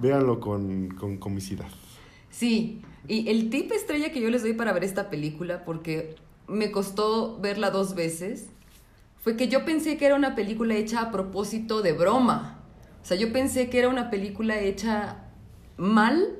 Véanlo 0.00 0.40
con, 0.40 0.88
con 0.88 1.16
comicidad. 1.16 1.68
Sí, 2.30 2.82
y 3.08 3.28
el 3.28 3.50
tip 3.50 3.72
estrella 3.72 4.12
que 4.12 4.20
yo 4.20 4.28
les 4.30 4.42
doy 4.42 4.52
para 4.52 4.72
ver 4.72 4.84
esta 4.84 5.08
película, 5.08 5.64
porque 5.64 6.16
me 6.48 6.70
costó 6.70 7.38
verla 7.40 7.70
dos 7.70 7.94
veces, 7.94 8.50
fue 9.18 9.36
que 9.36 9.48
yo 9.48 9.64
pensé 9.64 9.96
que 9.96 10.06
era 10.06 10.14
una 10.14 10.34
película 10.34 10.76
hecha 10.76 11.00
a 11.00 11.10
propósito 11.10 11.82
de 11.82 11.92
broma. 11.92 12.55
O 13.06 13.08
sea, 13.08 13.16
yo 13.16 13.32
pensé 13.32 13.70
que 13.70 13.78
era 13.78 13.88
una 13.88 14.10
película 14.10 14.58
hecha 14.58 15.18
mal 15.76 16.38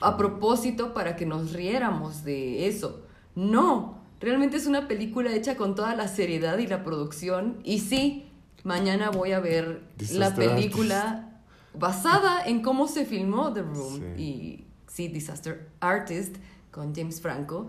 a 0.00 0.16
propósito 0.16 0.94
para 0.94 1.14
que 1.14 1.26
nos 1.26 1.52
riéramos 1.52 2.24
de 2.24 2.68
eso. 2.68 3.02
No, 3.34 3.98
realmente 4.18 4.56
es 4.56 4.66
una 4.66 4.88
película 4.88 5.30
hecha 5.34 5.58
con 5.58 5.74
toda 5.74 5.94
la 5.94 6.08
seriedad 6.08 6.56
y 6.56 6.66
la 6.66 6.84
producción. 6.84 7.58
Y 7.64 7.80
sí, 7.80 8.30
mañana 8.64 9.10
voy 9.10 9.32
a 9.32 9.40
ver 9.40 9.82
la 10.10 10.34
película 10.34 11.42
basada 11.74 12.46
en 12.46 12.62
cómo 12.62 12.88
se 12.88 13.04
filmó 13.04 13.52
The 13.52 13.60
Room 13.60 13.96
Sí. 14.16 14.22
y 14.22 14.64
sí, 14.86 15.08
Disaster 15.08 15.68
Artist 15.80 16.36
con 16.70 16.94
James 16.94 17.20
Franco. 17.20 17.66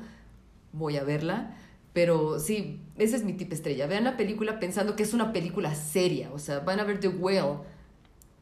Voy 0.72 0.96
a 0.96 1.04
verla. 1.04 1.54
Pero 1.92 2.40
sí, 2.40 2.80
ese 2.96 3.18
es 3.18 3.26
mi 3.26 3.34
tip 3.34 3.52
estrella. 3.52 3.88
Vean 3.88 4.06
la 4.06 4.16
película 4.16 4.58
pensando 4.58 4.96
que 4.96 5.04
es 5.04 5.14
una 5.14 5.34
película 5.34 5.76
seria. 5.76 6.32
O 6.32 6.40
sea, 6.40 6.60
van 6.60 6.80
a 6.80 6.86
ver 6.86 7.02
The 7.02 7.10
Whale. 7.10 7.58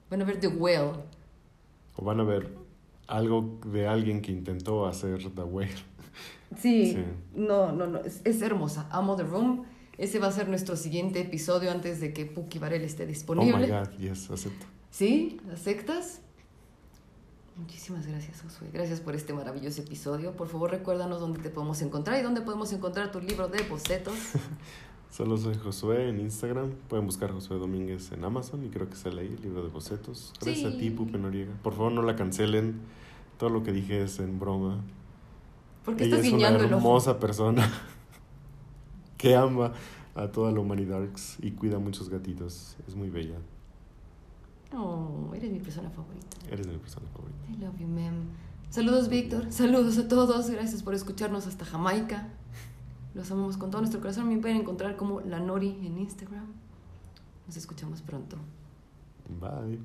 Van 0.09 0.21
a 0.21 0.25
ver 0.25 0.39
The 0.39 0.47
Whale. 0.47 0.93
O 1.95 2.05
van 2.05 2.19
a 2.19 2.23
ver 2.23 2.53
algo 3.07 3.59
de 3.65 3.87
alguien 3.87 4.21
que 4.21 4.31
intentó 4.31 4.85
hacer 4.85 5.31
The 5.33 5.43
Whale. 5.43 5.75
Sí, 6.59 6.93
Sí. 6.93 7.03
no, 7.35 7.71
no, 7.71 7.87
no, 7.87 7.99
es, 7.99 8.21
es 8.23 8.41
hermosa. 8.41 8.87
Amo 8.91 9.15
The 9.15 9.23
Room. 9.23 9.65
Ese 9.97 10.19
va 10.19 10.27
a 10.27 10.31
ser 10.31 10.47
nuestro 10.47 10.75
siguiente 10.75 11.19
episodio 11.21 11.71
antes 11.71 11.99
de 11.99 12.13
que 12.13 12.25
Puki 12.25 12.59
Varel 12.59 12.83
esté 12.83 13.03
Oh 13.03 13.07
disponible. 13.07 13.65
my 13.67 13.67
god, 13.67 13.89
yes, 13.97 14.29
acepto. 14.29 14.65
¿Sí? 14.91 15.41
¿Aceptas? 15.51 16.21
Muchísimas 17.57 18.05
gracias, 18.05 18.41
Josué. 18.43 18.69
Gracias 18.71 18.99
por 19.01 19.15
este 19.15 19.33
maravilloso 19.33 19.81
episodio. 19.81 20.33
Por 20.33 20.47
favor, 20.47 20.69
recuérdanos 20.69 21.19
dónde 21.19 21.39
te 21.39 21.49
podemos 21.49 21.81
encontrar 21.81 22.19
y 22.19 22.21
dónde 22.21 22.41
podemos 22.41 22.71
encontrar 22.71 23.11
tu 23.11 23.19
libro 23.19 23.47
de 23.47 23.63
bocetos. 23.63 24.13
Solo 25.17 25.35
soy 25.35 25.55
Josué 25.55 26.09
en 26.09 26.19
Instagram. 26.19 26.73
Pueden 26.89 27.07
buscar 27.07 27.31
Josué 27.31 27.57
Domínguez 27.57 28.11
en 28.11 28.23
Amazon 28.23 28.63
y 28.63 28.69
creo 28.69 28.87
que 28.87 28.95
sale 28.95 29.21
ahí 29.21 29.33
el 29.35 29.41
libro 29.41 29.63
de 29.63 29.69
bocetos. 29.69 30.31
Gracias 30.39 30.71
Sí. 30.71 30.77
a 30.77 30.79
ti, 30.79 30.91
Pupe 30.91 31.17
Noriega. 31.17 31.53
Por 31.63 31.73
favor, 31.73 31.91
no 31.91 32.03
la 32.03 32.15
cancelen. 32.15 32.81
Todo 33.39 33.49
lo 33.49 33.63
que 33.63 33.71
dije 33.71 34.03
es 34.03 34.19
en 34.19 34.37
broma. 34.37 34.83
¿Por 35.83 35.95
qué 35.95 36.03
Ella 36.03 36.17
estás 36.17 36.27
es 36.27 36.33
una 36.33 36.49
hermosa 36.49 37.19
persona 37.19 37.67
que 39.17 39.35
ama 39.35 39.73
a 40.13 40.27
toda 40.27 40.51
la 40.51 40.59
humanidad 40.59 41.01
y 41.41 41.49
cuida 41.49 41.79
muchos 41.79 42.09
gatitos. 42.09 42.75
Es 42.87 42.95
muy 42.95 43.09
bella. 43.09 43.39
Oh, 44.71 45.31
eres 45.33 45.51
mi 45.51 45.57
persona 45.57 45.89
favorita. 45.89 46.37
Eres 46.51 46.67
mi 46.67 46.77
persona 46.77 47.07
favorita. 47.11 47.39
I 47.51 47.57
love 47.59 47.79
you, 47.79 47.87
ma'am. 47.87 48.25
Saludos, 48.69 49.09
Víctor. 49.09 49.51
Saludos 49.51 49.97
a 49.97 50.07
todos. 50.07 50.47
Gracias 50.51 50.83
por 50.83 50.93
escucharnos 50.93 51.47
hasta 51.47 51.65
Jamaica. 51.65 52.27
Los 53.17 53.31
amamos 53.31 53.57
con 53.57 53.71
todo 53.71 53.81
nuestro 53.81 53.99
corazón. 53.99 54.29
Me 54.29 54.37
pueden 54.37 54.57
encontrar 54.57 54.95
como 54.95 55.21
La 55.21 55.39
Nori 55.39 55.69
en 55.83 55.97
Instagram. 55.97 56.45
Nos 57.47 57.57
escuchamos 57.57 58.03
pronto. 58.03 58.37
Bye. 59.41 59.79